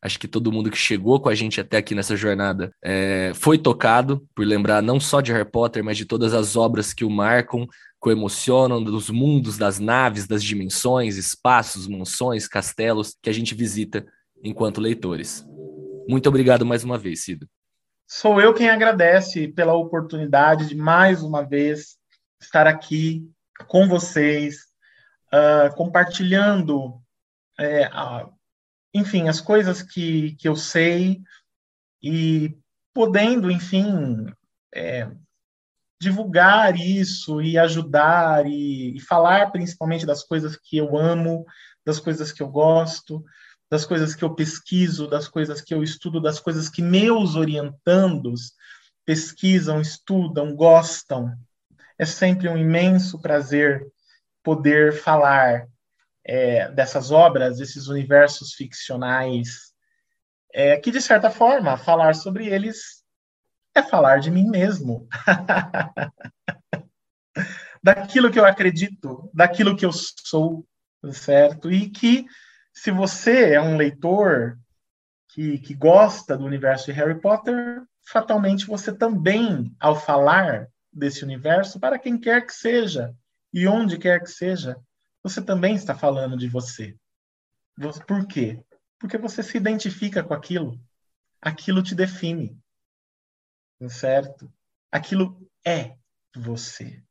[0.00, 3.58] Acho que todo mundo que chegou com a gente até aqui nessa jornada é, foi
[3.58, 7.10] tocado por lembrar não só de Harry Potter, mas de todas as obras que o
[7.10, 7.66] marcam,
[7.98, 14.06] coemocionam, dos mundos, das naves, das dimensões, espaços, mansões, castelos que a gente visita
[14.44, 15.44] enquanto leitores.
[16.08, 17.48] Muito obrigado mais uma vez, Cido.
[18.10, 21.98] Sou eu quem agradece pela oportunidade de mais uma vez
[22.40, 23.30] estar aqui
[23.66, 24.60] com vocês,
[25.26, 27.02] uh, compartilhando,
[27.60, 28.32] é, uh,
[28.94, 31.20] enfim, as coisas que, que eu sei
[32.02, 32.56] e
[32.94, 34.24] podendo, enfim,
[34.74, 35.10] é,
[36.00, 41.44] divulgar isso e ajudar e, e falar principalmente das coisas que eu amo,
[41.84, 43.22] das coisas que eu gosto,
[43.70, 48.52] das coisas que eu pesquiso, das coisas que eu estudo, das coisas que meus orientandos
[49.04, 51.34] pesquisam, estudam, gostam.
[51.98, 53.86] É sempre um imenso prazer
[54.42, 55.66] poder falar
[56.24, 59.72] é, dessas obras, desses universos ficcionais,
[60.52, 63.04] é que, de certa forma, falar sobre eles
[63.74, 65.08] é falar de mim mesmo.
[67.82, 70.66] daquilo que eu acredito, daquilo que eu sou,
[71.12, 71.70] certo?
[71.70, 72.26] E que,
[72.78, 74.56] se você é um leitor
[75.30, 81.80] que, que gosta do universo de Harry Potter, fatalmente você também, ao falar desse universo,
[81.80, 83.12] para quem quer que seja
[83.52, 84.76] e onde quer que seja,
[85.24, 86.96] você também está falando de você.
[88.06, 88.62] Por quê?
[88.96, 90.80] Porque você se identifica com aquilo.
[91.42, 92.56] Aquilo te define.
[93.88, 94.52] Certo?
[94.90, 95.96] Aquilo é
[96.36, 97.02] você.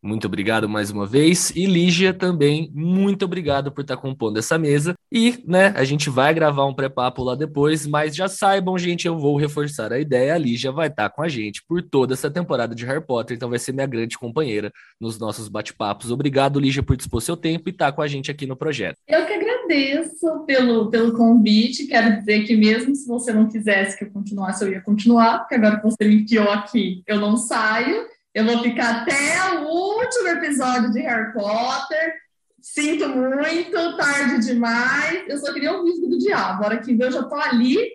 [0.00, 1.50] Muito obrigado mais uma vez.
[1.50, 4.95] E Lígia também, muito obrigado por estar compondo essa mesa.
[5.10, 9.18] E, né, a gente vai gravar um pré-papo lá depois, mas já saibam, gente, eu
[9.18, 10.34] vou reforçar a ideia.
[10.34, 13.48] A Lígia vai estar com a gente por toda essa temporada de Harry Potter, então
[13.48, 16.10] vai ser minha grande companheira nos nossos bate-papos.
[16.10, 18.96] Obrigado, Lígia, por dispor seu tempo e estar com a gente aqui no projeto.
[19.06, 21.86] Eu que agradeço pelo, pelo convite.
[21.86, 25.54] Quero dizer que mesmo se você não quisesse que eu continuasse, eu ia continuar, porque
[25.54, 28.06] agora que você me enfiou aqui, eu não saio.
[28.34, 32.25] Eu vou ficar até o último episódio de Harry Potter.
[32.66, 35.24] Sinto muito, tarde demais.
[35.28, 36.64] Eu só queria um vídeo do diabo.
[36.64, 37.92] A hora que eu já tô ali,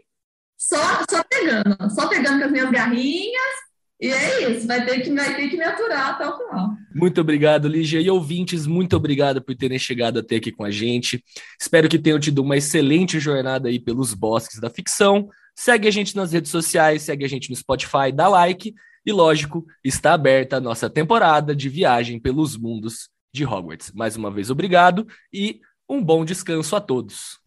[0.57, 0.77] só,
[1.09, 3.51] só pegando, só pegando com as minhas garrinhas.
[3.99, 6.69] E é isso, vai ter, que, vai ter que me aturar até o final.
[6.95, 7.99] Muito obrigado, Lígia.
[7.99, 11.21] E ouvintes, muito obrigado por terem chegado até aqui com a gente.
[11.59, 15.27] Espero que tenham tido uma excelente jornada aí pelos bosques da ficção.
[15.53, 18.73] Segue a gente nas redes sociais, segue a gente no Spotify, dá like
[19.05, 23.91] e lógico, está aberta a nossa temporada de viagem pelos mundos de Hogwarts.
[23.91, 27.40] Mais uma vez, obrigado e um bom descanso a todos.